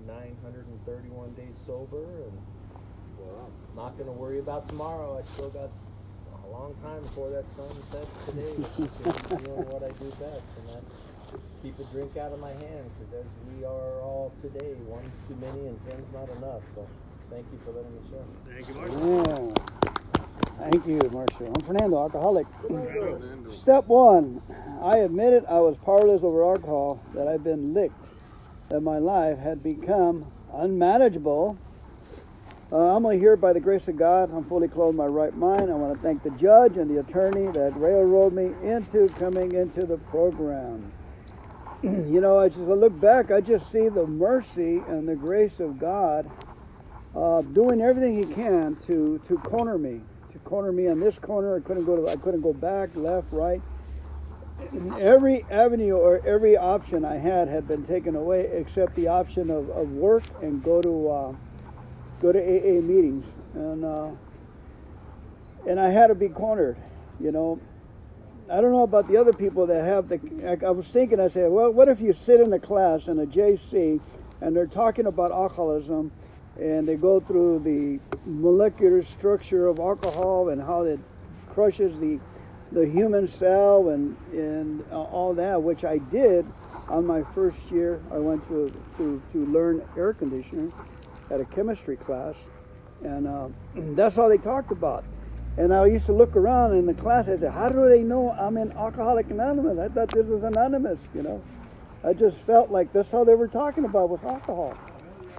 931 0.08 1.34
days 1.34 1.54
sober, 1.66 2.04
and 2.26 2.36
well, 3.20 3.52
I'm 3.52 3.76
not 3.76 3.98
going 3.98 4.08
to 4.08 4.16
worry 4.16 4.40
about 4.40 4.68
tomorrow. 4.70 5.20
I 5.20 5.34
still 5.34 5.50
got 5.50 5.70
a 6.46 6.50
long 6.50 6.74
time 6.82 7.02
before 7.04 7.30
that 7.30 7.46
sun 7.58 7.76
sets 7.92 8.08
today. 8.26 8.56
Doing 9.44 9.68
what 9.68 9.84
I 9.84 9.90
do 10.00 10.10
best, 10.16 10.48
and 10.58 10.70
that's 10.70 10.96
keep 11.62 11.78
a 11.80 11.84
drink 11.94 12.18
out 12.18 12.32
of 12.34 12.40
my 12.40 12.52
hand, 12.52 12.92
because 13.00 13.26
as 13.26 13.26
we 13.54 13.66
are 13.66 14.02
all 14.02 14.32
today, 14.42 14.74
one's 14.88 15.16
too 15.28 15.36
many 15.42 15.68
and 15.68 15.80
ten's 15.90 16.12
not 16.14 16.30
enough. 16.38 16.62
So 16.76 16.88
thank 17.30 17.46
you 17.52 17.60
for 17.66 17.72
letting 17.72 17.94
me 17.94 18.02
share. 18.10 18.26
Thank 18.54 18.68
you, 18.68 18.74
Mark. 18.76 19.56
Yeah. 19.56 19.64
Thank 20.58 20.88
you, 20.88 21.00
Marshall. 21.12 21.54
I'm 21.56 21.62
Fernando, 21.66 21.98
alcoholic. 21.98 22.48
Step 23.52 23.88
one, 23.88 24.42
I 24.82 24.98
admitted 24.98 25.46
I 25.48 25.60
was 25.60 25.78
powerless 25.78 26.24
over 26.24 26.44
alcohol, 26.44 27.02
that 27.14 27.28
I've 27.28 27.44
been 27.44 27.74
licked, 27.74 28.06
that 28.70 28.82
my 28.82 28.98
life 28.98 29.38
had 29.38 29.62
become 29.62 30.26
unmanageable. 30.54 31.58
Uh, 32.72 32.96
I'm 32.96 33.06
only 33.06 33.20
here 33.20 33.38
by 33.38 33.54
the 33.54 33.60
grace 33.60 33.88
of 33.88 33.98
God. 33.98 34.32
I'm 34.34 34.44
fully 34.46 34.68
clothed 34.68 34.94
in 34.94 34.98
my 34.98 35.06
right 35.06 35.36
mind. 35.38 35.72
I 35.72 35.76
want 35.76 35.96
to 35.96 36.02
thank 36.02 36.24
the 36.24 36.32
judge 36.32 36.78
and 36.78 36.90
the 36.90 37.00
attorney 37.00 37.52
that 37.52 37.78
railroaded 37.78 38.34
me 38.34 38.68
into 38.68 39.08
coming 39.20 39.54
into 39.54 39.86
the 39.86 39.98
program. 39.98 40.92
you 41.84 42.22
know, 42.22 42.40
as 42.40 42.58
I 42.58 42.62
look 42.62 43.00
back, 43.00 43.30
I 43.30 43.40
just 43.40 43.72
see 43.72 43.88
the 43.88 44.08
mercy 44.08 44.82
and 44.88 45.08
the 45.08 45.16
grace 45.16 45.60
of 45.60 45.78
God 45.78 46.30
uh, 47.16 47.42
doing 47.42 47.82
everything 47.82 48.18
He 48.18 48.34
can 48.34 48.76
to, 48.88 49.22
to 49.28 49.38
corner 49.38 49.78
me, 49.78 50.02
to 50.32 50.40
corner 50.40 50.72
me 50.72 50.88
on 50.88 51.00
this 51.00 51.20
corner. 51.20 51.56
I 51.56 51.60
couldn't 51.60 51.86
go 51.86 51.96
to. 51.96 52.12
I 52.12 52.16
couldn't 52.16 52.42
go 52.42 52.54
back, 52.54 52.90
left, 52.96 53.28
right. 53.32 53.62
Every 54.98 55.46
avenue 55.52 55.96
or 55.96 56.20
every 56.26 56.58
option 56.58 57.06
I 57.06 57.18
had 57.18 57.48
had 57.48 57.68
been 57.68 57.84
taken 57.86 58.16
away, 58.16 58.50
except 58.54 58.96
the 58.96 59.08
option 59.08 59.52
of, 59.52 59.70
of 59.70 59.92
work 59.92 60.24
and 60.42 60.64
go 60.64 60.82
to 60.82 61.10
uh, 61.10 61.36
go 62.20 62.32
to 62.32 62.40
AA 62.40 62.82
meetings, 62.82 63.28
and 63.54 63.86
uh, 63.86 64.10
and 65.68 65.80
I 65.80 65.90
had 65.90 66.08
to 66.08 66.16
be 66.16 66.30
cornered. 66.30 66.78
You 67.20 67.32
know, 67.32 67.60
I 68.50 68.62
don't 68.62 68.72
know 68.72 68.84
about 68.84 69.10
the 69.10 69.18
other 69.18 69.34
people 69.34 69.68
that 69.68 69.84
have 69.84 70.08
the. 70.08 70.58
I, 70.66 70.72
was 70.72 70.88
thinking, 70.88 71.20
I 71.20 71.28
said, 71.28 71.52
well, 71.52 71.70
what 71.72 71.90
if 71.90 72.00
you 72.00 72.14
sit 72.14 72.40
in 72.40 72.54
a 72.54 72.60
class 72.60 73.08
in 73.08 73.20
a 73.20 73.26
JC, 73.26 74.00
and 74.40 74.56
they're 74.56 74.66
talking 74.66 75.06
about 75.08 75.32
alcoholism, 75.32 76.12
and 76.58 76.88
they 76.88 76.96
go 76.96 77.20
through 77.20 77.60
the 77.60 78.00
molecular 78.26 79.04
structure 79.04 79.68
of 79.68 79.80
alcohol 79.80 80.50
and 80.50 80.62
how 80.62 80.84
it 80.84 81.00
crushes 81.50 82.00
the 82.00 82.20
the 82.72 82.86
human 82.88 83.28
cell 83.28 83.90
and 83.90 84.16
and 84.32 84.86
uh, 84.92 85.02
all 85.02 85.34
that, 85.34 85.62
which 85.62 85.84
I 85.84 85.98
did 85.98 86.46
on 86.88 87.06
my 87.06 87.24
first 87.36 87.60
year. 87.70 88.02
I 88.14 88.18
went 88.18 88.48
to 88.48 88.72
to, 88.98 89.22
to 89.34 89.46
learn 89.48 89.84
air 89.98 90.14
conditioning 90.14 90.72
at 91.32 91.42
a 91.42 91.46
chemistry 91.46 91.98
class, 91.98 92.36
and 93.04 93.28
uh, 93.28 93.50
that's 93.76 94.18
all 94.18 94.30
they 94.30 94.38
talked 94.38 94.72
about. 94.72 95.04
And 95.58 95.74
I 95.74 95.86
used 95.88 96.06
to 96.06 96.14
look 96.14 96.36
around 96.36 96.78
in 96.78 96.86
the 96.86 96.94
class. 96.94 97.28
I 97.28 97.38
said, 97.38 97.52
"How 97.52 97.70
do 97.70 97.90
they 97.90 98.04
know 98.04 98.32
I'm 98.32 98.58
in 98.58 98.72
Alcoholic 98.74 99.30
Anonymous? 99.32 99.80
I 99.80 99.88
thought 99.88 100.14
this 100.14 100.28
was 100.28 100.44
anonymous." 100.44 101.08
You 101.16 101.24
know, 101.24 101.42
I 102.04 102.14
just 102.14 102.40
felt 102.42 102.70
like 102.70 102.94
that's 102.94 103.14
all 103.14 103.26
they 103.26 103.36
were 103.36 103.48
talking 103.48 103.86
about 103.86 104.10
was 104.10 104.24
alcohol. 104.24 104.78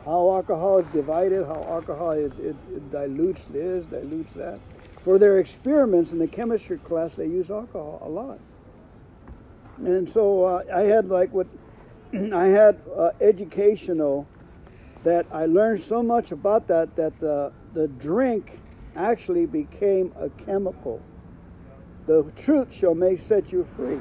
How 0.05 0.31
alcohol 0.35 0.78
is 0.78 0.89
divided, 0.89 1.47
how 1.47 1.65
alcohol 1.69 2.12
it, 2.12 2.32
it, 2.39 2.57
it 2.74 2.90
dilutes 2.90 3.47
this, 3.47 3.85
dilutes 3.86 4.32
that 4.32 4.59
for 5.05 5.19
their 5.19 5.39
experiments 5.39 6.12
in 6.12 6.19
the 6.19 6.27
chemistry 6.27 6.78
class, 6.78 7.15
they 7.15 7.27
use 7.27 7.51
alcohol 7.51 7.99
a 8.03 8.09
lot. 8.09 8.39
And 9.78 10.11
so 10.11 10.45
uh, 10.45 10.62
I 10.74 10.82
had 10.82 11.09
like 11.09 11.32
what 11.32 11.47
I 12.35 12.47
had 12.47 12.78
uh, 12.97 13.11
educational 13.20 14.27
that 15.05 15.27
I 15.32 15.47
learned 15.47 15.82
so 15.82 16.03
much 16.03 16.32
about 16.32 16.66
that 16.69 16.97
that 16.97 17.19
the 17.20 17.53
the 17.74 17.86
drink 17.86 18.59
actually 18.98 19.46
became 19.46 20.12
a 20.18 20.28
chemical. 20.44 21.00
The 22.06 22.30
truth 22.36 22.72
shall 22.72 22.94
may 22.94 23.16
set 23.16 23.52
you 23.52 23.66
free. 23.76 24.00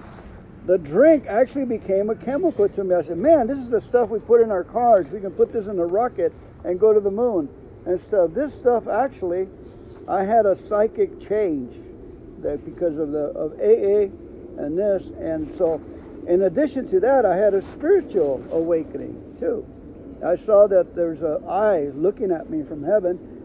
The 0.66 0.78
drink 0.78 1.26
actually 1.28 1.66
became 1.66 2.10
a 2.10 2.16
chemical 2.16 2.68
to 2.68 2.84
me. 2.84 2.96
I 2.96 3.02
said, 3.02 3.18
man, 3.18 3.48
this 3.48 3.58
is 3.58 3.70
the 3.70 3.80
stuff 3.80 4.10
we 4.10 4.20
put 4.20 4.42
in 4.42 4.52
our 4.52 4.64
cars. 4.64 5.10
We 5.10 5.22
can 5.22 5.32
put 5.32 5.54
this 5.54 5.68
in 5.68 5.80
a 5.80 5.86
rocket 5.86 6.34
and 6.66 6.80
go 6.80 6.94
to 6.94 7.00
the 7.00 7.12
moon 7.12 7.48
and 7.86 8.00
stuff. 8.00 8.32
This 8.34 8.54
stuff 8.54 8.88
actually 8.88 9.48
I 10.08 10.24
had 10.24 10.46
a 10.46 10.56
psychic 10.56 11.20
change 11.20 11.76
that 12.42 12.64
because 12.64 12.98
of 12.98 13.12
the 13.12 13.26
of 13.36 13.54
AA 13.60 14.10
and 14.62 14.78
this, 14.78 15.10
and 15.20 15.54
so 15.56 15.82
in 16.28 16.44
addition 16.44 16.88
to 16.90 17.00
that, 17.02 17.26
I 17.26 17.36
had 17.36 17.54
a 17.54 17.62
spiritual 17.62 18.44
awakening 18.52 19.36
too. 19.38 19.66
I 20.26 20.36
saw 20.36 20.68
that 20.68 20.96
there's 20.96 21.22
a 21.22 21.42
eye 21.48 21.92
looking 21.94 22.32
at 22.32 22.50
me 22.50 22.64
from 22.64 22.84
heaven, 22.84 23.37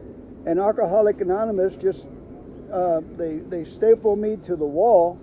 and 0.47 0.59
Alcoholic 0.59 1.21
Anonymous 1.21 1.77
just 1.77 2.07
uh, 2.73 3.01
they 3.17 3.37
they 3.37 3.65
stapled 3.65 4.19
me 4.19 4.37
to 4.47 4.57
the 4.57 4.65
wall, 4.65 5.21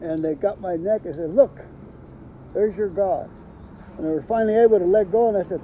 and 0.00 0.18
they 0.18 0.34
got 0.34 0.60
my 0.60 0.76
neck 0.76 1.04
and 1.04 1.14
said, 1.14 1.34
"Look, 1.34 1.60
there's 2.52 2.76
your 2.76 2.88
God," 2.88 3.30
and 3.96 4.06
they 4.06 4.10
were 4.10 4.22
finally 4.22 4.56
able 4.56 4.78
to 4.78 4.84
let 4.84 5.10
go, 5.10 5.28
and 5.28 5.36
I 5.36 5.42
said, 5.42 5.60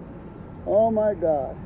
"Oh 0.66 0.91
my 0.91 1.15
God." 1.15 1.57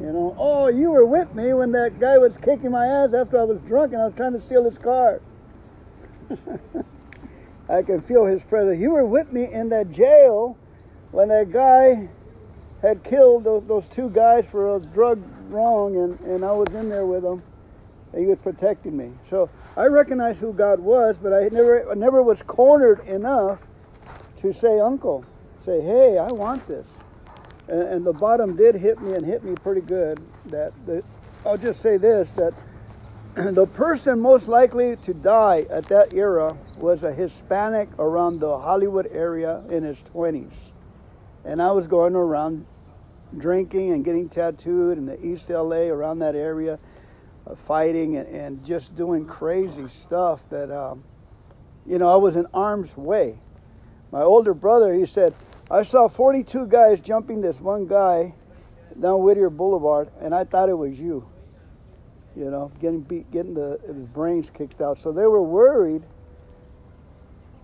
You 0.00 0.12
know, 0.12 0.36
oh, 0.38 0.68
you 0.68 0.90
were 0.90 1.06
with 1.06 1.34
me 1.34 1.54
when 1.54 1.72
that 1.72 1.98
guy 1.98 2.18
was 2.18 2.36
kicking 2.36 2.70
my 2.70 2.86
ass 2.86 3.14
after 3.14 3.40
I 3.40 3.44
was 3.44 3.58
drunk 3.62 3.94
and 3.94 4.02
I 4.02 4.04
was 4.04 4.14
trying 4.14 4.32
to 4.32 4.40
steal 4.40 4.62
his 4.64 4.76
car. 4.76 5.22
I 7.68 7.82
can 7.82 8.02
feel 8.02 8.26
his 8.26 8.44
presence. 8.44 8.78
You 8.78 8.90
were 8.90 9.06
with 9.06 9.32
me 9.32 9.50
in 9.50 9.70
that 9.70 9.90
jail 9.90 10.58
when 11.12 11.28
that 11.28 11.50
guy 11.50 12.10
had 12.82 13.02
killed 13.04 13.44
those, 13.44 13.64
those 13.66 13.88
two 13.88 14.10
guys 14.10 14.46
for 14.46 14.76
a 14.76 14.80
drug 14.80 15.22
wrong, 15.50 15.96
and, 15.96 16.20
and 16.20 16.44
I 16.44 16.52
was 16.52 16.74
in 16.74 16.88
there 16.88 17.06
with 17.06 17.24
him. 17.24 17.42
And 18.12 18.22
he 18.22 18.26
was 18.26 18.38
protecting 18.38 18.96
me. 18.96 19.12
So 19.28 19.50
I 19.76 19.86
recognized 19.86 20.38
who 20.38 20.52
God 20.52 20.80
was, 20.80 21.16
but 21.20 21.32
I 21.32 21.48
never, 21.48 21.94
never 21.94 22.22
was 22.22 22.42
cornered 22.42 23.00
enough 23.06 23.62
to 24.38 24.52
say, 24.52 24.80
Uncle, 24.80 25.24
say, 25.58 25.80
hey, 25.80 26.18
I 26.18 26.28
want 26.28 26.66
this 26.68 26.86
and, 27.68 27.82
and 27.82 28.04
the 28.04 28.12
bottom 28.12 28.56
did 28.56 28.74
hit 28.74 29.00
me 29.00 29.14
and 29.14 29.24
hit 29.24 29.42
me 29.44 29.54
pretty 29.62 29.80
good. 29.80 30.20
That 30.46 30.72
the, 30.86 31.02
I'll 31.44 31.58
just 31.58 31.80
say 31.80 31.96
this: 31.96 32.32
that 32.32 32.54
the 33.54 33.66
person 33.66 34.20
most 34.20 34.48
likely 34.48 34.96
to 34.96 35.14
die 35.14 35.66
at 35.70 35.84
that 35.86 36.14
era 36.14 36.56
was 36.78 37.02
a 37.02 37.12
Hispanic 37.12 37.88
around 37.98 38.40
the 38.40 38.58
Hollywood 38.58 39.08
area 39.12 39.62
in 39.70 39.82
his 39.82 39.98
20s. 40.14 40.54
And 41.44 41.62
I 41.62 41.70
was 41.72 41.86
going 41.86 42.14
around 42.14 42.66
drinking 43.38 43.92
and 43.92 44.04
getting 44.04 44.28
tattooed 44.28 44.98
in 44.98 45.06
the 45.06 45.24
East 45.24 45.50
LA 45.50 45.88
around 45.88 46.18
that 46.20 46.34
area, 46.34 46.78
uh, 47.46 47.54
fighting 47.54 48.16
and, 48.16 48.28
and, 48.28 48.64
just 48.64 48.96
doing 48.96 49.24
crazy 49.24 49.86
stuff 49.88 50.40
that, 50.50 50.70
um, 50.70 51.04
you 51.86 51.98
know, 51.98 52.08
I 52.08 52.16
was 52.16 52.36
in 52.36 52.46
arm's 52.52 52.96
way. 52.96 53.38
My 54.10 54.22
older 54.22 54.54
brother, 54.54 54.92
he 54.94 55.06
said, 55.06 55.34
I 55.70 55.82
saw 55.82 56.08
42 56.08 56.66
guys 56.66 57.00
jumping 57.00 57.40
this 57.40 57.60
one 57.60 57.86
guy 57.86 58.34
down 59.00 59.22
Whittier 59.22 59.50
Boulevard, 59.50 60.10
and 60.20 60.34
I 60.34 60.44
thought 60.44 60.68
it 60.68 60.78
was 60.78 60.98
you. 60.98 61.28
You 62.36 62.50
know, 62.50 62.70
getting 62.80 63.00
beat, 63.00 63.30
getting 63.30 63.54
the 63.54 63.80
his 63.86 64.06
brains 64.08 64.50
kicked 64.50 64.80
out. 64.80 64.98
So 64.98 65.10
they 65.10 65.26
were 65.26 65.42
worried. 65.42 66.04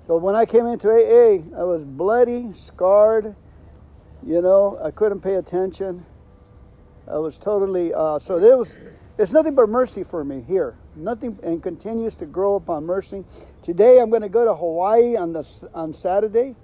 So 0.06 0.16
when 0.16 0.34
I 0.34 0.46
came 0.46 0.66
into 0.66 0.88
AA, 0.88 1.42
I 1.58 1.62
was 1.62 1.84
bloody, 1.84 2.52
scarred. 2.52 3.36
You 4.24 4.40
know, 4.40 4.78
I 4.82 4.90
couldn't 4.90 5.20
pay 5.20 5.34
attention. 5.34 6.04
I 7.08 7.18
was 7.18 7.38
totally. 7.38 7.92
Uh, 7.92 8.18
so 8.18 8.38
there 8.38 8.56
was. 8.56 8.78
It's 9.18 9.32
nothing 9.32 9.54
but 9.54 9.68
mercy 9.68 10.04
for 10.04 10.24
me 10.24 10.42
here. 10.46 10.76
Nothing, 10.96 11.38
and 11.42 11.62
continues 11.62 12.16
to 12.16 12.26
grow 12.26 12.54
upon 12.54 12.84
mercy. 12.86 13.24
Today, 13.62 14.00
I'm 14.00 14.10
going 14.10 14.22
to 14.22 14.28
go 14.28 14.44
to 14.44 14.54
Hawaii 14.54 15.16
on 15.16 15.32
the 15.32 15.68
on 15.74 15.92
Saturday 15.92 16.54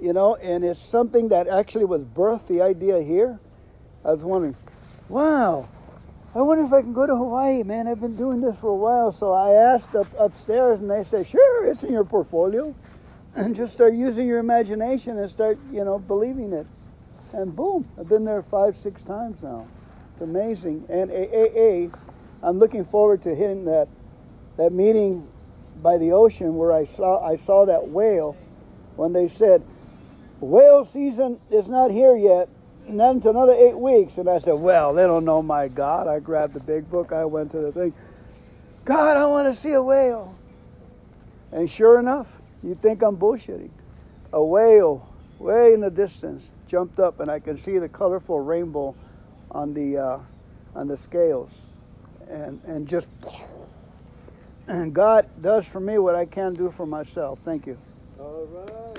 you 0.00 0.12
know, 0.12 0.34
and 0.36 0.64
it's 0.64 0.80
something 0.80 1.28
that 1.28 1.46
actually 1.46 1.84
was 1.84 2.02
birthed, 2.02 2.46
the 2.46 2.62
idea 2.62 3.02
here. 3.02 3.38
I 4.04 4.12
was 4.12 4.24
wondering, 4.24 4.56
wow, 5.08 5.68
I 6.34 6.40
wonder 6.40 6.64
if 6.64 6.72
I 6.72 6.80
can 6.80 6.94
go 6.94 7.06
to 7.06 7.14
Hawaii, 7.14 7.62
man. 7.62 7.86
I've 7.86 8.00
been 8.00 8.16
doing 8.16 8.40
this 8.40 8.56
for 8.58 8.68
a 8.68 8.74
while. 8.74 9.12
So 9.12 9.32
I 9.32 9.52
asked 9.52 9.94
up, 9.94 10.06
upstairs, 10.18 10.80
and 10.80 10.90
they 10.90 11.04
said, 11.04 11.26
sure, 11.26 11.66
it's 11.66 11.82
in 11.82 11.92
your 11.92 12.04
portfolio. 12.04 12.74
And 13.34 13.54
just 13.54 13.72
start 13.74 13.94
using 13.94 14.26
your 14.26 14.38
imagination 14.38 15.18
and 15.18 15.30
start, 15.30 15.58
you 15.72 15.84
know, 15.84 15.98
believing 15.98 16.52
it. 16.52 16.66
And 17.32 17.54
boom, 17.54 17.88
I've 17.98 18.08
been 18.08 18.24
there 18.24 18.42
five, 18.42 18.76
six 18.76 19.02
times 19.02 19.42
now. 19.42 19.68
It's 20.12 20.22
amazing. 20.22 20.84
And 20.88 21.10
AAA, 21.10 21.96
I'm 22.42 22.58
looking 22.58 22.84
forward 22.84 23.22
to 23.22 23.34
hitting 23.34 23.64
that 23.66 23.88
that 24.56 24.72
meeting 24.72 25.26
by 25.82 25.96
the 25.96 26.12
ocean 26.12 26.56
where 26.56 26.72
I 26.72 26.84
saw 26.84 27.24
I 27.24 27.36
saw 27.36 27.64
that 27.66 27.88
whale 27.88 28.36
when 28.96 29.12
they 29.12 29.28
said, 29.28 29.62
whale 30.40 30.84
season 30.84 31.40
is 31.50 31.68
not 31.68 31.90
here 31.90 32.16
yet, 32.16 32.48
not 32.88 33.14
until 33.14 33.30
another 33.30 33.54
eight 33.54 33.78
weeks. 33.78 34.18
And 34.18 34.28
I 34.28 34.38
said, 34.38 34.54
well, 34.54 34.92
they 34.92 35.06
don't 35.06 35.24
know 35.24 35.42
my 35.42 35.68
God. 35.68 36.08
I 36.08 36.18
grabbed 36.18 36.54
the 36.54 36.60
big 36.60 36.90
book. 36.90 37.12
I 37.12 37.24
went 37.24 37.52
to 37.52 37.58
the 37.58 37.72
thing. 37.72 37.94
God, 38.84 39.16
I 39.16 39.26
want 39.26 39.52
to 39.52 39.58
see 39.58 39.72
a 39.72 39.82
whale. 39.82 40.36
And 41.52 41.70
sure 41.70 41.98
enough, 41.98 42.39
you 42.62 42.74
think 42.74 43.02
I'm 43.02 43.16
bullshitting. 43.16 43.70
A 44.32 44.44
whale, 44.44 45.08
way 45.38 45.72
in 45.72 45.80
the 45.80 45.90
distance, 45.90 46.50
jumped 46.66 47.00
up, 47.00 47.20
and 47.20 47.30
I 47.30 47.40
could 47.40 47.58
see 47.58 47.78
the 47.78 47.88
colorful 47.88 48.40
rainbow 48.40 48.94
on 49.50 49.74
the 49.74 49.98
uh, 49.98 50.18
on 50.74 50.86
the 50.86 50.96
scales, 50.96 51.50
and 52.28 52.60
and 52.66 52.86
just. 52.86 53.08
And 54.68 54.94
God 54.94 55.26
does 55.42 55.66
for 55.66 55.80
me 55.80 55.98
what 55.98 56.14
I 56.14 56.24
can't 56.24 56.56
do 56.56 56.70
for 56.70 56.86
myself. 56.86 57.40
Thank 57.44 57.66
you. 57.66 57.76
All 58.20 58.46
right. 58.46 58.94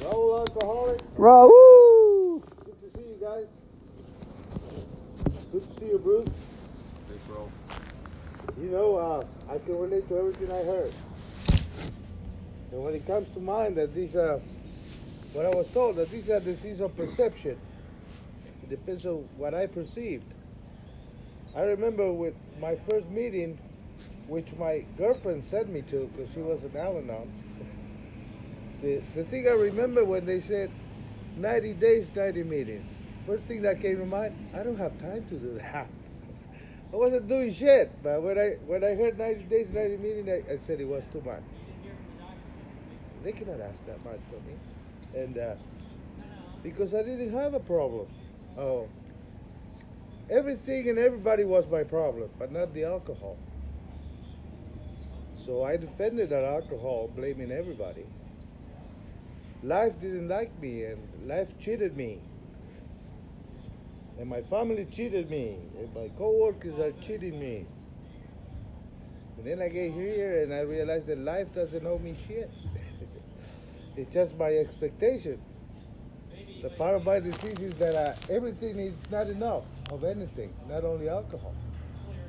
Raul 0.00 0.38
Alcoholic. 0.38 1.00
Raul! 1.16 2.42
Good 2.64 2.80
to 2.80 2.98
see 2.98 3.08
you 3.08 3.18
guys. 3.20 3.46
Good 5.50 5.62
to 5.62 5.80
see 5.80 5.86
you, 5.86 5.98
Bruce. 5.98 6.28
Thanks, 7.08 7.24
bro. 7.26 7.50
You 8.60 8.70
know, 8.70 8.96
uh, 8.96 9.52
I 9.52 9.58
can 9.58 9.76
relate 9.76 10.08
to 10.08 10.18
everything 10.18 10.52
I 10.52 10.62
heard. 10.62 10.92
And 12.72 12.82
when 12.82 12.94
it 12.94 13.06
comes 13.06 13.28
to 13.34 13.40
mind 13.40 13.76
that 13.76 13.94
these 13.94 14.14
are, 14.14 14.40
what 15.32 15.46
I 15.46 15.50
was 15.50 15.66
told, 15.72 15.96
that 15.96 16.10
these 16.10 16.28
are 16.28 16.40
disease 16.40 16.80
of 16.80 16.96
perception. 16.96 17.58
It 18.62 18.70
depends 18.70 19.04
on 19.06 19.28
what 19.36 19.54
I 19.54 19.66
perceived. 19.66 20.24
I 21.54 21.60
remember 21.62 22.12
with 22.12 22.34
my 22.60 22.76
first 22.88 23.06
meeting, 23.08 23.58
which 24.26 24.46
my 24.58 24.84
girlfriend 24.96 25.44
sent 25.44 25.70
me 25.70 25.82
to 25.90 26.10
because 26.14 26.32
she 26.32 26.40
was 26.40 26.62
an 26.62 26.72
Al-Anon 26.76 27.28
the, 28.82 29.00
the 29.14 29.24
thing 29.24 29.46
I 29.48 29.52
remember 29.52 30.04
when 30.04 30.26
they 30.26 30.40
said 30.40 30.70
90 31.38 31.74
days, 31.74 32.08
90 32.14 32.42
meetings. 32.42 32.84
First 33.26 33.44
thing 33.44 33.62
that 33.62 33.80
came 33.80 33.98
to 33.98 34.06
mind, 34.06 34.34
I 34.54 34.64
don't 34.64 34.76
have 34.76 35.00
time 35.00 35.24
to 35.30 35.36
do 35.36 35.54
that. 35.54 35.88
I 36.92 36.96
wasn't 36.96 37.28
doing 37.28 37.54
shit. 37.54 37.92
But 38.02 38.20
when 38.22 38.38
I 38.38 38.56
when 38.66 38.82
I 38.82 38.94
heard 38.94 39.16
90 39.16 39.44
days, 39.44 39.68
90 39.72 39.96
meetings, 39.98 40.28
I, 40.28 40.54
I 40.54 40.58
said 40.66 40.80
it 40.80 40.88
was 40.88 41.04
too 41.12 41.22
much. 41.24 41.42
They 43.22 43.32
cannot 43.32 43.60
ask 43.60 43.84
that 43.86 44.04
much 44.04 44.20
from 44.28 44.44
me, 44.46 44.56
and 45.14 45.38
uh, 45.38 45.54
because 46.62 46.92
I 46.92 47.02
didn't 47.02 47.32
have 47.32 47.54
a 47.54 47.60
problem. 47.60 48.06
Oh, 48.58 48.88
everything 50.28 50.88
and 50.88 50.98
everybody 50.98 51.44
was 51.44 51.64
my 51.70 51.84
problem, 51.84 52.30
but 52.38 52.50
not 52.50 52.74
the 52.74 52.84
alcohol. 52.84 53.36
So 55.46 55.64
I 55.64 55.76
defended 55.76 56.30
that 56.30 56.44
alcohol, 56.44 57.10
blaming 57.14 57.52
everybody. 57.52 58.06
Life 59.62 59.92
didn't 60.00 60.28
like 60.28 60.58
me, 60.60 60.84
and 60.84 60.98
life 61.28 61.48
cheated 61.64 61.96
me. 61.96 62.18
And 64.18 64.28
my 64.28 64.42
family 64.42 64.86
cheated 64.94 65.30
me, 65.30 65.58
and 65.78 65.94
my 65.94 66.10
coworkers 66.18 66.78
are 66.80 66.92
cheating 67.06 67.38
me. 67.38 67.66
And 69.38 69.46
then 69.46 69.62
I 69.62 69.68
get 69.68 69.92
here 69.92 70.42
and 70.42 70.52
I 70.54 70.60
realize 70.60 71.02
that 71.06 71.18
life 71.18 71.48
doesn't 71.54 71.84
owe 71.84 71.98
me 71.98 72.16
shit. 72.28 72.50
It's 73.96 74.12
just 74.12 74.36
my 74.38 74.48
expectation. 74.48 75.40
The 76.62 76.70
part 76.70 76.94
of 76.94 77.04
my 77.04 77.18
disease 77.18 77.58
is 77.60 77.74
that 77.74 77.94
uh, 77.94 78.14
everything 78.30 78.78
is 78.78 78.94
not 79.10 79.28
enough 79.28 79.64
of 79.90 80.04
anything, 80.04 80.52
not 80.68 80.84
only 80.84 81.08
alcohol. 81.08 81.54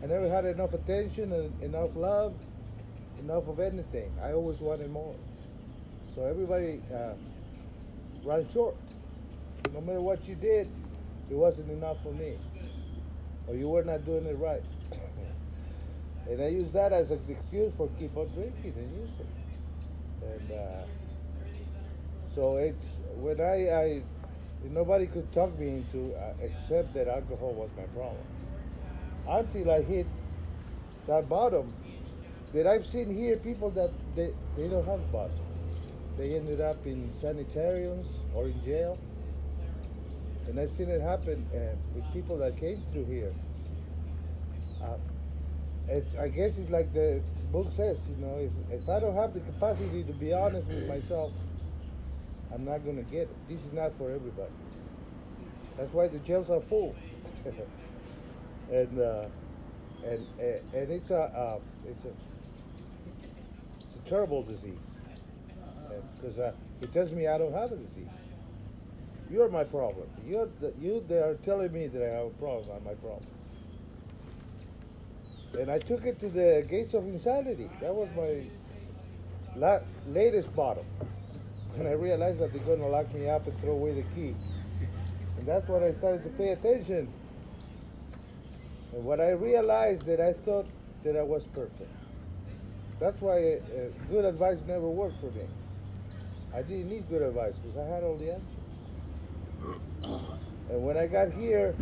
I 0.02 0.08
never 0.08 0.30
had 0.30 0.46
enough 0.46 0.74
attention 0.74 1.32
and 1.32 1.64
enough 1.64 1.92
love, 1.96 2.34
enough 3.20 3.48
of 3.48 3.60
anything. 3.60 4.12
I 4.22 4.34
always 4.34 4.60
wanted 4.60 4.90
more. 4.92 5.16
So 6.16 6.26
everybody 6.26 6.82
uh, 6.94 7.14
ran 8.24 8.48
short. 8.52 8.76
No 9.74 9.82
matter 9.82 10.02
what 10.02 10.28
you 10.28 10.36
did, 10.36 10.68
it 11.30 11.36
wasn't 11.36 11.72
enough 11.72 11.98
for 12.04 12.12
me. 12.12 12.38
Or 13.48 13.56
you 13.56 13.70
were 13.70 13.84
not 13.84 14.06
doing 14.06 14.26
it 14.26 14.38
right. 14.38 14.64
and 16.30 16.42
I 16.42 16.48
use 16.48 16.72
that 16.74 16.92
as 16.92 17.12
an 17.12 17.22
excuse 17.30 17.72
for 17.78 17.90
keep 18.00 18.16
on 18.18 18.28
drinking 18.28 18.74
and 18.76 18.92
using. 18.98 19.28
And 20.22 20.52
uh, 20.52 20.86
so 22.36 22.58
it's 22.58 22.86
when 23.16 23.40
I, 23.42 23.70
I 23.70 24.04
nobody 24.64 25.08
could 25.08 25.32
talk 25.34 25.58
me 25.60 25.70
into 25.70 26.14
uh, 26.16 26.34
accept 26.46 26.94
that 26.94 27.08
alcohol 27.08 27.54
was 27.56 27.70
my 27.78 27.86
problem 27.88 28.26
until 29.28 29.72
I 29.72 29.82
hit 29.82 30.08
that 31.08 31.30
bottom. 31.30 31.74
That 32.54 32.68
I've 32.68 32.86
seen 32.86 33.10
here 33.12 33.38
people 33.38 33.72
that 33.72 33.94
they, 34.16 34.32
they 34.56 34.70
don't 34.70 34.86
have 34.86 35.12
bottom. 35.12 35.38
They 36.18 36.36
ended 36.36 36.62
up 36.62 36.86
in 36.86 37.14
sanitariums 37.20 38.08
or 38.34 38.48
in 38.48 38.62
jail. 38.64 39.00
And 40.48 40.60
I've 40.60 40.72
seen 40.72 40.90
it 40.90 41.02
happen 41.02 41.48
uh, 41.56 41.76
with 41.94 42.12
people 42.14 42.38
that 42.40 42.58
came 42.58 42.84
through 42.92 43.06
here. 43.06 43.34
Uh, 44.82 44.98
it's, 45.88 46.16
I 46.16 46.30
guess 46.30 46.58
it's 46.58 46.72
like 46.72 46.94
the 46.94 47.24
book 47.52 47.72
says, 47.76 47.98
you 48.08 48.18
know, 48.18 48.38
if, 48.40 48.52
if 48.82 48.90
I 48.90 49.00
don't 49.00 49.16
have 49.16 49.34
the 49.34 49.42
capacity 49.42 50.04
to 50.04 50.14
be 50.14 50.34
honest 50.34 50.68
with 50.70 50.88
myself, 50.88 51.34
I'm 52.54 52.66
not 52.66 52.84
going 52.84 52.98
to 52.98 53.04
get 53.04 53.24
it. 53.24 53.36
This 53.50 53.60
is 53.62 53.74
not 53.74 53.98
for 53.98 54.12
everybody. 54.12 54.52
That's 55.78 55.92
why 55.92 56.08
the 56.08 56.20
jails 56.20 56.50
are 56.50 56.62
full. 56.62 56.96
and, 58.72 59.00
uh, 59.00 59.26
and, 60.06 60.28
and 60.40 60.92
it's 60.92 61.10
a, 61.10 61.20
uh, 61.20 61.60
it's 61.88 62.06
a, 62.06 62.10
it's 62.10 64.06
a 64.06 64.10
terrible 64.10 64.44
disease. 64.44 64.78
Because 66.22 66.38
uh, 66.38 66.54
it 66.82 66.94
tells 66.94 67.12
me 67.12 67.28
I 67.28 67.38
don't 67.38 67.54
have 67.54 67.72
a 67.72 67.76
disease. 67.76 68.10
You're 69.32 69.50
my 69.50 69.64
problem. 69.64 70.08
You're 70.24 70.50
the, 70.62 70.74
you 70.80 71.04
they 71.08 71.18
are 71.18 71.36
telling 71.44 71.72
me 71.72 71.88
that 71.88 72.04
I 72.04 72.18
have 72.18 72.28
a 72.28 72.30
problem. 72.32 72.68
I'm 72.76 72.84
my 72.84 72.94
problem. 72.94 73.26
And 75.60 75.72
I 75.72 75.80
took 75.80 76.06
it 76.06 76.20
to 76.20 76.30
the 76.30 76.66
gates 76.70 76.94
of 76.94 77.06
insanity. 77.06 77.70
That 77.82 77.94
was 77.96 78.10
my 78.16 78.44
la- 79.56 79.80
latest 80.08 80.54
bottom. 80.56 80.86
When 81.76 81.88
I 81.88 81.94
realized 81.94 82.40
that 82.40 82.54
they're 82.54 82.64
going 82.64 82.80
to 82.80 82.88
lock 82.88 83.14
me 83.14 83.30
up 83.30 83.48
and 83.48 83.60
throw 83.62 83.74
away 83.74 83.94
the 83.94 84.04
key. 84.16 84.36
And 85.38 85.48
that's 85.48 85.68
when 85.68 85.84
I 85.84 85.94
started 85.94 86.24
to 86.24 86.30
pay 86.32 86.50
attention. 86.50 87.12
And 88.94 89.06
when 89.06 89.20
I 89.20 89.32
realized 89.32 90.06
that 90.06 90.22
I 90.22 90.34
thought 90.46 90.68
that 91.04 91.18
I 91.18 91.24
was 91.24 91.44
perfect. 91.54 91.92
That's 93.00 93.20
why 93.20 93.56
uh, 93.56 93.90
good 94.10 94.24
advice 94.24 94.60
never 94.68 94.88
worked 94.88 95.20
for 95.20 95.32
me. 95.38 95.46
I 96.56 96.62
didn't 96.62 96.90
need 96.90 97.10
good 97.10 97.24
advice 97.24 97.54
because 97.64 97.78
I 97.78 97.94
had 97.94 98.04
all 98.04 98.18
the 98.18 98.34
answers. 98.34 98.64
And 100.70 100.84
when 100.84 100.98
I 100.98 101.08
got 101.08 101.32
here, 101.34 101.76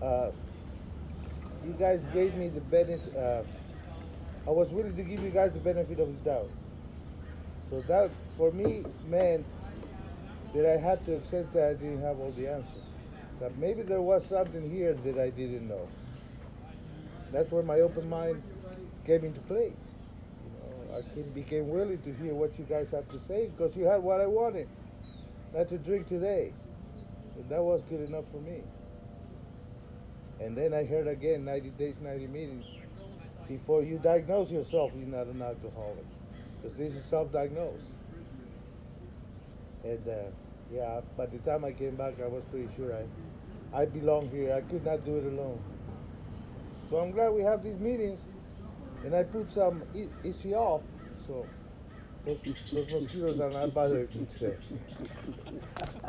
uh, 0.00 0.30
you 1.66 1.72
guys 1.72 2.00
gave 2.12 2.34
me 2.36 2.48
the 2.48 2.60
benefit. 2.60 3.16
Uh, 3.16 3.42
I 4.46 4.50
was 4.50 4.68
willing 4.68 4.96
to 4.96 5.02
give 5.02 5.22
you 5.22 5.30
guys 5.30 5.52
the 5.52 5.58
benefit 5.58 5.98
of 5.98 6.08
the 6.08 6.30
doubt. 6.30 6.50
So 7.70 7.82
that, 7.88 8.10
for 8.36 8.52
me, 8.52 8.84
meant 9.08 9.44
that 10.54 10.66
I 10.66 10.76
had 10.76 11.04
to 11.06 11.16
accept 11.16 11.52
that 11.54 11.70
I 11.70 11.72
didn't 11.74 12.02
have 12.02 12.20
all 12.20 12.32
the 12.36 12.46
answers. 12.46 12.82
That 13.40 13.56
maybe 13.58 13.82
there 13.82 14.00
was 14.00 14.24
something 14.28 14.70
here 14.70 14.94
that 15.04 15.18
I 15.18 15.30
didn't 15.30 15.68
know. 15.68 15.88
That's 17.32 17.50
where 17.50 17.62
my 17.62 17.80
open 17.80 18.08
mind 18.08 18.42
came 19.04 19.24
into 19.24 19.40
play. 19.40 19.72
You 20.44 20.88
know, 20.90 20.98
I 20.98 21.14
came, 21.14 21.30
became 21.30 21.68
willing 21.68 21.98
to 22.02 22.12
hear 22.22 22.32
what 22.34 22.56
you 22.58 22.64
guys 22.64 22.86
have 22.92 23.08
to 23.10 23.20
say 23.26 23.50
because 23.56 23.74
you 23.76 23.84
had 23.84 24.02
what 24.02 24.20
I 24.20 24.26
wanted, 24.26 24.68
not 25.52 25.68
to 25.70 25.78
drink 25.78 26.08
today. 26.08 26.52
And 27.36 27.48
that 27.48 27.62
was 27.62 27.82
good 27.90 28.02
enough 28.02 28.24
for 28.30 28.40
me. 28.40 28.62
And 30.40 30.56
then 30.56 30.72
I 30.72 30.84
heard 30.84 31.08
again 31.08 31.44
90 31.44 31.70
days, 31.70 31.94
90 32.00 32.26
meetings. 32.28 32.64
Before 33.48 33.82
you 33.82 33.98
diagnose 33.98 34.50
yourself, 34.50 34.92
you're 34.96 35.08
not 35.08 35.26
an 35.26 35.42
alcoholic. 35.42 36.06
Because 36.64 36.78
this 36.78 36.92
is 36.94 37.10
self-diagnosed. 37.10 37.84
And 39.84 40.08
uh, 40.08 40.12
yeah, 40.72 41.02
by 41.16 41.26
the 41.26 41.38
time 41.40 41.64
I 41.64 41.72
came 41.72 41.94
back, 41.94 42.14
I 42.22 42.26
was 42.26 42.42
pretty 42.50 42.68
sure 42.74 42.94
I, 42.94 43.82
I 43.82 43.84
belong 43.84 44.30
here. 44.30 44.54
I 44.54 44.62
could 44.62 44.84
not 44.84 45.04
do 45.04 45.18
it 45.18 45.26
alone. 45.26 45.60
So 46.90 46.96
I'm 46.98 47.10
glad 47.10 47.30
we 47.30 47.42
have 47.42 47.62
these 47.62 47.78
meetings. 47.78 48.18
And 49.04 49.14
I 49.14 49.24
put 49.24 49.52
some 49.52 49.82
e- 49.94 50.08
off, 50.54 50.80
so 51.28 51.46
those, 52.24 52.38
those 52.72 52.88
mosquitoes 52.90 53.38
are 53.40 53.50
not 53.50 53.74
bothering 53.74 54.08
me 54.14 54.26
today. 54.38 54.56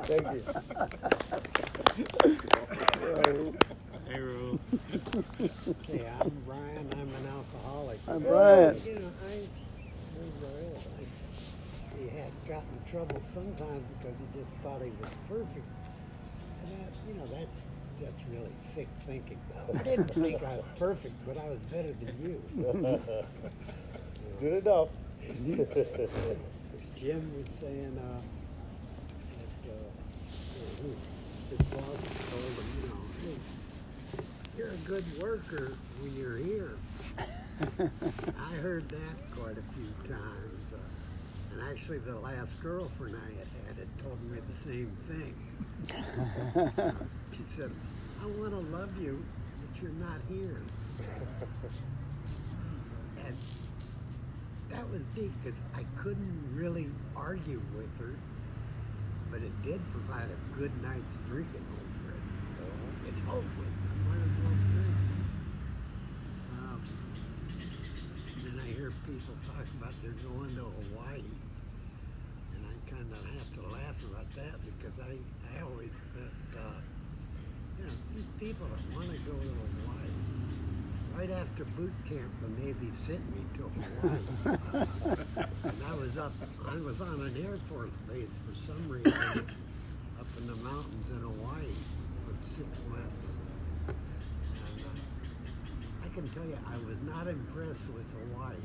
Thank 0.07 0.32
you. 0.32 0.44
Hey, 4.07 4.19
Ru. 4.19 4.60
Hey, 5.88 6.07
I'm 6.07 6.30
Brian. 6.45 6.90
I'm 6.94 7.10
an 7.10 7.27
alcoholic. 7.27 7.99
I'm 8.07 8.22
Brian. 8.22 8.82
You 8.86 8.95
know, 8.99 9.11
I, 9.30 9.65
I, 12.46 12.50
gotten 12.50 12.68
in 12.74 12.92
trouble 12.92 13.22
sometimes 13.34 13.84
because 13.98 14.16
he 14.20 14.40
just 14.40 14.52
thought 14.64 14.82
he 14.82 14.92
was 15.02 15.10
perfect. 15.28 15.68
And 16.64 16.72
that, 16.72 16.94
you 17.08 17.14
know, 17.16 17.28
that's 17.28 17.60
that's 18.02 18.22
really 18.30 18.52
sick 18.74 18.88
thinking. 19.02 19.40
I 19.74 19.84
didn't 19.84 20.14
think 20.14 20.44
I 20.44 20.58
was 20.58 20.66
perfect, 20.78 21.16
but 21.26 21.38
I 21.38 21.46
was 21.46 21.60
better 21.72 21.94
than 21.94 22.16
you. 22.22 22.44
Good 24.40 24.66
enough. 24.66 24.90
Jim 27.00 27.32
was 27.38 27.48
saying 27.60 27.98
uh, 27.98 28.22
that 29.32 29.72
uh, 29.72 29.90
his 31.50 31.68
boss 31.68 31.82
told 32.30 32.44
him, 32.44 32.68
you 32.82 32.88
know, 32.90 33.02
hey, 33.24 34.24
you're 34.58 34.70
a 34.70 34.78
good 34.86 35.06
worker 35.22 35.74
when 36.02 36.16
you're 36.16 36.38
here. 36.38 36.78
I 38.40 38.56
heard 38.56 38.90
that 38.90 39.32
quite 39.32 39.58
a 39.58 39.64
few 39.74 40.14
times. 40.14 40.55
And 41.56 41.64
actually, 41.69 41.99
the 41.99 42.15
last 42.19 42.60
girlfriend 42.61 43.15
I 43.15 43.30
had 43.40 43.48
had 43.68 43.77
had 43.77 44.03
told 44.03 44.22
me 44.30 44.40
the 44.40 44.56
same 44.68 44.91
thing. 45.07 45.34
she 47.32 47.44
said, 47.56 47.72
I 48.22 48.26
want 48.26 48.52
to 48.52 48.60
love 48.76 48.90
you, 49.02 49.23
but 49.61 49.82
you're 49.82 49.91
not 49.91 50.19
here. 50.27 50.61
And 53.26 53.38
that 54.69 54.90
was 54.91 55.02
deep 55.15 55.32
because 55.41 55.57
I 55.73 55.86
couldn't 56.02 56.44
really 56.53 56.90
argue 57.15 57.61
with 57.77 57.99
her, 57.99 58.15
but 59.32 59.41
it 59.41 59.64
did 59.64 59.80
provide 59.91 60.27
a 60.27 60.60
good 60.60 60.72
night's 60.84 61.15
drinking 61.30 61.65
over 61.72 62.15
it. 62.15 62.23
It's 63.07 63.22
hopeless. 63.22 63.45
I 63.48 64.10
might 64.10 64.23
as 64.23 64.44
well 64.44 64.57
drink. 64.73 64.95
Um, 66.60 66.82
then 68.44 68.60
I 68.60 68.68
hear 68.73 68.91
people 69.06 69.36
talk 69.48 69.65
about 69.80 69.94
they're 70.03 70.11
going 70.11 70.56
to 70.56 70.64
Hawaii, 70.64 71.23
kind 72.96 73.12
of 73.12 73.26
have 73.36 73.54
to 73.54 73.62
laugh 73.74 73.96
about 74.10 74.28
that 74.36 74.56
because 74.64 74.96
I, 75.04 75.18
I 75.58 75.64
always 75.64 75.92
thought, 76.16 76.60
uh, 76.60 76.80
you 77.78 77.86
know, 77.86 77.94
these 78.16 78.32
people 78.40 78.68
that 78.68 78.96
want 78.96 79.12
to 79.12 79.18
go 79.20 79.36
to 79.36 79.52
Hawaii, 79.84 80.16
right 81.18 81.32
after 81.32 81.66
boot 81.76 81.92
camp, 82.08 82.32
the 82.42 82.64
Navy 82.64 82.92
sent 83.06 83.20
me 83.36 83.44
to 83.58 83.64
Hawaii. 83.68 84.88
and 85.64 85.80
I 85.88 85.96
was 85.96 86.18
up, 86.18 86.32
I 86.68 86.78
was 86.78 87.02
on 87.02 87.20
an 87.20 87.36
Air 87.46 87.58
Force 87.68 87.92
base 88.08 88.32
for 88.48 88.56
some 88.72 88.88
reason 88.88 89.14
up 90.20 90.28
in 90.38 90.48
the 90.48 90.56
mountains 90.58 91.10
in 91.10 91.20
Hawaii 91.20 91.76
for 92.24 92.36
six 92.48 92.68
months. 92.88 93.28
And, 93.88 94.82
uh, 94.86 96.10
can 96.16 96.30
tell 96.30 96.46
you, 96.46 96.58
I 96.66 96.78
was 96.88 96.96
not 97.04 97.28
impressed 97.28 97.84
with 97.92 98.08
Hawaii. 98.32 98.56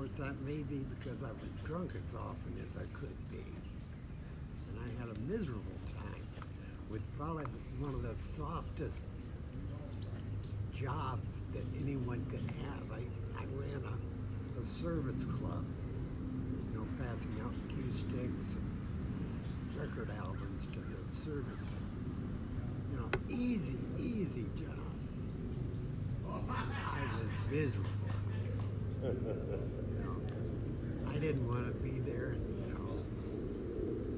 Course, 0.00 0.16
that 0.16 0.40
may 0.46 0.62
be 0.62 0.78
because 0.96 1.22
I 1.22 1.28
was 1.28 1.52
drunk 1.62 1.92
as 1.94 2.16
often 2.16 2.56
as 2.64 2.74
I 2.74 2.86
could 2.98 3.30
be. 3.30 3.44
And 4.70 4.78
I 4.80 4.88
had 4.98 5.14
a 5.14 5.20
miserable 5.28 5.78
time 5.92 6.26
with 6.88 7.02
probably 7.18 7.44
one 7.78 7.92
of 7.92 8.02
the 8.02 8.14
softest 8.34 9.04
jobs 10.72 11.28
that 11.52 11.64
anyone 11.82 12.24
could 12.30 12.50
have. 12.64 12.90
I, 12.90 13.02
I 13.42 13.44
ran 13.52 13.84
a, 13.84 14.58
a 14.58 14.64
service 14.64 15.22
club, 15.38 15.66
you 16.72 16.78
know, 16.78 16.86
passing 16.96 17.36
out 17.44 17.52
cue 17.68 17.92
sticks 17.92 18.56
and 18.56 19.76
record 19.78 20.10
albums 20.16 20.64
to 20.72 20.78
the 20.80 21.14
servicemen. 21.14 21.84
You 22.90 22.96
know, 23.00 23.10
easy, 23.28 23.76
easy 23.98 24.46
job. 24.56 24.80
I 26.48 27.04
was 27.20 27.28
miserable. 27.50 27.90
You 31.12 31.16
know, 31.16 31.26
I 31.26 31.26
didn't 31.26 31.48
want 31.48 31.66
to 31.66 31.72
be 31.82 31.98
there, 32.00 32.30
and 32.30 32.42
you 32.58 32.66
know, 32.74 33.02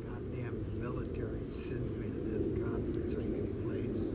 goddamn 0.09 0.65
military 0.79 1.45
sends 1.49 1.91
me 1.97 2.09
to 2.11 2.21
this 2.29 2.47
godforsaken 2.59 3.47
place. 3.65 4.13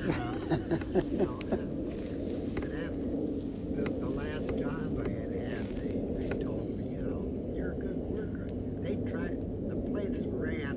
you 1.12 1.18
know, 1.18 1.38
and, 1.50 1.60
and 2.62 2.72
then 2.72 2.92
the, 3.76 3.82
the 3.90 4.08
last 4.08 4.48
job 4.58 4.98
I 4.98 5.08
had 5.08 5.32
had, 5.32 5.66
they, 5.76 5.94
they 6.18 6.42
told 6.42 6.66
me, 6.76 6.84
you 6.90 7.02
know, 7.02 7.22
you're 7.54 7.72
a 7.72 7.76
good 7.76 7.96
worker. 7.96 8.48
They 8.80 8.96
tried, 9.10 9.36
the 9.68 9.76
place 9.90 10.18
ran 10.26 10.76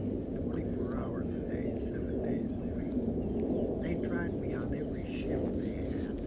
24 0.51 0.97
hours 1.03 1.33
a 1.33 1.39
day, 1.39 1.79
seven 1.79 2.21
days 2.23 2.51
a 2.51 2.67
week. 2.77 2.93
They 3.81 4.07
tried 4.07 4.33
me 4.35 4.53
on 4.53 4.73
every 4.75 5.05
shift 5.07 5.57
they 5.59 5.75
had. 5.75 6.17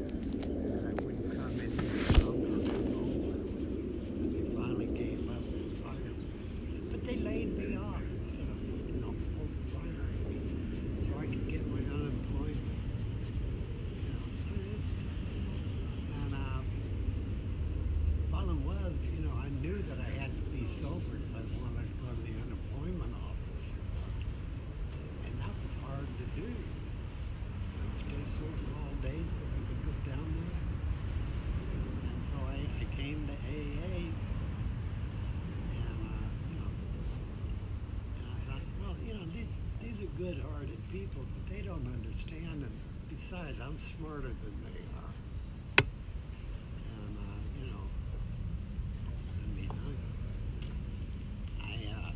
And 0.46 0.88
I 0.88 1.02
wouldn't 1.02 1.30
come 1.32 1.60
in 1.60 1.70
here 1.78 2.00
some 2.12 2.26
or 2.26 2.58
go 2.66 2.72
And 4.16 4.28
they 4.34 4.54
finally 4.56 4.86
gave 4.86 5.28
up 5.30 5.42
and 5.42 5.78
fired 5.82 6.16
me. 6.18 6.80
But 6.90 7.04
they 7.04 7.16
laid 7.16 7.56
me 7.58 7.76
off 7.76 8.02
instead 8.24 8.48
of, 8.48 8.58
you 8.88 9.00
know, 9.00 9.14
firing 9.72 10.22
me 10.26 11.06
so 11.06 11.18
I 11.18 11.26
could 11.26 11.48
get 11.48 11.66
my 11.68 11.78
unemployment. 11.78 12.74
You 13.96 14.12
know, 14.12 14.24
and 16.24 16.34
uh, 16.34 16.60
problem 18.30 18.64
was, 18.64 18.92
you 19.12 19.24
know, 19.24 19.32
I 19.42 19.48
knew 19.48 19.82
that 19.88 19.98
I 20.00 20.10
had 20.20 20.30
to 20.34 20.44
be 20.50 20.66
sober 20.80 21.16
if 21.16 21.30
I 21.34 21.42
wanted 21.60 21.86
to 21.88 21.96
go 22.02 22.08
to 22.10 22.22
the 22.22 22.34
unemployment 22.42 23.14
office. 23.14 23.72
And 25.24 25.32
that 25.40 25.54
was 25.62 25.74
hard 25.84 26.06
to 26.06 26.24
do. 26.40 26.46
I 26.46 27.82
would 27.84 27.96
stay 27.96 28.24
day 29.06 29.22
so 29.26 29.38
I 29.38 29.60
could 29.68 29.80
go 29.86 29.94
down 30.10 30.26
there. 30.34 30.62
And 32.10 32.18
so 32.30 32.38
I, 32.50 32.58
came 32.96 33.28
to 33.28 33.34
AA 33.34 34.08
and, 35.76 36.00
uh, 36.00 36.26
you 36.48 36.56
know, 36.56 36.70
and 38.18 38.26
I 38.32 38.38
thought, 38.50 38.64
well, 38.80 38.96
you 39.04 39.12
know, 39.14 39.26
these, 39.34 39.52
these 39.82 40.00
are 40.00 40.10
good-hearted 40.16 40.80
people, 40.90 41.22
but 41.22 41.54
they 41.54 41.60
don't 41.62 41.86
understand. 41.86 42.62
And 42.64 42.72
besides, 43.10 43.60
I'm 43.62 43.78
smarter 43.78 44.32
than 44.32 44.56
they 44.64 44.80
are. 44.96 45.12
And, 46.96 47.16
uh, 47.20 47.38
you 47.60 47.66
know, 47.70 47.84
I 51.62 51.74
uh, 51.92 52.10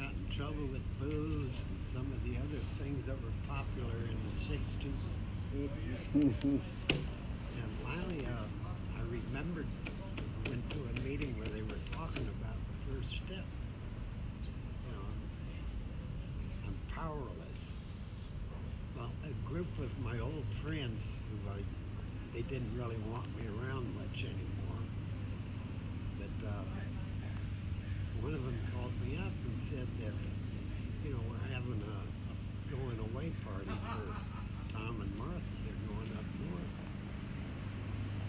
got 0.00 0.12
in 0.14 0.26
trouble 0.30 0.66
with 0.70 0.86
booze 1.00 1.56
and 1.66 1.80
some 1.92 2.06
of 2.12 2.22
the 2.22 2.38
other 2.38 2.62
things 2.80 3.04
that 3.06 3.16
were 3.20 3.36
popular 3.48 3.96
in 4.06 4.16
the 4.30 4.36
60s. 4.36 5.25
And 7.56 7.70
finally, 7.82 8.26
uh, 8.26 8.98
I 8.98 9.02
remembered, 9.08 9.66
went 10.48 10.68
to 10.70 10.76
a 10.76 11.00
meeting 11.00 11.34
where 11.38 11.48
they 11.48 11.62
were 11.62 11.80
talking 11.92 12.28
about 12.28 12.56
the 12.68 12.92
first 12.92 13.08
step. 13.24 13.44
You 14.84 14.92
know, 14.92 15.08
I'm 16.66 16.76
powerless. 16.94 17.72
Well, 18.96 19.10
a 19.24 19.48
group 19.48 19.68
of 19.78 19.88
my 20.00 20.18
old 20.20 20.44
friends 20.62 21.14
who 21.30 21.50
I, 21.50 21.62
they 22.34 22.42
didn't 22.42 22.76
really 22.76 22.98
want 23.10 23.26
me 23.38 23.48
around 23.48 23.94
much 23.96 24.24
anymore. 24.24 24.84
But 26.18 26.48
uh, 26.48 26.64
one 28.20 28.34
of 28.34 28.44
them 28.44 28.58
called 28.74 28.92
me 29.00 29.16
up 29.16 29.32
and 29.32 29.58
said 29.58 29.88
that, 30.04 30.12
you 31.02 31.14
know, 31.14 31.20
we're 31.30 31.54
having 31.54 31.80
a, 31.80 31.96
a 31.96 32.76
going 32.76 32.98
away 33.10 33.32
party 33.42 33.72
for 33.92 34.35
Tom 34.86 35.00
and 35.00 35.18
Martha. 35.18 35.42
They're 35.66 35.82
going 35.90 36.10
up 36.14 36.28
north. 36.46 36.74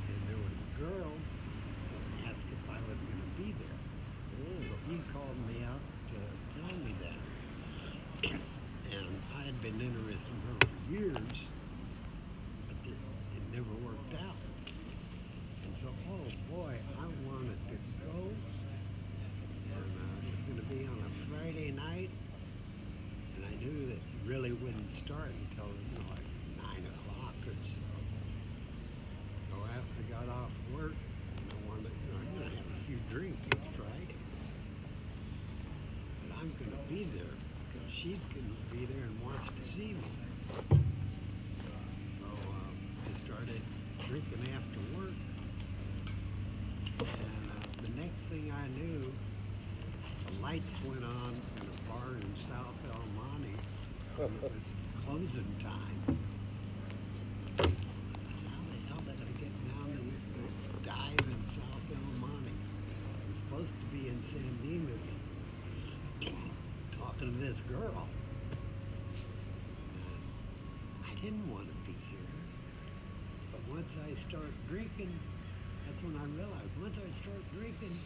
And 0.09 0.21
there 0.25 0.41
was 0.41 0.57
a 0.57 0.69
girl 0.81 1.13
that 1.13 2.33
asked 2.33 2.49
if 2.49 2.63
I 2.65 2.81
was 2.89 2.97
going 2.97 3.21
to 3.21 3.33
be 3.37 3.53
there. 3.61 3.77
So 4.41 4.73
he 4.89 4.97
called 5.13 5.37
me 5.45 5.61
up 5.69 5.81
to 6.09 6.17
tell 6.57 6.77
me 6.81 6.95
that. 7.05 8.31
and 8.89 9.21
I 9.37 9.41
had 9.43 9.61
been 9.61 9.79
interested 9.79 10.33
in 10.33 10.41
her 10.49 10.57
for 10.65 10.91
years, 10.91 11.45
but 12.67 12.77
it, 12.89 12.97
it 13.37 13.43
never 13.53 13.73
worked 13.85 14.15
out. 14.25 14.41
And 15.63 15.75
so, 15.83 15.89
oh 16.09 16.25
boy, 16.55 16.73
I 16.97 17.05
wanted 17.29 17.59
to 17.69 17.77
go. 18.01 18.17
And 18.17 19.77
uh, 19.77 20.25
it 20.25 20.33
was 20.33 20.41
going 20.49 20.57
to 20.57 20.65
be 20.73 20.87
on 20.89 21.05
a 21.05 21.11
Friday 21.29 21.69
night. 21.71 22.09
And 23.35 23.45
I 23.45 23.53
knew 23.63 23.85
that 23.87 24.01
it 24.01 24.01
really 24.25 24.53
wouldn't 24.53 24.89
start 24.89 25.29
until, 25.51 25.67
you 25.67 25.99
know, 25.99 26.09
like 26.09 26.25
9 26.57 26.65
o'clock 26.93 27.35
or 27.45 27.55
so. 27.63 27.81
So 29.49 29.55
I, 29.61 29.77
I 29.77 30.01
got 30.11 30.29
off 30.33 30.51
work 30.73 30.93
and 31.37 31.45
I 31.51 31.69
wanted, 31.69 31.91
you 31.91 32.13
know, 32.13 32.19
I'm 32.19 32.39
going 32.39 32.49
to 32.51 32.57
have 32.57 32.65
a 32.65 32.85
few 32.85 32.99
drinks. 33.09 33.45
It's 33.51 33.67
Friday. 33.75 34.15
But 36.27 36.37
I'm 36.39 36.49
going 36.49 36.71
to 36.71 36.83
be 36.93 37.07
there 37.15 37.33
because 37.67 37.89
she's 37.93 38.21
going 38.33 38.49
to 38.49 38.75
be 38.75 38.85
there 38.85 39.03
and 39.03 39.21
wants 39.23 39.47
to 39.47 39.63
see 39.69 39.93
me. 39.93 40.11
So 40.69 42.25
um, 42.25 42.73
I 43.05 43.25
started 43.25 43.61
drinking 44.07 44.47
after 44.55 44.79
work. 44.97 45.17
And 46.99 47.43
uh, 47.51 47.81
the 47.81 48.01
next 48.01 48.21
thing 48.29 48.51
I 48.51 48.67
knew, 48.79 49.11
the 50.25 50.41
lights 50.41 50.73
went 50.85 51.03
on 51.03 51.35
in 51.57 51.63
a 51.63 51.91
bar 51.91 52.15
in 52.15 52.35
South 52.47 52.75
El 52.91 53.03
Monte. 53.15 53.47
and 53.47 53.55
It 53.55 54.09
was 54.27 54.51
closing 55.05 55.55
time. 55.63 56.19
How 57.57 57.63
the 57.63 58.77
hell 58.89 59.01
did 59.05 59.21
I 59.21 59.31
get 59.39 59.53
down 59.71 59.87
to 59.95 60.89
dive 60.89 61.19
in 61.19 61.45
South 61.45 61.87
El 61.89 62.19
Monte? 62.19 62.51
I 62.51 63.29
was 63.29 63.37
supposed 63.37 63.71
to 63.79 63.85
be 63.95 64.09
in 64.09 64.21
San 64.21 64.51
Dimas 64.63 65.07
talking 66.99 67.33
to 67.33 67.39
this 67.39 67.61
girl. 67.61 68.07
I 71.05 71.21
didn't 71.21 71.49
want 71.49 71.67
to 71.67 71.75
be 71.89 71.95
here. 72.11 72.19
But 73.51 73.61
once 73.73 73.93
I 74.05 74.13
start 74.19 74.51
drinking, 74.67 75.11
that's 75.85 76.03
when 76.03 76.15
I 76.17 76.25
realized 76.35 76.75
once 76.81 76.97
I 76.97 77.09
start 77.21 77.41
drinking, 77.57 77.97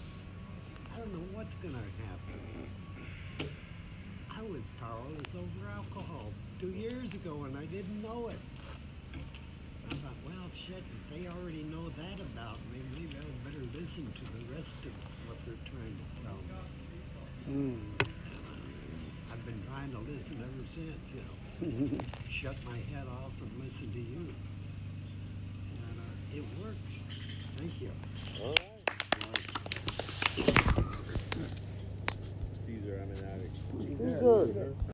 I 0.93 0.99
don't 0.99 1.13
know 1.13 1.25
what's 1.33 1.55
going 1.55 1.73
to 1.73 1.79
happen. 2.05 2.69
I 4.41 4.43
was 4.43 4.61
powerless 4.79 5.35
over 5.35 5.69
alcohol 5.69 6.33
two 6.59 6.71
years 6.71 7.13
ago 7.13 7.43
and 7.43 7.55
I 7.55 7.65
didn't 7.65 8.01
know 8.01 8.29
it. 8.29 8.39
I 9.13 9.93
thought, 9.93 10.17
well, 10.25 10.49
shit, 10.55 10.77
if 10.81 11.13
they 11.13 11.27
already 11.27 11.61
know 11.63 11.89
that 11.89 12.19
about 12.19 12.57
me, 12.73 12.81
maybe 12.95 13.15
I 13.19 13.47
better 13.47 13.63
listen 13.79 14.11
to 14.11 14.23
the 14.33 14.51
rest 14.55 14.73
of 14.81 14.93
what 15.27 15.37
they're 15.45 15.53
trying 15.69 15.93
to 15.93 16.07
tell 16.25 16.39
me. 17.45 17.75
Mm. 17.77 17.79
I've 19.31 19.45
been 19.45 19.61
trying 19.67 19.91
to 19.91 19.99
listen 19.99 20.41
ever 20.41 20.67
since, 20.67 21.05
you 21.13 21.21
know. 21.21 21.99
Shut 22.31 22.55
my 22.65 22.77
head 22.95 23.05
off 23.07 23.33
and 23.41 23.63
listen 23.63 23.93
to 23.93 23.99
you. 23.99 24.33
And 25.85 25.99
uh, 25.99 26.35
it 26.35 26.43
works. 26.59 26.99
Thank 27.57 27.79
you. 27.79 27.91
All 34.21 34.75